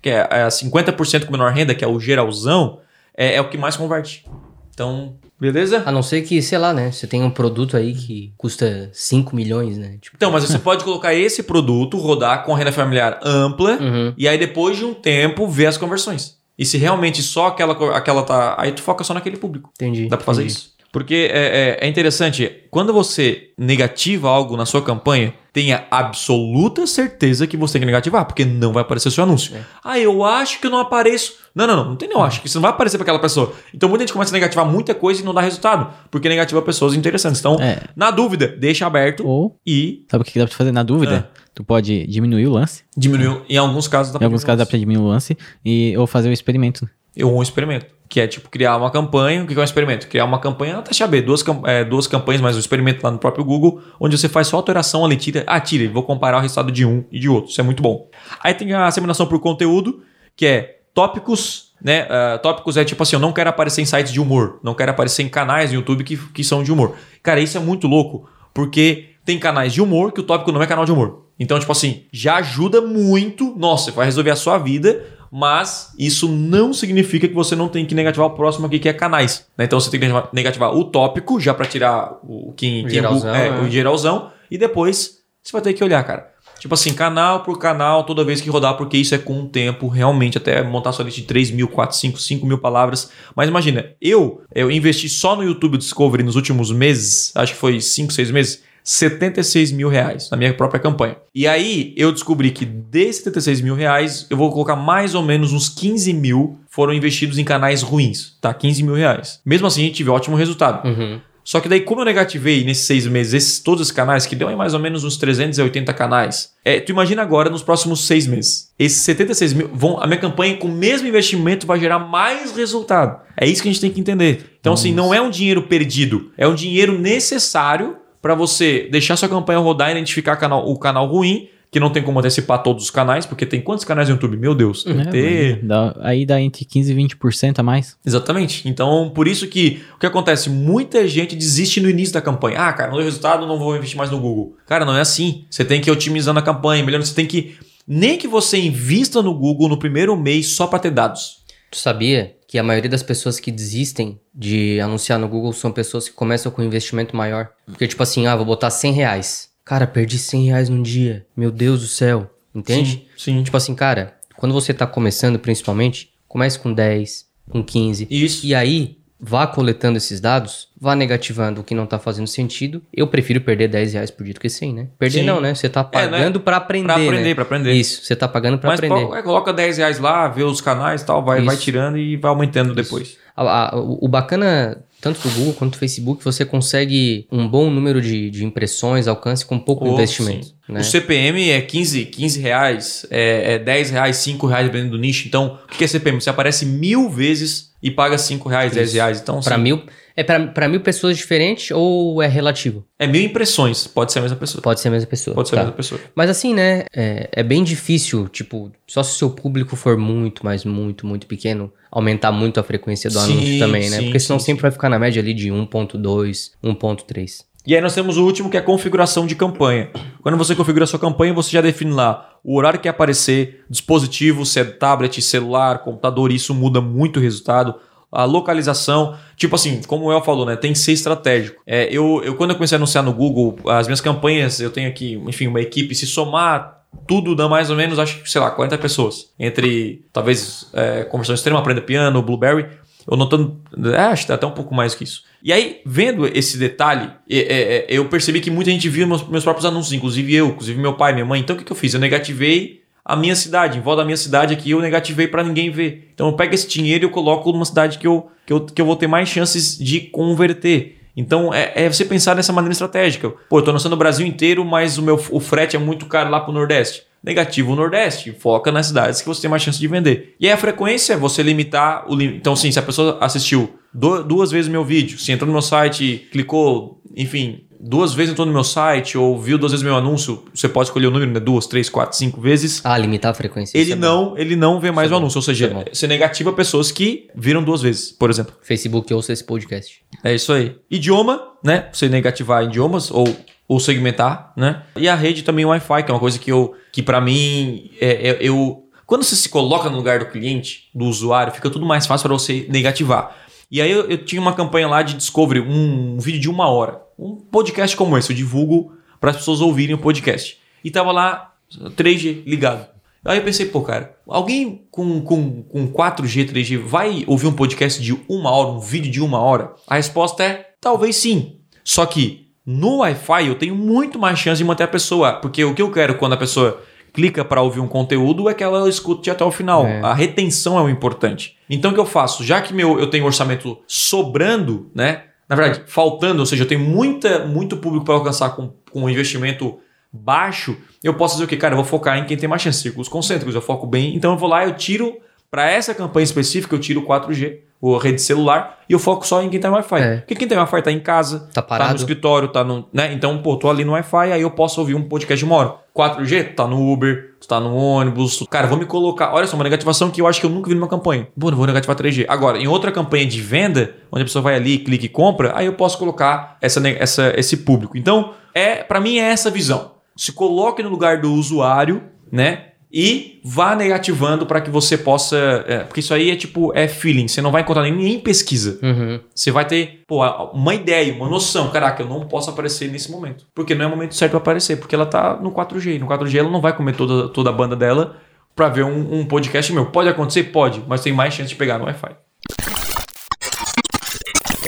que 0.00 0.08
é 0.08 0.20
a 0.22 0.48
50% 0.48 1.26
com 1.26 1.32
menor 1.32 1.52
renda, 1.52 1.74
que 1.74 1.84
é 1.84 1.86
o 1.86 2.00
geralzão, 2.00 2.78
é, 3.14 3.34
é 3.34 3.40
o 3.42 3.50
que 3.50 3.58
mais 3.58 3.76
converte. 3.76 4.24
Então, 4.72 5.16
beleza? 5.38 5.82
A 5.84 5.92
não 5.92 6.02
ser 6.02 6.22
que, 6.22 6.40
sei 6.40 6.56
lá, 6.56 6.72
né? 6.72 6.90
Você 6.90 7.06
tem 7.06 7.22
um 7.22 7.30
produto 7.30 7.76
aí 7.76 7.92
que 7.92 8.32
custa 8.38 8.88
5 8.94 9.36
milhões, 9.36 9.76
né? 9.76 9.98
Tipo, 10.00 10.16
Então, 10.16 10.30
mas 10.30 10.42
você 10.42 10.56
pode 10.58 10.84
colocar 10.84 11.12
esse 11.12 11.42
produto, 11.42 11.98
rodar 11.98 12.44
com 12.44 12.54
renda 12.54 12.72
familiar 12.72 13.20
ampla, 13.22 13.72
Uhum. 13.72 14.14
e 14.16 14.26
aí 14.26 14.38
depois 14.38 14.78
de 14.78 14.86
um 14.86 14.94
tempo 14.94 15.46
ver 15.46 15.66
as 15.66 15.76
conversões. 15.76 16.40
E 16.58 16.64
se 16.66 16.76
realmente 16.78 17.22
só 17.22 17.46
aquela, 17.48 17.96
aquela 17.96 18.22
tá. 18.22 18.54
Aí 18.58 18.72
tu 18.72 18.82
foca 18.82 19.02
só 19.04 19.14
naquele 19.14 19.36
público. 19.36 19.70
entendi. 19.74 20.08
Dá 20.08 20.16
pra 20.16 20.26
fazer 20.26 20.42
entendi. 20.42 20.58
isso. 20.58 20.72
Porque 20.92 21.30
é, 21.32 21.78
é- 21.80 21.86
é 21.86 21.88
interessante, 21.88 22.52
quando 22.70 22.92
você 22.92 23.48
negativa 23.58 24.28
algo 24.28 24.56
na 24.58 24.66
sua 24.66 24.82
campanha, 24.82 25.32
tenha 25.50 25.86
absoluta 25.90 26.86
certeza 26.86 27.46
que 27.46 27.56
você 27.56 27.72
tem 27.74 27.80
que 27.80 27.86
negativar, 27.86 28.24
porque 28.26 28.44
não 28.44 28.72
vai 28.74 28.82
aparecer 28.82 29.10
seu 29.10 29.24
anúncio. 29.24 29.56
É. 29.56 29.62
Ah, 29.82 29.98
eu 29.98 30.22
acho 30.22 30.60
que 30.60 30.66
eu 30.66 30.70
não 30.70 30.78
apareço. 30.78 31.34
Não, 31.54 31.66
não, 31.66 31.76
não, 31.76 31.84
não 31.90 31.96
tem 31.96 32.08
não 32.08 32.22
acho, 32.22 32.40
que 32.42 32.48
você 32.48 32.56
não 32.58 32.62
vai 32.62 32.70
aparecer 32.70 32.98
pra 32.98 33.04
aquela 33.04 33.18
pessoa. 33.18 33.54
Então 33.74 33.88
muita 33.88 34.02
gente 34.04 34.12
começa 34.12 34.32
a 34.32 34.34
negativar 34.34 34.66
muita 34.66 34.94
coisa 34.94 35.22
e 35.22 35.24
não 35.24 35.32
dá 35.34 35.40
resultado, 35.40 35.90
porque 36.10 36.28
negativa 36.28 36.60
pessoas 36.62 36.94
interessantes. 36.94 37.40
Então, 37.40 37.56
É. 37.60 37.80
na 37.96 38.10
dúvida, 38.10 38.46
deixa 38.48 38.86
aberto 38.86 39.26
Ou, 39.26 39.58
e 39.66 40.04
sabe 40.10 40.22
o 40.22 40.24
que 40.26 40.38
dá 40.38 40.46
pra 40.46 40.54
fazer 40.54 40.72
na 40.72 40.82
dúvida? 40.82 41.30
Tu 41.54 41.64
pode 41.64 42.06
diminuir 42.06 42.46
o 42.46 42.52
lance. 42.52 42.84
diminui. 42.96 43.42
Em 43.48 43.56
alguns 43.56 43.88
casos 43.88 44.12
dá 44.12 44.16
Em 44.16 44.20
pra 44.20 44.26
alguns 44.26 44.40
diminuir 44.40 44.46
casos 44.46 44.58
dá 44.58 44.64
o 44.64 44.68
pra 44.68 44.78
diminuir 44.78 45.04
o 45.04 45.08
lance. 45.08 45.36
E, 45.64 45.94
ou 45.96 46.06
fazer 46.06 46.28
o 46.28 46.32
experimento. 46.32 46.88
Eu 47.14 47.34
um 47.34 47.42
experimento. 47.42 47.86
Que 48.12 48.20
é 48.20 48.26
tipo 48.26 48.50
criar 48.50 48.76
uma 48.76 48.90
campanha. 48.90 49.42
O 49.42 49.46
que 49.46 49.54
é 49.54 49.58
um 49.58 49.64
experimento? 49.64 50.06
Criar 50.06 50.26
uma 50.26 50.38
campanha 50.38 50.76
na 50.76 50.82
taxa 50.82 51.06
B. 51.06 51.22
Duas, 51.22 51.42
é, 51.64 51.82
duas 51.82 52.06
campanhas, 52.06 52.42
mas 52.42 52.56
um 52.56 52.58
experimento 52.58 53.02
lá 53.02 53.10
no 53.10 53.16
próprio 53.16 53.42
Google, 53.42 53.80
onde 53.98 54.18
você 54.18 54.28
faz 54.28 54.48
só 54.48 54.58
alteração 54.58 55.02
ali, 55.02 55.16
tira. 55.16 55.44
Ah, 55.46 55.58
tira, 55.58 55.90
vou 55.90 56.02
comparar 56.02 56.36
o 56.36 56.40
resultado 56.42 56.70
de 56.70 56.84
um 56.84 57.06
e 57.10 57.18
de 57.18 57.26
outro. 57.30 57.50
Isso 57.50 57.58
é 57.58 57.64
muito 57.64 57.82
bom. 57.82 58.10
Aí 58.42 58.52
tem 58.52 58.70
a 58.74 58.90
segmentação 58.90 59.24
por 59.26 59.40
conteúdo, 59.40 60.02
que 60.36 60.44
é 60.44 60.80
tópicos, 60.92 61.72
né? 61.82 62.06
Ah, 62.10 62.38
tópicos 62.42 62.76
é 62.76 62.84
tipo 62.84 63.02
assim, 63.02 63.16
eu 63.16 63.20
não 63.20 63.32
quero 63.32 63.48
aparecer 63.48 63.80
em 63.80 63.86
sites 63.86 64.12
de 64.12 64.20
humor, 64.20 64.60
não 64.62 64.74
quero 64.74 64.90
aparecer 64.90 65.22
em 65.22 65.28
canais 65.30 65.70
no 65.70 65.76
YouTube 65.76 66.04
que, 66.04 66.18
que 66.18 66.44
são 66.44 66.62
de 66.62 66.70
humor. 66.70 66.94
Cara, 67.22 67.40
isso 67.40 67.56
é 67.56 67.60
muito 67.62 67.86
louco, 67.86 68.28
porque 68.52 69.06
tem 69.24 69.38
canais 69.38 69.72
de 69.72 69.80
humor 69.80 70.12
que 70.12 70.20
o 70.20 70.22
tópico 70.22 70.52
não 70.52 70.62
é 70.62 70.66
canal 70.66 70.84
de 70.84 70.92
humor. 70.92 71.28
Então, 71.40 71.58
tipo 71.58 71.72
assim, 71.72 72.02
já 72.12 72.36
ajuda 72.36 72.82
muito. 72.82 73.56
Nossa, 73.56 73.90
vai 73.90 74.04
resolver 74.04 74.32
a 74.32 74.36
sua 74.36 74.58
vida, 74.58 75.02
mas 75.34 75.94
isso 75.98 76.28
não 76.28 76.74
significa 76.74 77.26
que 77.26 77.32
você 77.32 77.56
não 77.56 77.66
tem 77.66 77.86
que 77.86 77.94
negativar 77.94 78.26
o 78.26 78.30
próximo 78.34 78.66
aqui, 78.66 78.78
que 78.78 78.88
é 78.88 78.92
canais. 78.92 79.46
né? 79.56 79.64
Então 79.64 79.80
você 79.80 79.90
tem 79.90 79.98
que 79.98 80.06
negativar- 80.30 80.76
o 80.76 80.84
tópico, 80.84 81.40
já 81.40 81.54
para 81.54 81.64
tirar 81.64 82.18
o 82.22 82.52
quem, 82.54 82.80
O 82.80 82.82
quem 82.82 82.90
geralzão, 82.90 83.34
é, 83.34 83.50
né? 83.50 83.60
o 83.62 83.70
geralzão, 83.70 84.30
e 84.50 84.58
depois 84.58 85.22
você 85.42 85.52
vai 85.52 85.62
ter 85.62 85.72
que 85.72 85.82
olhar, 85.82 86.04
cara. 86.04 86.30
Tipo 86.60 86.74
assim, 86.74 86.92
canal 86.92 87.40
por 87.42 87.58
canal, 87.58 88.04
toda 88.04 88.22
vez 88.22 88.40
que 88.40 88.48
rodar, 88.50 88.76
porque 88.76 88.96
isso 88.96 89.14
é 89.14 89.18
com 89.18 89.40
o 89.42 89.48
tempo, 89.48 89.88
realmente, 89.88 90.38
até 90.38 90.62
montar 90.62 90.92
sua 90.92 91.04
lista 91.04 91.20
de 91.20 91.26
3 91.26 91.50
mil, 91.50 91.66
4, 91.66 91.96
5, 91.96 92.20
5 92.20 92.46
mil 92.46 92.58
palavras. 92.58 93.10
Mas 93.34 93.48
imagina, 93.48 93.86
eu, 94.00 94.42
eu 94.54 94.70
investi 94.70 95.08
só 95.08 95.34
no 95.34 95.42
YouTube 95.42 95.76
Discovery 95.78 96.22
nos 96.22 96.36
últimos 96.36 96.70
meses, 96.70 97.32
acho 97.34 97.54
que 97.54 97.58
foi 97.58 97.80
5, 97.80 98.12
6 98.12 98.30
meses, 98.30 98.62
76 98.84 99.72
mil 99.72 99.88
reais 99.88 100.28
na 100.30 100.36
minha 100.36 100.52
própria 100.54 100.80
campanha. 100.80 101.16
E 101.34 101.46
aí 101.46 101.94
eu 101.96 102.12
descobri 102.12 102.50
que 102.50 102.64
desses 102.64 103.16
76 103.16 103.60
mil 103.60 103.74
reais, 103.74 104.26
eu 104.28 104.36
vou 104.36 104.50
colocar 104.50 104.76
mais 104.76 105.14
ou 105.14 105.22
menos 105.22 105.52
uns 105.52 105.68
15 105.68 106.12
mil 106.12 106.58
foram 106.68 106.94
investidos 106.94 107.38
em 107.38 107.44
canais 107.44 107.82
ruins, 107.82 108.36
tá? 108.40 108.52
15 108.52 108.82
mil 108.82 108.94
reais. 108.94 109.40
Mesmo 109.44 109.66
assim, 109.66 109.82
a 109.82 109.84
gente 109.84 109.96
tive 109.96 110.10
ótimo 110.10 110.36
resultado. 110.36 110.86
Uhum. 110.88 111.20
Só 111.44 111.60
que 111.60 111.68
daí, 111.68 111.80
como 111.80 112.00
eu 112.00 112.04
negativei 112.04 112.64
nesses 112.64 112.86
seis 112.86 113.06
meses 113.06 113.34
esses, 113.34 113.58
todos 113.58 113.82
esses 113.82 113.92
canais, 113.92 114.26
que 114.26 114.36
deu 114.36 114.48
aí 114.48 114.54
mais 114.54 114.74
ou 114.74 114.80
menos 114.80 115.02
uns 115.02 115.16
380 115.16 115.92
canais, 115.92 116.52
é, 116.64 116.78
tu 116.78 116.92
imagina 116.92 117.20
agora 117.20 117.50
nos 117.50 117.62
próximos 117.62 118.06
seis 118.06 118.26
meses. 118.26 118.70
Esses 118.78 119.02
76 119.02 119.52
mil, 119.52 119.70
vão, 119.72 120.00
a 120.00 120.06
minha 120.06 120.20
campanha 120.20 120.56
com 120.56 120.68
o 120.68 120.72
mesmo 120.72 121.08
investimento 121.08 121.66
vai 121.66 121.80
gerar 121.80 121.98
mais 121.98 122.52
resultado. 122.52 123.20
É 123.36 123.46
isso 123.46 123.60
que 123.60 123.68
a 123.68 123.72
gente 123.72 123.80
tem 123.80 123.90
que 123.90 124.00
entender. 124.00 124.56
Então, 124.60 124.74
assim, 124.74 124.94
não 124.94 125.12
é 125.12 125.20
um 125.20 125.30
dinheiro 125.30 125.62
perdido, 125.62 126.30
é 126.38 126.46
um 126.46 126.54
dinheiro 126.54 126.96
necessário 126.98 127.96
para 128.22 128.34
você 128.34 128.88
deixar 128.90 129.16
sua 129.16 129.28
campanha 129.28 129.58
rodar, 129.58 129.90
identificar 129.90 130.36
canal- 130.36 130.66
o 130.66 130.78
canal 130.78 131.06
ruim, 131.06 131.48
que 131.70 131.80
não 131.80 131.90
tem 131.90 132.02
como 132.02 132.18
antecipar 132.18 132.62
todos 132.62 132.84
os 132.84 132.90
canais, 132.90 133.24
porque 133.24 133.46
tem 133.46 133.60
quantos 133.60 133.84
canais 133.84 134.06
no 134.08 134.14
YouTube? 134.14 134.36
Meu 134.36 134.54
Deus. 134.54 134.84
É, 134.86 134.92
Ter- 135.10 135.60
dá- 135.64 135.96
aí 136.02 136.26
dá 136.26 136.38
entre 136.40 136.66
15 136.66 136.92
e 136.92 136.94
20% 136.94 137.58
a 137.60 137.62
mais. 137.62 137.96
Exatamente. 138.04 138.68
Então, 138.68 139.10
por 139.14 139.26
isso 139.26 139.48
que 139.48 139.80
o 139.96 139.98
que 139.98 140.04
acontece? 140.06 140.50
Muita 140.50 141.08
gente 141.08 141.34
desiste 141.34 141.80
no 141.80 141.88
início 141.88 142.12
da 142.14 142.20
campanha. 142.20 142.58
Ah, 142.60 142.72
cara, 142.74 142.90
não 142.90 142.96
deu 142.98 143.06
resultado, 143.06 143.46
não 143.46 143.58
vou 143.58 143.74
investir 143.74 143.96
mais 143.96 144.10
no 144.10 144.20
Google. 144.20 144.54
Cara, 144.66 144.84
não 144.84 144.94
é 144.94 145.00
assim. 145.00 145.44
Você 145.50 145.64
tem 145.64 145.80
que 145.80 145.88
ir 145.88 145.92
otimizando 145.92 146.38
a 146.38 146.42
campanha, 146.42 146.84
melhorando. 146.84 147.06
Você 147.08 147.14
tem 147.14 147.26
que. 147.26 147.56
Nem 147.88 148.16
que 148.18 148.28
você 148.28 148.58
invista 148.58 149.22
no 149.22 149.34
Google 149.34 149.68
no 149.68 149.78
primeiro 149.78 150.14
mês 150.16 150.54
só 150.54 150.66
para 150.66 150.78
ter 150.78 150.90
dados. 150.90 151.38
Tu 151.70 151.78
sabia 151.78 152.34
que 152.52 152.58
a 152.58 152.62
maioria 152.62 152.90
das 152.90 153.02
pessoas 153.02 153.40
que 153.40 153.50
desistem 153.50 154.20
de 154.34 154.78
anunciar 154.78 155.18
no 155.18 155.26
Google 155.26 155.54
são 155.54 155.72
pessoas 155.72 156.06
que 156.06 156.14
começam 156.14 156.52
com 156.52 156.60
um 156.60 156.64
investimento 156.66 157.16
maior? 157.16 157.50
Porque, 157.64 157.88
tipo 157.88 158.02
assim, 158.02 158.26
ah, 158.26 158.36
vou 158.36 158.44
botar 158.44 158.68
100 158.68 158.92
reais. 158.92 159.48
Cara, 159.64 159.86
perdi 159.86 160.18
100 160.18 160.44
reais 160.48 160.68
num 160.68 160.82
dia. 160.82 161.24
Meu 161.34 161.50
Deus 161.50 161.80
do 161.80 161.86
céu. 161.86 162.30
Entende? 162.54 163.08
Sim. 163.16 163.36
sim. 163.38 163.42
Tipo 163.42 163.56
assim, 163.56 163.74
cara, 163.74 164.18
quando 164.36 164.52
você 164.52 164.74
tá 164.74 164.86
começando, 164.86 165.38
principalmente, 165.38 166.12
comece 166.28 166.58
com 166.58 166.74
10, 166.74 167.24
com 167.48 167.64
15. 167.64 168.06
Isso. 168.10 168.44
E 168.44 168.54
aí, 168.54 168.98
vá 169.24 169.46
coletando 169.46 169.96
esses 169.98 170.20
dados, 170.20 170.66
vá 170.80 170.96
negativando 170.96 171.60
o 171.60 171.64
que 171.64 171.76
não 171.76 171.86
tá 171.86 171.96
fazendo 171.96 172.26
sentido. 172.26 172.82
Eu 172.92 173.06
prefiro 173.06 173.40
perder 173.40 173.68
10 173.68 173.92
reais 173.92 174.10
por 174.10 174.24
dia 174.24 174.34
do 174.34 174.40
que 174.40 174.48
100, 174.50 174.74
né? 174.74 174.88
Perder 174.98 175.20
Sim. 175.20 175.24
não, 175.26 175.40
né? 175.40 175.54
Você 175.54 175.68
tá 175.68 175.84
pagando 175.84 176.40
pra 176.40 176.56
aprender, 176.56 176.86
Pra 176.86 176.94
aprender, 176.96 177.22
né? 177.28 177.34
pra 177.34 177.44
aprender. 177.44 177.72
Isso, 177.72 178.02
você 178.04 178.16
tá 178.16 178.26
pagando 178.26 178.58
pra 178.58 178.70
Mas 178.70 178.80
aprender. 178.80 179.06
pô, 179.06 179.14
é, 179.14 179.22
coloca 179.22 179.52
10 179.52 179.78
reais 179.78 180.00
lá, 180.00 180.26
vê 180.26 180.42
os 180.42 180.60
canais 180.60 181.02
e 181.02 181.06
tal, 181.06 181.24
vai, 181.24 181.38
Isso. 181.38 181.46
vai 181.46 181.56
tirando 181.56 181.96
e 181.96 182.16
vai 182.16 182.30
aumentando 182.30 182.74
depois. 182.74 183.16
A- 183.36 183.68
a- 183.74 183.76
o 183.80 184.04
o 184.04 184.08
bacana, 184.08 184.82
tanto 185.00 185.20
do 185.26 185.30
Google 185.34 185.54
quanto 185.54 185.72
do 185.74 185.78
Facebook, 185.78 186.22
você 186.24 186.44
consegue 186.44 187.26
um 187.30 187.48
bom 187.48 187.70
número 187.70 188.02
de, 188.02 188.28
de 188.28 188.44
impressões, 188.44 189.06
alcance 189.08 189.46
com 189.46 189.58
pouco 189.58 189.88
Oh, 189.88 189.94
investimento. 189.94 190.48
Né? 190.68 190.80
O 190.80 190.84
CPM 190.84 191.48
é 191.50 191.60
15, 191.62 192.04
15 192.06 192.40
reais, 192.40 193.06
é, 193.10 193.54
é 193.54 193.58
10 193.58 193.90
reais, 193.90 194.16
5 194.16 194.46
reais, 194.46 194.66
dependendo 194.66 194.90
do 194.92 194.98
nicho. 194.98 195.26
Então, 195.28 195.58
o 195.64 195.68
que 195.76 195.84
é 195.84 195.86
CPM? 195.86 196.20
Você 196.20 196.28
aparece 196.28 196.66
mil 196.66 197.08
vezes 197.08 197.71
e 197.82 197.90
paga 197.90 198.16
5 198.16 198.48
reais, 198.48 198.72
10 198.72 198.88
Isso. 198.88 198.94
reais. 198.96 199.20
Então, 199.20 199.40
Pra 199.40 199.54
assim, 199.56 199.62
mil, 199.64 199.82
é 200.14 200.22
pra, 200.22 200.46
pra 200.48 200.68
mil 200.68 200.80
pessoas 200.80 201.16
diferentes 201.16 201.70
ou 201.72 202.22
é 202.22 202.28
relativo? 202.28 202.84
é 202.98 203.06
mil 203.06 203.22
impressões. 203.22 203.86
Pode 203.86 204.12
ser 204.12 204.20
a 204.20 204.22
mesma 204.22 204.36
pessoa. 204.36 204.62
Pode 204.62 204.80
ser 204.80 204.88
a 204.88 204.90
mesma 204.92 205.08
pessoa. 205.08 205.34
Pode 205.34 205.48
ser 205.48 205.56
tá. 205.56 205.62
a 205.62 205.64
mesma 205.64 205.76
pessoa. 205.76 206.00
Mas 206.14 206.30
assim, 206.30 206.54
né? 206.54 206.84
É, 206.94 207.28
é 207.32 207.42
bem 207.42 207.64
difícil, 207.64 208.28
tipo, 208.28 208.70
só 208.86 209.02
se 209.02 209.14
o 209.14 209.18
seu 209.18 209.30
público 209.30 209.74
for 209.74 209.96
muito, 209.96 210.44
mas 210.44 210.64
muito, 210.64 211.06
muito 211.06 211.26
pequeno, 211.26 211.72
aumentar 211.90 212.30
muito 212.30 212.60
a 212.60 212.62
frequência 212.62 213.10
do 213.10 213.18
Sim, 213.18 213.32
anúncio 213.32 213.58
também, 213.58 213.90
né? 213.90 213.96
sim, 213.98 214.04
Porque 214.04 214.20
senão 214.20 214.38
sim, 214.38 214.46
sempre 214.46 214.62
vai 214.62 214.70
ficar 214.70 214.88
na 214.88 214.98
média 214.98 215.20
ali 215.20 215.34
de 215.34 215.48
1.2, 215.50 216.50
1.3. 216.62 217.44
E 217.64 217.74
aí 217.74 217.80
nós 217.80 217.94
temos 217.94 218.16
o 218.16 218.24
último 218.24 218.50
que 218.50 218.56
é 218.56 218.60
a 218.60 218.62
configuração 218.62 219.26
de 219.26 219.36
campanha. 219.36 219.90
Quando 220.20 220.36
você 220.36 220.54
configura 220.54 220.84
a 220.84 220.86
sua 220.86 220.98
campanha, 220.98 221.32
você 221.32 221.50
já 221.50 221.60
define 221.60 221.92
lá 221.92 222.38
o 222.42 222.56
horário 222.56 222.80
que 222.80 222.88
aparecer, 222.88 223.64
dispositivo, 223.70 224.44
se 224.44 224.58
é 224.58 224.64
tablet, 224.64 225.22
celular, 225.22 225.78
computador, 225.78 226.32
isso 226.32 226.52
muda 226.52 226.80
muito 226.80 227.18
o 227.18 227.22
resultado. 227.22 227.76
A 228.10 228.24
localização, 228.24 229.16
tipo 229.36 229.54
assim, 229.54 229.80
como 229.86 230.06
o 230.06 230.12
El 230.12 230.22
falou, 230.22 230.44
né? 230.44 230.56
Tem 230.56 230.72
que 230.72 230.78
ser 230.78 230.92
estratégico. 230.92 231.62
É, 231.66 231.88
eu, 231.90 232.20
eu, 232.24 232.34
quando 232.34 232.50
eu 232.50 232.56
comecei 232.56 232.76
a 232.76 232.78
anunciar 232.78 233.02
no 233.04 233.12
Google, 233.12 233.56
as 233.66 233.86
minhas 233.86 234.00
campanhas, 234.00 234.60
eu 234.60 234.70
tenho 234.70 234.88
aqui, 234.88 235.14
enfim, 235.26 235.46
uma 235.46 235.60
equipe, 235.60 235.94
se 235.94 236.06
somar 236.06 236.82
tudo 237.06 237.34
dá 237.34 237.48
mais 237.48 237.70
ou 237.70 237.76
menos, 237.76 237.98
acho 237.98 238.22
que, 238.22 238.30
sei 238.30 238.40
lá, 238.40 238.50
40 238.50 238.76
pessoas. 238.78 239.30
Entre, 239.38 240.04
talvez, 240.12 240.68
é, 240.72 241.04
conversão 241.04 241.34
extrema, 241.34 241.58
aprenda 241.58 241.80
piano, 241.80 242.22
Blueberry. 242.22 242.66
Eu 243.10 243.16
notando, 243.16 243.60
é, 243.94 243.96
acho 243.98 244.22
que 244.22 244.28
tá 244.28 244.34
até 244.34 244.46
um 244.46 244.52
pouco 244.52 244.74
mais 244.74 244.94
que 244.94 245.04
isso. 245.04 245.24
E 245.42 245.52
aí, 245.52 245.80
vendo 245.84 246.26
esse 246.26 246.56
detalhe, 246.56 247.10
é, 247.28 247.38
é, 247.38 247.86
eu 247.88 248.04
percebi 248.06 248.40
que 248.40 248.50
muita 248.50 248.70
gente 248.70 248.88
viu 248.88 249.06
meus, 249.06 249.22
próprios 249.22 249.64
anúncios, 249.64 249.92
inclusive 249.92 250.34
eu, 250.34 250.48
inclusive 250.48 250.78
meu 250.80 250.94
pai, 250.94 251.12
minha 251.12 251.24
mãe. 251.24 251.40
Então, 251.40 251.56
o 251.56 251.58
que, 251.58 251.64
que 251.64 251.72
eu 251.72 251.76
fiz? 251.76 251.94
Eu 251.94 252.00
negativei 252.00 252.82
a 253.04 253.16
minha 253.16 253.34
cidade. 253.34 253.78
Em 253.78 253.80
volta 253.80 254.02
da 254.02 254.04
minha 254.04 254.16
cidade 254.16 254.54
aqui, 254.54 254.70
eu 254.70 254.80
negativei 254.80 255.26
para 255.26 255.42
ninguém 255.42 255.70
ver. 255.70 256.10
Então, 256.14 256.28
eu 256.28 256.34
pego 256.34 256.54
esse 256.54 256.68
dinheiro 256.68 257.04
e 257.04 257.06
eu 257.06 257.10
coloco 257.10 257.50
numa 257.50 257.64
cidade 257.64 257.98
que 257.98 258.06
eu, 258.06 258.30
que, 258.46 258.52
eu, 258.52 258.60
que 258.60 258.80
eu 258.80 258.86
vou 258.86 258.96
ter 258.96 259.08
mais 259.08 259.28
chances 259.28 259.76
de 259.76 260.00
converter. 260.00 260.98
Então, 261.16 261.52
é, 261.52 261.72
é, 261.74 261.88
você 261.92 262.04
pensar 262.04 262.34
dessa 262.34 262.52
maneira 262.52 262.72
estratégica. 262.72 263.30
Pô, 263.48 263.58
eu 263.58 263.62
tô 263.62 263.72
lançando 263.72 263.94
o 263.94 263.96
Brasil 263.96 264.26
inteiro, 264.26 264.64
mas 264.64 264.96
o 264.96 265.02
meu 265.02 265.22
o 265.30 265.40
frete 265.40 265.76
é 265.76 265.78
muito 265.78 266.06
caro 266.06 266.30
lá 266.30 266.40
pro 266.40 266.52
Nordeste 266.52 267.02
negativo 267.22 267.74
Nordeste. 267.74 268.32
Foca 268.32 268.72
nas 268.72 268.86
cidades 268.86 269.20
que 269.20 269.26
você 269.26 269.42
tem 269.42 269.50
mais 269.50 269.62
chance 269.62 269.78
de 269.78 269.86
vender. 269.86 270.34
E 270.40 270.46
aí 270.46 270.52
a 270.52 270.56
frequência, 270.56 271.16
você 271.16 271.42
limitar 271.42 272.04
o 272.10 272.14
lim... 272.14 272.36
Então, 272.36 272.56
sim, 272.56 272.70
se 272.70 272.78
a 272.78 272.82
pessoa 272.82 273.18
assistiu 273.20 273.78
duas 273.94 274.50
vezes 274.50 274.68
o 274.68 274.70
meu 274.72 274.84
vídeo, 274.84 275.18
se 275.18 275.30
entrou 275.32 275.46
no 275.46 275.52
meu 275.52 275.62
site, 275.62 276.26
clicou, 276.32 277.00
enfim, 277.14 277.64
duas 277.82 278.14
vezes 278.14 278.32
entrou 278.32 278.46
no 278.46 278.52
meu 278.52 278.64
site 278.64 279.18
ou 279.18 279.38
viu 279.38 279.58
duas 279.58 279.72
vezes 279.72 279.84
meu 279.84 279.96
anúncio, 279.96 280.44
você 280.54 280.68
pode 280.68 280.88
escolher 280.88 281.08
o 281.08 281.10
número, 281.10 281.30
né? 281.30 281.40
Duas, 281.40 281.66
três, 281.66 281.88
quatro, 281.88 282.16
cinco 282.16 282.40
vezes. 282.40 282.80
Ah, 282.84 282.96
limitar 282.96 283.32
a 283.32 283.34
frequência. 283.34 283.76
Ele 283.76 283.92
é 283.92 283.96
não, 283.96 284.38
ele 284.38 284.54
não 284.54 284.80
vê 284.80 284.90
mais 284.90 285.08
isso 285.08 285.14
o 285.14 285.16
é 285.16 285.18
anúncio. 285.18 285.38
Ou 285.38 285.42
seja, 285.42 285.66
é 285.66 285.94
você 285.94 286.06
negativa 286.06 286.52
pessoas 286.52 286.92
que 286.92 287.28
viram 287.34 287.62
duas 287.62 287.82
vezes, 287.82 288.12
por 288.12 288.30
exemplo. 288.30 288.54
Facebook 288.62 289.12
ouça 289.12 289.32
esse 289.32 289.44
podcast. 289.44 290.00
É 290.22 290.34
isso 290.34 290.52
aí. 290.52 290.76
Idioma, 290.90 291.42
né? 291.64 291.88
Você 291.92 292.08
negativar 292.08 292.64
idiomas 292.64 293.10
ou 293.10 293.26
ou 293.72 293.80
segmentar, 293.80 294.52
né? 294.54 294.82
E 294.96 295.08
a 295.08 295.14
rede 295.14 295.42
também 295.42 295.64
Wi-Fi, 295.64 296.02
que 296.02 296.10
é 296.10 296.14
uma 296.14 296.20
coisa 296.20 296.38
que 296.38 296.52
eu 296.52 296.74
que 296.92 297.02
para 297.02 297.20
mim 297.20 297.90
é, 297.98 298.28
é, 298.28 298.38
eu 298.40 298.84
quando 299.06 299.24
você 299.24 299.34
se 299.34 299.48
coloca 299.48 299.88
no 299.88 299.96
lugar 299.96 300.18
do 300.18 300.26
cliente, 300.26 300.90
do 300.94 301.06
usuário, 301.06 301.52
fica 301.52 301.70
tudo 301.70 301.86
mais 301.86 302.06
fácil 302.06 302.28
para 302.28 302.38
você 302.38 302.66
negativar. 302.68 303.34
E 303.70 303.80
aí 303.80 303.90
eu, 303.90 304.10
eu, 304.10 304.18
tinha 304.18 304.40
uma 304.40 304.52
campanha 304.52 304.86
lá 304.86 305.02
de 305.02 305.14
Discovery, 305.14 305.60
um, 305.60 306.14
um 306.14 306.18
vídeo 306.18 306.40
de 306.40 306.50
uma 306.50 306.68
hora, 306.68 307.00
um 307.18 307.36
podcast 307.36 307.96
como 307.96 308.16
esse, 308.18 308.30
eu 308.30 308.36
divulgo 308.36 308.92
para 309.18 309.30
as 309.30 309.36
pessoas 309.38 309.62
ouvirem 309.62 309.94
o 309.94 309.98
podcast. 309.98 310.58
E 310.84 310.90
tava 310.90 311.12
lá 311.12 311.54
3G 311.70 312.44
ligado. 312.44 312.86
Aí 313.24 313.38
eu 313.38 313.44
pensei, 313.44 313.66
pô, 313.66 313.80
cara, 313.80 314.16
alguém 314.26 314.84
com, 314.90 315.22
com, 315.22 315.62
com 315.62 315.92
4G, 315.92 316.52
3G 316.52 316.78
vai 316.78 317.24
ouvir 317.26 317.46
um 317.46 317.52
podcast 317.52 318.02
de 318.02 318.12
uma 318.28 318.50
hora, 318.50 318.70
um 318.72 318.80
vídeo 318.80 319.10
de 319.10 319.20
uma 319.20 319.38
hora? 319.38 319.72
A 319.86 319.94
resposta 319.94 320.42
é 320.42 320.74
talvez 320.80 321.16
sim. 321.16 321.56
Só 321.84 322.04
que 322.04 322.51
no 322.64 322.98
Wi-Fi 322.98 323.46
eu 323.46 323.54
tenho 323.54 323.74
muito 323.74 324.18
mais 324.18 324.38
chance 324.38 324.58
de 324.58 324.64
manter 324.64 324.84
a 324.84 324.88
pessoa, 324.88 325.34
porque 325.34 325.64
o 325.64 325.74
que 325.74 325.82
eu 325.82 325.90
quero 325.90 326.16
quando 326.16 326.34
a 326.34 326.36
pessoa 326.36 326.82
clica 327.12 327.44
para 327.44 327.60
ouvir 327.60 327.80
um 327.80 327.88
conteúdo 327.88 328.48
é 328.48 328.54
que 328.54 328.64
ela 328.64 328.88
escute 328.88 329.30
até 329.30 329.44
o 329.44 329.50
final. 329.50 329.86
É. 329.86 330.00
A 330.00 330.14
retenção 330.14 330.78
é 330.78 330.82
o 330.82 330.88
importante. 330.88 331.56
Então 331.68 331.90
o 331.90 331.94
que 331.94 332.00
eu 332.00 332.06
faço? 332.06 332.42
Já 332.42 332.60
que 332.60 332.72
meu, 332.72 332.98
eu 332.98 333.08
tenho 333.08 333.24
orçamento 333.24 333.78
sobrando, 333.86 334.90
né? 334.94 335.24
Na 335.48 335.56
verdade, 335.56 335.82
faltando, 335.86 336.40
ou 336.40 336.46
seja, 336.46 336.62
eu 336.64 336.68
tenho 336.68 336.80
muita, 336.80 337.46
muito 337.46 337.76
público 337.76 338.06
para 338.06 338.14
alcançar 338.14 338.50
com, 338.50 338.72
com 338.90 339.04
um 339.04 339.10
investimento 339.10 339.78
baixo, 340.10 340.76
eu 341.02 341.14
posso 341.14 341.34
dizer 341.34 341.44
o 341.44 341.48
que, 341.48 341.56
cara, 341.56 341.72
eu 341.72 341.76
vou 341.76 341.84
focar 341.84 342.18
em 342.18 342.24
quem 342.24 342.36
tem 342.36 342.48
mais 342.48 342.62
chance, 342.62 342.80
círculos 342.80 343.08
concêntricos, 343.08 343.54
eu 343.54 343.62
foco 343.62 343.86
bem, 343.86 344.14
então 344.14 344.32
eu 344.32 344.38
vou 344.38 344.48
lá, 344.48 344.64
eu 344.64 344.74
tiro 344.74 345.18
para 345.50 345.70
essa 345.70 345.94
campanha 345.94 346.24
específica, 346.24 346.74
eu 346.74 346.78
tiro 346.78 347.00
o 347.00 347.06
4G, 347.06 347.58
ou 347.82 347.98
rede 347.98 348.22
celular, 348.22 348.78
e 348.88 348.92
eu 348.92 348.98
foco 349.00 349.26
só 349.26 349.42
em 349.42 349.50
quem 349.50 349.58
tem 349.58 349.68
Wi-Fi. 349.68 350.00
É. 350.00 350.16
Porque 350.18 350.36
quem 350.36 350.46
tem 350.46 350.56
Wi-Fi 350.56 350.82
tá 350.82 350.92
em 350.92 351.00
casa, 351.00 351.48
tá, 351.52 351.60
parado. 351.60 351.88
tá 351.88 351.94
no 351.94 351.98
escritório, 351.98 352.48
tá 352.48 352.62
no. 352.62 352.86
Né? 352.92 353.12
Então, 353.12 353.36
pô, 353.38 353.56
tô 353.56 353.68
ali 353.68 353.84
no 353.84 353.92
Wi-Fi, 353.92 354.30
aí 354.30 354.40
eu 354.40 354.50
posso 354.52 354.80
ouvir 354.80 354.94
um 354.94 355.02
podcast 355.02 355.36
de 355.36 355.44
uma 355.44 355.56
hora. 355.56 355.74
4G, 355.94 356.54
tá 356.54 356.66
no 356.66 356.92
Uber, 356.92 357.34
tá 357.46 357.58
no 357.58 357.74
ônibus. 357.74 358.46
Cara, 358.48 358.68
vou 358.68 358.78
me 358.78 358.86
colocar. 358.86 359.34
Olha 359.34 359.46
só, 359.46 359.56
uma 359.56 359.64
negativação 359.64 360.10
que 360.10 360.20
eu 360.20 360.28
acho 360.28 360.40
que 360.40 360.46
eu 360.46 360.50
nunca 360.50 360.68
vi 360.68 360.76
numa 360.76 360.88
campanha. 360.88 361.26
Bom, 361.36 361.50
vou 361.50 361.66
negativar 361.66 361.96
3G. 361.96 362.24
Agora, 362.28 362.56
em 362.56 362.68
outra 362.68 362.92
campanha 362.92 363.26
de 363.26 363.40
venda, 363.40 363.94
onde 364.10 364.22
a 364.22 364.24
pessoa 364.24 364.42
vai 364.42 364.54
ali, 364.54 364.78
clica 364.78 365.04
e 365.04 365.08
compra, 365.08 365.52
aí 365.54 365.66
eu 365.66 365.74
posso 365.74 365.98
colocar 365.98 366.56
essa, 366.62 366.80
essa, 366.88 367.34
esse 367.36 367.58
público. 367.58 367.98
Então, 367.98 368.32
é 368.54 368.76
para 368.76 369.00
mim 369.00 369.18
é 369.18 369.24
essa 369.24 369.50
visão. 369.50 369.92
Se 370.16 370.32
coloque 370.32 370.82
no 370.82 370.88
lugar 370.88 371.20
do 371.20 371.32
usuário, 371.32 372.02
né? 372.30 372.71
E 372.92 373.40
vá 373.42 373.74
negativando 373.74 374.44
para 374.44 374.60
que 374.60 374.68
você 374.68 374.98
possa. 374.98 375.64
É, 375.66 375.78
porque 375.78 376.00
isso 376.00 376.12
aí 376.12 376.30
é 376.30 376.36
tipo, 376.36 376.72
é 376.76 376.86
feeling. 376.86 377.26
Você 377.26 377.40
não 377.40 377.50
vai 377.50 377.62
encontrar 377.62 377.82
nem 377.82 378.14
em 378.14 378.20
pesquisa. 378.20 378.78
Uhum. 378.82 379.18
Você 379.34 379.50
vai 379.50 379.64
ter 379.64 380.02
pô, 380.06 380.22
uma 380.52 380.74
ideia, 380.74 381.14
uma 381.14 381.28
noção. 381.28 381.70
Caraca, 381.70 382.02
eu 382.02 382.08
não 382.08 382.28
posso 382.28 382.50
aparecer 382.50 382.90
nesse 382.90 383.10
momento. 383.10 383.46
Porque 383.54 383.74
não 383.74 383.86
é 383.86 383.88
o 383.88 383.90
momento 383.90 384.14
certo 384.14 384.32
para 384.32 384.40
aparecer. 384.40 384.76
Porque 384.76 384.94
ela 384.94 385.06
tá 385.06 385.38
no 385.40 385.52
4G. 385.52 385.98
No 385.98 386.06
4G 386.06 386.36
ela 386.36 386.50
não 386.50 386.60
vai 386.60 386.76
comer 386.76 386.94
toda, 386.94 387.28
toda 387.30 387.48
a 387.48 387.52
banda 387.52 387.74
dela 387.74 388.16
para 388.54 388.68
ver 388.68 388.84
um, 388.84 389.20
um 389.20 389.24
podcast 389.24 389.72
meu. 389.72 389.86
Pode 389.86 390.10
acontecer? 390.10 390.44
Pode, 390.44 390.82
mas 390.86 391.00
tem 391.00 391.14
mais 391.14 391.32
chance 391.32 391.48
de 391.48 391.56
pegar 391.56 391.78
no 391.78 391.86
Wi-Fi. 391.86 392.14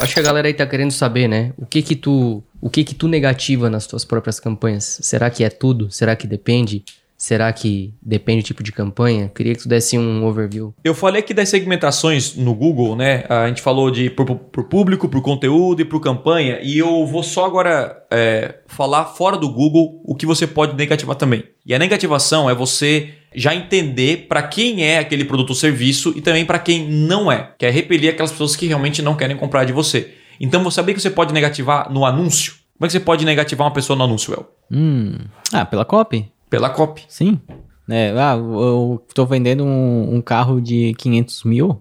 Acho 0.01 0.14
que 0.14 0.20
a 0.20 0.22
galera 0.22 0.49
aí 0.49 0.55
tá 0.55 0.66
querendo 0.66 0.91
saber, 0.91 1.29
né? 1.29 1.53
O 1.57 1.66
que 1.66 1.81
que 1.83 1.95
tu, 1.95 2.43
o 2.61 2.68
que 2.68 2.83
que 2.83 2.95
tu 2.95 3.07
negativa 3.07 3.70
nas 3.70 3.87
tuas 3.87 4.05
próprias 4.05 4.41
campanhas? 4.41 4.99
Será 5.03 5.31
que 5.31 5.45
é 5.45 5.51
tudo? 5.51 5.91
Será 5.91 6.16
que 6.16 6.27
depende? 6.27 6.83
Será 7.25 7.51
que 7.55 7.95
depende 8.03 8.43
do 8.43 8.47
tipo 8.49 8.62
de 8.62 8.70
campanha? 8.70 9.33
Queria 9.35 9.55
que 9.55 9.62
tu 9.62 9.66
desse 9.66 9.97
um 9.97 10.27
overview. 10.27 10.75
Eu 10.85 10.95
falei 10.95 11.22
aqui 11.22 11.33
das 11.33 11.49
segmentações 11.49 12.37
no 12.37 12.55
Google, 12.55 12.95
né? 12.95 13.25
A 13.31 13.49
gente 13.49 13.62
falou 13.62 13.91
de 13.91 14.11
por, 14.11 14.27
por 14.27 14.64
público, 14.64 15.09
por 15.09 15.22
conteúdo 15.22 15.81
e 15.81 15.87
por 15.87 16.01
campanha. 16.01 16.59
E 16.62 16.77
eu 16.77 17.07
vou 17.07 17.22
só 17.22 17.47
agora 17.47 17.97
é, 18.11 18.57
falar 18.66 19.07
fora 19.07 19.39
do 19.39 19.49
Google 19.49 20.03
o 20.05 20.14
que 20.14 20.27
você 20.27 20.47
pode 20.47 20.77
negativar 20.77 21.16
também. 21.16 21.43
E 21.64 21.75
a 21.75 21.79
negativação 21.79 22.51
é 22.51 22.55
você 22.55 23.14
já 23.35 23.55
entender 23.55 24.27
para 24.29 24.43
quem 24.43 24.85
é 24.85 24.99
aquele 24.99 25.25
produto 25.25 25.49
ou 25.49 25.57
serviço 25.57 26.12
e 26.14 26.20
também 26.20 26.45
para 26.45 26.59
quem 26.59 26.87
não 26.87 27.33
é. 27.33 27.55
Que 27.59 27.64
é 27.64 27.70
repelir 27.70 28.11
aquelas 28.11 28.33
pessoas 28.33 28.55
que 28.55 28.66
realmente 28.66 29.01
não 29.01 29.16
querem 29.16 29.35
comprar 29.35 29.64
de 29.64 29.72
você. 29.72 30.12
Então 30.39 30.62
você 30.62 30.75
sabia 30.75 30.95
que 30.95 31.01
você 31.01 31.09
pode 31.09 31.33
negativar 31.33 31.91
no 31.91 32.05
anúncio? 32.05 32.53
Como 32.77 32.85
é 32.85 32.87
que 32.87 32.93
você 32.93 33.01
pode 33.01 33.25
negativar 33.25 33.66
uma 33.66 33.72
pessoa 33.72 33.97
no 33.97 34.05
anúncio, 34.05 34.35
El? 34.35 34.47
Hum. 34.70 35.16
Ah, 35.51 35.64
pela 35.64 35.87
copy. 35.87 36.34
Pela 36.55 36.71
COP. 36.71 37.05
Sim. 37.09 37.41
É, 37.89 38.15
ah, 38.17 38.37
eu 38.37 39.05
tô 39.15 39.27
vendendo 39.27 39.65
um, 39.65 40.17
um, 40.17 40.23
carro 40.23 40.61
de 40.61 40.95
500 40.95 41.45
mil. 41.45 41.81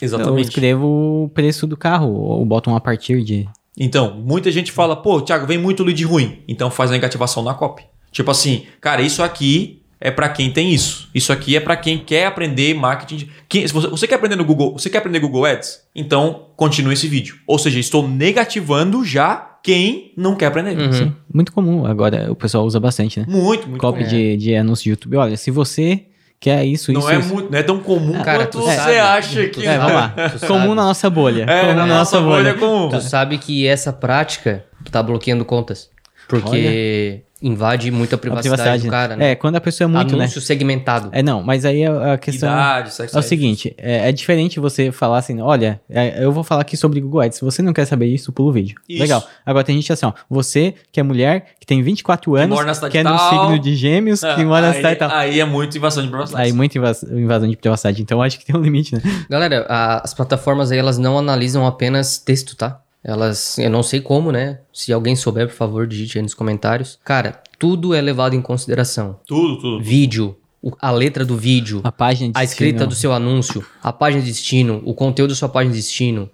Exatamente. 0.00 0.36
Eu 0.36 0.38
escrevo 0.40 1.24
o 1.24 1.28
preço 1.28 1.66
do 1.66 1.76
carro, 1.76 2.12
ou 2.12 2.44
boto 2.44 2.70
um 2.70 2.76
a 2.76 2.80
partir 2.80 3.22
de. 3.22 3.48
Então, 3.78 4.14
muita 4.14 4.50
gente 4.50 4.72
fala, 4.72 4.96
pô, 4.96 5.20
Thiago, 5.20 5.46
vem 5.46 5.58
muito 5.58 5.84
lead 5.84 6.02
ruim. 6.04 6.42
Então 6.48 6.70
faz 6.70 6.90
a 6.90 6.94
negativação 6.94 7.42
na 7.42 7.54
COP. 7.54 7.84
Tipo 8.10 8.30
assim, 8.30 8.66
cara, 8.80 9.02
isso 9.02 9.22
aqui 9.22 9.82
é 10.00 10.10
para 10.10 10.28
quem 10.28 10.50
tem 10.50 10.72
isso. 10.72 11.08
Isso 11.14 11.32
aqui 11.32 11.56
é 11.56 11.60
para 11.60 11.76
quem 11.76 11.98
quer 11.98 12.26
aprender 12.26 12.74
marketing. 12.74 13.28
Quem, 13.48 13.66
se 13.66 13.72
você, 13.72 13.88
você, 13.88 14.06
quer 14.06 14.16
aprender 14.16 14.36
no 14.36 14.44
Google, 14.44 14.72
você 14.72 14.90
quer 14.90 14.98
aprender 14.98 15.18
Google 15.18 15.44
Ads? 15.44 15.80
Então, 15.94 16.46
continue 16.56 16.94
esse 16.94 17.08
vídeo. 17.08 17.38
Ou 17.46 17.58
seja, 17.58 17.78
estou 17.78 18.06
negativando 18.06 19.04
já 19.04 19.53
quem 19.64 20.12
não 20.14 20.36
quer 20.36 20.46
aprender. 20.46 20.76
Uhum. 20.78 21.10
Muito 21.32 21.50
comum. 21.50 21.86
Agora 21.86 22.30
o 22.30 22.36
pessoal 22.36 22.66
usa 22.66 22.78
bastante, 22.78 23.18
né? 23.18 23.24
Muito, 23.26 23.66
muito 23.66 23.80
Copy 23.80 24.00
comum. 24.00 24.10
de, 24.10 24.36
de 24.36 24.54
anúncio 24.54 24.84
de 24.84 24.90
YouTube. 24.90 25.16
Olha, 25.16 25.38
se 25.38 25.50
você 25.50 26.02
quer 26.38 26.66
isso, 26.66 26.92
não 26.92 27.00
isso. 27.00 27.10
É 27.10 27.18
isso. 27.18 27.34
Muito, 27.34 27.50
não 27.50 27.58
é 27.58 27.62
tão 27.62 27.80
comum 27.80 28.12
cara, 28.22 28.44
quanto 28.44 28.60
você 28.60 28.76
sabe, 28.76 28.98
acha 28.98 29.48
que. 29.48 29.66
É, 29.66 29.78
vamos 29.78 29.94
lá. 29.94 30.14
comum 30.46 30.74
na 30.74 30.84
nossa 30.84 31.08
bolha. 31.08 31.46
É, 31.48 31.60
comum 31.62 31.74
na, 31.74 31.86
na 31.86 31.86
nossa, 31.86 32.18
nossa 32.18 32.20
bolha. 32.20 32.36
bolha 32.36 32.48
é 32.50 32.52
comum. 32.52 32.88
Tu 32.90 33.00
sabe 33.00 33.38
que 33.38 33.66
essa 33.66 33.90
prática 33.90 34.66
tá 34.90 35.02
bloqueando 35.02 35.46
contas. 35.46 35.88
Porque 36.28 37.22
invade 37.44 37.90
muito 37.90 38.14
a 38.14 38.18
privacidade, 38.18 38.48
a 38.48 38.56
privacidade 38.56 38.84
do 38.84 38.90
cara, 38.90 39.16
né? 39.16 39.32
É, 39.32 39.34
quando 39.34 39.56
a 39.56 39.60
pessoa 39.60 39.84
é 39.84 39.88
muito, 39.88 40.14
Anúncio 40.14 40.40
né? 40.40 40.46
segmentado. 40.46 41.10
É, 41.12 41.22
não, 41.22 41.42
mas 41.42 41.66
aí 41.66 41.84
a, 41.84 42.14
a 42.14 42.18
questão 42.18 42.48
Idade, 42.48 42.94
sexo, 42.94 43.16
é 43.16 43.20
o 43.20 43.22
seguinte, 43.22 43.74
é, 43.76 44.08
é, 44.08 44.12
diferente 44.12 44.58
você 44.58 44.90
falar 44.90 45.18
assim, 45.18 45.40
olha, 45.42 45.80
é, 45.88 46.24
eu 46.24 46.32
vou 46.32 46.42
falar 46.42 46.62
aqui 46.62 46.76
sobre 46.76 47.00
Google 47.00 47.20
Ads, 47.20 47.38
se 47.38 47.44
você 47.44 47.60
não 47.60 47.74
quer 47.74 47.84
saber 47.84 48.06
isso, 48.06 48.32
pula 48.32 48.48
o 48.48 48.52
vídeo. 48.52 48.76
Isso. 48.88 49.02
Legal. 49.02 49.22
Agora 49.44 49.62
tem 49.62 49.76
gente 49.76 49.92
assim, 49.92 50.06
ó, 50.06 50.12
você 50.28 50.74
que 50.90 50.98
é 50.98 51.02
mulher, 51.02 51.46
que 51.60 51.66
tem 51.66 51.82
24 51.82 52.34
anos, 52.34 52.78
que, 52.78 52.88
que 52.88 52.98
é 52.98 53.02
no 53.02 53.18
signo 53.18 53.58
de 53.58 53.76
gêmeos, 53.76 54.24
ah, 54.24 54.34
que 54.34 54.44
mora 54.44 54.66
aí, 54.66 54.70
na 54.70 54.76
cidade 54.76 54.94
e 54.94 54.98
tal. 54.98 55.10
Aí 55.10 55.40
é 55.40 55.44
muito 55.44 55.76
invasão 55.76 56.02
de 56.02 56.08
privacidade. 56.08 56.46
Aí 56.46 56.52
muito 56.52 56.78
invasão 56.78 57.48
de 57.48 57.56
privacidade, 57.56 58.00
então 58.00 58.22
acho 58.22 58.38
que 58.38 58.46
tem 58.46 58.56
um 58.56 58.62
limite, 58.62 58.94
né? 58.94 59.02
Galera, 59.28 59.66
a, 59.68 60.02
as 60.02 60.14
plataformas 60.14 60.72
aí, 60.72 60.78
elas 60.78 60.96
não 60.96 61.18
analisam 61.18 61.66
apenas 61.66 62.16
texto, 62.16 62.56
tá? 62.56 62.80
Elas, 63.04 63.58
eu 63.58 63.68
não 63.68 63.82
sei 63.82 64.00
como, 64.00 64.32
né? 64.32 64.60
Se 64.72 64.92
alguém 64.92 65.14
souber, 65.14 65.46
por 65.46 65.54
favor, 65.54 65.86
digite 65.86 66.16
aí 66.16 66.22
nos 66.22 66.32
comentários. 66.32 66.98
Cara, 67.04 67.42
tudo 67.58 67.92
é 67.94 68.00
levado 68.00 68.34
em 68.34 68.40
consideração. 68.40 69.20
Tudo, 69.26 69.60
tudo. 69.60 69.84
Vídeo, 69.84 70.34
a 70.80 70.90
letra 70.90 71.24
do 71.24 71.36
vídeo, 71.36 71.82
a 71.84 71.92
página 71.92 72.32
de 72.32 72.38
a 72.38 72.42
escrita 72.42 72.86
destino. 72.86 72.88
do 72.88 72.94
seu 72.94 73.12
anúncio, 73.12 73.64
a 73.82 73.92
página 73.92 74.22
de 74.22 74.28
destino, 74.30 74.80
o 74.86 74.94
conteúdo 74.94 75.30
da 75.30 75.36
sua 75.36 75.50
página 75.50 75.74
de 75.74 75.80
destino. 75.80 76.30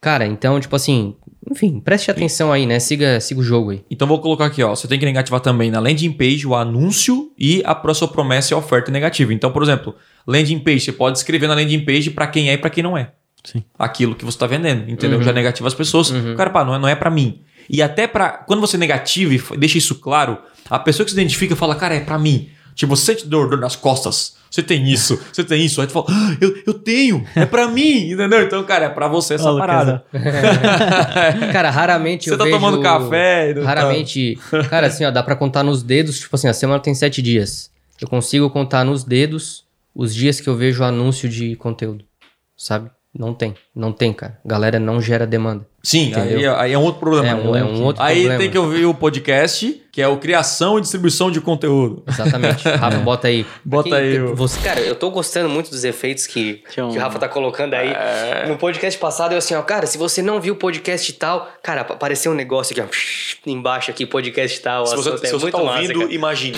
Cara, 0.00 0.24
então, 0.26 0.60
tipo 0.60 0.74
assim, 0.76 1.16
Enfim, 1.50 1.80
preste 1.80 2.10
atenção 2.10 2.52
aí, 2.52 2.66
né? 2.66 2.78
Siga, 2.78 3.20
siga 3.20 3.40
o 3.40 3.42
jogo 3.42 3.70
aí. 3.70 3.84
Então 3.90 4.06
vou 4.06 4.20
colocar 4.20 4.46
aqui, 4.46 4.62
ó. 4.62 4.74
Você 4.74 4.86
tem 4.86 4.98
que 4.98 5.04
negativar 5.04 5.40
também 5.40 5.70
na 5.70 5.80
landing 5.80 6.12
page 6.12 6.46
o 6.46 6.54
anúncio 6.54 7.32
e 7.36 7.62
a 7.64 7.94
sua 7.94 8.06
promessa 8.08 8.52
e 8.52 8.54
a 8.54 8.58
oferta 8.58 8.92
negativa. 8.92 9.34
Então, 9.34 9.50
por 9.50 9.62
exemplo, 9.62 9.94
landing 10.26 10.60
page, 10.60 10.80
você 10.80 10.92
pode 10.92 11.18
escrever 11.18 11.48
na 11.48 11.54
landing 11.54 11.84
page 11.84 12.10
para 12.10 12.28
quem 12.28 12.48
é 12.48 12.52
e 12.54 12.58
para 12.58 12.70
quem 12.70 12.82
não 12.82 12.96
é. 12.96 13.12
Sim. 13.44 13.64
Aquilo 13.78 14.14
que 14.14 14.24
você 14.24 14.36
está 14.36 14.46
vendendo, 14.46 14.88
entendeu? 14.90 15.22
Já 15.22 15.32
negativa 15.32 15.66
as 15.66 15.74
pessoas. 15.74 16.12
Cara, 16.36 16.50
pá, 16.50 16.64
não 16.64 16.74
é, 16.74 16.78
não 16.78 16.88
é 16.88 16.94
para 16.94 17.10
mim. 17.10 17.42
E 17.68 17.82
até 17.82 18.06
para 18.06 18.30
quando 18.30 18.60
você 18.60 18.76
negativa 18.76 19.34
e 19.34 19.56
deixa 19.56 19.78
isso 19.78 19.96
claro, 19.96 20.38
a 20.68 20.78
pessoa 20.78 21.04
que 21.04 21.10
se 21.10 21.16
identifica 21.16 21.56
fala, 21.56 21.74
cara, 21.74 21.94
é 21.94 22.00
para 22.00 22.18
mim. 22.18 22.50
Tipo, 22.74 22.96
você 22.96 23.14
sente 23.14 23.26
dor, 23.26 23.48
dor 23.48 23.58
nas 23.58 23.76
costas. 23.76 24.36
Você 24.50 24.62
tem 24.62 24.86
isso, 24.90 25.18
você 25.32 25.42
tem 25.42 25.64
isso. 25.64 25.80
Aí 25.80 25.86
tu 25.86 25.92
fala, 25.94 26.06
ah, 26.08 26.36
eu, 26.40 26.54
eu 26.66 26.74
tenho, 26.74 27.26
é 27.34 27.46
para 27.46 27.68
mim, 27.68 28.10
entendeu? 28.12 28.42
Então, 28.42 28.62
cara, 28.64 28.86
é 28.86 28.88
para 28.90 29.08
você 29.08 29.34
essa 29.34 29.50
Lucas, 29.50 29.66
parada. 29.66 30.04
Cara, 31.52 31.70
raramente 31.70 32.24
Você 32.24 32.34
eu 32.34 32.38
tá 32.38 32.44
vejo... 32.44 32.56
tomando 32.56 32.82
café 32.82 33.54
tá. 33.54 33.62
Raramente... 33.62 34.38
Cara, 34.68 34.88
assim, 34.88 35.04
ó, 35.04 35.10
dá 35.10 35.22
pra 35.22 35.36
contar 35.36 35.62
nos 35.62 35.82
dedos. 35.82 36.18
Tipo 36.18 36.36
assim, 36.36 36.48
a 36.48 36.54
semana 36.54 36.80
tem 36.80 36.94
sete 36.94 37.22
dias. 37.22 37.70
Eu 38.00 38.08
consigo 38.08 38.50
contar 38.50 38.84
nos 38.84 39.04
dedos 39.04 39.64
os 39.94 40.14
dias 40.14 40.40
que 40.40 40.48
eu 40.48 40.56
vejo 40.56 40.84
anúncio 40.84 41.28
de 41.28 41.56
conteúdo. 41.56 42.04
Sabe? 42.56 42.90
Não 43.14 43.34
tem. 43.34 43.54
Não 43.76 43.92
tem, 43.92 44.10
cara. 44.12 44.38
Galera 44.44 44.78
não 44.80 44.98
gera 45.00 45.26
demanda. 45.26 45.66
Sim, 45.82 46.14
aí, 46.14 46.28
Entendeu? 46.30 46.56
aí 46.56 46.72
é 46.72 46.78
um 46.78 46.82
outro 46.82 47.00
problema. 47.00 47.28
É 47.28 47.34
um, 47.34 47.56
é 47.56 47.62
um 47.64 47.82
outro 47.82 48.02
Aí 48.02 48.20
problema. 48.20 48.38
tem 48.40 48.50
que 48.50 48.56
ouvir 48.56 48.86
o 48.86 48.94
podcast, 48.94 49.82
que 49.92 50.00
é 50.00 50.08
o 50.08 50.16
Criação 50.16 50.78
e 50.78 50.80
Distribuição 50.80 51.30
de 51.30 51.38
Conteúdo. 51.40 52.02
Exatamente. 52.08 52.62
Rafa, 52.70 52.98
bota 53.00 53.28
aí. 53.28 53.44
Bota 53.64 53.96
aí 53.96 54.18
o- 54.18 54.34
Você, 54.36 54.60
cara, 54.60 54.80
eu 54.80 54.94
tô 54.94 55.10
gostando 55.10 55.48
muito 55.50 55.68
dos 55.70 55.84
efeitos 55.84 56.26
que, 56.26 56.62
um- 56.78 56.86
o 56.88 56.98
Rafa 56.98 57.18
tá 57.18 57.28
colocando 57.28 57.74
aí. 57.74 57.88
É. 57.90 58.46
No 58.48 58.56
podcast 58.56 58.98
passado, 58.98 59.32
eu 59.32 59.38
assim, 59.38 59.54
ó, 59.54 59.62
cara, 59.62 59.86
se 59.86 59.98
você 59.98 60.22
não 60.22 60.40
viu 60.40 60.54
o 60.54 60.56
podcast 60.56 61.12
tal, 61.14 61.50
cara, 61.62 61.82
apareceu 61.82 62.32
um 62.32 62.34
negócio 62.36 62.72
aqui, 62.72 62.80
ó, 62.80 62.86
embaixo 63.50 63.90
aqui, 63.90 64.06
podcast 64.06 64.58
tal. 64.62 64.86
Se 64.86 64.96
você, 64.96 65.10
é 65.10 65.16
se 65.18 65.32
você 65.32 65.36
muito 65.36 65.58
tá 65.58 65.62
massa, 65.64 65.80
ouvindo, 65.82 65.98
cara. 66.00 66.14
imagine. 66.14 66.56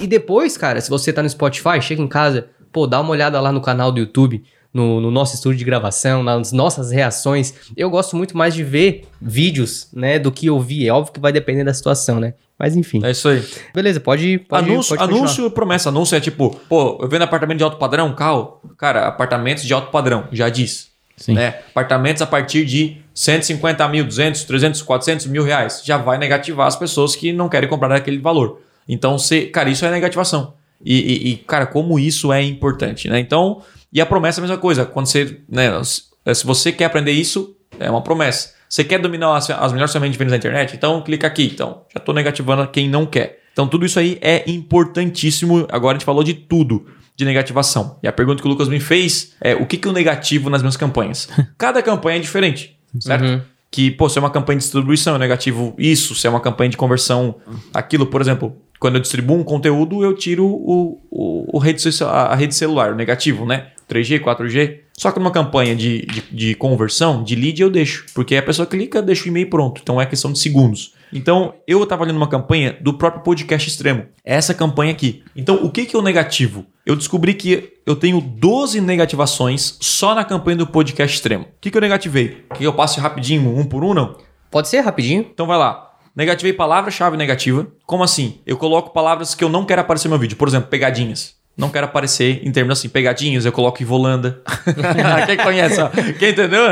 E 0.00 0.06
depois, 0.06 0.58
cara, 0.58 0.80
se 0.82 0.90
você 0.90 1.12
tá 1.12 1.22
no 1.22 1.30
Spotify, 1.30 1.80
chega 1.80 2.02
em 2.02 2.08
casa, 2.08 2.48
pô, 2.72 2.86
dá 2.86 3.00
uma 3.00 3.10
olhada 3.10 3.40
lá 3.40 3.50
no 3.52 3.60
canal 3.62 3.90
do 3.92 4.00
YouTube, 4.00 4.42
no, 4.74 5.00
no 5.00 5.10
nosso 5.10 5.34
estúdio 5.36 5.58
de 5.58 5.64
gravação, 5.64 6.22
nas 6.22 6.50
nossas 6.52 6.90
reações. 6.90 7.54
Eu 7.76 7.88
gosto 7.88 8.16
muito 8.16 8.36
mais 8.36 8.52
de 8.52 8.64
ver 8.64 9.04
vídeos, 9.22 9.88
né, 9.92 10.18
do 10.18 10.32
que 10.32 10.50
ouvir. 10.50 10.86
É 10.88 10.92
óbvio 10.92 11.12
que 11.14 11.20
vai 11.20 11.32
depender 11.32 11.62
da 11.64 11.72
situação, 11.72 12.18
né? 12.18 12.34
Mas 12.58 12.76
enfim. 12.76 13.00
É 13.04 13.10
isso 13.10 13.28
aí. 13.28 13.42
Beleza, 13.72 14.00
pode. 14.00 14.38
pode 14.40 14.70
anúncio, 14.70 14.96
pode 14.96 15.12
anúncio 15.14 15.46
e 15.46 15.50
promessa. 15.50 15.88
Anúncio 15.88 16.16
é 16.16 16.20
tipo, 16.20 16.50
pô, 16.68 16.98
eu 17.00 17.08
vendo 17.08 17.22
apartamento 17.22 17.58
de 17.58 17.64
alto 17.64 17.76
padrão, 17.78 18.12
carro. 18.14 18.60
Cara, 18.76 19.06
apartamentos 19.06 19.64
de 19.64 19.72
alto 19.72 19.90
padrão, 19.90 20.28
já 20.32 20.48
diz. 20.48 20.88
Sim. 21.16 21.34
Né? 21.34 21.58
Apartamentos 21.70 22.20
a 22.22 22.26
partir 22.26 22.64
de 22.64 22.96
150 23.14 23.86
mil, 23.88 24.04
200, 24.04 24.42
300, 24.44 24.82
400 24.82 25.26
mil 25.26 25.44
reais. 25.44 25.80
Já 25.84 25.96
vai 25.96 26.18
negativar 26.18 26.66
as 26.66 26.74
pessoas 26.76 27.14
que 27.14 27.32
não 27.32 27.48
querem 27.48 27.68
comprar 27.68 27.88
naquele 27.88 28.18
valor. 28.18 28.60
Então, 28.88 29.16
você, 29.18 29.46
cara, 29.46 29.70
isso 29.70 29.84
é 29.86 29.90
negativação. 29.90 30.54
E, 30.84 30.94
e- 30.98 31.28
e, 31.32 31.36
cara, 31.36 31.66
como 31.66 31.98
isso 31.98 32.32
é 32.32 32.42
importante, 32.42 33.08
né? 33.08 33.18
Então, 33.18 33.62
e 33.94 34.00
a 34.00 34.06
promessa 34.06 34.40
é 34.40 34.42
a 34.42 34.46
mesma 34.46 34.58
coisa. 34.58 34.84
Quando 34.84 35.06
você, 35.06 35.40
né, 35.48 35.70
se 35.82 36.44
você 36.44 36.72
quer 36.72 36.86
aprender 36.86 37.12
isso, 37.12 37.56
é 37.78 37.88
uma 37.88 38.02
promessa. 38.02 38.52
Você 38.68 38.82
quer 38.82 38.98
dominar 38.98 39.36
as, 39.36 39.48
as 39.48 39.72
melhores 39.72 39.92
ferramentas 39.92 40.14
de 40.14 40.18
vendas 40.18 40.32
na 40.32 40.36
internet? 40.36 40.74
Então, 40.74 41.00
clica 41.00 41.28
aqui. 41.28 41.50
Então, 41.54 41.82
já 41.94 42.00
estou 42.00 42.12
negativando 42.12 42.66
quem 42.66 42.88
não 42.88 43.06
quer. 43.06 43.38
Então, 43.52 43.68
tudo 43.68 43.86
isso 43.86 44.00
aí 44.00 44.18
é 44.20 44.50
importantíssimo. 44.50 45.64
Agora 45.70 45.96
a 45.96 45.98
gente 45.98 46.04
falou 46.04 46.24
de 46.24 46.34
tudo 46.34 46.84
de 47.16 47.24
negativação. 47.24 47.96
E 48.02 48.08
a 48.08 48.12
pergunta 48.12 48.42
que 48.42 48.48
o 48.48 48.50
Lucas 48.50 48.68
me 48.68 48.80
fez 48.80 49.34
é 49.40 49.54
o 49.54 49.64
que, 49.64 49.76
que 49.76 49.86
é 49.86 49.90
o 49.90 49.94
negativo 49.94 50.50
nas 50.50 50.60
minhas 50.60 50.76
campanhas? 50.76 51.28
Cada 51.56 51.80
campanha 51.80 52.16
é 52.16 52.20
diferente, 52.20 52.76
certo? 52.98 53.24
Uhum. 53.24 53.40
Que, 53.70 53.92
pô, 53.92 54.08
se 54.08 54.18
é 54.18 54.20
uma 54.20 54.30
campanha 54.30 54.58
de 54.58 54.64
distribuição, 54.64 55.14
é 55.14 55.18
negativo 55.18 55.72
isso. 55.78 56.16
Se 56.16 56.26
é 56.26 56.30
uma 56.30 56.40
campanha 56.40 56.70
de 56.70 56.76
conversão, 56.76 57.36
aquilo. 57.72 58.06
Por 58.06 58.20
exemplo, 58.20 58.56
quando 58.80 58.96
eu 58.96 59.00
distribuo 59.00 59.36
um 59.36 59.44
conteúdo, 59.44 60.02
eu 60.02 60.14
tiro 60.14 60.46
o, 60.46 61.00
o, 61.10 61.56
o 61.56 61.58
rede, 61.58 61.82
a 62.04 62.34
rede 62.34 62.54
celular, 62.54 62.92
o 62.92 62.96
negativo, 62.96 63.46
né? 63.46 63.68
3G, 63.88 64.20
4G. 64.20 64.80
Só 64.96 65.10
que 65.10 65.18
numa 65.18 65.30
campanha 65.30 65.74
de, 65.74 66.02
de, 66.06 66.22
de 66.30 66.54
conversão, 66.54 67.22
de 67.22 67.34
lead, 67.34 67.60
eu 67.60 67.70
deixo. 67.70 68.06
Porque 68.14 68.36
a 68.36 68.42
pessoa 68.42 68.66
clica, 68.66 69.02
deixa 69.02 69.24
o 69.24 69.28
e-mail 69.28 69.50
pronto. 69.50 69.80
Então 69.82 70.00
é 70.00 70.06
questão 70.06 70.32
de 70.32 70.38
segundos. 70.38 70.94
Então, 71.12 71.54
eu 71.66 71.80
estava 71.84 72.02
olhando 72.02 72.16
uma 72.16 72.28
campanha 72.28 72.76
do 72.80 72.94
próprio 72.94 73.22
podcast 73.22 73.68
extremo. 73.68 74.06
É 74.24 74.34
Essa 74.34 74.52
campanha 74.52 74.90
aqui. 74.90 75.22
Então, 75.36 75.64
o 75.64 75.70
que, 75.70 75.86
que 75.86 75.94
é 75.94 75.98
o 75.98 76.02
negativo? 76.02 76.66
Eu 76.84 76.96
descobri 76.96 77.34
que 77.34 77.72
eu 77.86 77.94
tenho 77.94 78.20
12 78.20 78.80
negativações 78.80 79.78
só 79.80 80.12
na 80.12 80.24
campanha 80.24 80.56
do 80.56 80.66
podcast 80.66 81.16
extremo. 81.16 81.44
O 81.44 81.48
que, 81.60 81.70
que 81.70 81.76
eu 81.76 81.80
negativei? 81.80 82.44
Que 82.56 82.64
eu 82.64 82.72
passe 82.72 82.98
rapidinho, 82.98 83.56
um 83.56 83.64
por 83.64 83.84
um, 83.84 83.94
não? 83.94 84.16
Pode 84.50 84.68
ser 84.68 84.80
rapidinho? 84.80 85.26
Então 85.32 85.46
vai 85.46 85.56
lá. 85.56 85.92
Negativei 86.16 86.52
palavra-chave 86.52 87.16
negativa. 87.16 87.66
Como 87.86 88.02
assim? 88.02 88.40
Eu 88.44 88.56
coloco 88.56 88.92
palavras 88.92 89.34
que 89.34 89.42
eu 89.44 89.48
não 89.48 89.64
quero 89.64 89.80
aparecer 89.80 90.08
no 90.08 90.12
meu 90.12 90.20
vídeo. 90.20 90.36
Por 90.36 90.48
exemplo, 90.48 90.68
pegadinhas. 90.68 91.36
Não 91.56 91.68
quero 91.68 91.86
aparecer 91.86 92.40
em 92.44 92.50
termos 92.50 92.78
assim, 92.78 92.88
pegadinhas, 92.88 93.44
eu 93.44 93.52
coloco 93.52 93.80
Ivolanda. 93.80 94.40
Quem 95.26 95.36
conhece? 95.36 95.80
ó? 95.80 95.88
Quem 96.18 96.30
entendeu? 96.30 96.62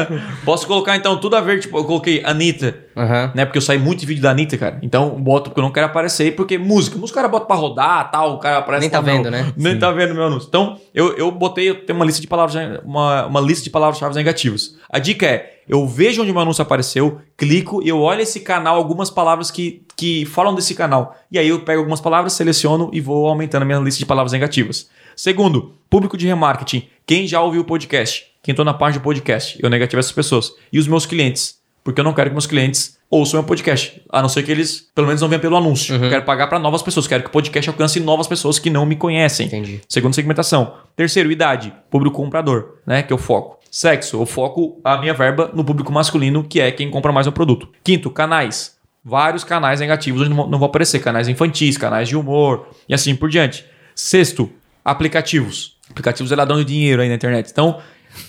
Posso 0.44 0.66
colocar 0.66 0.96
então 0.96 1.16
tudo 1.18 1.36
a 1.36 1.40
ver, 1.40 1.60
tipo, 1.60 1.78
eu 1.78 1.84
coloquei 1.84 2.20
Anitta, 2.24 2.76
Aham. 2.96 3.30
né? 3.32 3.44
Porque 3.44 3.58
eu 3.58 3.62
saí 3.62 3.78
muito 3.78 4.00
de 4.00 4.06
vídeo 4.06 4.22
da 4.22 4.30
Anitta, 4.32 4.58
cara. 4.58 4.78
Então 4.82 5.10
boto 5.10 5.50
porque 5.50 5.60
eu 5.60 5.64
não 5.64 5.70
quero 5.70 5.86
aparecer, 5.86 6.34
porque 6.34 6.58
música, 6.58 6.98
música 6.98 7.16
o 7.16 7.22
cara 7.22 7.28
bota 7.28 7.46
pra 7.46 7.54
rodar 7.54 8.10
tal, 8.10 8.34
o 8.34 8.38
cara 8.38 8.58
aparece 8.58 8.80
Nem 8.80 8.90
tá 8.90 9.00
vendo, 9.00 9.30
né? 9.30 9.52
Nem 9.56 9.78
tá 9.78 9.92
vendo 9.92 10.14
meu 10.14 10.24
anúncio. 10.24 10.48
Então, 10.48 10.76
eu, 10.92 11.16
eu 11.16 11.30
botei, 11.30 11.70
eu 11.70 11.86
tenho 11.86 11.96
uma 11.96 12.04
lista 12.04 12.20
de 12.20 12.26
palavras, 12.26 12.80
uma, 12.84 13.26
uma 13.26 13.40
lista 13.40 13.62
de 13.62 13.70
palavras-chave 13.70 14.16
negativas. 14.16 14.74
A 14.90 14.98
dica 14.98 15.26
é, 15.26 15.51
eu 15.68 15.86
vejo 15.86 16.22
onde 16.22 16.30
o 16.30 16.34
meu 16.34 16.42
anúncio 16.42 16.62
apareceu, 16.62 17.20
clico 17.36 17.82
e 17.82 17.88
eu 17.88 18.00
olho 18.00 18.20
esse 18.20 18.40
canal, 18.40 18.76
algumas 18.76 19.10
palavras 19.10 19.50
que, 19.50 19.82
que 19.96 20.24
falam 20.24 20.54
desse 20.54 20.74
canal. 20.74 21.16
E 21.30 21.38
aí 21.38 21.48
eu 21.48 21.60
pego 21.60 21.80
algumas 21.80 22.00
palavras, 22.00 22.32
seleciono 22.32 22.90
e 22.92 23.00
vou 23.00 23.28
aumentando 23.28 23.62
a 23.62 23.66
minha 23.66 23.78
lista 23.78 23.98
de 23.98 24.06
palavras 24.06 24.32
negativas. 24.32 24.88
Segundo, 25.14 25.74
público 25.88 26.16
de 26.16 26.26
remarketing. 26.26 26.88
Quem 27.06 27.26
já 27.26 27.40
ouviu 27.40 27.62
o 27.62 27.64
podcast? 27.64 28.26
Quem 28.42 28.54
tô 28.54 28.64
na 28.64 28.74
página 28.74 29.00
do 29.00 29.04
podcast? 29.04 29.58
Eu 29.62 29.70
negativo 29.70 30.00
essas 30.00 30.12
pessoas. 30.12 30.52
E 30.72 30.78
os 30.78 30.88
meus 30.88 31.06
clientes? 31.06 31.60
Porque 31.84 32.00
eu 32.00 32.04
não 32.04 32.12
quero 32.12 32.30
que 32.30 32.34
meus 32.34 32.46
clientes 32.46 32.98
ouçam 33.10 33.40
meu 33.40 33.46
podcast. 33.46 34.02
A 34.08 34.22
não 34.22 34.28
ser 34.28 34.42
que 34.42 34.50
eles, 34.50 34.88
pelo 34.94 35.06
menos, 35.06 35.20
não 35.20 35.28
venham 35.28 35.40
pelo 35.40 35.56
anúncio. 35.56 35.94
Eu 35.94 36.08
quero 36.08 36.24
pagar 36.24 36.46
para 36.46 36.58
novas 36.58 36.82
pessoas. 36.82 37.06
Quero 37.06 37.22
que 37.22 37.28
o 37.28 37.32
podcast 37.32 37.68
alcance 37.68 38.00
novas 38.00 38.26
pessoas 38.26 38.58
que 38.58 38.70
não 38.70 38.86
me 38.86 38.96
conhecem. 38.96 39.46
Entendi. 39.46 39.80
Segundo, 39.88 40.14
segmentação. 40.14 40.74
Terceiro, 40.96 41.30
idade. 41.30 41.72
Público 41.90 42.16
comprador, 42.16 42.78
né? 42.86 43.02
Que 43.02 43.12
eu 43.12 43.18
foco. 43.18 43.61
Sexo. 43.74 44.18
Eu 44.20 44.26
foco 44.26 44.78
a 44.84 44.98
minha 44.98 45.14
verba 45.14 45.50
no 45.54 45.64
público 45.64 45.90
masculino, 45.90 46.44
que 46.44 46.60
é 46.60 46.70
quem 46.70 46.90
compra 46.90 47.10
mais 47.10 47.26
o 47.26 47.32
produto. 47.32 47.70
Quinto, 47.82 48.10
canais. 48.10 48.76
Vários 49.02 49.42
canais 49.44 49.80
negativos 49.80 50.20
onde 50.20 50.30
não 50.30 50.58
vão- 50.58 50.64
aparecer. 50.64 51.00
Canais 51.00 51.26
infantis, 51.26 51.78
canais 51.78 52.06
de 52.06 52.14
humor 52.16 52.68
e 52.86 52.92
assim 52.92 53.16
por 53.16 53.30
diante. 53.30 53.64
Sexto, 53.94 54.50
aplicativos. 54.84 55.78
Aplicativos 55.90 56.30
é 56.30 56.36
ladrão 56.36 56.58
de 56.58 56.64
dinheiro 56.66 57.00
aí 57.02 57.08
na 57.08 57.14
internet. 57.14 57.48
Então, 57.50 57.80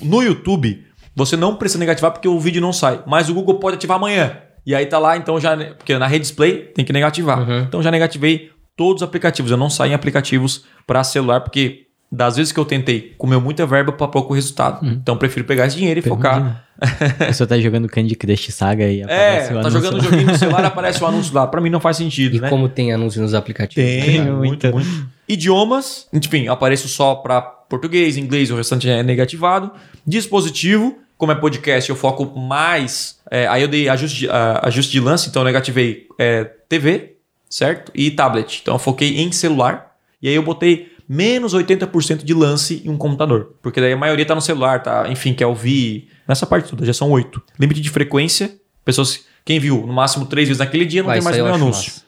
no 0.01 0.21
YouTube, 0.23 0.85
você 1.13 1.35
não 1.35 1.55
precisa 1.57 1.79
negativar 1.79 2.11
porque 2.11 2.27
o 2.27 2.39
vídeo 2.39 2.61
não 2.61 2.71
sai. 2.73 3.03
Mas 3.05 3.29
o 3.29 3.33
Google 3.33 3.55
pode 3.59 3.75
ativar 3.75 3.97
amanhã. 3.97 4.37
E 4.65 4.73
aí 4.73 4.85
tá 4.85 4.97
lá, 4.97 5.17
então 5.17 5.39
já. 5.41 5.57
Porque 5.75 5.97
na 5.97 6.07
rede 6.07 6.21
display 6.21 6.71
tem 6.73 6.85
que 6.85 6.93
negativar. 6.93 7.45
Então 7.67 7.83
já 7.83 7.91
negativei 7.91 8.49
todos 8.77 9.01
os 9.01 9.07
aplicativos. 9.07 9.51
Eu 9.51 9.57
não 9.57 9.69
saio 9.69 9.91
em 9.91 9.93
aplicativos 9.93 10.63
para 10.87 11.03
celular, 11.03 11.41
porque 11.41 11.82
das 12.15 12.35
vezes 12.37 12.51
que 12.51 12.59
eu 12.59 12.65
tentei, 12.65 13.13
comeu 13.17 13.41
muita 13.41 13.65
verba 13.65 13.91
para 13.91 14.07
pouco 14.07 14.33
resultado. 14.35 14.85
Então 14.85 15.15
eu 15.15 15.19
prefiro 15.19 15.45
pegar 15.45 15.65
esse 15.65 15.75
dinheiro 15.75 15.99
e 15.99 16.03
focar. 16.03 16.63
A 17.19 17.25
pessoa 17.25 17.47
tá 17.47 17.57
jogando 17.59 17.87
Candy 17.87 18.13
Crush 18.15 18.51
Saga 18.51 18.85
e 18.85 19.01
É, 19.01 19.03
aparece 19.03 19.51
o 19.51 19.53
tá 19.53 19.59
anúncio 19.61 19.71
jogando 19.81 19.97
lá. 19.97 20.03
joguinho 20.03 20.27
no 20.27 20.37
celular 20.37 20.65
aparece 20.65 21.03
o 21.03 21.07
anúncio 21.07 21.33
lá. 21.33 21.47
Para 21.47 21.61
mim 21.61 21.69
não 21.69 21.79
faz 21.79 21.97
sentido, 21.97 22.35
E 22.35 22.39
né? 22.41 22.49
como 22.49 22.67
tem 22.69 22.91
anúncio 22.93 23.21
nos 23.21 23.33
aplicativos? 23.33 23.89
Tem, 23.89 24.21
muito, 24.21 24.67
muito. 24.67 24.67
muito. 24.75 25.07
Idiomas, 25.27 26.07
enfim, 26.13 26.47
apareço 26.47 26.87
só 26.87 27.15
para 27.15 27.41
português, 27.41 28.17
inglês, 28.17 28.51
o 28.51 28.55
restante 28.55 28.89
é 28.89 29.01
negativado. 29.01 29.71
Dispositivo, 30.05 30.99
como 31.17 31.31
é 31.31 31.35
podcast, 31.35 31.89
eu 31.89 31.95
foco 31.95 32.37
mais. 32.37 33.17
é, 33.31 33.47
aí 33.47 33.61
eu 33.61 33.67
dei 33.67 33.89
ajuste 33.89 34.19
de, 34.19 34.29
ah, 34.29 34.59
ajuste 34.63 34.91
de 34.91 34.99
lance, 34.99 35.29
então 35.29 35.41
eu 35.41 35.45
negativei 35.45 36.07
é, 36.19 36.43
TV, 36.69 37.15
certo? 37.49 37.91
E 37.95 38.11
tablet. 38.11 38.59
Então 38.61 38.75
eu 38.75 38.79
foquei 38.79 39.19
em 39.21 39.31
celular. 39.31 39.91
E 40.21 40.27
aí 40.29 40.35
eu 40.35 40.43
botei 40.43 40.92
menos 41.07 41.53
80% 41.53 42.23
de 42.23 42.33
lance 42.33 42.81
em 42.85 42.89
um 42.89 42.97
computador. 42.97 43.55
Porque 43.61 43.79
daí 43.81 43.93
a 43.93 43.97
maioria 43.97 44.25
tá 44.25 44.35
no 44.35 44.41
celular, 44.41 44.81
tá? 44.81 45.07
Enfim, 45.09 45.33
quer 45.33 45.47
ouvir. 45.47 46.09
Nessa 46.27 46.45
parte 46.45 46.69
toda, 46.69 46.85
já 46.85 46.93
são 46.93 47.11
oito. 47.11 47.41
Limite 47.59 47.81
de 47.81 47.89
frequência, 47.89 48.55
pessoas. 48.83 49.25
Quem 49.45 49.59
viu 49.59 49.85
no 49.85 49.93
máximo 49.93 50.25
três 50.25 50.47
vezes 50.47 50.59
naquele 50.59 50.85
dia 50.85 51.01
não 51.01 51.07
Vai, 51.07 51.17
tem 51.17 51.23
mais 51.23 51.35
nenhum 51.35 51.53
anúncio. 51.53 52.03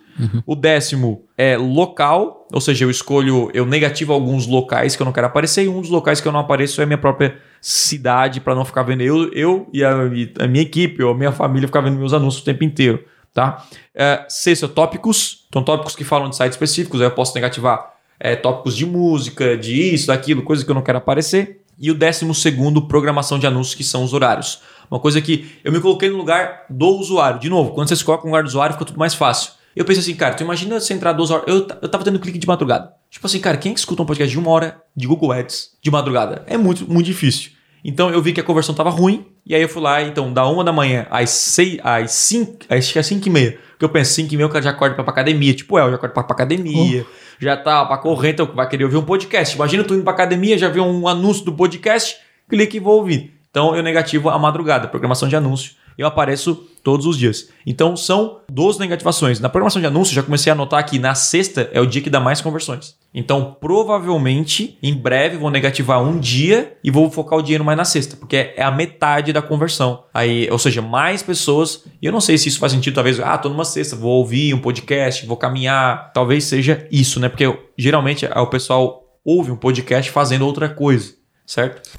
O 0.46 0.56
décimo 0.56 1.26
é 1.38 1.58
local, 1.58 2.48
ou 2.52 2.62
seja, 2.62 2.86
eu 2.86 2.90
escolho, 2.90 3.52
eu 3.54 3.66
negativo 3.66 4.14
alguns 4.14 4.48
locais 4.48 4.96
que 4.96 5.02
eu 5.02 5.06
não 5.06 5.12
quero 5.12 5.28
aparecer 5.28 5.66
e 5.66 5.68
um 5.68 5.82
dos 5.82 5.90
locais 5.90 6.22
que 6.22 6.28
eu 6.28 6.32
não 6.32 6.40
apareço 6.40 6.80
é 6.80 6.86
a 6.86 6.88
minha 6.88 6.98
própria 6.98 7.38
cidade 7.60 8.40
para 8.40 8.56
não 8.56 8.64
ficar 8.64 8.84
vendo 8.84 9.02
eu, 9.02 9.30
eu 9.34 9.68
e, 9.74 9.84
a, 9.84 9.92
e 10.14 10.32
a 10.40 10.48
minha 10.48 10.62
equipe 10.62 11.04
ou 11.04 11.12
a 11.12 11.18
minha 11.18 11.32
família 11.34 11.68
ficar 11.68 11.82
vendo 11.82 11.98
meus 11.98 12.14
anúncios 12.14 12.44
o 12.44 12.46
tempo 12.46 12.64
inteiro, 12.64 13.04
tá? 13.34 13.66
É, 13.94 14.26
sexto, 14.30 14.70
tópicos, 14.70 15.46
então 15.50 15.62
tópicos 15.64 15.96
que 15.96 16.06
falam 16.06 16.30
de 16.30 16.38
sites 16.38 16.54
específicos, 16.54 17.02
aí 17.02 17.08
eu 17.08 17.12
posso 17.12 17.36
negativar 17.36 17.95
é, 18.20 18.36
tópicos 18.36 18.76
de 18.76 18.86
música, 18.86 19.58
de 19.58 19.94
isso, 19.94 20.08
daquilo, 20.08 20.44
coisas 20.44 20.64
que 20.64 20.72
eu 20.72 20.76
não 20.76 20.82
quero 20.82 20.98
aparecer. 20.98 21.62
E 21.78 21.92
o 21.92 21.96
décimo 21.96 22.34
segundo, 22.34 22.88
programação 22.88 23.38
de 23.38 23.46
anúncios, 23.46 23.76
que 23.76 23.84
são 23.84 24.04
os 24.04 24.14
horários. 24.14 24.62
Uma 24.90 25.00
coisa 25.00 25.22
que 25.22 25.52
eu 25.64 25.72
me 25.72 25.80
coloquei 25.80 26.10
no 26.10 26.18
lugar 26.18 26.66
do 26.70 26.88
usuário. 26.88 27.40
De 27.40 27.50
novo, 27.50 27.72
quando 27.72 27.90
você 27.90 27.96
se 27.96 28.04
coloca 28.04 28.24
no 28.24 28.30
lugar 28.30 28.44
do 28.44 28.48
usuário, 28.48 28.74
fica 28.74 28.86
tudo 28.86 29.00
mais 29.00 29.14
fácil. 29.14 29.52
Eu 29.76 29.84
pensei 29.84 30.02
assim, 30.02 30.16
cara, 30.16 30.34
tu 30.36 30.44
imagina 30.44 30.80
você 30.80 30.94
entrar 30.94 31.12
duas 31.12 31.30
horas. 31.30 31.46
Eu, 31.48 31.68
eu 31.82 31.90
tava 31.90 32.04
tendo 32.04 32.18
clique 32.20 32.38
de 32.38 32.48
madrugada. 32.48 32.94
Tipo 33.10 33.28
assim, 33.28 33.40
cara, 33.40 33.58
quem 33.58 33.72
é 33.72 33.74
que 33.74 33.80
escuta 33.80 34.02
um 34.02 34.06
podcast 34.06 34.32
de 34.32 34.40
uma 34.40 34.50
hora 34.50 34.82
de 34.96 35.06
Google 35.06 35.34
Ads 35.34 35.72
de 35.82 35.92
madrugada? 35.92 36.44
É 36.48 36.58
muito, 36.58 36.90
muito 36.90 37.06
difícil. 37.06 37.52
Então 37.84 38.10
eu 38.10 38.22
vi 38.22 38.32
que 38.32 38.40
a 38.40 38.44
conversão 38.44 38.74
tava 38.74 38.90
ruim, 38.90 39.26
e 39.46 39.54
aí 39.54 39.62
eu 39.62 39.70
fui 39.70 39.82
lá, 39.82 40.02
então, 40.02 40.34
da 40.34 40.48
uma 40.48 40.64
da 40.64 40.72
manhã 40.72 41.06
às 41.12 41.30
seis, 41.30 41.78
às 41.84 42.12
cinco, 42.14 42.58
acho 42.68 42.92
que 42.92 42.98
é 42.98 43.04
cinco 43.04 43.28
e 43.28 43.30
meia. 43.30 43.60
Porque 43.72 43.86
eu 43.86 43.90
penso, 43.90 44.14
cinco 44.14 44.34
e 44.34 44.38
meia 44.38 44.48
o 44.48 44.50
cara 44.50 44.64
já 44.64 44.72
acorda 44.72 44.96
pra, 44.96 45.12
academia. 45.12 45.54
Tipo, 45.54 45.78
é, 45.78 45.84
eu 45.84 45.90
já 45.90 45.96
acordo 45.98 46.14
pra, 46.14 46.24
pra 46.24 46.34
academia, 46.34 47.06
já 47.40 47.58
tá 47.58 47.86
pra 47.86 47.98
correr, 47.98 48.32
então 48.32 48.46
vai 48.46 48.68
querer 48.68 48.84
ouvir 48.84 48.98
um 48.98 49.04
podcast. 49.04 49.56
Imagina 49.56 49.84
tu 49.84 49.94
indo 49.94 50.04
pra 50.04 50.14
academia, 50.14 50.58
já 50.58 50.70
viu 50.70 50.84
um 50.84 51.08
anúncio 51.08 51.46
do 51.46 51.54
podcast, 51.54 52.18
clique 52.50 52.78
e 52.78 52.80
vou 52.80 52.98
ouvir. 52.98 53.34
Então 53.50 53.76
eu 53.76 53.82
negativo 53.82 54.30
a 54.30 54.38
madrugada, 54.38 54.88
programação 54.88 55.30
de 55.30 55.36
anúncio. 55.36 55.74
Eu 55.98 56.08
apareço 56.08 56.56
todos 56.84 57.06
os 57.06 57.18
dias. 57.18 57.50
Então 57.66 57.96
são 57.96 58.42
12 58.50 58.80
negativações. 58.80 59.40
Na 59.40 59.48
programação 59.48 59.82
de 59.82 59.88
anúncio, 59.88 60.14
já 60.14 60.22
comecei 60.22 60.52
a 60.52 60.56
notar 60.56 60.86
que 60.86 61.00
na 61.00 61.16
sexta 61.16 61.70
é 61.72 61.80
o 61.80 61.86
dia 61.86 62.02
que 62.02 62.10
dá 62.10 62.20
mais 62.20 62.42
conversões. 62.42 62.96
Então, 63.18 63.56
provavelmente, 63.62 64.78
em 64.84 64.94
breve, 64.94 65.38
vou 65.38 65.50
negativar 65.50 66.04
um 66.04 66.20
dia 66.20 66.78
e 66.84 66.92
vou 66.92 67.10
focar 67.10 67.40
o 67.40 67.42
dinheiro 67.42 67.64
mais 67.64 67.78
na 67.78 67.86
sexta, 67.86 68.18
porque 68.18 68.54
é 68.58 68.62
a 68.62 68.70
metade 68.70 69.32
da 69.32 69.42
conversão. 69.42 70.04
Aí, 70.14 70.50
ou 70.52 70.60
seja, 70.60 70.82
mais 70.82 71.24
pessoas. 71.24 71.86
E 72.02 72.06
eu 72.06 72.12
não 72.12 72.20
sei 72.20 72.38
se 72.38 72.50
isso 72.50 72.60
faz 72.60 72.74
sentido, 72.74 72.96
talvez, 72.96 73.18
ah, 73.22 73.38
tô 73.38 73.48
numa 73.48 73.64
sexta, 73.64 73.96
vou 73.96 74.18
ouvir 74.18 74.54
um 74.54 74.60
podcast, 74.60 75.26
vou 75.26 75.38
caminhar. 75.38 76.12
Talvez 76.12 76.44
seja 76.44 76.86
isso, 76.92 77.18
né? 77.22 77.30
Porque 77.30 77.46
geralmente 77.78 78.26
o 78.26 78.48
pessoal 78.48 79.06
ouve 79.24 79.50
um 79.50 79.56
podcast 79.56 80.12
fazendo 80.12 80.46
outra 80.46 80.68
coisa, 80.68 81.14
certo? 81.48 81.90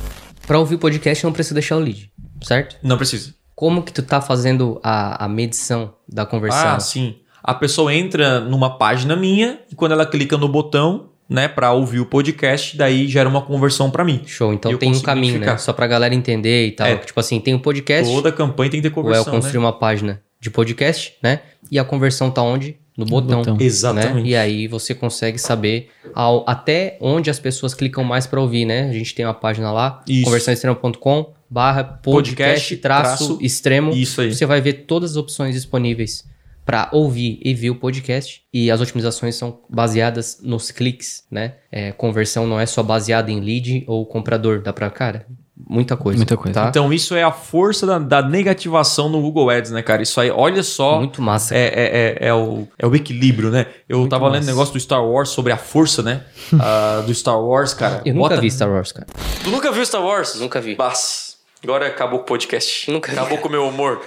Para 0.47 0.59
ouvir 0.59 0.75
o 0.75 0.79
podcast 0.79 1.25
não 1.25 1.33
precisa 1.33 1.55
deixar 1.55 1.77
o 1.77 1.81
lead, 1.81 2.13
certo? 2.43 2.77
Não 2.83 2.99
precisa. 2.99 3.35
Como 3.55 3.83
que 3.83 3.91
tu 3.91 4.03
tá 4.03 4.21
fazendo 4.21 4.79
a, 4.83 5.25
a 5.25 5.29
medição 5.29 5.95
da 6.07 6.27
conversão? 6.27 6.75
Ah, 6.75 6.79
sim. 6.79 7.17
A 7.47 7.55
pessoa 7.55 7.95
entra 7.95 8.41
numa 8.41 8.77
página 8.79 9.15
minha 9.15 9.61
e 9.71 9.75
quando 9.75 9.93
ela 9.93 10.05
clica 10.05 10.37
no 10.37 10.49
botão, 10.49 11.11
né, 11.29 11.49
para 11.49 11.73
ouvir 11.73 12.01
o 12.01 12.07
podcast, 12.07 12.77
daí 12.77 13.07
gera 13.09 13.29
uma 13.29 13.43
conversão 13.43 13.91
para 13.91 14.05
mim. 14.05 14.23
Show. 14.27 14.53
Então 14.53 14.71
Eu 14.71 14.79
tem 14.79 14.91
um 14.93 15.01
caminho, 15.01 15.33
né? 15.35 15.39
identificar. 15.39 15.59
Só 15.59 15.73
pra 15.73 15.87
galera 15.87 16.15
entender 16.15 16.67
e 16.67 16.73
tal. 16.73 16.87
É. 16.87 16.97
Tipo 16.97 17.19
assim, 17.21 17.41
tem 17.41 17.55
um 17.55 17.59
podcast, 17.59 18.13
Toda 18.13 18.31
campanha 18.33 18.71
tem 18.71 18.81
que 18.83 18.89
ter 18.91 18.97
ou 18.97 19.03
é 19.05 19.19
eu 19.19 19.25
conversão, 19.25 19.33
construir 19.35 19.59
né? 19.61 19.65
uma 19.67 19.73
página 19.73 20.23
de 20.41 20.51
podcast, 20.51 21.15
né? 21.23 21.41
E 21.71 21.79
a 21.79 21.85
conversão 21.85 22.31
tá 22.31 22.43
onde? 22.43 22.77
No 22.97 23.05
botão. 23.05 23.39
botão. 23.41 23.57
né? 23.57 23.65
Exatamente. 23.65 24.29
E 24.29 24.35
aí 24.35 24.67
você 24.69 24.95
consegue 24.95 25.37
saber 25.39 25.91
ao- 26.15 26.45
até 26.49 26.97
onde 27.01 27.29
as 27.29 27.39
pessoas 27.39 27.75
clicam 27.75 28.03
mais 28.05 28.27
para 28.27 28.41
ouvir, 28.41 28.65
né? 28.65 28.89
A 28.89 28.93
gente 28.93 29.15
tem 29.15 29.25
uma 29.27 29.35
página 29.35 29.71
lá, 29.71 30.03
Isso. 30.09 30.25
conversãoextrema.com 30.25 31.35
barra 31.51 31.85
podcast 31.85 32.33
Podcast, 32.41 32.77
traço 32.79 33.27
traço, 33.29 33.39
extremo. 33.43 33.93
Isso 33.93 34.21
aí. 34.21 34.33
Você 34.35 34.47
vai 34.47 34.61
ver 34.61 34.85
todas 34.87 35.11
as 35.13 35.17
opções 35.17 35.55
disponíveis 35.55 36.25
para 36.67 36.89
ouvir 36.93 37.39
e 37.45 37.55
ver 37.55 37.71
o 37.71 37.77
podcast. 37.77 38.43
E 38.53 38.71
as 38.71 38.81
otimizações 38.81 39.37
são 39.37 39.61
baseadas 39.71 40.41
nos 40.43 40.71
cliques, 40.73 41.23
né? 41.31 41.55
É, 41.71 41.93
conversão 41.93 42.47
não 42.47 42.59
é 42.61 42.67
só 42.67 42.83
baseada 42.83 43.31
em 43.31 43.41
lead 43.41 43.85
ou 43.87 44.05
comprador. 44.05 44.61
Dá 44.61 44.73
pra, 44.73 44.91
cara, 44.91 45.25
muita 45.57 45.97
coisa. 45.97 46.17
Muita 46.19 46.37
coisa. 46.37 46.61
Tá? 46.63 46.69
Então 46.69 46.93
isso 46.93 47.15
é 47.15 47.23
a 47.23 47.31
força 47.31 47.87
da, 47.87 47.99
da 48.01 48.21
negativação 48.21 49.09
no 49.09 49.21
Google 49.23 49.49
Ads, 49.49 49.71
né, 49.71 49.81
cara? 49.81 50.03
Isso 50.03 50.21
aí, 50.21 50.29
olha 50.31 50.63
só. 50.65 50.99
Muito 50.99 51.23
massa. 51.23 51.55
É, 51.55 51.67
é, 51.67 52.17
é, 52.25 52.29
é 52.29 52.35
o, 52.35 52.67
é 52.79 52.87
o 52.87 52.95
equilíbrio, 52.97 53.51
né? 53.51 53.67
Eu 53.89 53.99
Muito 54.01 54.11
tava 54.11 54.25
lendo 54.27 54.39
massa. 54.43 54.51
negócio 54.51 54.75
do 54.75 54.81
Star 54.81 55.05
Wars 55.07 55.29
sobre 55.29 55.53
a 55.53 55.57
força, 55.57 56.03
né? 56.03 56.23
Ah, 56.61 57.03
do 57.07 57.15
Star 57.15 57.41
Wars, 57.41 57.75
cara. 57.75 58.03
Eu 58.05 58.15
nunca 58.15 58.31
Bota- 58.31 58.41
vi 58.41 58.51
Star 58.51 58.69
Wars, 58.71 58.91
cara. 58.93 59.07
Tu 59.45 59.51
nunca 59.51 59.71
viu 59.71 59.85
Star 59.87 60.03
Wars? 60.03 60.35
Nunca 60.41 60.61
vi. 60.61 60.75
Bas. 60.75 61.26
Agora 61.67 61.89
acabou 61.89 62.21
o 62.21 62.23
podcast. 62.23 62.89
Nunca 62.89 63.11
vi, 63.11 63.19
Acabou 63.19 63.39
com 63.39 63.49
o 63.49 63.51
meu 63.51 63.67
humor. 63.67 64.01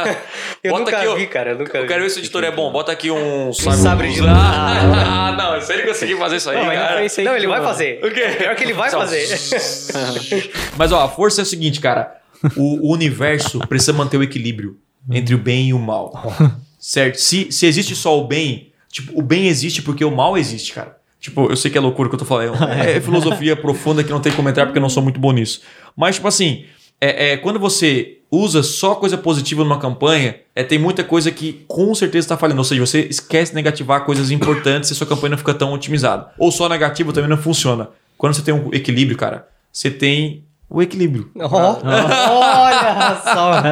Eu 0.64 0.70
Bota 0.70 0.84
nunca 0.84 0.98
aqui, 1.02 1.14
vi, 1.16 1.26
cara, 1.26 1.50
eu 1.50 1.58
nunca 1.58 1.76
Eu 1.76 1.82
vi. 1.82 1.88
quero 1.88 2.02
ver 2.02 2.08
se 2.08 2.16
o 2.18 2.20
editor 2.20 2.42
é 2.42 2.50
bom. 2.50 2.72
Bota 2.72 2.92
aqui 2.92 3.10
um 3.10 3.52
sabre 3.52 4.10
de 4.10 4.22
luz. 4.22 4.32
Ah, 4.34 5.36
não, 5.36 5.60
se 5.60 5.70
ele 5.70 5.82
conseguir 5.82 6.16
fazer 6.16 6.36
isso 6.36 6.48
aí, 6.48 6.56
Não, 6.56 6.64
não 6.64 6.72
cara. 6.72 7.04
isso 7.04 7.20
aí 7.20 7.26
Não, 7.26 7.36
ele 7.36 7.46
vai 7.46 7.60
fazer. 7.62 8.02
O 8.02 8.10
quê? 8.10 8.22
Pior 8.38 8.56
que 8.56 8.64
ele 8.64 8.72
vai 8.72 8.90
fazer. 8.90 9.28
Mas 10.78 10.92
ó, 10.92 11.04
a 11.04 11.08
força 11.10 11.42
é 11.42 11.44
o 11.44 11.46
seguinte, 11.46 11.78
cara. 11.78 12.16
O, 12.56 12.88
o 12.88 12.92
universo 12.94 13.58
precisa 13.68 13.92
manter 13.92 14.16
o 14.16 14.22
equilíbrio 14.22 14.78
entre 15.10 15.34
o 15.34 15.38
bem 15.38 15.68
e 15.68 15.74
o 15.74 15.78
mal. 15.78 16.34
Certo? 16.80 17.16
Se, 17.20 17.52
se 17.52 17.66
existe 17.66 17.94
só 17.94 18.18
o 18.18 18.26
bem, 18.26 18.72
tipo, 18.90 19.12
o 19.18 19.20
bem 19.20 19.48
existe 19.48 19.82
porque 19.82 20.06
o 20.06 20.10
mal 20.10 20.38
existe, 20.38 20.72
cara. 20.72 20.96
Tipo, 21.20 21.50
eu 21.50 21.56
sei 21.56 21.70
que 21.70 21.76
é 21.78 21.80
loucura 21.80 22.08
que 22.08 22.14
eu 22.14 22.18
tô 22.18 22.24
falando. 22.24 22.62
É 22.64 23.00
filosofia 23.02 23.54
profunda 23.56 24.02
que 24.04 24.10
não 24.10 24.20
tem 24.20 24.32
como 24.32 24.48
entrar 24.48 24.64
porque 24.64 24.78
eu 24.78 24.82
não 24.82 24.90
sou 24.90 25.02
muito 25.02 25.18
bom 25.20 25.32
nisso. 25.32 25.60
Mas, 25.96 26.16
tipo 26.16 26.28
assim, 26.28 26.64
é, 27.04 27.32
é, 27.32 27.36
quando 27.36 27.58
você 27.58 28.18
usa 28.30 28.62
só 28.62 28.94
coisa 28.96 29.16
positiva 29.16 29.62
numa 29.62 29.78
campanha, 29.78 30.36
é, 30.56 30.62
tem 30.64 30.78
muita 30.78 31.04
coisa 31.04 31.30
que 31.30 31.64
com 31.68 31.94
certeza 31.94 32.24
está 32.24 32.36
falhando. 32.36 32.60
Ou 32.60 32.64
seja, 32.64 32.80
você 32.84 33.00
esquece 33.02 33.52
de 33.52 33.56
negativar 33.56 34.04
coisas 34.04 34.30
importantes 34.30 34.90
e 34.90 34.94
sua 34.94 35.06
campanha 35.06 35.30
não 35.30 35.38
fica 35.38 35.54
tão 35.54 35.72
otimizada. 35.72 36.30
Ou 36.38 36.50
só 36.50 36.68
negativo 36.68 37.12
também 37.12 37.30
não 37.30 37.36
funciona. 37.36 37.88
Quando 38.18 38.34
você 38.34 38.42
tem 38.42 38.54
um 38.54 38.70
equilíbrio, 38.72 39.16
cara, 39.16 39.46
você 39.72 39.90
tem 39.90 40.44
o 40.68 40.80
equilíbrio. 40.82 41.30
Ó, 41.38 41.78
Olha 41.84 43.20
só. 43.22 43.62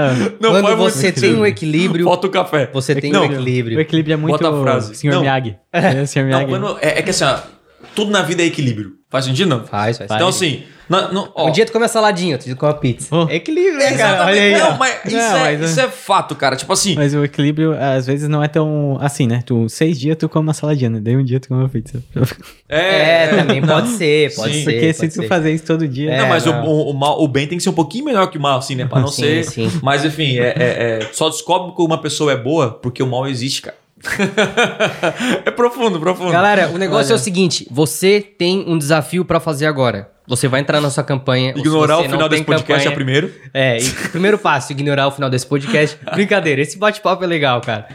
Não 0.41 0.51
Quando 0.51 0.77
muito 0.77 0.93
você 0.95 1.11
tem 1.13 1.35
um 1.35 1.47
equilíbrio, 1.47 2.05
Bota 2.05 2.27
o 2.27 2.31
café. 2.31 2.71
você 2.73 2.95
tem 2.95 3.11
Não, 3.13 3.23
um 3.23 3.25
equilíbrio. 3.25 3.79
O 3.79 3.81
equilíbrio 3.81 4.15
é 4.15 4.17
muito 4.17 4.33
Bota 4.39 4.49
a 4.57 4.63
frase. 4.63 4.95
Sr. 4.95 5.11
Não. 5.11 5.21
Miyagi. 5.21 5.57
É, 5.73 6.07
Sr. 6.07 6.19
Não, 6.21 6.27
Miyagi. 6.27 6.47
quando- 6.47 6.79
é, 6.81 6.99
é 6.99 7.03
que 7.03 7.11
assim, 7.11 7.25
ó, 7.25 7.39
tudo 7.95 8.11
na 8.11 8.23
vida 8.23 8.43
é 8.43 8.47
equilíbrio. 8.47 8.93
Faz 9.13 9.27
sentido, 9.27 9.49
não? 9.49 9.65
Faz, 9.65 9.99
faz. 9.99 10.11
Então, 10.11 10.27
assim, 10.27 10.63
na- 10.89 11.13
no- 11.13 11.31
ó, 11.35 11.49
Um 11.49 11.53
dia 11.53 11.65
tu 11.67 11.71
come 11.73 11.85
a 11.85 11.89
saladinha, 11.89 12.33
outro 12.35 12.47
dia 12.47 12.57
tu 12.57 12.59
come 12.59 12.73
a 12.73 12.75
pizza. 12.75 13.07
Oh. 13.15 13.29
É 13.29 13.37
equilíbrio, 13.37 13.77
né, 13.79 13.93
cara? 13.97 14.25
Olha 14.27 14.41
aí. 14.43 14.53
Não, 14.59 14.79
mas 14.79 15.05
isso, 15.05 15.17
Não, 15.17 15.37
é, 15.37 15.59
mas- 15.59 15.71
isso 15.71 15.81
é 15.81 15.89
fato, 15.89 16.35
cara. 16.35 16.57
Tipo 16.57 16.73
assim, 16.73 16.95
Mas 16.95 17.15
o 17.15 17.23
equilíbrio, 17.23 17.77
às 17.79 18.07
vezes, 18.07 18.27
não 18.29 18.43
é 18.43 18.49
tão 18.49 18.97
assim, 19.01 19.27
né? 19.27 19.43
Tu, 19.45 19.69
seis 19.69 20.01
dias 20.01 20.17
tu 20.19 20.29
come 20.31 20.47
uma 20.49 20.55
saladinha, 20.55 20.89
né? 20.91 20.99
Daí 21.01 21.15
um 21.17 21.23
dia 21.23 21.39
tu 21.39 21.49
come 21.49 21.61
uma 21.63 21.69
pizza. 21.69 22.03
É, 22.69 23.29
também 23.29 23.61
não. 23.61 23.69
pode 23.69 23.89
ser, 23.91 24.35
pode 24.35 24.55
Sim. 24.55 24.65
ser. 24.65 24.73
Porque 24.73 24.93
se 24.95 25.01
pode 25.01 25.13
tu 25.15 25.21
ser. 25.23 25.29
fazer 25.29 25.53
isso 25.53 25.65
todo 25.65 25.87
dia... 25.87 26.11
É, 26.11 26.19
não, 26.19 26.29
mas 26.29 26.47
o, 26.47 26.51
não. 26.53 26.65
o, 26.67 26.91
o 26.91 26.95
mal, 26.95 27.23
o 27.23 27.29
bem 27.29 27.47
tem 27.47 27.59
que 27.59 27.63
ser 27.65 27.69
um 27.71 27.75
pouquinho 27.75 28.07
melhor 28.07 28.29
que 28.29 28.39
o 28.39 28.41
mal, 28.41 28.59
assim, 28.59 28.75
né? 28.75 28.87
Pra 28.87 28.99
não 29.01 29.09
Sim, 29.09 29.23
ser. 29.23 29.45
sim. 29.45 29.71
Mas 29.83 30.05
enfim, 30.07 30.39
é, 30.39 30.55
é- 30.57 30.99
é- 31.03 31.09
só 31.13 31.29
descobre 31.29 31.77
que 31.77 31.83
uma 31.83 31.99
pessoa 32.01 32.33
é 32.33 32.37
boa 32.37 32.71
porque 32.71 33.03
o 33.03 33.07
mal 33.07 33.29
existe, 33.29 33.61
cara. 33.63 33.77
é 35.45 35.51
profundo, 35.51 35.99
profundo. 36.01 36.33
Galera, 36.33 36.69
o 36.69 36.79
negócio 36.79 37.07
Olha. 37.07 37.13
é 37.13 37.17
o 37.17 37.23
seguinte: 37.23 37.67
você 37.71 38.21
tem 38.21 38.65
um 38.67 38.77
desafio 38.77 39.25
pra 39.25 39.41
fazer 39.41 39.67
agora. 39.67 40.11
Você 40.27 40.47
vai 40.47 40.61
entrar 40.61 40.81
na 40.81 40.89
sua 40.89 41.03
campanha. 41.03 41.53
Ignorar 41.57 41.99
o 41.99 42.05
final 42.05 42.29
desse 42.29 42.45
podcast 42.45 42.87
é 42.87 42.91
campanha- 42.91 42.93
o 42.93 42.95
primeiro. 42.95 43.33
É, 43.53 43.79
e 43.83 43.89
o 43.89 44.11
primeiro 44.11 44.39
passo, 44.39 44.73
ignorar 44.73 45.09
o 45.09 45.11
final 45.11 45.29
desse 45.29 45.47
podcast. 45.47 45.99
Brincadeira, 46.15 46.61
esse 46.63 46.79
bate-papo 46.79 47.25
é 47.25 47.27
legal, 47.27 47.61
cara. 47.61 47.89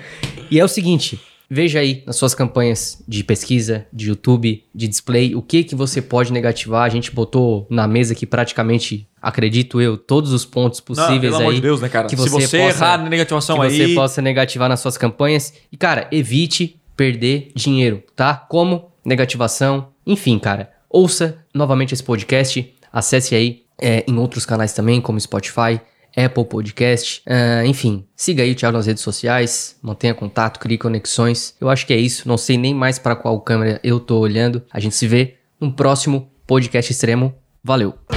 E 0.52 0.60
é 0.60 0.64
o 0.64 0.68
seguinte, 0.68 1.20
veja 1.50 1.80
aí 1.80 2.04
nas 2.06 2.18
suas 2.18 2.36
campanhas 2.36 3.02
de 3.08 3.24
pesquisa, 3.24 3.86
de 3.94 4.10
YouTube, 4.10 4.64
de 4.76 4.88
display, 4.88 5.36
o 5.36 5.42
que 5.42 5.64
que 5.64 5.74
você 5.74 6.02
pode 6.02 6.34
negativar. 6.34 6.84
A 6.84 6.90
gente 6.90 7.12
botou 7.12 7.66
na 7.70 7.88
mesa 7.88 8.12
aqui 8.14 8.26
praticamente, 8.26 9.08
acredito 9.28 9.80
eu, 9.82 9.98
todos 9.98 10.32
os 10.34 10.46
pontos 10.46 10.80
Não, 10.80 10.86
possíveis 10.96 11.36
pelo 11.36 11.50
aí. 11.50 11.56
de 11.56 11.62
Deus, 11.62 11.82
né, 11.82 11.90
que 11.90 12.10
Se 12.10 12.16
você 12.16 12.30
você 12.30 12.58
possa- 12.60 12.86
errar 12.86 12.98
na 12.98 13.10
negativação 13.10 13.60
que 13.60 13.66
aí. 13.66 13.78
você 13.78 13.94
possa 13.94 14.22
negativar 14.22 14.70
nas 14.70 14.80
suas 14.80 14.98
campanhas. 14.98 15.54
E, 15.72 15.78
cara, 15.78 16.08
evite 16.12 16.80
perder 16.96 17.52
dinheiro, 17.56 18.04
tá? 18.16 18.34
Como 18.36 18.92
negativação. 19.06 19.90
Enfim, 20.06 20.40
cara, 20.40 20.72
ouça 20.90 21.38
novamente 21.54 21.94
esse 21.94 22.04
podcast. 22.04 22.74
Acesse 22.92 23.36
aí 23.36 23.64
é, 23.80 24.04
em 24.08 24.18
outros 24.18 24.46
canais 24.46 24.74
também, 24.74 25.00
como 25.02 25.20
Spotify, 25.20 25.80
Apple 26.16 26.46
Podcast. 26.46 27.22
ah, 27.28 27.64
enfim, 27.66 28.06
siga 28.16 28.42
aí 28.42 28.52
o 28.52 28.56
Thiago 28.56 28.76
nas 28.78 28.88
redes 28.88 29.04
sociais. 29.04 29.76
Mantenha 29.84 30.16
contato, 30.16 30.60
crie 30.60 30.78
conexões. 30.78 31.54
Eu 31.62 31.70
acho 31.70 31.86
que 31.86 31.94
é 31.94 31.98
isso. 31.98 32.28
Não 32.28 32.38
sei 32.38 32.58
nem 32.58 32.74
mais 32.74 32.98
para 32.98 33.16
qual 33.16 33.40
câmera 33.42 33.80
eu 33.84 34.00
tô 34.00 34.18
olhando. 34.18 34.64
A 34.74 34.80
gente 34.80 34.96
se 34.96 35.06
vê 35.08 35.36
no 35.62 35.72
próximo 35.72 36.32
podcast 36.48 36.92
extremo. 36.92 37.36
Valeu! 37.64 38.17